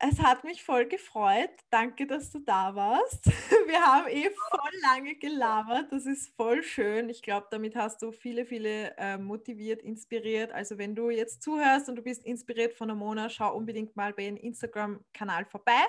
es 0.00 0.18
hat 0.18 0.44
mich 0.44 0.64
voll 0.64 0.86
gefreut. 0.86 1.50
Danke, 1.70 2.06
dass 2.06 2.30
du 2.30 2.38
da 2.40 2.74
warst. 2.74 3.26
Wir 3.66 3.80
haben 3.80 4.08
eh 4.08 4.30
voll 4.50 4.70
lange 4.82 5.14
gelabert. 5.16 5.92
Das 5.92 6.06
ist 6.06 6.34
voll 6.36 6.62
schön. 6.62 7.10
Ich 7.10 7.22
glaube, 7.22 7.48
damit 7.50 7.76
hast 7.76 8.00
du 8.02 8.10
viele, 8.10 8.46
viele 8.46 8.96
äh, 8.96 9.18
motiviert, 9.18 9.82
inspiriert. 9.82 10.52
Also 10.52 10.78
wenn 10.78 10.94
du 10.94 11.10
jetzt 11.10 11.42
zuhörst 11.42 11.88
und 11.88 11.96
du 11.96 12.02
bist 12.02 12.24
inspiriert 12.24 12.74
von 12.74 12.88
der 12.88 12.96
Mona, 12.96 13.28
schau 13.28 13.54
unbedingt 13.54 13.94
mal 13.94 14.12
bei 14.14 14.24
ihrem 14.24 14.36
Instagram-Kanal 14.36 15.44
vorbei. 15.44 15.82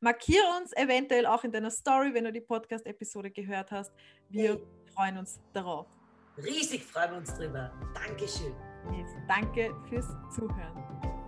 Markiere 0.00 0.44
uns 0.60 0.72
eventuell 0.74 1.24
auch 1.24 1.42
in 1.44 1.52
deiner 1.52 1.70
Story, 1.70 2.12
wenn 2.12 2.24
du 2.24 2.32
die 2.32 2.42
Podcast-Episode 2.42 3.30
gehört 3.30 3.70
hast. 3.70 3.92
Wir 4.28 4.50
hey. 4.50 4.62
freuen 4.94 5.18
uns 5.18 5.40
darauf. 5.54 5.86
Riesig 6.36 6.84
freuen 6.84 7.12
wir 7.12 7.18
uns 7.18 7.34
drüber. 7.34 7.72
Dankeschön. 7.94 8.54
Yes, 8.92 9.10
danke 9.26 9.74
fürs 9.88 10.08
Zuhören. 10.34 11.23